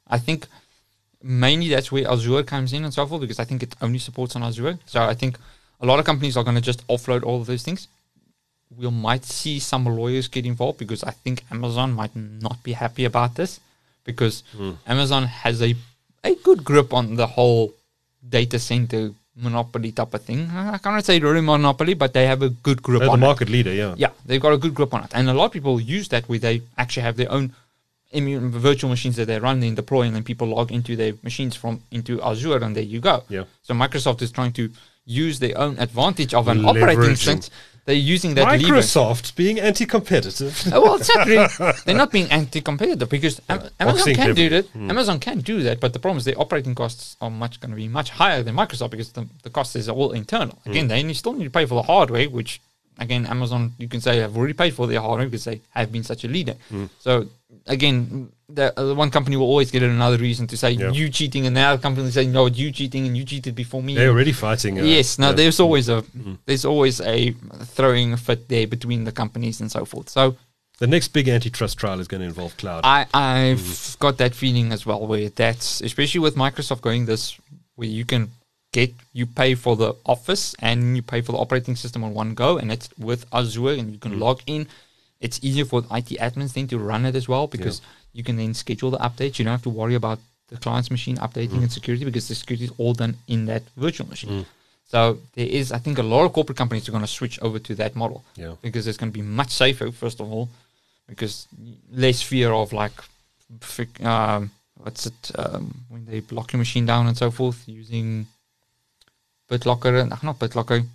I 0.08 0.18
think 0.18 0.48
mainly 1.22 1.70
that's 1.70 1.92
where 1.92 2.10
Azure 2.10 2.44
comes 2.44 2.74
in 2.74 2.84
and 2.84 2.94
so 2.94 3.06
forth 3.06 3.22
because 3.22 3.40
I 3.40 3.44
think 3.44 3.64
it 3.64 3.76
only 3.82 4.00
supports 4.00 4.36
on 4.36 4.44
Azure. 4.44 4.80
So 4.86 5.02
I 5.02 5.14
think 5.14 5.38
a 5.82 5.86
lot 5.86 6.00
of 6.00 6.06
companies 6.06 6.38
are 6.38 6.44
going 6.44 6.56
to 6.56 6.62
just 6.62 6.86
offload 6.88 7.24
all 7.24 7.42
of 7.42 7.48
those 7.48 7.64
things. 7.64 7.88
We 8.76 8.90
might 8.90 9.26
see 9.26 9.60
some 9.60 9.86
lawyers 9.86 10.28
get 10.28 10.46
involved 10.46 10.78
because 10.78 11.04
I 11.04 11.12
think 11.12 11.44
Amazon 11.52 11.94
might 11.94 12.16
not 12.16 12.62
be 12.64 12.74
happy 12.74 13.06
about 13.06 13.36
this 13.36 13.60
because 14.04 14.44
hmm. 14.56 14.74
Amazon 14.86 15.24
has 15.26 15.62
a 15.62 15.76
a 16.24 16.36
good 16.36 16.64
grip 16.64 16.94
on 16.94 17.16
the 17.16 17.26
whole 17.26 17.74
data 18.28 18.60
center 18.60 19.12
monopoly 19.36 19.92
type 19.92 20.14
of 20.14 20.22
thing. 20.22 20.50
I 20.52 20.78
can't 20.78 21.04
say 21.06 21.20
really 21.20 21.42
monopoly, 21.42 21.94
but 21.94 22.14
they 22.14 22.28
have 22.28 22.42
a 22.42 22.50
good 22.50 22.84
grip 22.84 23.00
They're 23.00 23.08
the 23.08 23.14
on 23.14 23.24
it. 23.24 23.26
market 23.26 23.50
leader, 23.50 23.74
yeah. 23.74 23.96
Yeah, 23.98 24.12
they've 24.26 24.42
got 24.42 24.54
a 24.54 24.58
good 24.58 24.76
grip 24.76 24.94
on 24.94 25.04
it. 25.06 25.12
And 25.14 25.30
a 25.30 25.34
lot 25.34 25.46
of 25.46 25.52
people 25.52 25.80
use 25.80 26.10
that 26.10 26.28
where 26.28 26.40
they 26.40 26.62
actually 26.78 27.04
have 27.04 27.16
their 27.16 27.32
own 27.32 27.54
immune 28.12 28.52
virtual 28.52 28.90
machines 28.90 29.16
that 29.18 29.26
they 29.26 29.40
run 29.40 29.62
and 29.64 29.76
deploy, 29.76 30.04
and 30.04 30.16
then 30.16 30.24
people 30.24 30.48
log 30.48 30.72
into 30.72 30.96
their 30.96 31.14
machines 31.24 31.56
from 31.56 31.82
into 31.92 32.22
Azure, 32.22 32.58
and 32.58 32.76
there 32.76 32.84
you 32.84 33.00
go. 33.00 33.24
Yeah. 33.30 33.44
So 33.62 33.74
Microsoft 33.74 34.22
is 34.22 34.32
trying 34.32 34.54
to 34.54 34.70
use 35.06 35.40
their 35.40 35.58
own 35.58 35.78
advantage 35.80 36.34
of 36.34 36.48
an 36.48 36.66
operating 36.66 37.16
system. 37.16 37.54
They're 37.86 37.96
using 37.96 38.36
that 38.36 38.46
lever. 38.62 38.76
Microsoft 38.76 39.36
being 39.36 39.60
anti-competitive. 39.60 40.64
Oh, 40.72 40.82
well, 40.82 40.96
it's 40.96 41.16
not 41.16 41.26
really. 41.26 41.48
They're 41.86 41.96
not 41.96 42.12
being 42.12 42.30
anti-competitive 42.30 43.10
because 43.10 43.42
Am- 43.50 43.62
uh, 43.62 43.70
Amazon 43.80 44.14
can 44.14 44.36
do 44.36 44.50
that. 44.50 44.68
Hmm. 44.68 44.92
Amazon 44.92 45.20
can 45.20 45.40
do 45.40 45.64
that, 45.64 45.80
but 45.80 45.94
the 45.94 46.00
problem 46.00 46.20
is 46.20 46.26
their 46.26 46.40
operating 46.40 46.76
costs 46.76 47.18
are 47.20 47.32
much 47.32 47.60
going 47.60 47.72
to 47.72 47.76
be 47.76 47.88
much 47.88 48.12
higher 48.12 48.44
than 48.44 48.56
Microsoft 48.56 48.92
because 48.92 49.12
the, 49.14 49.28
the 49.42 49.50
cost 49.50 49.76
is 49.76 49.90
all 49.90 50.12
internal. 50.12 50.60
Hmm. 50.66 50.70
Again, 50.72 50.88
they 50.88 51.02
need- 51.02 51.16
still 51.16 51.34
need 51.34 51.46
to 51.46 51.50
pay 51.50 51.66
for 51.66 51.76
the 51.76 51.82
hardware, 51.84 52.30
which 52.30 52.62
again, 53.00 53.26
Amazon 53.26 53.74
you 53.78 53.88
can 53.88 54.02
say 54.02 54.18
have 54.20 54.36
already 54.38 54.54
paid 54.54 54.74
for 54.74 54.86
their 54.88 55.02
hardware 55.02 55.26
because 55.28 55.46
they 55.46 55.62
have 55.72 55.92
been 55.92 56.04
such 56.04 56.24
a 56.24 56.28
leader. 56.28 56.56
So 57.00 57.26
again, 57.68 58.30
the, 58.48 58.74
uh, 58.80 58.94
one 58.96 59.12
company 59.12 59.36
will 59.38 59.46
always 59.46 59.72
get 59.72 59.84
another 59.84 60.18
reason 60.18 60.48
to 60.48 60.58
say 60.58 60.72
Yeah. 60.72 60.92
you 60.92 61.10
cheating, 61.10 61.46
and 61.46 61.56
the 61.56 61.62
other 61.62 61.82
company 61.82 62.04
will 62.06 62.12
say 62.12 62.26
no, 62.28 62.48
you 62.48 62.72
cheating, 62.72 63.06
and 63.08 63.16
you 63.18 63.24
cheated 63.26 63.56
before 63.56 63.82
me. 63.84 63.96
They're 63.96 64.10
already 64.10 64.32
fighting. 64.32 64.80
Uh, 64.80 64.84
Yes, 64.84 65.20
no, 65.20 65.34
there's 65.34 65.60
always 65.60 65.90
a 65.90 66.04
there's 66.46 66.66
always 66.66 67.00
a 67.02 67.32
throwing 67.66 68.14
a 68.14 68.18
fit 68.18 68.48
there 68.50 68.68
between 68.68 69.04
the 69.04 69.12
companies 69.12 69.62
and 69.62 69.72
so 69.72 69.86
forth. 69.86 70.10
So 70.10 70.36
The 70.80 70.88
next 70.88 71.10
big 71.10 71.28
antitrust 71.28 71.78
trial 71.78 72.00
is 72.00 72.08
going 72.08 72.22
to 72.22 72.28
involve 72.28 72.56
cloud. 72.58 72.82
I 72.86 73.06
I've 73.14 73.98
got 74.00 74.18
that 74.18 74.34
feeling 74.34 74.72
as 74.72 74.86
well, 74.86 75.06
where 75.06 75.30
that's 75.30 75.82
especially 75.82 76.22
with 76.22 76.36
Microsoft 76.36 76.82
going 76.82 77.06
this, 77.06 77.38
where 77.76 77.88
you 77.90 78.06
can 78.06 78.32
get 78.72 78.94
you 79.14 79.26
pay 79.26 79.56
for 79.56 79.76
the 79.76 79.96
Office 80.06 80.56
and 80.60 80.96
you 80.96 81.02
pay 81.02 81.22
for 81.22 81.32
the 81.32 81.38
operating 81.38 81.76
system 81.76 82.04
on 82.04 82.14
one 82.14 82.34
go, 82.34 82.58
and 82.58 82.72
it's 82.72 82.90
with 82.98 83.26
Azure, 83.34 83.72
and 83.80 83.92
you 83.92 83.98
can 84.00 84.20
log 84.20 84.42
in. 84.46 84.68
It's 85.20 85.40
easier 85.44 85.66
for 85.66 85.82
the 85.82 85.94
IT 85.96 86.10
admins 86.20 86.54
then 86.54 86.68
to 86.68 86.78
run 86.78 87.06
it 87.06 87.16
as 87.16 87.28
well 87.28 87.48
because 87.48 87.82
you 88.14 88.24
can 88.24 88.38
then 88.38 88.54
schedule 88.54 88.92
the 88.92 88.98
updates. 89.00 89.38
You 89.38 89.46
don't 89.46 89.52
have 89.52 89.64
to 89.64 89.70
worry 89.70 89.96
about 89.96 90.20
the 90.48 90.58
client's 90.58 90.90
machine 90.90 91.18
updating 91.18 91.58
Mm. 91.60 91.64
and 91.64 91.72
security 91.72 92.06
because 92.06 92.28
the 92.28 92.36
security 92.36 92.66
is 92.66 92.72
all 92.78 92.94
done 92.94 93.18
in 93.28 93.46
that 93.48 93.64
virtual 93.76 94.08
machine. 94.08 94.46
So 94.88 95.20
there 95.36 95.46
is, 95.46 95.72
I 95.72 95.78
think, 95.78 96.00
a 96.00 96.04
lot 96.04 96.26
of 96.26 96.34
corporate 96.34 96.58
companies 96.58 96.88
are 96.88 96.92
going 96.92 97.04
to 97.04 97.08
switch 97.20 97.38
over 97.42 97.60
to 97.60 97.76
that 97.76 97.96
model 97.96 98.24
Yeah. 98.36 98.54
because 98.62 98.88
it's 98.88 98.98
going 98.98 99.12
to 99.12 99.20
be 99.22 99.22
much 99.42 99.52
safer. 99.52 99.92
First 99.92 100.20
of 100.20 100.32
all, 100.32 100.50
because 101.08 101.48
less 101.92 102.22
fear 102.22 102.52
of 102.52 102.72
like, 102.74 102.94
um, 104.04 104.52
what's 104.78 105.06
it 105.06 105.32
um, 105.36 105.74
when 105.90 106.06
they 106.06 106.20
block 106.22 106.54
your 106.54 106.58
machine 106.60 106.86
down 106.86 107.08
and 107.08 107.18
so 107.18 107.30
forth 107.30 107.64
using 107.68 108.26
BitLocker 109.50 110.02
and 110.02 110.10
not 110.24 110.40
BitLocker 110.40 110.86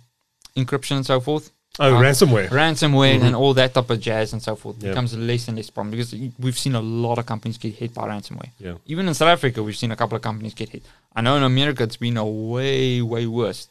encryption 0.55 0.97
and 0.97 1.05
so 1.05 1.19
forth. 1.19 1.51
Oh, 1.77 1.93
Uh, 1.95 2.01
ransomware. 2.01 2.47
ransomware 2.47 3.21
and 3.21 3.35
all 3.35 3.53
that 3.55 3.73
type 3.73 3.89
of 3.89 3.99
jazz 3.99 4.31
and 4.31 4.41
so 4.41 4.55
forth 4.55 4.77
Yeah. 4.81 4.89
becomes 4.89 5.13
less 5.17 5.49
and 5.49 5.57
less 5.57 5.69
problem 5.69 5.91
because 5.91 6.15
we've 6.39 6.57
seen 6.57 6.73
a 6.75 6.81
lot 6.81 7.17
of 7.19 7.25
companies 7.25 7.57
get 7.57 7.73
hit 7.75 7.93
by 7.93 8.07
ransomware. 8.07 8.51
Yeah. 8.59 8.75
Even 8.85 9.07
in 9.09 9.13
South 9.13 9.27
Africa, 9.27 9.61
we've 9.61 9.75
seen 9.75 9.91
a 9.91 9.95
couple 9.97 10.15
of 10.15 10.21
companies 10.21 10.53
get 10.53 10.69
hit. 10.69 10.83
I 11.15 11.21
know 11.21 11.35
in 11.35 11.43
America 11.43 11.83
it's 11.83 11.97
been 11.97 12.15
a 12.17 12.25
way, 12.25 13.01
way 13.01 13.27
worse. 13.27 13.67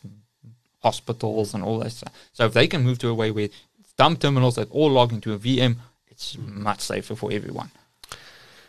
Hospitals 0.83 1.55
and 1.55 1.65
all 1.65 1.79
that 1.79 1.93
stuff. 1.93 2.13
So 2.35 2.45
if 2.45 2.53
they 2.53 2.67
can 2.67 2.83
move 2.83 2.99
to 2.99 3.09
a 3.09 3.15
way 3.15 3.31
where 3.31 3.49
dumb 3.97 4.17
terminals 4.19 4.57
that 4.57 4.71
all 4.71 4.91
log 4.91 5.13
into 5.15 5.33
a 5.33 5.39
VM, 5.39 5.77
it's 6.11 6.37
much 6.39 6.81
safer 6.81 7.15
for 7.17 7.33
everyone. 7.33 7.71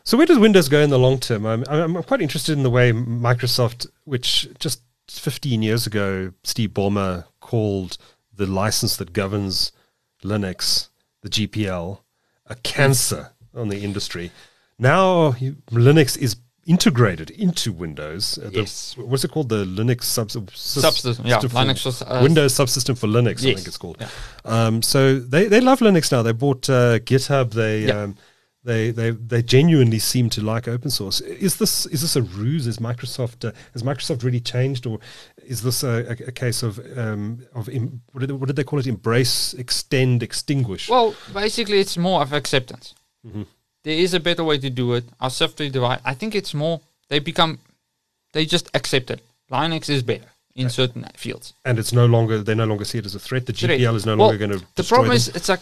So 0.06 0.16
where 0.18 0.26
does 0.28 0.38
Windows 0.40 0.70
go 0.70 0.80
in 0.80 0.92
the 0.92 1.00
long 1.00 1.20
term? 1.20 1.46
I'm, 1.46 1.64
I'm 1.68 2.02
quite 2.04 2.22
interested 2.22 2.54
in 2.54 2.64
the 2.64 2.70
way 2.70 2.94
Microsoft, 2.94 3.88
which 4.06 4.48
just 4.60 4.80
15 5.10 5.62
years 5.62 5.86
ago, 5.88 6.32
Steve 6.44 6.70
Ballmer 6.72 7.26
called 7.40 7.98
the 8.34 8.46
license 8.46 8.98
that 8.98 9.14
governs 9.14 9.72
Linux, 10.24 10.90
the 11.22 11.30
GPL, 11.30 12.00
a 12.48 12.56
cancer 12.56 13.32
on 13.56 13.70
the 13.70 13.84
industry. 13.84 14.32
Now 14.78 15.32
Linux 15.72 16.18
is 16.18 16.36
integrated 16.68 17.30
into 17.30 17.72
Windows. 17.72 18.38
Uh, 18.40 18.50
the- 18.50 18.62
Yes. 18.62 18.96
what's 18.98 19.24
it 19.24 19.32
called? 19.32 19.50
The 19.50 19.64
Linux 19.66 20.04
sub, 20.04 20.32
sub- 20.32 20.50
Subsystem, 20.52 21.26
yeah, 21.26 21.38
Linux 21.40 22.02
uh, 22.02 22.22
Windows 22.24 22.54
subsystem 22.56 22.98
for 22.98 23.08
Linux, 23.08 23.40
I 23.42 23.54
think 23.54 23.68
it's 23.68 23.78
called. 23.78 23.98
yeah. 24.00 24.10
Um, 24.44 24.82
so 24.82 25.20
they, 25.20 25.48
they 25.48 25.62
love 25.62 25.80
Linux 25.80 26.12
now. 26.12 26.24
They 26.24 26.32
bought 26.34 26.68
uh, 26.70 27.00
GitHub. 27.00 27.52
They 27.52 27.86
Yeah. 27.86 28.02
um, 28.04 28.18
they 28.66 28.92
they 28.92 29.12
they 29.12 29.42
genuinely 29.42 30.00
seem 30.00 30.30
to 30.32 30.42
like 30.42 30.68
open 30.68 30.90
source. 30.90 31.22
Is 31.22 31.58
this 31.58 31.86
is 31.86 32.02
this 32.02 32.16
a 32.16 32.24
ruse? 32.24 32.68
Is 32.68 32.78
Microsoft 32.80 33.48
uh, 33.48 33.52
has 33.74 33.84
Microsoft 33.84 34.24
really 34.24 34.40
changed, 34.40 34.86
or 34.86 35.00
is 35.46 35.62
this 35.62 35.84
a, 35.84 36.06
a, 36.10 36.28
a 36.28 36.32
case 36.32 36.64
of 36.64 36.80
um, 36.98 37.46
of 37.54 37.70
im, 37.70 38.02
what, 38.12 38.22
did 38.22 38.30
they, 38.30 38.34
what 38.34 38.48
did 38.48 38.56
they 38.56 38.64
call 38.64 38.80
it? 38.80 38.88
Embrace, 38.88 39.54
extend, 39.54 40.24
extinguish. 40.24 40.90
Well, 40.90 41.16
basically, 41.34 41.80
it's 41.80 41.98
more 41.98 42.22
of 42.22 42.34
acceptance. 42.34 42.96
Mm-hmm. 43.26 43.44
There 43.84 43.98
is 44.00 44.14
a 44.16 44.20
better 44.20 44.44
way 44.44 44.58
to 44.58 44.70
do 44.70 44.94
it. 44.96 45.06
Our 45.22 45.30
software 45.30 45.70
divide. 45.70 46.02
I 46.04 46.16
think 46.16 46.34
it's 46.36 46.54
more. 46.54 46.82
They 47.10 47.20
become. 47.20 47.60
They 48.34 48.46
just 48.46 48.70
accept 48.74 49.12
it. 49.12 49.22
Linux 49.52 49.90
is 49.90 50.02
better 50.04 50.26
in 50.56 50.70
certain 50.70 51.06
fields. 51.18 51.54
and 51.66 51.78
it's 51.78 51.92
no 51.92 52.06
longer 52.06 52.42
they 52.42 52.56
no 52.56 52.66
longer 52.66 52.86
see 52.86 52.98
it 52.98 53.06
as 53.06 53.14
a 53.14 53.20
threat. 53.20 53.46
The 53.46 53.54
Threat. 53.54 53.80
GPL 53.80 53.96
is 53.96 54.06
no 54.06 54.16
Well, 54.16 54.28
longer 54.30 54.48
going 54.48 54.60
to. 54.60 54.66
The 54.76 54.84
problem 54.84 55.12
is, 55.12 55.28
it's 55.28 55.50
like 55.50 55.62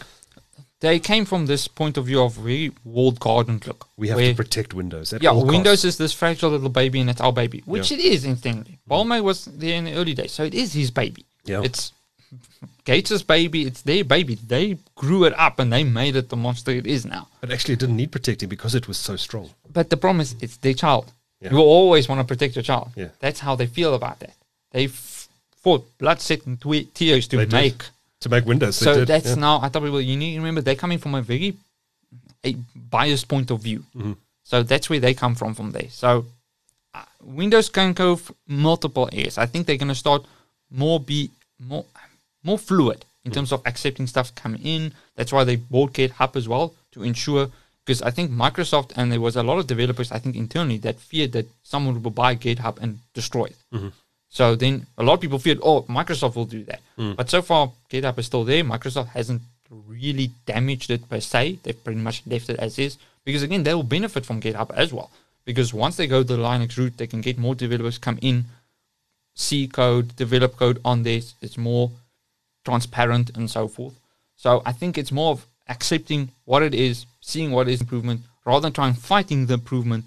they 0.80 0.98
came 0.98 1.24
from 1.24 1.46
this 1.46 1.66
point 1.68 1.96
of 1.96 2.06
view 2.06 2.22
of 2.22 2.34
very 2.34 2.72
walled 2.84 3.18
garden 3.20 3.60
look. 3.66 3.88
we 3.96 4.08
have 4.08 4.16
where- 4.16 4.30
to 4.32 4.36
protect 4.36 4.74
Windows. 4.74 5.14
Yeah, 5.20 5.32
Windows 5.32 5.64
costs. 5.82 5.84
is 5.84 5.96
this 5.98 6.12
fragile 6.12 6.50
little 6.50 6.68
baby, 6.68 7.00
and 7.00 7.08
it's 7.08 7.20
our 7.20 7.32
baby, 7.32 7.62
which 7.64 7.90
Yeah. 7.90 7.98
it 7.98 8.04
is 8.04 8.24
incidentally. 8.24 8.78
Mm-hmm. 8.88 8.92
Ballmer 8.92 9.22
was 9.22 9.44
there 9.46 9.76
in 9.76 9.84
the 9.84 9.94
early 9.94 10.14
days, 10.14 10.32
so 10.32 10.44
it 10.44 10.54
is 10.54 10.72
his 10.74 10.90
baby. 10.90 11.24
Yeah. 11.44 11.62
It's 11.62 11.92
Gates' 12.84 13.22
baby. 13.22 13.62
It's 13.62 13.82
their 13.82 14.04
baby. 14.04 14.34
They 14.34 14.76
grew 14.94 15.24
it 15.24 15.32
up, 15.38 15.58
and 15.58 15.72
they 15.72 15.84
made 15.84 16.16
it 16.16 16.28
the 16.28 16.36
monster 16.36 16.70
it 16.72 16.86
is 16.86 17.06
now. 17.06 17.28
but 17.40 17.50
actually, 17.50 17.74
it 17.74 17.80
didn't 17.80 17.96
need 17.96 18.12
protecting 18.12 18.48
because 18.48 18.74
it 18.74 18.88
was 18.88 18.98
so 18.98 19.16
strong. 19.16 19.50
But 19.72 19.88
the 19.90 19.96
problem 19.96 20.20
is, 20.20 20.34
it's 20.40 20.56
their 20.58 20.74
child. 20.74 21.12
Yeah. 21.40 21.50
You 21.52 21.58
always 21.58 22.08
want 22.08 22.20
to 22.20 22.24
protect 22.24 22.56
your 22.56 22.62
child. 22.62 22.90
Yeah. 22.96 23.08
That's 23.20 23.40
how 23.40 23.54
they 23.54 23.66
feel 23.66 23.94
about 23.94 24.18
that. 24.20 24.34
They 24.72 24.88
fought 24.88 25.86
blood, 25.98 26.20
sweat, 26.20 26.44
and 26.46 26.58
twe- 26.60 26.92
tears 26.94 27.26
to 27.28 27.36
They 27.38 27.44
did. 27.46 27.84
To 28.24 28.28
make 28.30 28.44
Windows, 28.46 28.76
So 28.76 28.92
did, 28.94 29.08
that's 29.08 29.30
yeah. 29.36 29.46
now. 29.46 29.54
I 29.62 29.68
tell 29.68 29.82
people, 29.82 30.00
you 30.00 30.16
need 30.16 30.32
to 30.34 30.38
remember 30.42 30.60
they're 30.62 30.82
coming 30.86 30.98
from 31.04 31.14
a 31.14 31.22
very 31.22 31.50
a 32.48 32.56
biased 32.96 33.26
point 33.28 33.50
of 33.50 33.58
view. 33.62 33.80
Mm-hmm. 33.96 34.12
So 34.50 34.62
that's 34.62 34.88
where 34.90 35.00
they 35.04 35.14
come 35.14 35.34
from 35.40 35.54
from 35.54 35.72
there. 35.76 35.88
So 35.90 36.26
uh, 36.94 37.04
Windows 37.40 37.68
can 37.68 37.92
go 37.92 38.18
multiple 38.46 39.08
areas. 39.12 39.36
I 39.38 39.46
think 39.46 39.66
they're 39.66 39.82
going 39.84 39.88
to 39.96 40.02
start 40.06 40.22
more 40.70 40.98
be 41.00 41.30
more 41.70 41.84
more 42.42 42.58
fluid 42.58 43.00
in 43.24 43.30
Mm. 43.30 43.34
terms 43.36 43.52
of 43.52 43.60
accepting 43.70 44.06
stuff 44.06 44.34
coming 44.42 44.62
in. 44.74 44.92
That's 45.16 45.32
why 45.34 45.44
they 45.44 45.56
bought 45.56 45.92
GitHub 45.98 46.36
as 46.36 46.46
well 46.52 46.66
to 46.92 47.02
ensure. 47.02 47.48
Because 47.84 48.00
I 48.08 48.10
think 48.16 48.30
Microsoft 48.30 48.92
and 48.96 49.12
there 49.12 49.20
was 49.20 49.36
a 49.36 49.42
lot 49.42 49.58
of 49.58 49.66
developers, 49.66 50.10
I 50.12 50.18
think 50.18 50.36
internally, 50.36 50.78
that 50.86 50.96
feared 51.10 51.32
that 51.32 51.46
someone 51.62 52.02
would 52.02 52.14
buy 52.14 52.32
GitHub 52.36 52.76
and 52.82 52.90
destroy 53.12 53.46
it. 53.52 53.58
Mm-hmm. 53.74 53.88
So 54.34 54.56
then 54.56 54.84
a 54.98 55.04
lot 55.04 55.14
of 55.14 55.20
people 55.20 55.38
feared, 55.38 55.60
oh, 55.62 55.82
Microsoft 55.82 56.34
will 56.34 56.44
do 56.44 56.64
that. 56.64 56.80
Mm. 56.98 57.14
But 57.14 57.30
so 57.30 57.40
far, 57.40 57.70
GitHub 57.88 58.18
is 58.18 58.26
still 58.26 58.42
there. 58.42 58.64
Microsoft 58.64 59.10
hasn't 59.10 59.42
really 59.70 60.32
damaged 60.44 60.90
it 60.90 61.08
per 61.08 61.20
se. 61.20 61.60
They've 61.62 61.84
pretty 61.84 62.00
much 62.00 62.20
left 62.26 62.50
it 62.50 62.58
as 62.58 62.76
is. 62.76 62.98
Because 63.24 63.44
again, 63.44 63.62
they 63.62 63.74
will 63.74 63.84
benefit 63.84 64.26
from 64.26 64.40
GitHub 64.40 64.72
as 64.72 64.92
well. 64.92 65.12
Because 65.44 65.72
once 65.72 65.94
they 65.96 66.08
go 66.08 66.24
the 66.24 66.36
Linux 66.36 66.76
route, 66.76 66.96
they 66.96 67.06
can 67.06 67.20
get 67.20 67.38
more 67.38 67.54
developers 67.54 67.96
come 67.96 68.18
in, 68.22 68.46
see 69.36 69.68
code, 69.68 70.16
develop 70.16 70.56
code 70.56 70.80
on 70.84 71.04
this. 71.04 71.34
It's 71.40 71.56
more 71.56 71.92
transparent 72.64 73.36
and 73.36 73.48
so 73.48 73.68
forth. 73.68 73.94
So 74.34 74.62
I 74.66 74.72
think 74.72 74.98
it's 74.98 75.12
more 75.12 75.30
of 75.30 75.46
accepting 75.68 76.30
what 76.44 76.64
it 76.64 76.74
is, 76.74 77.06
seeing 77.20 77.52
what 77.52 77.68
is 77.68 77.80
improvement, 77.80 78.22
rather 78.44 78.62
than 78.62 78.72
trying 78.72 78.94
fighting 78.94 79.46
the 79.46 79.54
improvement, 79.54 80.06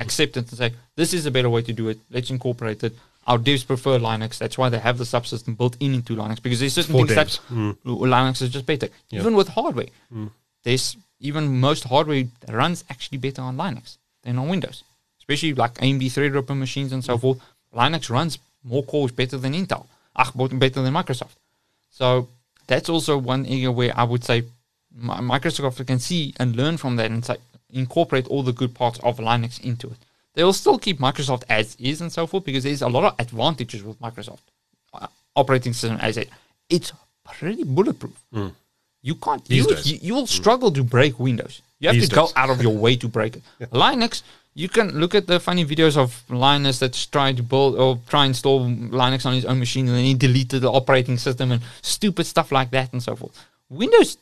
accept 0.00 0.38
it 0.38 0.48
and 0.48 0.58
say, 0.58 0.72
this 0.94 1.12
is 1.12 1.26
a 1.26 1.30
better 1.30 1.50
way 1.50 1.60
to 1.60 1.74
do 1.74 1.90
it. 1.90 1.98
Let's 2.10 2.30
incorporate 2.30 2.82
it. 2.82 2.94
Our 3.26 3.38
devs 3.38 3.66
prefer 3.66 3.98
Linux. 3.98 4.38
That's 4.38 4.56
why 4.56 4.68
they 4.68 4.78
have 4.78 4.98
the 4.98 5.04
subsystem 5.04 5.56
built 5.56 5.76
in 5.80 5.94
into 5.94 6.14
Linux 6.14 6.42
because 6.42 6.60
there's 6.60 6.74
certain 6.74 6.92
For 6.92 7.06
things 7.06 7.18
devs. 7.18 7.40
Mm. 7.50 7.76
that 7.82 7.90
Linux 7.90 8.42
is 8.42 8.50
just 8.50 8.66
better. 8.66 8.88
Even 9.10 9.34
with 9.34 9.48
hardware, 9.48 9.88
mm. 10.14 10.30
there's 10.62 10.96
even 11.20 11.58
most 11.60 11.84
hardware 11.84 12.24
runs 12.48 12.84
actually 12.88 13.18
better 13.18 13.42
on 13.42 13.56
Linux 13.56 13.96
than 14.22 14.38
on 14.38 14.48
Windows, 14.48 14.84
especially 15.18 15.54
like 15.54 15.74
AMD 15.74 16.02
Threadripper 16.02 16.56
machines 16.56 16.92
and 16.92 17.04
so 17.04 17.16
mm. 17.16 17.20
forth. 17.20 17.40
Linux 17.74 18.08
runs 18.10 18.38
more 18.62 18.84
cores 18.84 19.12
better 19.12 19.36
than 19.36 19.52
Intel, 19.52 19.86
ach, 20.16 20.32
better 20.34 20.82
than 20.82 20.94
Microsoft. 20.94 21.34
So 21.90 22.28
that's 22.66 22.88
also 22.88 23.18
one 23.18 23.44
area 23.46 23.70
where 23.70 23.92
I 23.96 24.04
would 24.04 24.24
say 24.24 24.44
Microsoft 24.98 25.84
can 25.86 25.98
see 25.98 26.34
and 26.38 26.56
learn 26.56 26.76
from 26.76 26.96
that 26.96 27.10
and 27.10 27.24
say, 27.24 27.36
incorporate 27.70 28.26
all 28.28 28.42
the 28.42 28.52
good 28.52 28.74
parts 28.74 28.98
of 29.00 29.18
Linux 29.18 29.62
into 29.62 29.88
it. 29.88 29.98
They 30.36 30.44
will 30.44 30.52
still 30.52 30.78
keep 30.78 30.98
Microsoft 30.98 31.44
as 31.48 31.76
is 31.80 32.02
and 32.02 32.12
so 32.12 32.26
forth 32.26 32.44
because 32.44 32.64
there's 32.64 32.82
a 32.82 32.88
lot 32.88 33.04
of 33.04 33.14
advantages 33.18 33.82
with 33.82 33.98
Microsoft 34.00 34.42
uh, 34.92 35.06
operating 35.34 35.72
system 35.72 35.98
as 36.00 36.18
it. 36.18 36.28
It's 36.68 36.92
pretty 37.24 37.64
bulletproof. 37.64 38.22
You 39.02 39.14
can't. 39.14 39.42
You, 39.50 39.66
you, 39.84 39.98
you 40.02 40.14
will 40.14 40.26
struggle 40.26 40.70
to 40.72 40.84
break 40.84 41.18
Windows. 41.18 41.62
You 41.78 41.88
have 41.88 41.96
These 41.96 42.10
to 42.10 42.14
go 42.14 42.28
out 42.36 42.50
of 42.50 42.60
your 42.60 42.76
way 42.76 42.96
to 42.96 43.08
break 43.08 43.36
it. 43.36 43.42
Linux, 43.72 44.22
you 44.54 44.68
can 44.68 44.98
look 44.98 45.14
at 45.14 45.26
the 45.26 45.40
funny 45.40 45.64
videos 45.64 45.96
of 45.96 46.22
Linus 46.28 46.80
that's 46.80 47.06
trying 47.06 47.36
to 47.36 47.42
build 47.42 47.76
or 47.76 47.98
try 48.08 48.24
and 48.24 48.30
install 48.30 48.66
Linux 48.66 49.24
on 49.24 49.32
his 49.32 49.46
own 49.46 49.58
machine 49.58 49.86
and 49.88 49.96
then 49.96 50.04
he 50.04 50.14
deleted 50.14 50.62
the 50.62 50.70
operating 50.70 51.16
system 51.16 51.50
and 51.52 51.62
stupid 51.80 52.26
stuff 52.26 52.52
like 52.52 52.70
that 52.72 52.92
and 52.92 53.02
so 53.02 53.16
forth. 53.16 53.42
Windows 53.70 54.18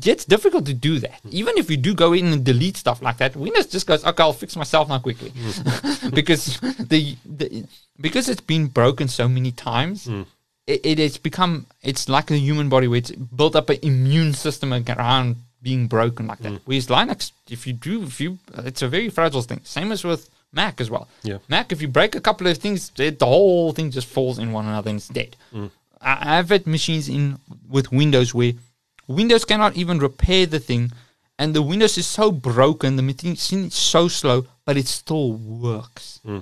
gets 0.00 0.24
difficult 0.24 0.66
to 0.66 0.74
do 0.74 0.98
that. 1.00 1.20
Hmm. 1.22 1.28
Even 1.32 1.58
if 1.58 1.70
you 1.70 1.76
do 1.76 1.94
go 1.94 2.12
in 2.12 2.26
and 2.26 2.44
delete 2.44 2.76
stuff 2.76 3.02
like 3.02 3.18
that, 3.18 3.36
Windows 3.36 3.66
just 3.66 3.86
goes, 3.86 4.04
okay, 4.04 4.22
I'll 4.22 4.32
fix 4.32 4.56
myself 4.56 4.88
now 4.88 4.98
quickly. 4.98 5.30
Hmm. 5.30 6.10
because 6.14 6.58
the, 6.78 7.16
the 7.24 7.66
because 8.00 8.28
it's 8.28 8.40
been 8.40 8.66
broken 8.66 9.08
so 9.08 9.28
many 9.28 9.52
times, 9.52 10.06
hmm. 10.06 10.22
it, 10.66 10.80
it 10.84 10.98
has 10.98 11.18
become 11.18 11.66
it's 11.82 12.08
like 12.08 12.26
the 12.26 12.38
human 12.38 12.68
body 12.68 12.88
where 12.88 12.98
it's 12.98 13.10
built 13.12 13.56
up 13.56 13.70
an 13.70 13.78
immune 13.82 14.32
system 14.32 14.72
around 14.72 15.36
being 15.62 15.86
broken 15.88 16.26
like 16.26 16.40
that. 16.40 16.60
Whereas 16.66 16.88
Linux, 16.88 17.32
if 17.50 17.66
you 17.66 17.72
do, 17.72 18.02
if 18.02 18.20
you, 18.20 18.38
it's 18.58 18.82
a 18.82 18.88
very 18.88 19.08
fragile 19.08 19.40
thing. 19.40 19.60
Same 19.64 19.92
as 19.92 20.04
with 20.04 20.28
Mac 20.52 20.80
as 20.80 20.90
well. 20.90 21.08
Yeah. 21.22 21.38
Mac, 21.48 21.72
if 21.72 21.80
you 21.80 21.88
break 21.88 22.14
a 22.14 22.20
couple 22.20 22.46
of 22.46 22.58
things, 22.58 22.90
the 22.90 23.16
whole 23.20 23.72
thing 23.72 23.90
just 23.90 24.06
falls 24.06 24.38
in 24.38 24.52
one 24.52 24.66
another 24.66 24.90
and 24.90 24.98
it's 24.98 25.08
dead. 25.08 25.36
I, 26.00 26.38
I've 26.38 26.50
had 26.50 26.66
machines 26.66 27.08
in 27.08 27.38
with 27.68 27.90
Windows 27.90 28.34
where 28.34 28.52
Windows 29.06 29.44
cannot 29.44 29.76
even 29.76 29.98
repair 29.98 30.46
the 30.46 30.60
thing, 30.60 30.92
and 31.38 31.54
the 31.54 31.62
Windows 31.62 31.98
is 31.98 32.06
so 32.06 32.32
broken, 32.32 32.96
the 32.96 33.02
machine 33.02 33.66
is 33.66 33.74
so 33.74 34.08
slow, 34.08 34.46
but 34.64 34.76
it 34.76 34.86
still 34.86 35.32
works. 35.32 36.20
Hmm. 36.24 36.40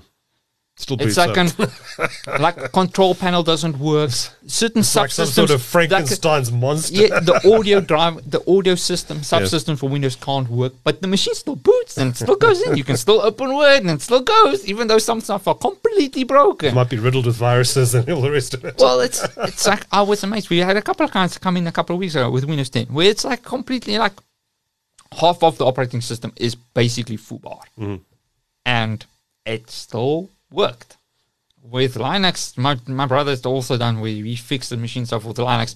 Still 0.83 0.97
It's 1.01 1.16
like 1.16 1.39
up. 1.39 1.59
an 1.59 2.43
like 2.43 2.72
control 2.72 3.14
panel 3.14 3.43
doesn't 3.45 3.78
work. 3.78 4.11
Certain 4.47 4.80
It's 4.80 4.97
like 4.97 5.11
some 5.12 5.26
subsystems, 5.26 5.33
sort 5.33 5.51
of 5.51 5.61
like- 5.61 5.89
Frankenstein's 5.91 6.51
monster. 6.51 6.95
yeah, 7.03 7.20
the 7.20 7.37
audio 7.57 7.80
drive, 7.80 8.14
the 8.28 8.41
audio 8.51 8.74
system, 8.74 9.18
subsystem 9.18 9.78
for 9.78 9.89
Windows 9.89 10.16
can't 10.16 10.49
work, 10.51 10.72
but 10.83 11.01
the 11.01 11.07
machine 11.07 11.35
still 11.37 11.55
boots 11.55 11.97
and 11.99 12.11
it 12.11 12.16
still 12.16 12.35
goes 12.37 12.61
in. 12.62 12.76
You 12.76 12.83
can 12.83 12.97
still 12.97 13.20
open 13.22 13.55
Word 13.55 13.83
and 13.83 13.91
it 13.91 14.03
still 14.03 14.22
goes, 14.22 14.66
even 14.66 14.89
though 14.89 14.99
some 14.99 15.20
stuff 15.20 15.47
are 15.47 15.55
completely 15.55 16.24
broken. 16.24 16.70
It 16.70 16.74
might 16.74 16.91
be 16.91 16.99
riddled 16.99 17.26
with 17.26 17.37
viruses 17.37 17.95
and 17.95 18.09
all 18.11 18.20
the 18.20 18.33
rest 18.33 18.55
of 18.55 18.64
it. 18.64 18.74
Well, 18.78 19.01
it's 19.01 19.22
it's 19.37 19.66
like 19.68 19.87
I 19.93 20.03
was 20.03 20.24
amazed. 20.24 20.51
We 20.51 20.59
had 20.59 20.76
a 20.76 20.83
couple 20.83 21.05
of 21.07 21.12
clients 21.12 21.39
come 21.39 21.57
in 21.57 21.66
a 21.68 21.72
couple 21.72 21.95
of 21.95 22.01
weeks 22.01 22.16
ago 22.16 22.28
with 22.30 22.45
Windows 22.45 22.70
10, 22.70 22.87
where 22.87 23.09
it's 23.09 23.24
like 23.24 23.45
completely 23.45 23.99
like 23.99 24.14
half 25.20 25.43
of 25.45 25.59
the 25.59 25.64
operating 25.66 26.01
system 26.01 26.33
is 26.37 26.55
basically 26.55 27.18
foobar, 27.18 27.61
Mm-hmm. 27.78 27.97
and 28.66 29.07
it 29.45 29.70
still 29.70 30.30
worked. 30.53 30.97
With 31.63 31.95
Linux, 31.95 32.59
my, 32.59 32.77
my 32.89 33.07
brother's 33.07 33.47
also 33.47 33.77
done 33.79 33.97
where 34.01 34.11
we 34.13 34.35
fixed 34.35 34.71
the 34.71 34.77
machine 34.77 35.07
stuff 35.07 35.25
with 35.25 35.37
Linux. 35.37 35.75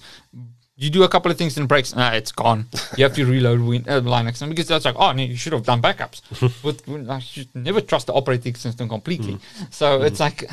You 0.75 0.89
do 0.89 1.03
a 1.03 1.07
couple 1.07 1.31
of 1.31 1.37
things 1.37 1.57
and 1.57 1.63
it 1.63 1.67
breaks, 1.67 1.95
nah, 1.95 2.11
it's 2.11 2.31
gone. 2.31 2.65
You 2.97 3.05
have 3.05 3.15
to 3.15 3.25
reload 3.25 3.61
Win- 3.61 3.85
uh, 3.87 4.01
Linux, 4.01 4.41
and 4.41 4.49
because 4.51 4.67
that's 4.67 4.85
like, 4.85 4.95
oh 4.97 5.11
no, 5.13 5.23
you 5.23 5.35
should 5.37 5.53
have 5.53 5.63
done 5.63 5.81
backups. 5.81 6.21
but 6.63 7.09
I 7.09 7.19
should 7.19 7.47
never 7.55 7.81
trust 7.81 8.07
the 8.07 8.13
operating 8.13 8.53
system 8.55 8.87
completely. 8.89 9.35
Mm-hmm. 9.35 9.63
So 9.71 10.01
it's 10.03 10.19
like, 10.19 10.43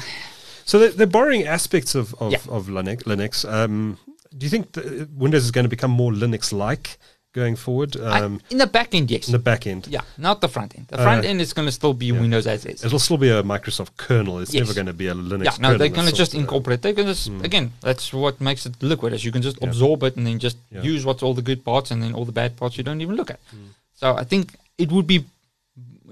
So 0.64 0.78
they're, 0.78 0.90
they're 0.90 1.06
borrowing 1.06 1.46
aspects 1.46 1.94
of 1.94 2.14
of, 2.20 2.32
Yeah. 2.32 2.38
of 2.48 2.68
Linux. 2.68 3.02
Linux. 3.02 3.44
Um, 3.50 3.98
do 4.36 4.46
you 4.46 4.50
think 4.50 4.76
Windows 5.14 5.44
is 5.44 5.50
going 5.50 5.64
to 5.64 5.68
become 5.68 5.90
more 5.90 6.10
Linux-like 6.12 6.98
going 7.34 7.56
forward 7.56 7.96
I- 8.00 8.20
um, 8.22 8.40
in 8.48 8.58
the 8.58 8.66
back 8.66 8.94
end, 8.94 9.10
yes. 9.10 9.26
in 9.28 9.32
the 9.32 9.38
back 9.50 9.66
end? 9.66 9.86
yeah, 9.88 10.00
not 10.16 10.40
the 10.40 10.48
front 10.48 10.70
end. 10.76 10.86
The 10.88 10.96
front 10.98 11.24
Uh, 11.24 11.28
end 11.30 11.40
is 11.40 11.52
going 11.52 11.66
to 11.66 11.72
still 11.80 11.92
be 11.92 12.10
Windows 12.12 12.46
as 12.46 12.64
is. 12.64 12.84
It'll 12.84 12.98
still 13.08 13.18
be 13.18 13.28
a 13.28 13.42
Microsoft 13.42 13.90
kernel. 13.96 14.38
It's 14.38 14.54
Yes. 14.54 14.62
never 14.62 14.74
going 14.74 14.86
to 14.86 14.92
be 15.04 15.08
a 15.08 15.14
Linux. 15.14 15.44
Yeah, 15.44 15.50
no, 15.58 15.68
kernel. 15.68 15.78
they're 15.78 15.88
going 16.00 16.08
to 16.08 16.14
just 16.24 16.34
incorporate. 16.34 16.80
They're 16.82 16.92
going 17.00 17.08
to 17.08 17.14
just 17.14 17.28
again. 17.44 17.72
That's 17.82 18.12
what 18.12 18.40
makes 18.40 18.64
it 18.66 18.74
liquid. 18.80 19.12
As 19.12 19.24
you 19.24 19.32
can 19.32 19.42
just 19.42 19.58
Yeah. 19.60 19.68
absorb 19.68 20.02
it 20.04 20.16
and 20.16 20.24
then 20.26 20.38
just 20.38 20.56
Yeah. 20.72 20.82
use 20.82 21.04
what's 21.04 21.22
all 21.24 21.34
the 21.34 21.42
good 21.50 21.64
parts 21.70 21.90
and 21.90 22.02
then 22.02 22.14
all 22.14 22.24
the 22.24 22.32
bad 22.42 22.56
parts 22.56 22.78
you 22.78 22.84
don't 22.84 23.00
even 23.00 23.16
look 23.16 23.30
at. 23.30 23.40
Hmm. 23.50 23.68
So 24.00 24.06
I 24.16 24.24
think 24.24 24.54
it 24.78 24.90
would 24.92 25.06
be, 25.06 25.24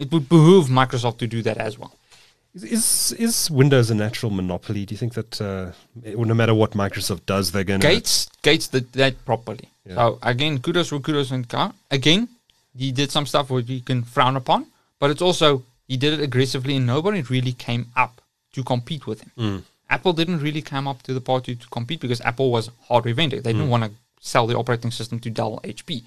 it 0.04 0.10
would 0.12 0.28
behoove 0.28 0.66
Microsoft 0.68 1.18
to 1.18 1.26
do 1.26 1.40
that 1.42 1.56
as 1.58 1.78
well. 1.78 1.94
Is, 2.54 2.64
is 2.64 3.12
is 3.26 3.50
Windows 3.50 3.90
a 3.90 3.94
natural 3.94 4.30
monopoly? 4.30 4.84
Do 4.84 4.92
you 4.94 4.98
think 4.98 5.14
that 5.14 5.40
uh, 5.40 5.72
well, 6.16 6.26
no 6.26 6.34
matter 6.34 6.52
what 6.52 6.72
Microsoft 6.72 7.22
does, 7.24 7.50
they're 7.52 7.64
going 7.64 7.80
to 7.80 7.86
Gates 7.88 8.28
Gates 8.42 8.68
did 8.68 8.92
that 8.92 9.14
properly. 9.24 9.68
Yeah. 9.86 9.94
So 9.96 10.18
again, 10.22 10.58
kudos 10.60 10.88
for 10.90 11.00
kudos 11.00 11.30
and 11.30 11.48
car. 11.48 11.72
Again, 11.90 12.28
he 12.76 12.92
did 12.92 13.10
some 13.10 13.26
stuff 13.26 13.50
which 13.50 13.68
you 13.68 13.80
can 13.80 14.02
frown 14.02 14.36
upon, 14.36 14.66
but 14.98 15.10
it's 15.10 15.22
also 15.22 15.62
he 15.88 15.96
did 15.96 16.12
it 16.14 16.20
aggressively 16.22 16.76
and 16.76 16.86
nobody 16.86 17.22
really 17.22 17.52
came 17.52 17.86
up 17.96 18.20
to 18.54 18.62
compete 18.62 19.06
with 19.06 19.20
him. 19.22 19.30
Mm. 19.38 19.62
Apple 19.90 20.12
didn't 20.12 20.40
really 20.40 20.62
come 20.62 20.86
up 20.88 21.02
to 21.02 21.12
the 21.12 21.20
party 21.20 21.54
to 21.54 21.66
compete 21.68 22.00
because 22.00 22.20
Apple 22.22 22.50
was 22.50 22.70
hardware 22.88 23.14
vendor. 23.14 23.40
They 23.40 23.52
Mm. 23.52 23.56
didn't 23.58 23.70
want 23.70 23.84
to 23.84 23.90
sell 24.20 24.46
the 24.46 24.56
operating 24.56 24.90
system 24.90 25.18
to 25.20 25.30
Dell, 25.30 25.60
HP. 25.64 26.02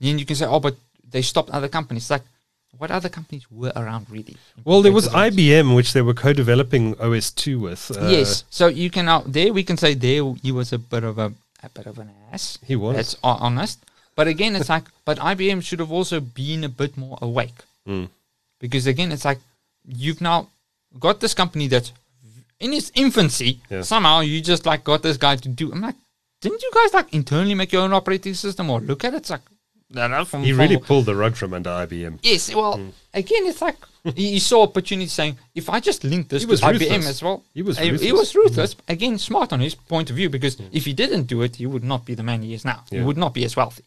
Then 0.00 0.18
you 0.18 0.24
can 0.24 0.36
say, 0.36 0.46
oh, 0.46 0.60
but 0.60 0.76
they 1.10 1.22
stopped 1.22 1.50
other 1.50 1.68
companies. 1.68 2.08
Like, 2.10 2.22
what 2.78 2.90
other 2.90 3.08
companies 3.08 3.44
were 3.50 3.72
around 3.76 4.06
really? 4.10 4.36
Well, 4.64 4.82
there 4.82 4.92
was 4.92 5.08
IBM, 5.08 5.74
which 5.76 5.92
they 5.92 6.02
were 6.02 6.14
co-developing 6.14 6.98
OS 7.00 7.30
two 7.30 7.58
with. 7.60 7.90
Uh, 7.96 8.08
yes. 8.08 8.44
So 8.50 8.66
you 8.66 8.90
can 8.90 9.04
now 9.06 9.22
there 9.26 9.52
we 9.52 9.62
can 9.64 9.76
say 9.76 9.94
there 9.94 10.22
he 10.42 10.50
was 10.52 10.72
a 10.72 10.78
bit 10.78 11.04
of 11.04 11.18
a 11.18 11.32
a 11.64 11.68
bit 11.70 11.86
of 11.86 11.98
an 11.98 12.10
ass. 12.32 12.58
He 12.66 12.76
was. 12.76 12.96
That's 12.96 13.16
honest. 13.22 13.78
But 14.16 14.28
again, 14.28 14.54
it's 14.56 14.68
like, 14.68 14.84
but 15.04 15.18
IBM 15.18 15.62
should 15.62 15.80
have 15.80 15.90
also 15.92 16.20
been 16.20 16.64
a 16.64 16.68
bit 16.68 16.96
more 16.96 17.18
awake 17.20 17.54
Mm. 17.86 18.08
because 18.60 18.86
again, 18.86 19.12
it's 19.12 19.26
like 19.26 19.40
you've 19.86 20.20
now 20.22 20.48
got 20.98 21.20
this 21.20 21.34
company 21.34 21.66
that's 21.68 21.92
in 22.60 22.72
its 22.72 22.90
infancy. 22.94 23.58
Yeah. 23.68 23.82
Somehow 23.82 24.20
you 24.20 24.40
just 24.40 24.64
like 24.64 24.84
got 24.84 25.02
this 25.02 25.18
guy 25.18 25.36
to 25.36 25.48
do. 25.48 25.70
I'm 25.70 25.82
like, 25.82 25.96
didn't 26.40 26.62
you 26.62 26.70
guys 26.72 26.94
like 26.94 27.12
internally 27.12 27.54
make 27.54 27.72
your 27.72 27.82
own 27.82 27.92
operating 27.92 28.32
system 28.34 28.70
or 28.70 28.80
look 28.80 29.04
at 29.04 29.12
it? 29.12 29.18
It's 29.18 29.30
like, 29.30 29.42
no, 29.90 30.08
no, 30.08 30.24
from, 30.24 30.42
He 30.42 30.50
from- 30.50 30.60
really 30.60 30.76
pulled 30.78 31.06
the 31.06 31.14
rug 31.14 31.36
from 31.36 31.54
under 31.54 31.70
IBM. 31.70 32.18
Yes, 32.22 32.54
well, 32.54 32.78
mm. 32.78 32.92
again, 33.12 33.46
it's 33.46 33.62
like 33.62 33.76
he, 34.04 34.32
he 34.32 34.38
saw 34.38 34.62
opportunity 34.62 35.08
saying, 35.08 35.38
if 35.54 35.70
I 35.70 35.80
just 35.80 36.04
link 36.04 36.28
this 36.28 36.42
He 36.42 36.46
to 36.46 36.50
was 36.50 36.60
IBM 36.60 36.80
ruthless. 36.80 37.08
as 37.08 37.22
well, 37.22 37.44
He 37.54 37.62
was 37.62 37.78
he, 37.78 37.90
ruthless. 37.90 38.12
was 38.12 38.34
ruthless. 38.34 38.76
Again, 38.88 39.18
smart 39.18 39.52
on 39.52 39.60
his 39.60 39.74
point 39.74 40.10
of 40.10 40.16
view 40.16 40.28
because 40.28 40.56
mm. 40.56 40.68
if 40.72 40.84
he 40.84 40.92
didn't 40.92 41.24
do 41.24 41.42
it, 41.42 41.56
he 41.56 41.66
would 41.66 41.84
not 41.84 42.04
be 42.04 42.14
the 42.14 42.22
man 42.22 42.42
he 42.42 42.54
is 42.54 42.64
now. 42.64 42.84
He 42.90 43.00
would 43.00 43.16
not 43.16 43.34
be 43.34 43.44
as 43.44 43.56
wealthy. 43.56 43.84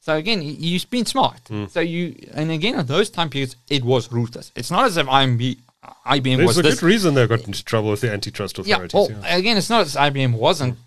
So 0.00 0.16
again, 0.16 0.40
he, 0.40 0.54
he's 0.54 0.86
been 0.86 1.04
smart. 1.04 1.40
So 1.68 1.80
you, 1.80 2.14
and 2.32 2.50
again, 2.50 2.76
at 2.76 2.86
those 2.86 3.10
time 3.10 3.28
periods, 3.28 3.56
it 3.68 3.84
was 3.84 4.10
ruthless. 4.10 4.52
It's 4.56 4.70
not 4.70 4.86
as 4.86 4.96
if 4.96 5.06
IBM, 5.06 5.58
IBM 6.06 6.36
There's 6.38 6.46
was 6.46 6.58
a 6.58 6.62
good 6.62 6.82
reason 6.82 7.12
they 7.14 7.26
got 7.26 7.46
into 7.46 7.62
trouble 7.62 7.90
with 7.90 8.00
the 8.00 8.10
antitrust 8.10 8.58
yeah, 8.64 8.76
authorities. 8.76 8.94
well, 8.94 9.10
yeah. 9.10 9.36
again, 9.36 9.56
it's 9.58 9.68
not 9.68 9.82
as 9.82 9.96
IBM 9.96 10.32
wasn't 10.32 10.78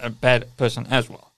a 0.00 0.10
bad 0.10 0.54
person 0.58 0.86
as 0.90 1.08
well. 1.08 1.32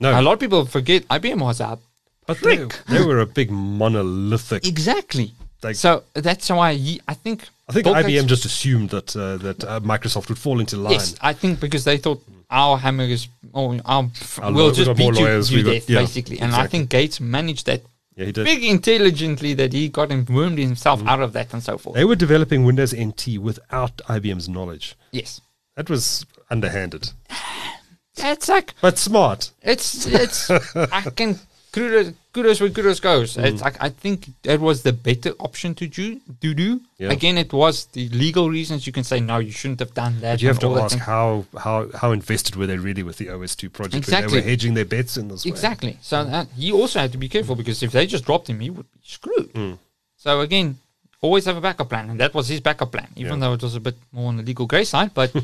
No, 0.00 0.18
A 0.18 0.22
lot 0.22 0.34
of 0.34 0.40
people 0.40 0.66
forget 0.66 1.08
IBM 1.08 1.40
was 1.40 1.60
a 1.60 1.78
but 2.26 2.38
they, 2.40 2.66
they 2.88 3.04
were 3.04 3.20
a 3.20 3.26
big 3.26 3.50
monolithic. 3.50 4.66
Exactly. 4.66 5.32
Like- 5.62 5.76
so 5.76 6.04
that's 6.14 6.50
why 6.50 6.70
I 7.08 7.14
think. 7.14 7.48
I 7.68 7.72
think 7.72 7.84
Bill 7.84 7.94
IBM 7.94 8.26
just 8.26 8.44
assumed 8.44 8.90
that 8.90 9.16
uh, 9.16 9.38
that 9.38 9.64
uh, 9.64 9.80
Microsoft 9.80 10.28
would 10.28 10.38
fall 10.38 10.60
into 10.60 10.76
line. 10.76 10.92
Yes, 10.92 11.16
I 11.22 11.32
think 11.32 11.60
because 11.60 11.84
they 11.84 11.96
thought 11.96 12.22
our 12.50 12.76
hammer 12.76 13.04
is, 13.04 13.26
oh, 13.54 13.78
our, 13.86 14.10
Our 14.42 14.52
we'll 14.52 14.66
we 14.68 14.74
just 14.74 14.86
got 14.88 14.96
beat 14.98 15.04
you, 15.18 15.24
lawyers, 15.24 15.50
you 15.50 15.62
death, 15.62 15.88
yeah, 15.88 16.00
basically. 16.00 16.38
And 16.40 16.54
I 16.54 16.66
think 16.66 16.90
Gates 16.90 17.18
managed 17.20 17.64
that 17.64 17.80
Yeah, 18.16 18.26
he 18.26 18.32
did. 18.32 18.44
big 18.44 18.62
intelligently 18.62 19.54
that 19.54 19.72
he 19.72 19.88
got 19.88 20.12
and 20.12 20.28
wormed 20.28 20.58
himself 20.58 21.02
out 21.06 21.20
of 21.22 21.32
that 21.32 21.54
and 21.54 21.62
so 21.62 21.78
forth. 21.78 21.96
They 21.96 22.04
were 22.04 22.16
developing 22.16 22.64
Windows 22.66 22.94
NT 22.94 23.38
without 23.40 23.96
IBM's 24.06 24.46
knowledge. 24.48 24.94
yes, 25.10 25.40
That 25.76 25.88
was 25.88 26.26
underhanded, 26.50 27.12
that's 28.16 28.48
like 28.50 28.74
but 28.82 28.98
smart. 28.98 29.50
it's 29.62 30.06
it's. 30.06 30.50
I 30.76 31.00
can 31.16 31.38
kudos 31.74 32.12
kudos 32.32 32.60
where 32.60 32.70
kudos 32.70 33.00
goes. 33.00 33.36
Mm. 33.36 33.44
It's 33.48 33.62
like 33.66 33.76
I 33.80 33.90
think 34.02 34.18
that 34.42 34.60
was 34.60 34.82
the 34.82 34.92
better 34.92 35.32
option 35.40 35.74
to 35.80 35.86
do. 35.86 36.20
To 36.44 36.54
do 36.54 36.80
Yeah. 36.98 37.10
again, 37.16 37.36
it 37.44 37.52
was 37.52 37.86
the 37.96 38.08
legal 38.10 38.46
reasons. 38.58 38.86
You 38.86 38.92
can 38.98 39.04
say 39.04 39.18
no, 39.20 39.36
you 39.38 39.50
shouldn't 39.58 39.80
have 39.80 39.94
done 39.94 40.14
that. 40.20 40.34
But 40.34 40.42
you 40.42 40.48
have 40.48 40.60
to 40.60 40.70
ask 40.84 40.96
how, 40.98 41.44
how 41.64 41.76
how 42.00 42.12
invested 42.12 42.54
were 42.56 42.68
they 42.70 42.78
really 42.88 43.02
with 43.02 43.16
the 43.18 43.26
OS2 43.34 43.68
project 43.78 43.96
Exactly. 43.96 44.30
they 44.30 44.36
were 44.40 44.48
hedging 44.50 44.74
their 44.74 44.84
bets 44.94 45.16
in 45.16 45.28
this 45.28 45.44
way. 45.44 45.50
Exactly. 45.54 45.98
So 46.10 46.16
that, 46.24 46.46
he 46.56 46.70
also 46.72 46.98
had 47.00 47.10
to 47.12 47.18
be 47.18 47.28
careful 47.28 47.54
because 47.56 47.82
if 47.82 47.90
they 47.92 48.06
just 48.06 48.24
dropped 48.24 48.46
him, 48.48 48.60
he 48.60 48.70
would 48.70 48.86
be 48.92 49.00
screwed. 49.16 49.50
Mm. 49.54 49.78
So 50.16 50.40
again, 50.40 50.78
always 51.20 51.44
have 51.46 51.56
a 51.56 51.60
backup 51.68 51.88
plan, 51.88 52.10
and 52.10 52.18
that 52.20 52.32
was 52.34 52.48
his 52.48 52.60
backup 52.60 52.90
plan, 52.92 53.08
even 53.16 53.34
Yeah. 53.34 53.40
though 53.48 53.54
it 53.58 53.62
was 53.62 53.74
a 53.74 53.80
bit 53.80 53.96
more 54.12 54.28
on 54.28 54.36
the 54.38 54.42
legal 54.50 54.66
grey 54.66 54.84
side. 54.84 55.10
But 55.14 55.30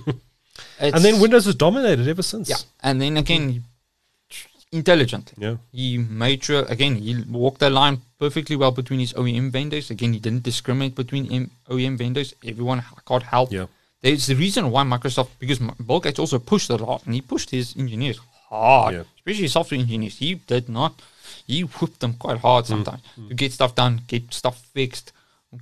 And 0.79 1.03
then 1.05 1.21
Windows 1.21 1.45
has 1.47 1.55
dominated 1.55 2.07
ever 2.09 2.23
since. 2.23 2.49
yeah, 2.51 2.61
and 2.83 3.01
then 3.01 3.17
again, 3.17 3.65
intelligently, 4.73 5.35
Yeah. 5.39 5.57
he 5.73 5.99
made 5.99 6.45
sure 6.45 6.65
again 6.65 6.97
he 6.97 7.13
walked 7.29 7.61
the 7.61 7.71
line 7.71 8.01
perfectly 8.19 8.57
well 8.57 8.71
between 8.71 9.01
his 9.01 9.13
OEM 9.15 9.51
vendors. 9.51 9.91
Again, 9.91 10.13
he 10.13 10.21
didn't 10.21 10.43
discriminate 10.43 10.95
between 10.95 11.31
M- 11.33 11.51
OEM 11.69 11.97
vendors. 11.97 12.35
Everyone 12.45 12.85
got 13.05 13.23
help. 13.23 13.53
Yeah. 13.53 13.67
There's 14.03 14.27
the 14.27 14.35
reason 14.35 14.71
why 14.71 14.83
Microsoft, 14.85 15.31
because 15.39 15.59
Bill 15.59 16.01
Gates 16.01 16.19
also 16.19 16.39
pushed 16.39 16.71
a 16.71 16.77
lot, 16.77 17.05
and 17.05 17.15
he 17.15 17.21
pushed 17.21 17.51
his 17.51 17.77
engineers 17.77 18.19
hard, 18.49 18.95
Yeah. 18.95 19.05
especially 19.17 19.49
software 19.49 19.81
engineers. 19.81 20.19
He 20.19 20.35
did 20.35 20.69
not, 20.69 20.93
he 21.47 21.63
whipped 21.63 22.01
them 22.01 22.15
quite 22.15 22.39
hard 22.39 22.65
mm. 22.65 22.69
sometimes 22.69 23.03
mm. 23.19 23.29
to 23.29 23.35
get 23.35 23.53
stuff 23.53 23.75
done, 23.75 24.03
get 24.07 24.33
stuff 24.33 24.59
fixed, 24.73 25.13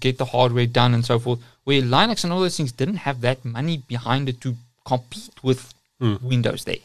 get 0.00 0.18
the 0.18 0.26
hardware 0.26 0.66
done, 0.66 0.94
and 0.94 1.04
so 1.04 1.18
forth. 1.18 1.40
Where 1.64 1.82
Linux 1.82 2.24
and 2.24 2.32
all 2.32 2.40
those 2.40 2.56
things 2.56 2.72
didn't 2.72 3.02
have 3.08 3.20
that 3.22 3.44
money 3.44 3.78
behind 3.78 4.28
it 4.28 4.40
to 4.42 4.56
compete 4.84 5.30
with 5.42 5.74
mm. 6.00 6.20
Windows 6.22 6.64
there. 6.64 6.82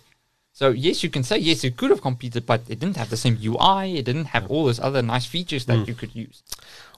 So 0.56 0.70
yes, 0.70 1.04
you 1.04 1.10
can 1.10 1.24
say 1.24 1.40
yes, 1.40 1.64
it 1.64 1.78
could 1.78 1.90
have 1.90 2.02
competed, 2.02 2.46
but 2.46 2.62
it 2.70 2.80
didn't 2.80 2.98
have 2.98 3.10
the 3.10 3.18
same 3.18 3.40
UI. 3.42 3.98
It 3.98 4.06
didn't 4.06 4.26
have 4.26 4.50
all 4.52 4.66
those 4.66 4.80
other 4.80 5.02
nice 5.02 5.26
features 5.26 5.66
that 5.66 5.80
hmm. 5.80 5.86
you 5.88 5.96
could 5.96 6.16
use. 6.16 6.44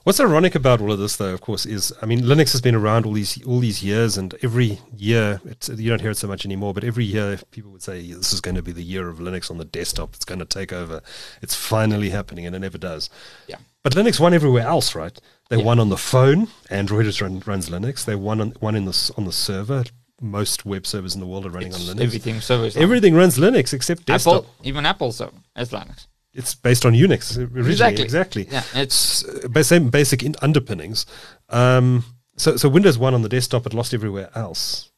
What's 0.04 0.20
ironic 0.20 0.54
about 0.54 0.80
all 0.80 0.92
of 0.92 0.98
this, 0.98 1.16
though, 1.16 1.32
of 1.32 1.40
course, 1.40 1.64
is 1.64 1.90
I 2.02 2.06
mean, 2.06 2.20
Linux 2.20 2.52
has 2.52 2.60
been 2.60 2.74
around 2.74 3.06
all 3.06 3.12
these 3.12 3.44
all 3.46 3.58
these 3.58 3.82
years, 3.82 4.18
and 4.18 4.34
every 4.42 4.78
year 4.94 5.40
it's, 5.46 5.70
you 5.70 5.88
don't 5.88 6.02
hear 6.02 6.10
it 6.10 6.18
so 6.18 6.28
much 6.28 6.44
anymore. 6.44 6.74
But 6.74 6.84
every 6.84 7.04
year, 7.04 7.40
people 7.50 7.72
would 7.72 7.82
say 7.82 8.12
this 8.12 8.32
is 8.32 8.42
going 8.42 8.56
to 8.56 8.62
be 8.62 8.72
the 8.72 8.84
year 8.84 9.08
of 9.08 9.18
Linux 9.18 9.50
on 9.50 9.56
the 9.56 9.64
desktop. 9.64 10.14
It's 10.14 10.26
going 10.26 10.38
to 10.38 10.44
take 10.44 10.72
over. 10.72 11.00
It's 11.40 11.54
finally 11.56 12.10
happening, 12.10 12.46
and 12.46 12.54
it 12.54 12.58
never 12.58 12.78
does. 12.78 13.08
Yeah. 13.48 13.56
But 13.82 13.94
Linux 13.94 14.20
won 14.20 14.34
everywhere 14.34 14.66
else, 14.66 14.94
right? 14.94 15.18
They 15.48 15.56
Yeah. 15.56 15.64
won 15.64 15.80
on 15.80 15.88
the 15.88 15.96
phone. 15.96 16.48
Android 16.70 17.06
is 17.06 17.22
run, 17.22 17.42
runs 17.46 17.70
Linux. 17.70 18.04
They 18.04 18.16
won 18.16 18.40
on, 18.40 18.50
one 18.60 18.76
in 18.76 18.84
the 18.84 19.12
on 19.16 19.24
the 19.24 19.32
server. 19.32 19.84
Most 20.20 20.64
web 20.64 20.86
servers 20.86 21.14
in 21.14 21.20
the 21.20 21.26
world 21.26 21.44
are 21.46 21.50
running 21.50 21.68
It's 21.68 21.88
on 21.88 21.96
Linux. 21.96 22.00
everything 22.02 22.40
servers. 22.40 22.76
Everything 22.76 23.14
runs 23.14 23.36
Linux 23.38 23.72
except 23.74 24.06
desktop. 24.06 24.44
Apple, 24.44 24.54
even 24.64 24.86
Apple, 24.86 25.12
so 25.12 25.32
as 25.54 25.70
Linux. 25.70 26.06
It's 26.32 26.54
based 26.54 26.84
on 26.86 26.92
Unix 26.92 27.36
originally. 27.38 27.70
Exactly. 27.70 28.04
Exactly. 28.04 28.48
Yeah, 28.50 28.62
it's 28.74 29.24
uh, 29.24 29.62
same 29.62 29.88
basic 29.90 30.22
in 30.22 30.34
underpinnings. 30.42 31.06
Um, 31.48 32.04
so, 32.36 32.56
so 32.56 32.68
Windows 32.68 32.98
won 32.98 33.14
on 33.14 33.22
the 33.22 33.28
desktop, 33.28 33.66
it 33.66 33.72
lost 33.74 33.94
everywhere 33.94 34.30
else. 34.34 34.90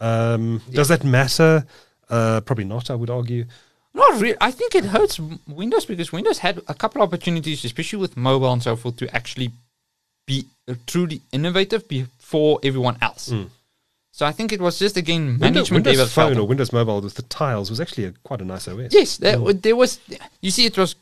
Um, 0.00 0.62
Does 0.70 0.88
that 0.88 1.04
matter? 1.04 1.64
Uh, 2.08 2.40
probably 2.42 2.64
not. 2.64 2.90
I 2.90 2.94
would 2.94 3.10
argue. 3.10 3.46
not 3.94 4.20
really. 4.20 4.36
I 4.40 4.50
think 4.52 4.74
it 4.74 4.84
hurts 4.86 5.18
Windows 5.48 5.86
because 5.86 6.12
Windows 6.12 6.38
had 6.38 6.60
a 6.68 6.74
couple 6.74 7.02
of 7.02 7.08
opportunities, 7.08 7.64
especially 7.64 7.98
with 8.00 8.16
mobile 8.16 8.52
and 8.52 8.62
so 8.62 8.76
forth, 8.76 8.96
to 8.98 9.12
actually 9.14 9.50
be 10.26 10.46
uh, 10.68 10.74
truly 10.86 11.22
innovative 11.32 11.88
before 11.88 12.60
everyone 12.62 12.96
else. 13.00 13.32
So 14.16 14.24
I 14.24 14.32
think 14.32 14.50
it 14.50 14.62
was 14.62 14.78
just 14.78 14.96
again 14.96 15.24
Windows, 15.38 15.40
management. 15.70 15.84
they 15.84 15.90
Windows 15.90 16.12
Phone 16.14 16.38
or 16.38 16.46
Windows 16.46 16.72
Mobile 16.72 17.02
with 17.02 17.16
the 17.16 17.22
tiles 17.40 17.68
was 17.68 17.80
actually 17.82 18.04
a, 18.06 18.12
quite 18.24 18.40
a 18.40 18.46
nice 18.46 18.66
OS. 18.66 18.88
Yes, 18.94 19.18
there, 19.18 19.32
w- 19.34 19.52
there 19.52 19.76
was. 19.76 19.98
You 20.40 20.50
see, 20.50 20.64
it 20.64 20.78
was 20.78 20.94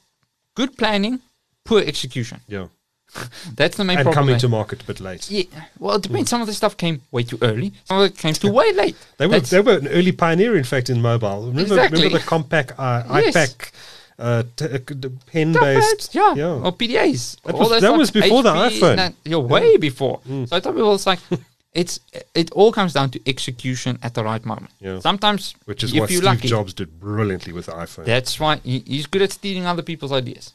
good 0.56 0.76
planning, 0.76 1.20
poor 1.64 1.80
execution. 1.80 2.40
Yeah. 2.48 2.66
That's 3.54 3.76
the 3.76 3.84
main 3.84 3.98
And 3.98 4.04
problem. 4.06 4.24
coming 4.26 4.38
to 4.40 4.48
market 4.48 4.82
a 4.82 4.84
bit 4.84 4.98
late. 4.98 5.30
yeah, 5.30 5.44
well, 5.78 5.94
it 5.94 6.02
depends. 6.02 6.28
Some 6.28 6.40
of 6.40 6.48
the 6.48 6.54
stuff 6.54 6.76
came 6.76 7.02
way 7.12 7.22
too 7.22 7.38
early. 7.40 7.72
Some 7.84 7.98
of 8.00 8.04
it 8.10 8.18
came 8.18 8.34
too 8.34 8.50
way 8.50 8.72
late. 8.72 8.96
They 9.18 9.26
were 9.28 9.34
That's- 9.38 9.50
they 9.50 9.60
were 9.60 9.78
an 9.78 9.86
early 9.86 10.10
pioneer, 10.10 10.56
in 10.56 10.64
fact, 10.64 10.90
in 10.90 11.00
mobile. 11.00 11.42
Remember, 11.42 11.60
Exactly. 11.60 12.02
remember 12.02 12.18
the 12.18 12.24
Compaq 12.24 12.72
uh, 12.76 13.20
Yes. 13.20 13.36
iPAQ 13.36 13.70
uh, 14.18 14.42
t- 14.56 14.64
uh, 14.64 15.08
pen 15.30 15.52
based. 15.52 16.12
yeah, 16.16 16.34
yeah. 16.34 16.46
or 16.66 16.72
PDAs. 16.72 17.36
That 17.44 17.54
was- 17.56 17.80
that 17.80 17.96
was 17.96 18.10
before 18.10 18.42
the 18.42 18.50
iPhone. 18.52 18.96
that- 18.96 19.14
yeah, 19.24 19.36
way 19.36 19.76
before. 19.76 20.20
So 20.26 20.46
I 20.50 20.58
thought 20.58 20.74
people 20.74 20.90
was 20.90 21.06
like, 21.06 21.20
it's 21.74 22.00
it 22.34 22.50
all 22.52 22.72
comes 22.72 22.92
down 22.92 23.10
to 23.10 23.20
execution 23.28 23.98
at 24.02 24.14
the 24.14 24.22
right 24.24 24.44
moment. 24.44 24.70
Yeah. 24.80 25.00
Sometimes, 25.00 25.54
Which 25.64 25.82
is 25.84 25.92
if 25.92 26.00
what 26.00 26.08
Steve 26.08 26.22
lucky, 26.22 26.48
Jobs 26.48 26.72
did 26.74 27.00
brilliantly 27.00 27.52
with 27.52 27.66
the 27.66 27.72
iPhone. 27.72 28.04
That's 28.04 28.38
why 28.40 28.56
he, 28.56 28.78
he's 28.86 29.06
good 29.06 29.22
at 29.22 29.32
stealing 29.32 29.66
other 29.66 29.82
people's 29.82 30.12
ideas, 30.12 30.52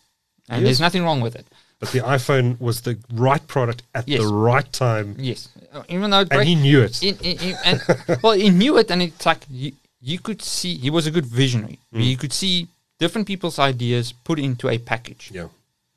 and 0.50 0.60
He 0.60 0.64
there's 0.66 0.80
nothing 0.80 1.04
wrong 1.04 1.22
with 1.22 1.36
it. 1.36 1.46
But 1.80 1.92
the 1.92 2.00
iPhone 2.00 2.60
was 2.60 2.82
the 2.82 2.98
right 3.14 3.46
product 3.48 3.84
at 3.96 4.06
Yes. 4.08 4.22
the 4.22 4.28
right 4.34 4.70
time, 4.74 5.16
Yes, 5.18 5.48
Uh, 5.72 5.84
even 5.90 6.10
though 6.12 6.20
and 6.20 6.30
break- 6.30 6.48
he 6.48 6.56
knew 6.56 6.82
it. 6.82 7.02
in, 7.02 7.16
in, 7.30 7.36
in, 7.48 7.56
and 7.64 7.78
well, 8.24 8.34
he 8.34 8.50
knew 8.50 8.78
it, 8.78 8.92
and 8.92 9.02
it's 9.02 9.26
like 9.26 9.42
you, 9.50 9.72
you 10.02 10.20
could 10.20 10.42
see 10.42 10.76
he 10.78 10.90
was 10.90 11.08
a 11.08 11.12
good 11.12 11.26
visionary. 11.26 11.80
Mm. 11.94 12.04
You 12.04 12.18
could 12.18 12.34
see 12.34 12.68
different 13.00 13.28
people's 13.28 13.60
ideas 13.60 14.12
put 14.12 14.40
into 14.40 14.68
a 14.68 14.78
package. 14.78 15.32
yeah, 15.34 15.48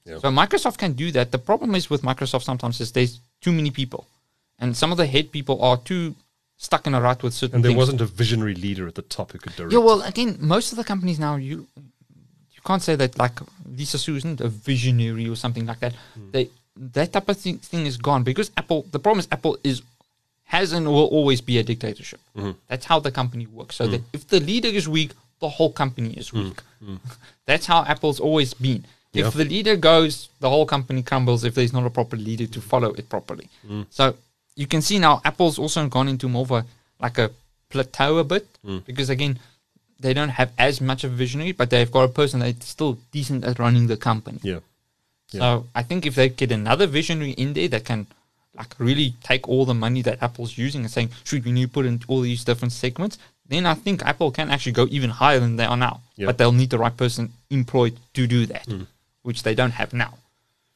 yeah. 0.05 0.19
So 0.19 0.28
Microsoft 0.31 0.78
can 0.78 0.93
do 0.93 1.11
that. 1.12 1.32
The 1.32 1.39
problem 1.39 1.74
is 1.74 1.90
with 1.90 2.03
Microsoft 2.03 2.44
sometimes 2.44 2.81
is 2.81 2.93
there's 2.93 3.19
too 3.40 3.51
many 3.53 3.70
people, 3.73 4.07
and 4.62 4.76
some 4.76 4.90
of 4.93 4.98
the 5.02 5.06
head 5.14 5.26
people 5.36 5.56
are 5.68 5.76
too 5.90 6.14
stuck 6.56 6.86
in 6.86 6.94
a 6.94 7.01
rut 7.01 7.22
with 7.24 7.34
certain 7.34 7.56
and 7.56 7.64
there 7.64 7.70
things. 7.70 7.78
wasn't 7.82 8.01
a 8.01 8.06
visionary 8.22 8.55
leader 8.55 8.86
at 8.90 8.94
the 8.94 9.02
top 9.16 9.32
who 9.32 9.39
could 9.39 9.55
direct. 9.56 9.72
Yeah, 9.72 9.80
well, 9.89 10.01
again, 10.02 10.30
most 10.40 10.72
of 10.72 10.76
the 10.80 10.84
companies 10.93 11.18
now 11.18 11.34
you 11.36 11.66
you 12.55 12.60
can't 12.68 12.82
say 12.89 12.94
that 13.02 13.18
like 13.18 13.36
Lisa 13.78 13.98
Su 13.98 14.14
isn't 14.16 14.40
a 14.40 14.48
visionary 14.48 15.26
or 15.28 15.36
something 15.44 15.66
like 15.66 15.80
that. 15.80 15.93
Hmm. 16.14 16.30
They 16.34 16.44
that 16.97 17.12
type 17.12 17.28
of 17.28 17.36
thing, 17.36 17.59
thing 17.59 17.84
is 17.90 17.97
gone 18.09 18.22
because 18.30 18.51
Apple. 18.56 18.80
The 18.90 18.98
problem 19.05 19.18
is 19.20 19.28
Apple 19.36 19.59
is 19.70 19.82
has 20.55 20.72
and 20.72 20.86
will 20.86 21.10
always 21.18 21.40
be 21.40 21.59
a 21.59 21.62
dictatorship. 21.62 22.20
Mm-hmm. 22.36 22.52
That's 22.68 22.86
how 22.90 22.98
the 23.01 23.10
company 23.10 23.47
works. 23.47 23.74
So 23.76 23.86
that 23.93 24.02
if 24.12 24.22
the 24.28 24.40
leader 24.40 24.68
is 24.80 24.86
weak, 24.89 25.12
the 25.40 25.48
whole 25.48 25.72
company 25.72 26.10
Mm. 26.14 26.18
is 26.22 26.32
weak. 26.32 26.59
That's 27.47 27.66
how 27.66 27.84
Apple's 27.84 28.20
always 28.20 28.55
been. 28.55 28.84
Yeah. 29.12 29.26
If 29.28 29.34
the 29.34 29.44
leader 29.44 29.76
goes, 29.76 30.28
the 30.40 30.48
whole 30.51 30.66
company 30.66 31.02
crumbles 31.02 31.44
if 31.44 31.55
there's 31.55 31.72
not 31.72 31.84
a 31.86 31.90
proper 31.90 32.16
leader 32.16 32.47
to 32.47 32.60
follow 32.60 32.90
it 33.01 33.09
properly. 33.09 33.48
Mm. 33.68 33.86
So 33.90 34.14
you 34.57 34.66
can 34.66 34.83
see 34.83 34.99
now 34.99 35.20
Apple's 35.24 35.59
also 35.59 35.87
gone 35.89 36.09
into 36.09 36.29
more 36.29 36.43
of 36.43 36.51
a 36.51 36.65
like 37.01 37.19
a 37.19 37.31
plateau 37.70 38.19
a 38.19 38.24
bit 38.24 38.47
Mm. 38.65 38.85
because 38.85 39.11
again 39.11 39.39
they 39.99 40.12
don't 40.15 40.31
have 40.41 40.51
as 40.59 40.81
much 40.81 41.05
of 41.05 41.12
a 41.12 41.15
visionary, 41.15 41.53
but 41.53 41.70
they've 41.70 41.91
got 41.91 42.03
a 42.05 42.09
person 42.09 42.41
that's 42.41 42.66
still 42.66 42.99
decent 43.12 43.45
at 43.45 43.59
running 43.59 43.87
the 43.87 43.97
company. 43.97 44.39
yeah, 44.43 44.59
Yeah. 45.33 45.41
So 45.41 45.66
I 45.74 45.83
think 45.85 46.07
if 46.07 46.15
they 46.16 46.29
get 46.29 46.51
another 46.53 46.87
visionary 46.89 47.33
in 47.33 47.53
there 47.55 47.69
that 47.69 47.85
can 47.85 48.07
like 48.55 48.74
really 48.79 49.15
take 49.23 49.49
all 49.49 49.65
the 49.65 49.74
money 49.74 50.03
that 50.03 50.23
Apple's 50.23 50.59
using 50.59 50.83
and 50.83 50.91
saying, 50.91 51.11
should 51.24 51.45
we 51.45 51.53
need 51.53 51.69
to 51.69 51.73
put 51.73 51.87
in 51.87 52.03
all 52.09 52.20
these 52.20 52.45
different 52.45 52.73
segments, 52.73 53.16
then 53.49 53.65
I 53.65 53.74
think 53.74 54.03
Apple 54.05 54.31
can 54.33 54.51
actually 54.51 54.73
go 54.73 54.87
even 54.91 55.11
higher 55.11 55.41
than 55.41 55.57
they 55.57 55.65
are 55.65 55.77
now. 55.77 56.01
Yeah. 56.16 56.27
But 56.27 56.37
they'll 56.39 56.53
need 56.53 56.70
the 56.70 56.79
right 56.79 56.97
person 56.97 57.33
employed 57.51 57.97
to 58.15 58.27
do 58.27 58.45
that, 58.47 58.66
which 59.23 59.43
they 59.45 59.55
don't 59.55 59.73
have 59.81 59.93
now. 59.93 60.19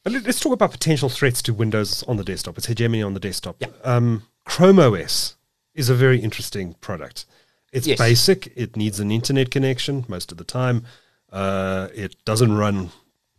Let's 0.06 0.38
talk 0.40 0.52
about 0.52 0.70
potential 0.70 1.08
threats 1.08 1.42
to 1.42 1.52
Windows 1.54 2.04
on 2.04 2.16
the 2.16 2.24
desktop. 2.24 2.56
It's 2.58 2.66
hegemony 2.66 3.02
on 3.02 3.14
the 3.14 3.20
desktop. 3.20 3.56
Yeah. 3.58 3.68
Um, 3.82 4.22
Chrome 4.44 4.78
OS 4.78 5.36
is 5.74 5.88
a 5.88 5.94
very 5.94 6.20
interesting 6.20 6.74
product. 6.80 7.26
It's 7.72 7.86
Yes. 7.86 7.98
basic. 7.98 8.52
It 8.56 8.76
needs 8.76 9.00
an 9.00 9.10
internet 9.10 9.50
connection 9.50 10.04
most 10.08 10.30
of 10.30 10.38
the 10.38 10.44
time. 10.44 10.84
Uh, 11.32 11.88
it 11.94 12.14
doesn't 12.24 12.52
run 12.56 12.90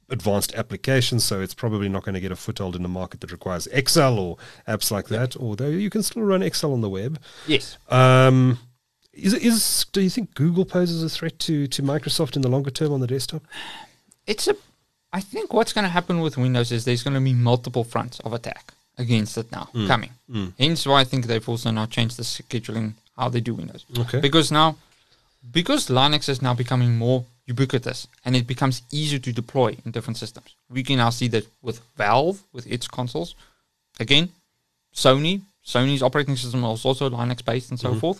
advanced 0.10 0.54
applications, 0.56 1.24
so 1.24 1.40
it's 1.42 1.54
probably 1.54 1.88
not 1.90 2.04
going 2.04 2.16
to 2.16 2.22
get 2.22 2.32
a 2.32 2.36
foothold 2.36 2.76
in 2.76 2.84
the 2.84 2.90
market 2.90 3.22
that 3.22 3.32
requires 3.32 3.68
Excel 3.68 4.20
or 4.20 4.38
apps 4.68 4.92
like 4.92 5.08
that. 5.08 5.38
Although 5.38 5.70
you 5.70 5.90
can 5.90 6.04
still 6.04 6.22
run 6.22 6.44
Excel 6.44 6.74
on 6.74 6.82
the 6.82 6.90
web. 6.90 7.18
Yes. 7.48 7.78
Um, 7.90 8.60
is, 9.14 9.34
is 9.34 9.86
do 9.94 10.02
you 10.02 10.10
think 10.10 10.34
Google 10.36 10.66
poses 10.66 11.02
a 11.02 11.10
threat 11.10 11.40
to, 11.40 11.66
to 11.68 11.82
Microsoft 11.82 12.36
in 12.36 12.42
the 12.42 12.50
longer 12.50 12.70
term 12.72 12.92
on 12.92 13.00
the 13.00 13.08
desktop? 13.08 13.44
It's 14.26 14.48
a. 14.50 14.56
I 15.20 15.22
think 15.32 15.46
what's 15.56 15.74
going 15.76 15.88
to 15.90 15.96
happen 16.00 16.16
with 16.26 16.36
Windows 16.46 16.70
is 16.76 16.80
there's 16.86 17.04
going 17.08 17.16
to 17.22 17.26
be 17.32 17.34
multiple 17.52 17.84
fronts 17.94 18.18
of 18.26 18.32
attack 18.40 18.66
against 19.04 19.34
it 19.42 19.48
now 19.58 19.66
Mm. 19.74 19.88
coming. 19.94 20.12
Hence 20.64 20.80
why 20.90 20.98
I 21.04 21.06
think 21.10 21.22
they've 21.26 21.50
also 21.54 21.70
now 21.80 21.86
changed 21.96 22.16
the 22.22 22.28
scheduling 22.36 22.88
how 23.20 23.28
they 23.34 23.42
do 23.50 23.54
Windows. 23.62 23.84
Okay. 24.04 24.20
Because 24.28 24.48
now, 24.60 24.68
because 25.60 25.82
Linux 26.00 26.24
is 26.34 26.40
now 26.48 26.54
becoming 26.64 26.92
more 27.06 27.20
ubiquitous 27.54 28.00
and 28.24 28.32
it 28.40 28.46
becomes 28.54 28.76
easier 29.00 29.22
to 29.28 29.32
deploy 29.42 29.70
in 29.84 29.88
different 29.96 30.18
systems. 30.24 30.50
We 30.78 30.82
can 30.88 30.98
now 31.04 31.12
see 31.20 31.28
that 31.36 31.46
with 31.68 31.78
Valve 32.02 32.38
with 32.56 32.66
its 32.76 32.86
consoles. 32.98 33.30
Again, 34.06 34.26
Sony, 35.04 35.36
Sony's 35.74 36.04
operating 36.08 36.36
system 36.44 36.62
is 36.66 36.86
also 36.88 37.04
Linux 37.10 37.40
based 37.52 37.70
and 37.72 37.80
so 37.86 37.92
forth. 38.04 38.20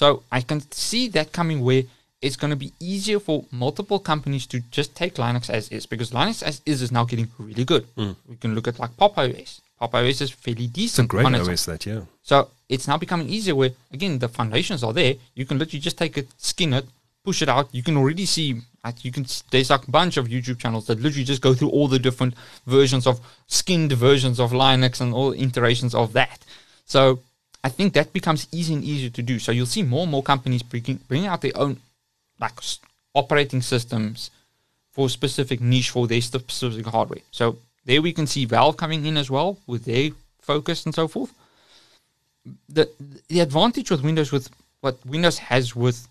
So 0.00 0.06
I 0.38 0.40
can 0.48 0.60
see 0.88 1.04
that 1.16 1.28
coming 1.38 1.58
where 1.66 1.84
it's 2.22 2.36
going 2.36 2.50
to 2.50 2.56
be 2.56 2.72
easier 2.80 3.18
for 3.18 3.44
multiple 3.50 3.98
companies 3.98 4.46
to 4.46 4.60
just 4.70 4.94
take 4.94 5.16
Linux 5.16 5.50
as 5.50 5.68
is 5.68 5.86
because 5.86 6.12
Linux 6.12 6.42
as 6.42 6.62
is 6.64 6.80
is 6.80 6.92
now 6.92 7.04
getting 7.04 7.28
really 7.38 7.64
good. 7.64 7.84
Hmm. 7.96 8.12
We 8.28 8.36
can 8.36 8.54
look 8.54 8.68
at 8.68 8.78
like 8.78 8.96
Pop 8.96 9.18
OS. 9.18 9.60
Pop 9.78 9.94
OS 9.94 10.20
is 10.20 10.30
fairly 10.30 10.68
decent. 10.68 11.06
It's 11.06 11.10
Great 11.10 11.26
on 11.26 11.34
its 11.34 11.48
OS, 11.48 11.66
that 11.66 11.84
yeah. 11.84 12.02
so 12.22 12.48
it's 12.68 12.88
now 12.88 12.96
becoming 12.96 13.28
easier 13.28 13.54
where, 13.54 13.70
again, 13.92 14.18
the 14.18 14.28
foundations 14.28 14.82
are 14.82 14.94
there. 14.94 15.16
You 15.34 15.44
can 15.44 15.58
literally 15.58 15.80
just 15.80 15.98
take 15.98 16.16
it, 16.16 16.28
skin 16.38 16.72
it, 16.72 16.86
push 17.22 17.42
it 17.42 17.48
out. 17.48 17.68
You 17.74 17.82
can 17.82 17.98
already 17.98 18.24
see, 18.24 18.62
like, 18.82 19.04
you 19.04 19.12
can, 19.12 19.26
there's 19.50 19.68
like 19.68 19.86
a 19.86 19.90
bunch 19.90 20.16
of 20.16 20.28
YouTube 20.28 20.58
channels 20.58 20.86
that 20.86 21.00
literally 21.00 21.24
just 21.24 21.42
go 21.42 21.52
through 21.52 21.68
all 21.68 21.86
the 21.86 21.98
different 21.98 22.34
versions 22.66 23.06
of, 23.06 23.20
skinned 23.46 23.92
versions 23.92 24.40
of 24.40 24.52
Linux 24.52 25.02
and 25.02 25.12
all 25.12 25.32
iterations 25.32 25.94
of 25.94 26.14
that. 26.14 26.44
So 26.86 27.20
I 27.62 27.68
think 27.68 27.92
that 27.92 28.12
becomes 28.12 28.48
easier 28.52 28.76
and 28.76 28.84
easier 28.84 29.10
to 29.10 29.22
do. 29.22 29.38
So 29.38 29.52
you'll 29.52 29.66
see 29.66 29.82
more 29.82 30.02
and 30.02 30.10
more 30.10 30.22
companies 30.22 30.62
bringing, 30.62 30.96
bringing 31.08 31.28
out 31.28 31.42
their 31.42 31.52
own, 31.56 31.78
like, 32.42 32.58
operating 33.14 33.62
systems 33.62 34.30
for 34.90 35.08
specific 35.08 35.60
niche 35.60 35.90
for 35.90 36.06
their 36.06 36.20
specific 36.20 36.86
hardware. 36.86 37.24
So 37.30 37.56
there 37.86 38.02
we 38.02 38.12
can 38.12 38.26
see 38.26 38.44
Valve 38.44 38.76
coming 38.76 39.06
in 39.06 39.16
as 39.16 39.30
well 39.30 39.58
with 39.66 39.84
their 39.86 40.10
focus 40.40 40.84
and 40.84 40.94
so 40.94 41.08
forth 41.08 41.32
the 42.68 42.88
the 43.28 43.40
advantage 43.40 43.90
with 43.90 44.02
Windows 44.02 44.32
with 44.32 44.48
what 44.80 45.04
Windows 45.06 45.38
has 45.38 45.76
with 45.76 46.08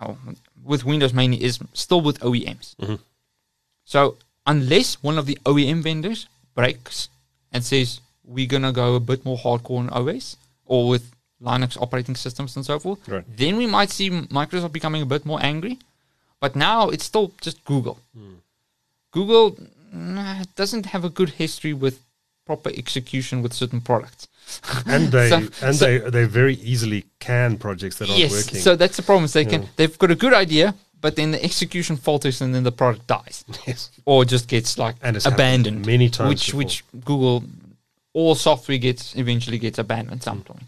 no, 0.00 0.16
with 0.64 0.84
Windows 0.84 1.12
mainly 1.12 1.42
is 1.42 1.58
still 1.72 2.00
with 2.00 2.18
OEMs. 2.20 2.74
Mm-hmm. 2.76 2.96
So 3.84 4.16
unless 4.46 5.02
one 5.02 5.18
of 5.18 5.26
the 5.26 5.38
OEM 5.44 5.82
vendors 5.82 6.26
breaks 6.54 7.08
and 7.52 7.64
says 7.64 8.00
we're 8.24 8.46
gonna 8.46 8.72
go 8.72 8.94
a 8.94 9.00
bit 9.00 9.24
more 9.24 9.38
hardcore 9.38 9.78
on 9.78 9.90
OS 9.90 10.36
or 10.66 10.88
with 10.88 11.13
Linux 11.44 11.76
operating 11.80 12.16
systems 12.16 12.56
and 12.56 12.64
so 12.64 12.78
forth, 12.78 13.00
Right. 13.08 13.24
then 13.36 13.56
we 13.56 13.66
might 13.66 13.90
see 13.90 14.08
Microsoft 14.10 14.72
becoming 14.72 15.02
a 15.02 15.06
bit 15.14 15.24
more 15.26 15.40
angry. 15.42 15.78
But 16.40 16.56
now 16.56 16.88
it's 16.90 17.04
still 17.04 17.32
just 17.40 17.64
Google. 17.64 17.98
Google 19.12 19.56
nah, 19.92 20.44
doesn't 20.56 20.86
have 20.86 21.04
a 21.04 21.08
good 21.08 21.30
history 21.30 21.72
with 21.72 22.00
proper 22.46 22.70
execution 22.76 23.42
with 23.42 23.52
certain 23.52 23.80
products. 23.80 24.28
and 24.86 25.10
they 25.10 25.30
So- 25.30 25.48
and 25.66 25.74
so- 25.76 25.84
they 25.86 26.10
they 26.10 26.24
very 26.24 26.56
easily 26.56 27.04
can 27.18 27.56
projects 27.56 27.96
that 27.98 28.08
aren't 28.10 28.20
yes, 28.20 28.32
working. 28.32 28.60
so 28.60 28.76
that's 28.76 28.96
the 28.98 29.02
problem. 29.02 29.24
is 29.24 29.32
They 29.32 29.46
can 29.46 29.68
they've 29.76 29.96
got 29.98 30.10
a 30.10 30.14
good 30.24 30.34
idea, 30.34 30.74
but 31.00 31.16
then 31.16 31.30
the 31.30 31.42
execution 31.42 31.96
falters 31.96 32.42
and 32.42 32.54
then 32.54 32.62
the 32.64 32.72
product 32.72 33.06
dies, 33.06 33.44
yes. 33.66 33.90
or 34.04 34.24
just 34.26 34.46
gets 34.48 34.76
like 34.76 34.96
abandoned 35.24 35.86
many 35.86 36.08
times 36.10 36.28
Which 36.28 36.46
before. 36.46 36.58
which 36.58 36.84
Google, 37.08 37.44
all 38.12 38.34
software 38.34 38.78
gets 38.78 39.16
eventually 39.16 39.58
gets 39.58 39.78
abandoned 39.78 40.18
at 40.20 40.22
some 40.24 40.42
Mm. 40.42 40.60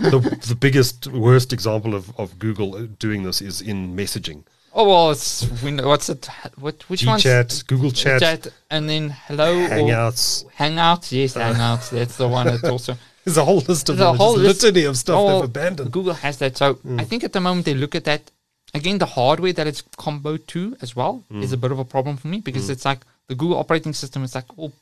The 0.00 0.18
the 0.48 0.54
biggest 0.54 1.06
worst 1.06 1.52
example 1.52 1.94
of, 1.94 2.10
of 2.18 2.38
Google 2.38 2.86
doing 2.98 3.22
this 3.22 3.40
is 3.40 3.60
in 3.60 3.96
messaging. 3.96 4.44
Oh 4.74 4.86
well, 4.88 5.10
it's. 5.10 5.44
What's 5.62 6.08
it? 6.08 6.28
What 6.58 6.82
which 6.90 7.04
one's 7.06 7.22
GChat, 7.24 7.66
Google 7.66 7.90
Chat, 7.90 8.48
and 8.70 8.88
then 8.88 9.16
Allo 9.28 9.50
or 9.56 9.68
Hangouts. 9.68 10.44
Hangouts. 10.56 11.10
Yes, 11.12 11.34
Hangouts. 11.34 11.90
That's 11.90 12.16
the 12.16 12.28
one 12.28 12.46
that's 12.46 12.64
also. 12.74 12.96
There's 13.24 13.36
a 13.38 13.44
whole 13.44 13.56
list 13.60 13.88
of 13.88 13.96
There's 13.96 14.08
a 14.08 14.12
whole 14.14 14.36
list- 14.36 14.62
litany 14.62 14.84
of 14.84 14.96
stuff 14.96 15.16
Oh, 15.18 15.40
they've 15.40 15.44
abandoned. 15.50 15.90
Google 15.92 16.14
has 16.14 16.38
that. 16.38 16.56
So 16.56 16.74
Mm. 16.74 17.00
I 17.00 17.04
think 17.04 17.24
at 17.24 17.32
the 17.32 17.40
moment 17.40 17.66
they 17.66 17.74
look 17.74 17.94
at 17.94 18.04
that 18.04 18.30
again. 18.74 18.98
The 18.98 19.06
hardware 19.06 19.52
that 19.52 19.66
it's 19.66 19.82
combo 19.96 20.36
to 20.36 20.76
as 20.80 20.94
well 20.96 21.24
Mm. 21.32 21.42
is 21.42 21.52
a 21.52 21.56
bit 21.56 21.72
of 21.72 21.78
a 21.78 21.84
problem 21.84 22.16
for 22.16 22.28
me 22.28 22.40
because 22.40 22.70
it's 22.70 22.84
like 22.84 23.00
the 23.28 23.34
Google 23.34 23.58
operating 23.58 23.92
system 23.94 24.22
is 24.24 24.34
like 24.34 24.46
all 24.56 24.72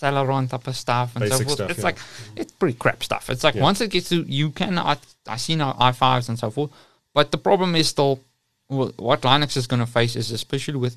Celeron 0.00 0.48
type 0.48 0.66
of 0.66 0.76
stuff 0.76 1.16
and 1.16 1.28
so 1.28 1.38
forth. 1.38 1.50
stuff, 1.50 1.70
it's 1.70 1.78
yeah. 1.80 1.84
like 1.84 1.98
it's 2.36 2.52
pretty 2.52 2.76
crap 2.78 3.02
stuff. 3.02 3.28
It's 3.30 3.44
like 3.44 3.54
Yeah. 3.56 3.62
once 3.62 3.80
it 3.80 3.90
gets 3.90 4.08
to 4.10 4.22
you 4.22 4.50
can 4.50 4.78
I, 4.78 4.96
I 5.26 5.36
see 5.36 5.56
now 5.56 5.72
i5s 5.80 6.28
and 6.28 6.38
so 6.38 6.50
forth, 6.50 6.70
but 7.14 7.30
the 7.32 7.38
problem 7.38 7.74
is 7.74 7.88
still 7.88 8.20
well, 8.68 8.92
what 8.96 9.22
Linux 9.22 9.56
is 9.56 9.66
going 9.66 9.80
to 9.80 9.86
face 9.86 10.14
is 10.14 10.30
especially 10.30 10.76
with 10.76 10.96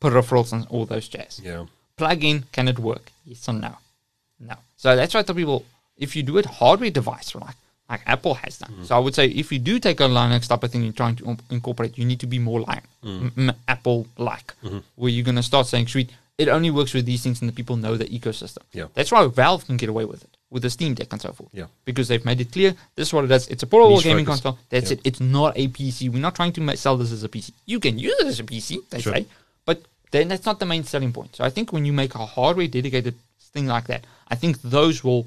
peripherals 0.00 0.52
and 0.52 0.66
all 0.70 0.84
those 0.86 1.08
jazz 1.08 1.40
Yeah. 1.42 1.66
plug 1.96 2.24
in, 2.24 2.44
can 2.52 2.66
it 2.68 2.78
work? 2.78 3.12
Yes 3.24 3.48
or 3.48 3.54
no? 3.54 3.76
No. 4.40 4.56
So 4.76 4.96
that's 4.96 5.14
why 5.14 5.20
I 5.20 5.22
tell 5.24 5.34
people 5.34 5.64
if 5.96 6.14
you 6.16 6.22
do 6.22 6.38
it 6.38 6.46
hardware 6.46 6.90
device, 6.90 7.34
like 7.34 7.56
like 7.90 8.02
Apple 8.06 8.34
has 8.34 8.58
done. 8.58 8.70
Mm-hmm. 8.70 8.84
So 8.84 8.96
I 8.96 8.98
would 8.98 9.14
say 9.14 9.26
if 9.28 9.50
you 9.50 9.58
do 9.58 9.78
take 9.78 10.00
a 10.00 10.04
Linux 10.04 10.48
type 10.48 10.62
of 10.62 10.70
thing 10.70 10.82
you're 10.82 10.92
trying 10.92 11.16
to 11.16 11.36
incorporate, 11.50 11.96
you 11.96 12.04
need 12.04 12.20
to 12.20 12.26
be 12.26 12.38
more 12.38 12.60
like 12.60 12.82
mm. 13.02 13.22
m- 13.22 13.32
m- 13.48 13.56
Apple 13.66 14.06
like, 14.18 14.54
mm-hmm. 14.62 14.78
where 14.96 15.10
you're 15.10 15.24
going 15.24 15.36
to 15.36 15.42
start 15.42 15.66
saying, 15.66 15.88
sweet, 15.88 16.10
it 16.38 16.48
only 16.48 16.70
works 16.70 16.94
with 16.94 17.04
these 17.04 17.22
things 17.22 17.40
and 17.40 17.48
the 17.48 17.52
people 17.52 17.76
know 17.76 17.96
the 17.96 18.04
ecosystem. 18.06 18.62
Yeah. 18.72 18.86
That's 18.94 19.10
why 19.10 19.26
Valve 19.26 19.66
can 19.66 19.76
get 19.76 19.88
away 19.88 20.04
with 20.04 20.22
it 20.22 20.30
with 20.50 20.62
the 20.62 20.70
Steam 20.70 20.94
Deck 20.94 21.08
and 21.12 21.20
so 21.20 21.32
forth. 21.32 21.50
Yeah. 21.52 21.66
Because 21.84 22.06
they've 22.08 22.24
made 22.24 22.40
it 22.40 22.52
clear 22.52 22.74
this 22.94 23.08
is 23.08 23.12
what 23.12 23.24
it 23.24 23.28
does. 23.28 23.48
It's 23.48 23.64
a 23.64 23.66
portable 23.66 23.96
Niche 23.96 24.04
gaming 24.04 24.24
focus. 24.24 24.40
console. 24.42 24.58
That's 24.70 24.90
Yeah. 24.90 24.96
it. 24.98 25.00
It's 25.04 25.20
not 25.20 25.52
a 25.56 25.68
PC. 25.68 26.08
We're 26.08 26.20
not 26.28 26.36
trying 26.36 26.52
to 26.52 26.76
sell 26.76 26.96
this 26.96 27.10
as 27.12 27.24
a 27.24 27.28
PC. 27.28 27.52
You 27.66 27.80
can 27.80 27.98
use 27.98 28.14
it 28.20 28.26
as 28.28 28.38
a 28.40 28.44
PC, 28.44 28.78
they 28.90 29.00
Sure. 29.00 29.14
say, 29.14 29.26
but 29.66 29.82
then 30.12 30.28
that's 30.28 30.46
not 30.46 30.60
the 30.60 30.66
main 30.66 30.84
selling 30.84 31.12
point. 31.12 31.34
So 31.36 31.44
I 31.44 31.50
think 31.50 31.72
when 31.72 31.84
you 31.84 31.92
make 31.92 32.14
a 32.14 32.24
hardware 32.24 32.68
dedicated 32.68 33.14
thing 33.52 33.66
like 33.66 33.86
that, 33.88 34.04
I 34.28 34.36
think 34.36 34.62
those 34.62 35.02
will 35.02 35.26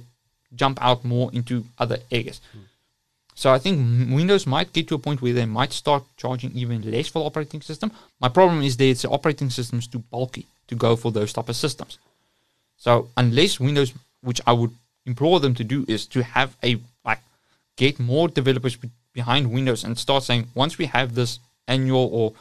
jump 0.55 0.77
out 0.81 1.03
more 1.03 1.29
into 1.33 1.65
other 1.77 1.99
areas. 2.09 2.39
Hmm. 2.53 2.59
So 3.35 3.51
I 3.51 3.59
think 3.59 4.13
Windows 4.13 4.45
might 4.45 4.71
get 4.73 4.87
to 4.89 4.95
a 4.95 4.99
point 4.99 5.21
where 5.21 5.33
they 5.33 5.45
might 5.45 5.73
start 5.73 6.03
charging 6.17 6.51
even 6.55 6.89
less 6.89 7.07
for 7.07 7.19
the 7.19 7.25
operating 7.25 7.61
system. 7.61 7.91
My 8.19 8.29
problem 8.29 8.61
is 8.61 8.77
that 8.77 8.97
the 8.99 9.09
operating 9.09 9.49
system 9.49 9.79
is 9.79 9.87
too 9.87 9.99
bulky 9.99 10.45
to 10.71 10.75
go 10.75 10.95
for 10.95 11.11
those 11.11 11.33
type 11.33 11.49
of 11.49 11.55
systems. 11.55 11.99
So 12.77 13.09
unless 13.15 13.59
Windows, 13.59 13.93
which 14.21 14.41
I 14.47 14.53
would 14.53 14.73
implore 15.05 15.39
them 15.39 15.53
to 15.55 15.63
do, 15.63 15.85
is 15.87 16.07
to 16.07 16.23
have 16.23 16.55
a 16.63 16.79
like 17.05 17.19
get 17.75 17.99
more 17.99 18.27
developers 18.27 18.75
be- 18.75 18.89
behind 19.13 19.51
Windows 19.51 19.83
and 19.83 19.97
start 19.99 20.23
saying 20.23 20.47
once 20.55 20.77
we 20.77 20.85
have 20.85 21.13
this 21.13 21.39
annual 21.67 22.09
or 22.11 22.33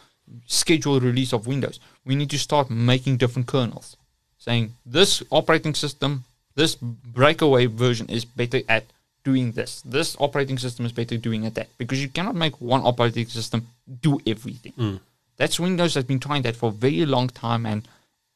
scheduled 0.47 1.03
release 1.03 1.33
of 1.33 1.47
Windows, 1.47 1.81
we 2.05 2.15
need 2.15 2.31
to 2.31 2.39
start 2.39 2.71
making 2.71 3.19
different 3.19 3.49
kernels, 3.49 3.97
saying 4.39 4.73
this 4.87 5.23
operating 5.31 5.75
system, 5.75 6.25
this 6.55 6.77
breakaway 7.21 7.67
version 7.67 8.09
is 8.09 8.25
better 8.25 8.61
at 8.69 8.85
doing 9.25 9.53
this. 9.53 9.83
This 9.83 10.17
operating 10.19 10.59
system 10.59 10.87
is 10.87 10.93
better 10.93 11.17
doing 11.17 11.45
at 11.47 11.55
that 11.57 11.69
because 11.79 12.01
you 12.01 12.09
cannot 12.09 12.37
make 12.37 12.61
one 12.61 12.83
operating 12.83 13.27
system 13.27 13.67
do 14.01 14.21
everything. 14.27 14.73
Mm. 14.79 15.01
That's 15.37 15.59
Windows 15.59 15.95
has 15.95 16.05
been 16.05 16.21
trying 16.21 16.43
that 16.43 16.57
for 16.57 16.69
a 16.69 16.73
very 16.87 17.05
long 17.07 17.29
time 17.29 17.67
and 17.67 17.83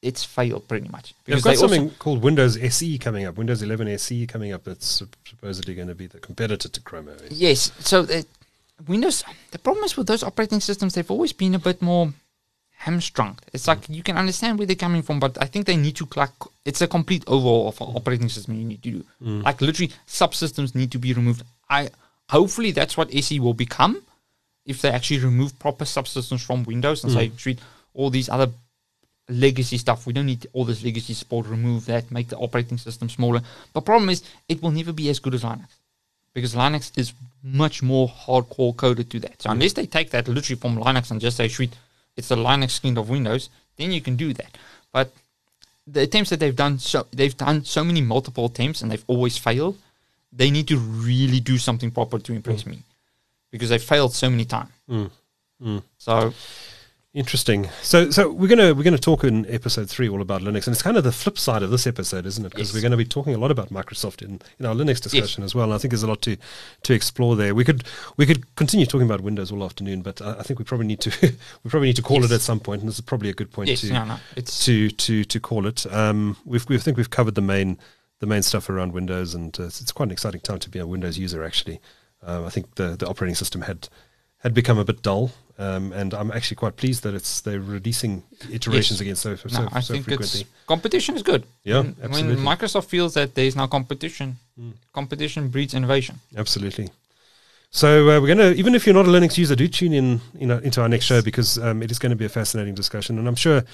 it's 0.04 0.22
failed 0.22 0.68
pretty 0.68 0.88
much. 0.88 1.14
They've 1.24 1.42
got 1.42 1.56
something 1.56 1.90
called 1.98 2.22
Windows 2.22 2.56
SE 2.56 2.98
coming 2.98 3.24
up, 3.24 3.36
Windows 3.36 3.62
11 3.62 3.88
SE 3.88 4.26
coming 4.26 4.52
up. 4.52 4.64
That's 4.64 5.02
supposedly 5.24 5.74
going 5.74 5.88
to 5.88 5.94
be 5.94 6.06
the 6.06 6.18
competitor 6.18 6.68
to 6.68 6.80
Chrome 6.80 7.08
OS. 7.08 7.30
Yes. 7.30 7.72
So 7.80 8.02
the 8.02 8.26
Windows, 8.86 9.24
the 9.50 9.58
problem 9.58 9.84
is 9.84 9.96
with 9.96 10.06
those 10.06 10.22
operating 10.22 10.60
systems, 10.60 10.94
they've 10.94 11.10
always 11.10 11.32
been 11.32 11.54
a 11.54 11.58
bit 11.58 11.80
more 11.80 12.12
hamstrung. 12.76 13.38
It's 13.52 13.66
like 13.66 13.88
you 13.88 14.02
can 14.02 14.18
understand 14.18 14.58
where 14.58 14.66
they're 14.66 14.76
coming 14.76 15.02
from, 15.02 15.18
but 15.18 15.40
I 15.40 15.46
think 15.46 15.66
they 15.66 15.76
need 15.76 15.96
to 15.96 16.08
like 16.16 16.30
it's 16.64 16.82
a 16.82 16.86
complete 16.86 17.24
overhaul 17.26 17.68
of 17.68 17.80
an 17.80 17.96
operating 17.96 18.28
system 18.28 18.54
you 18.54 18.64
need 18.64 18.82
to 18.82 18.90
do. 18.90 19.04
Mm. 19.22 19.42
Like 19.42 19.60
literally, 19.62 19.92
subsystems 20.06 20.74
need 20.74 20.92
to 20.92 20.98
be 20.98 21.14
removed. 21.14 21.42
I 21.70 21.90
hopefully 22.28 22.72
that's 22.72 22.96
what 22.96 23.14
SE 23.14 23.40
will 23.40 23.54
become 23.54 24.02
if 24.66 24.82
they 24.82 24.90
actually 24.90 25.20
remove 25.20 25.58
proper 25.58 25.84
subsystems 25.84 26.44
from 26.44 26.64
Windows 26.64 27.04
and 27.04 27.12
mm. 27.12 27.16
say, 27.16 27.28
treat 27.30 27.58
all 27.94 28.10
these 28.10 28.28
other 28.28 28.50
legacy 29.28 29.78
stuff. 29.78 30.06
We 30.06 30.12
don't 30.12 30.26
need 30.26 30.46
all 30.52 30.64
this 30.64 30.84
legacy 30.84 31.14
support. 31.14 31.46
Remove 31.46 31.86
that. 31.86 32.10
Make 32.10 32.28
the 32.28 32.36
operating 32.36 32.78
system 32.78 33.08
smaller." 33.08 33.40
But 33.72 33.84
problem 33.84 34.10
is, 34.10 34.22
it 34.48 34.62
will 34.62 34.70
never 34.70 34.92
be 34.92 35.08
as 35.08 35.18
good 35.18 35.34
as 35.34 35.42
Linux 35.42 35.68
because 36.34 36.54
Linux 36.54 36.90
is 36.96 37.12
much 37.42 37.82
more 37.82 38.08
hardcore 38.08 38.76
coded 38.76 39.10
to 39.10 39.20
that. 39.20 39.40
So 39.42 39.50
unless 39.50 39.72
they 39.72 39.86
take 39.86 40.10
that 40.10 40.28
literally 40.28 40.60
from 40.60 40.76
Linux 40.76 41.10
and 41.10 41.20
just 41.20 41.36
say, 41.36 41.48
"Sweet, 41.48 41.74
it's 42.16 42.28
the 42.28 42.36
Linux 42.36 42.72
skin 42.72 42.98
of 42.98 43.08
Windows," 43.08 43.48
then 43.76 43.92
you 43.92 44.00
can 44.00 44.16
do 44.16 44.32
that. 44.34 44.58
But 44.92 45.12
the 45.86 46.02
attempts 46.02 46.30
that 46.30 46.40
they've 46.40 46.56
done, 46.56 46.78
so 46.78 47.06
they've 47.12 47.36
done 47.36 47.64
so 47.64 47.84
many 47.84 48.00
multiple 48.00 48.46
attempts 48.46 48.82
and 48.82 48.90
they've 48.90 49.04
always 49.06 49.36
failed. 49.38 49.78
They 50.32 50.50
need 50.50 50.68
to 50.68 50.78
really 50.78 51.40
do 51.40 51.58
something 51.58 51.90
proper 51.90 52.18
to 52.18 52.32
impress 52.32 52.64
mm. 52.64 52.68
me 52.68 52.78
because 53.50 53.68
they 53.68 53.78
failed 53.78 54.12
so 54.14 54.28
many 54.30 54.44
times. 54.44 54.72
Mm. 54.88 55.10
Mm. 55.62 55.82
So 55.98 56.34
Interesting. 57.14 57.68
So, 57.80 58.10
so 58.10 58.28
we're 58.32 58.48
gonna 58.48 58.74
we're 58.74 58.82
gonna 58.82 58.98
talk 58.98 59.22
in 59.22 59.46
episode 59.48 59.88
three 59.88 60.08
all 60.08 60.20
about 60.20 60.42
Linux, 60.42 60.66
and 60.66 60.74
it's 60.74 60.82
kind 60.82 60.96
of 60.96 61.04
the 61.04 61.12
flip 61.12 61.38
side 61.38 61.62
of 61.62 61.70
this 61.70 61.86
episode, 61.86 62.26
isn't 62.26 62.44
it? 62.44 62.48
Because 62.50 62.70
Yes. 62.70 62.74
we're 62.74 62.80
going 62.80 62.90
to 62.90 62.96
be 62.96 63.04
talking 63.04 63.36
a 63.36 63.38
lot 63.38 63.52
about 63.52 63.70
Microsoft 63.70 64.20
in, 64.20 64.40
in 64.58 64.66
our 64.66 64.74
Linux 64.74 65.00
discussion 65.00 65.44
as 65.44 65.54
well. 65.54 65.66
And 65.66 65.74
I 65.74 65.78
think 65.78 65.92
there's 65.92 66.02
a 66.02 66.08
lot 66.08 66.22
to 66.22 66.36
to 66.82 66.92
explore 66.92 67.36
there. 67.36 67.54
We 67.54 67.62
could 67.64 67.84
we 68.16 68.26
could 68.26 68.56
continue 68.56 68.84
talking 68.84 69.06
about 69.06 69.20
Windows 69.20 69.52
all 69.52 69.62
afternoon, 69.62 70.02
but 70.02 70.20
I, 70.20 70.40
I 70.40 70.42
think 70.42 70.58
we 70.58 70.64
probably 70.64 70.88
need 70.88 71.00
to 71.02 71.12
we 71.62 71.70
probably 71.70 71.86
need 71.90 71.96
to 71.96 72.02
call 72.02 72.20
Yes. 72.20 72.32
it 72.32 72.34
at 72.34 72.40
some 72.40 72.58
point, 72.58 72.80
and 72.80 72.88
this 72.88 72.96
is 72.96 73.00
probably 73.02 73.30
a 73.30 73.34
good 73.34 73.52
point 73.52 73.68
yes, 73.68 73.82
to 73.82 73.92
no, 73.92 74.04
no, 74.04 74.16
it's 74.34 74.64
to 74.64 74.90
to 74.90 75.22
to 75.22 75.38
call 75.38 75.68
it. 75.68 75.86
Um, 75.92 76.36
we've 76.44 76.68
we 76.68 76.76
think 76.78 76.96
we've 76.96 77.10
covered 77.10 77.36
the 77.36 77.42
main 77.42 77.78
the 78.18 78.26
main 78.26 78.42
stuff 78.42 78.68
around 78.68 78.92
Windows, 78.92 79.36
and 79.36 79.56
uh, 79.60 79.66
it's, 79.66 79.80
it's 79.80 79.92
quite 79.92 80.06
an 80.06 80.12
exciting 80.12 80.40
time 80.40 80.58
to 80.58 80.68
be 80.68 80.80
a 80.80 80.86
Windows 80.86 81.16
user. 81.16 81.44
Actually, 81.44 81.80
um, 82.24 82.44
I 82.44 82.50
think 82.50 82.74
the 82.74 82.96
the 82.96 83.06
operating 83.06 83.36
system 83.36 83.60
had 83.62 83.88
had 84.44 84.54
become 84.54 84.78
a 84.78 84.84
bit 84.84 85.02
dull, 85.02 85.32
um, 85.58 85.92
and 85.92 86.14
I'm 86.14 86.30
actually 86.30 86.56
quite 86.56 86.76
pleased 86.76 87.02
that 87.02 87.14
it's 87.14 87.40
they're 87.40 87.60
releasing 87.60 88.22
iterations 88.52 89.00
Yes. 89.00 89.00
again 89.00 89.16
so 89.16 89.34
so, 89.36 89.62
no, 89.62 89.68
I 89.72 89.80
so 89.80 89.94
think 89.94 90.04
frequently. 90.04 90.42
it's 90.42 90.50
competition 90.66 91.16
is 91.16 91.22
good. 91.22 91.42
Yeah, 91.64 91.80
when, 91.80 91.94
when 91.94 92.04
absolutely. 92.04 92.36
Hmm. 92.36 92.48
Microsoft 92.48 92.86
feels 92.86 93.14
that 93.14 93.34
there 93.34 93.46
is 93.46 93.56
now 93.56 93.66
competition, 93.66 94.36
competition 94.92 95.48
breeds 95.48 95.74
innovation. 95.74 96.20
Absolutely. 96.36 96.90
So 97.70 97.88
uh, 98.02 98.20
we're 98.20 98.32
going 98.32 98.38
to, 98.38 98.54
even 98.54 98.76
if 98.76 98.86
you're 98.86 98.94
not 98.94 99.06
a 99.06 99.08
Linux 99.08 99.36
user, 99.36 99.56
do 99.56 99.66
tune 99.66 99.92
in, 99.92 100.20
you 100.38 100.46
know, 100.46 100.58
into 100.58 100.80
our 100.80 100.88
next 100.88 101.06
show 101.06 101.20
because 101.20 101.58
um, 101.58 101.82
it 101.82 101.90
is 101.90 101.98
going 101.98 102.10
to 102.10 102.16
be 102.16 102.24
a 102.24 102.28
fascinating 102.28 102.74
discussion, 102.76 103.18
and 103.18 103.26
I'm 103.26 103.34
sure 103.34 103.64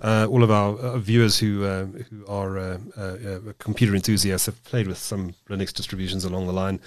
uh, 0.00 0.26
all 0.30 0.42
of 0.42 0.50
our 0.50 0.78
uh, 0.78 0.98
viewers 0.98 1.38
who 1.38 1.64
uh, 1.64 1.84
who 1.84 2.26
are 2.26 2.58
uh, 2.58 2.78
uh, 2.96 3.38
computer 3.58 3.94
enthusiasts 3.94 4.46
have 4.46 4.62
played 4.64 4.86
with 4.86 4.96
some 4.98 5.34
Linux 5.50 5.74
distributions 5.74 6.24
along 6.24 6.46
the 6.46 6.54
line. 6.54 6.80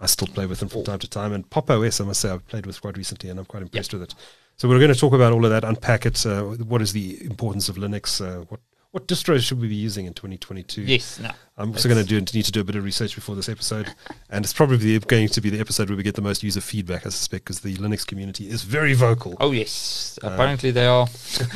I 0.00 0.06
still 0.06 0.28
play 0.28 0.46
with 0.46 0.60
them 0.60 0.68
from 0.68 0.84
time 0.84 0.98
to 1.00 1.08
time, 1.08 1.32
and 1.32 1.48
Pop 1.50 1.70
OS, 1.70 2.00
I 2.00 2.04
must 2.04 2.20
say, 2.20 2.30
I've 2.30 2.46
played 2.46 2.66
with 2.66 2.80
quite 2.80 2.96
recently, 2.96 3.28
and 3.28 3.38
I'm 3.38 3.44
quite 3.44 3.62
impressed 3.62 3.92
with 3.92 4.02
it. 4.02 4.14
So 4.56 4.68
we're 4.68 4.78
going 4.78 4.92
to 4.92 4.98
talk 4.98 5.12
about 5.12 5.32
all 5.32 5.44
of 5.44 5.50
that, 5.50 5.64
unpack 5.64 6.06
it. 6.06 6.24
Uh, 6.24 6.42
what 6.42 6.82
is 6.82 6.92
the 6.92 7.24
importance 7.24 7.68
of 7.68 7.76
Linux? 7.76 8.20
Uh, 8.20 8.44
what 8.48 8.60
what 8.92 9.06
distros 9.06 9.40
should 9.46 9.60
we 9.60 9.68
be 9.68 9.74
using 9.76 10.06
in 10.06 10.14
2022? 10.14 10.82
Yes, 10.82 11.18
no. 11.20 11.30
I'm 11.56 11.72
also 11.72 11.90
going 11.90 12.02
to 12.02 12.08
do 12.08 12.18
need 12.36 12.44
to 12.46 12.52
do 12.52 12.60
a 12.60 12.64
bit 12.64 12.74
of 12.74 12.84
research 12.84 13.14
before 13.14 13.36
this 13.36 13.48
episode, 13.48 13.92
and 14.30 14.44
it's 14.46 14.52
probably 14.54 14.98
going 14.98 15.28
to 15.28 15.40
be 15.42 15.50
the 15.50 15.60
episode 15.60 15.90
where 15.90 15.96
we 15.96 16.02
get 16.02 16.14
the 16.14 16.22
most 16.22 16.42
user 16.42 16.60
feedback. 16.62 17.04
I 17.06 17.10
suspect 17.10 17.44
because 17.44 17.60
the 17.60 17.76
Linux 17.76 18.06
community 18.06 18.48
is 18.48 18.62
very 18.62 18.94
vocal. 18.94 19.36
Oh 19.40 19.52
yes, 19.52 20.18
Uh, 20.24 20.28
apparently 20.28 20.70
they 20.70 20.86
are 20.86 21.06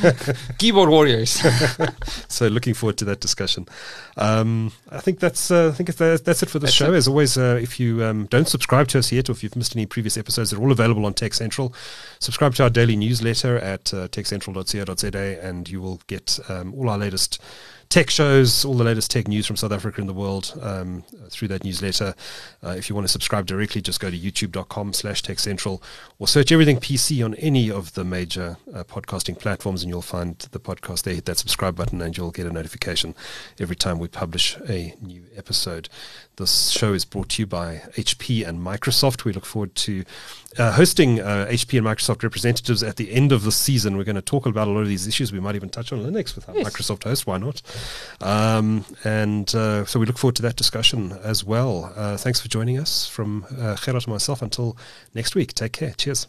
keyboard 0.59 0.89
warriors. 0.89 1.41
So 2.27 2.47
looking 2.47 2.73
forward 2.73 2.97
to 2.97 3.05
that 3.05 3.21
discussion. 3.21 3.65
Um, 4.17 4.71
I 4.89 4.99
think 4.99 5.19
that's 5.19 5.49
uh, 5.51 5.69
I 5.69 5.71
think 5.71 5.89
uh, 5.89 6.17
that's 6.23 6.43
it 6.43 6.49
for 6.49 6.59
this 6.59 6.67
That's 6.69 6.73
show. 6.73 6.93
it. 6.93 6.97
As 6.97 7.07
always, 7.07 7.37
uh, 7.37 7.57
if 7.61 7.79
you 7.79 8.03
um, 8.03 8.25
don't 8.25 8.47
subscribe 8.47 8.87
to 8.89 8.99
us 8.99 9.11
yet, 9.11 9.29
or 9.29 9.31
if 9.31 9.41
you've 9.43 9.55
missed 9.55 9.75
any 9.75 9.85
previous 9.85 10.17
episodes, 10.17 10.51
they're 10.51 10.59
all 10.59 10.71
available 10.71 11.05
on 11.05 11.13
TechCentral. 11.13 11.73
Subscribe 12.25 12.55
to 12.55 12.63
our 12.63 12.71
daily 12.71 12.95
newsletter 12.95 13.59
at 13.59 13.93
uh, 13.93 14.07
techcentral.co.za, 14.07 15.45
and 15.47 15.69
you 15.69 15.79
will 15.79 16.01
get 16.07 16.39
um, 16.49 16.73
all 16.73 16.89
our 16.89 16.97
latest 16.97 17.39
tech 17.89 18.09
shows, 18.09 18.65
all 18.65 18.73
the 18.73 18.83
latest 18.83 19.11
tech 19.11 19.27
news 19.27 19.45
from 19.45 19.55
South 19.55 19.71
Africa 19.71 20.01
and 20.01 20.09
the 20.09 20.13
world 20.13 20.57
um, 20.63 21.03
through 21.29 21.49
that 21.49 21.63
newsletter. 21.63 22.15
Uh, 22.63 22.69
if 22.71 22.89
you 22.89 22.95
want 22.95 23.05
to 23.05 23.11
subscribe 23.11 23.45
directly, 23.45 23.79
just 23.79 23.99
go 23.99 24.09
to 24.09 24.17
youtube.com 24.17 24.91
slash 24.93 25.21
techcentral 25.21 25.83
or 26.17 26.27
search 26.27 26.51
everything 26.51 26.77
PC 26.77 27.23
on 27.23 27.35
any 27.35 27.69
of 27.69 27.93
the 27.93 28.03
major 28.03 28.57
uh, 28.73 28.83
podcasting 28.83 29.37
platforms 29.37 29.83
and 29.83 29.91
you'll 29.91 30.01
find 30.01 30.39
the 30.51 30.59
podcast 30.59 31.03
there. 31.03 31.13
Hit 31.13 31.25
that 31.25 31.37
subscribe 31.37 31.75
button 31.75 32.01
and 32.01 32.17
you'll 32.17 32.31
get 32.31 32.47
a 32.47 32.51
notification 32.51 33.13
every 33.59 33.75
time 33.75 33.99
we 33.99 34.07
publish 34.07 34.57
a 34.67 34.95
new 34.99 35.25
episode. 35.35 35.89
This 36.37 36.69
show 36.69 36.93
is 36.93 37.05
brought 37.05 37.29
to 37.29 37.41
you 37.41 37.47
by 37.47 37.81
HP 37.95 38.45
and 38.45 38.59
Microsoft. 38.59 39.23
We 39.23 39.31
look 39.31 39.45
forward 39.45 39.73
to 39.75 40.03
uh, 40.57 40.73
hosting 40.73 41.21
uh, 41.21 41.47
HP 41.49 41.77
and 41.77 41.87
Microsoft 41.87 42.23
representatives 42.23 42.83
at 42.83 42.97
the 42.97 43.11
end 43.13 43.31
of 43.31 43.43
the 43.43 43.51
season. 43.51 43.95
We're 43.95 44.03
going 44.03 44.15
to 44.17 44.21
talk 44.21 44.45
about 44.45 44.67
a 44.67 44.71
lot 44.71 44.81
of 44.81 44.87
these 44.87 45.07
issues. 45.07 45.31
We 45.31 45.39
might 45.39 45.55
even 45.55 45.69
touch 45.69 45.93
on 45.93 45.99
Linux 45.99 46.35
with 46.35 46.49
our 46.49 46.55
Yes. 46.57 46.67
Microsoft 46.67 47.03
host. 47.05 47.25
Why 47.25 47.37
not? 47.37 47.61
Um, 48.21 48.83
and 49.05 49.53
uh, 49.55 49.85
so 49.85 49.99
we 49.99 50.05
look 50.05 50.17
forward 50.17 50.35
to 50.37 50.41
that 50.43 50.55
discussion 50.57 51.13
as 51.23 51.43
well. 51.43 51.93
Uh, 51.95 52.17
thanks 52.17 52.41
for 52.41 52.49
joining 52.49 52.77
us 52.79 53.07
from 53.07 53.45
uh, 53.57 53.75
Gerard 53.77 54.03
and 54.03 54.07
myself. 54.09 54.41
Until 54.41 54.75
next 55.13 55.35
week, 55.35 55.53
take 55.53 55.71
care. 55.71 55.91
Cheers. 55.97 56.27